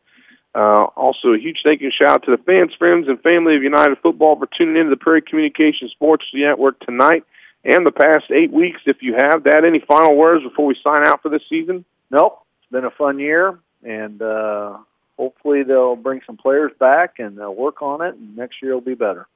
Uh, 0.54 0.84
also, 0.96 1.34
a 1.34 1.38
huge 1.38 1.60
thank 1.62 1.80
you 1.80 1.86
and 1.86 1.94
shout 1.94 2.14
out 2.14 2.22
to 2.24 2.30
the 2.30 2.38
fans, 2.38 2.74
friends, 2.74 3.06
and 3.06 3.22
family 3.22 3.54
of 3.54 3.62
United 3.62 3.98
Football 3.98 4.36
for 4.36 4.46
tuning 4.46 4.76
into 4.76 4.90
the 4.90 4.96
Prairie 4.96 5.22
Communication 5.22 5.88
Sports 5.88 6.26
Network 6.32 6.80
tonight 6.80 7.24
and 7.64 7.86
the 7.86 7.92
past 7.92 8.30
eight 8.30 8.50
weeks. 8.50 8.80
If 8.86 9.02
you 9.02 9.14
have 9.14 9.44
that, 9.44 9.64
any 9.64 9.78
final 9.78 10.16
words 10.16 10.42
before 10.42 10.66
we 10.66 10.74
sign 10.82 11.02
out 11.02 11.22
for 11.22 11.28
this 11.28 11.42
season? 11.48 11.84
Nope. 12.10 12.44
It's 12.62 12.72
been 12.72 12.84
a 12.84 12.90
fun 12.90 13.18
year, 13.18 13.58
and 13.84 14.20
uh, 14.22 14.78
hopefully 15.16 15.62
they'll 15.62 15.96
bring 15.96 16.22
some 16.26 16.36
players 16.36 16.72
back 16.78 17.18
and 17.18 17.36
they'll 17.36 17.54
work 17.54 17.82
on 17.82 18.00
it, 18.00 18.14
and 18.14 18.36
next 18.36 18.62
year 18.62 18.74
will 18.74 18.80
be 18.80 18.94
better. 18.94 19.26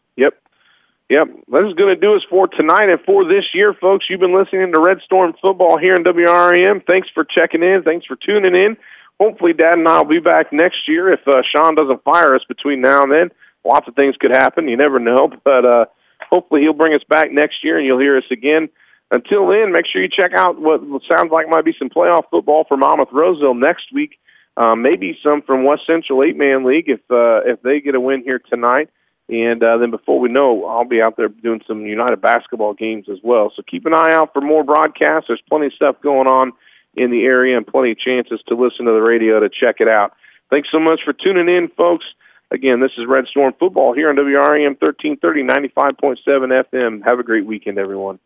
Yep. 1.13 1.29
That 1.49 1.67
is 1.67 1.75
going 1.75 1.95
to 1.95 2.01
do 2.01 2.15
us 2.15 2.25
for 2.25 2.49
tonight 2.49 2.89
and 2.89 2.99
for 3.03 3.27
this 3.27 3.55
year, 3.55 3.75
folks. 3.75 4.09
You've 4.09 4.21
been 4.21 4.33
listening 4.33 4.73
to 4.73 4.81
Red 4.81 5.03
Storm 5.03 5.35
Football 5.43 5.77
here 5.77 5.95
in 5.95 6.05
WRAM. 6.05 6.87
Thanks 6.87 7.11
for 7.11 7.23
checking 7.23 7.63
in. 7.63 7.83
Thanks 7.83 8.07
for 8.07 8.17
tuning 8.17 8.55
in. 8.55 8.79
Hopefully, 9.21 9.53
Dad 9.53 9.77
and 9.77 9.87
I 9.87 9.99
will 9.99 10.07
be 10.07 10.21
back 10.21 10.55
next 10.55 10.89
year 10.89 11.13
if 11.13 11.29
uh, 11.29 11.43
Sean 11.43 11.75
doesn't 11.75 12.03
fire 12.03 12.35
us 12.35 12.45
between 12.49 12.81
now 12.81 13.03
and 13.03 13.13
then. 13.13 13.31
Lots 13.63 13.87
of 13.89 13.95
things 13.95 14.17
could 14.17 14.31
happen. 14.31 14.69
You 14.69 14.79
never 14.79 14.99
know. 14.99 15.31
But 15.45 15.67
uh, 15.67 15.85
hopefully 16.31 16.63
he'll 16.63 16.73
bring 16.73 16.95
us 16.95 17.05
back 17.07 17.31
next 17.31 17.63
year 17.63 17.77
and 17.77 17.87
you'll 17.87 17.99
hear 17.99 18.17
us 18.17 18.31
again. 18.31 18.71
Until 19.11 19.47
then, 19.49 19.71
make 19.71 19.85
sure 19.85 20.01
you 20.01 20.09
check 20.09 20.33
out 20.33 20.59
what 20.63 20.81
sounds 21.07 21.31
like 21.31 21.47
might 21.47 21.67
be 21.67 21.77
some 21.79 21.91
playoff 21.91 22.25
football 22.31 22.65
for 22.65 22.79
Monmouth 22.79 23.13
Roseville 23.13 23.53
next 23.53 23.93
week. 23.93 24.19
Um, 24.57 24.81
maybe 24.81 25.19
some 25.23 25.43
from 25.43 25.65
West 25.65 25.85
Central 25.87 26.23
Eight 26.23 26.39
Man 26.39 26.65
League 26.65 26.89
if 26.89 27.01
uh, 27.11 27.43
if 27.45 27.61
they 27.61 27.83
get 27.83 27.95
a 27.95 28.01
win 28.01 28.23
here 28.23 28.39
tonight. 28.39 28.89
And 29.33 29.63
uh, 29.65 29.79
then 29.79 29.91
before 29.91 30.21
we 30.21 30.29
know, 30.29 30.67
I'll 30.67 30.85
be 30.85 31.01
out 31.01 31.17
there 31.17 31.29
doing 31.29 31.63
some 31.67 31.87
United 31.87 32.21
basketball 32.21 32.75
games 32.75 33.09
as 33.09 33.19
well. 33.23 33.51
So 33.57 33.63
keep 33.63 33.87
an 33.87 33.95
eye 33.95 34.13
out 34.13 34.35
for 34.35 34.43
more 34.43 34.63
broadcasts. 34.63 35.29
There's 35.29 35.41
plenty 35.49 35.67
of 35.67 35.73
stuff 35.73 35.99
going 36.03 36.27
on 36.27 36.53
in 36.95 37.11
the 37.11 37.25
area 37.25 37.57
and 37.57 37.67
plenty 37.67 37.93
of 37.93 37.99
chances 37.99 38.43
to 38.49 38.55
listen 38.55 38.85
to 38.85 38.93
the 38.93 39.01
radio 39.01 39.41
to 39.41 39.49
check 39.49 39.81
it 39.81 39.89
out. 39.89 40.13
Thanks 40.51 40.71
so 40.71 40.79
much 40.79 41.03
for 41.03 41.15
tuning 41.15 41.49
in, 41.49 41.69
folks. 41.69 42.05
Again, 42.51 42.81
this 42.81 42.93
is 42.99 43.07
Red 43.07 43.27
Storm 43.27 43.55
Football 43.59 43.95
here 43.95 44.11
on 44.11 44.17
WRAM 44.17 44.77
1330, 44.79 45.45
95.7 45.45 46.65
FM. 46.71 47.03
Have 47.03 47.19
a 47.19 47.23
great 47.23 47.47
weekend, 47.47 47.79
everyone. 47.79 48.19